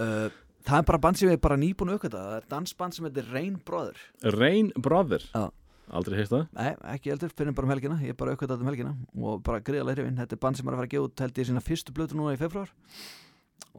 Uh, 0.00 0.28
það 0.66 0.82
er 0.82 0.86
bara 0.90 1.00
band 1.06 1.20
sem 1.20 1.32
ég 1.32 1.40
bara 1.42 1.58
nýbúin 1.60 1.94
aukvita 1.94 2.20
það 2.20 2.36
er 2.36 2.50
dansband 2.50 2.96
sem 2.96 3.08
heitir 3.08 3.30
Rain 3.32 3.56
Brother. 3.66 4.04
Rain 4.36 4.70
Brother? 4.76 5.24
Já. 5.32 5.48
Aldrei 5.90 6.20
heist 6.20 6.30
það? 6.30 6.44
Nei, 6.54 6.68
ekki 6.92 7.10
heldur, 7.10 7.32
fyrir 7.34 7.54
bara 7.56 7.66
um 7.66 7.72
helgina. 7.74 7.96
Ég 8.04 8.14
er 8.14 8.18
bara 8.18 8.36
aukvita 8.36 8.54
um 8.54 8.68
helgina. 8.70 8.92
Og 9.18 9.40
bara 9.46 9.62
greiðalega 9.64 9.98
hrifin 9.98 10.20
þetta 10.20 10.36
er 10.36 10.42
band 10.44 10.60
sem 10.60 10.68
er 10.68 10.76
að 10.76 10.82
fara 10.82 10.90
að 10.90 10.92
gefa 10.94 11.08
út 11.08 11.24
held 11.24 11.40
ég 11.40 11.48
sína 11.48 11.64
fyrstu 11.66 11.94
blötu 11.96 12.18
núna 12.18 12.36
í 12.36 12.38
februar 12.40 12.70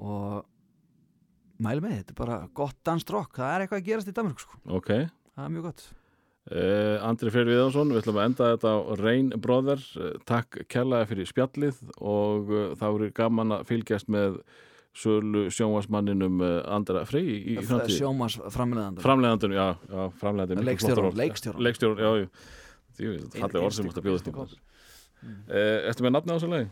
og 0.01 0.43
mæli 1.61 1.83
með, 1.83 1.97
þetta 2.01 2.13
er 2.13 2.19
bara 2.19 2.37
gott 2.57 2.77
danstrokk 2.87 3.37
það 3.37 3.53
er 3.53 3.63
eitthvað 3.63 3.81
að 3.81 3.89
gerast 3.89 4.11
í 4.11 4.15
Danmark 4.17 4.43
sko. 4.43 4.59
Ok. 4.77 4.91
Það 5.35 5.43
er 5.45 5.53
mjög 5.55 5.67
gott. 5.69 5.83
Uh, 6.51 6.97
Andri 7.05 7.29
Freyr 7.31 7.45
Viðansson, 7.47 7.91
við 7.93 8.01
ætlum 8.01 8.17
að 8.17 8.27
enda 8.31 8.47
þetta 8.55 8.71
á 8.73 8.79
Rain 8.97 9.27
Brother, 9.43 9.83
uh, 10.01 10.15
takk 10.27 10.63
kærlega 10.73 11.07
fyrir 11.11 11.29
spjallið 11.29 11.83
og 12.01 12.49
uh, 12.49 12.63
þá 12.79 12.87
er 12.89 13.13
gaman 13.21 13.55
að 13.59 13.67
fylgjast 13.69 14.09
með 14.11 14.39
sölu 14.97 15.45
sjónvarsmanninum 15.53 16.41
uh, 16.43 16.57
Andra 16.75 17.05
Frey 17.07 17.37
í, 17.39 17.55
framtíð 17.63 18.01
sjómas 18.01 18.35
framleðandi 18.51 19.03
Framleiðandun, 19.05 19.55
já, 19.55 19.67
já 19.87 20.01
framleiðandun 20.19 20.67
Leikstjórann, 20.67 21.15
leikstjórann. 21.21 21.63
Leikstjóran, 21.67 22.01
já, 22.03 22.25
já. 22.25 22.27
Því, 22.97 23.13
falleg 23.37 23.63
orð 23.63 23.77
sem 23.77 23.91
bjóðast 23.95 24.27
innsti 24.27 24.35
um 24.35 24.59
Ertu 25.61 26.03
með 26.03 26.15
nafni 26.17 26.33
á 26.33 26.35
þessu 26.35 26.49
lagi? 26.51 26.69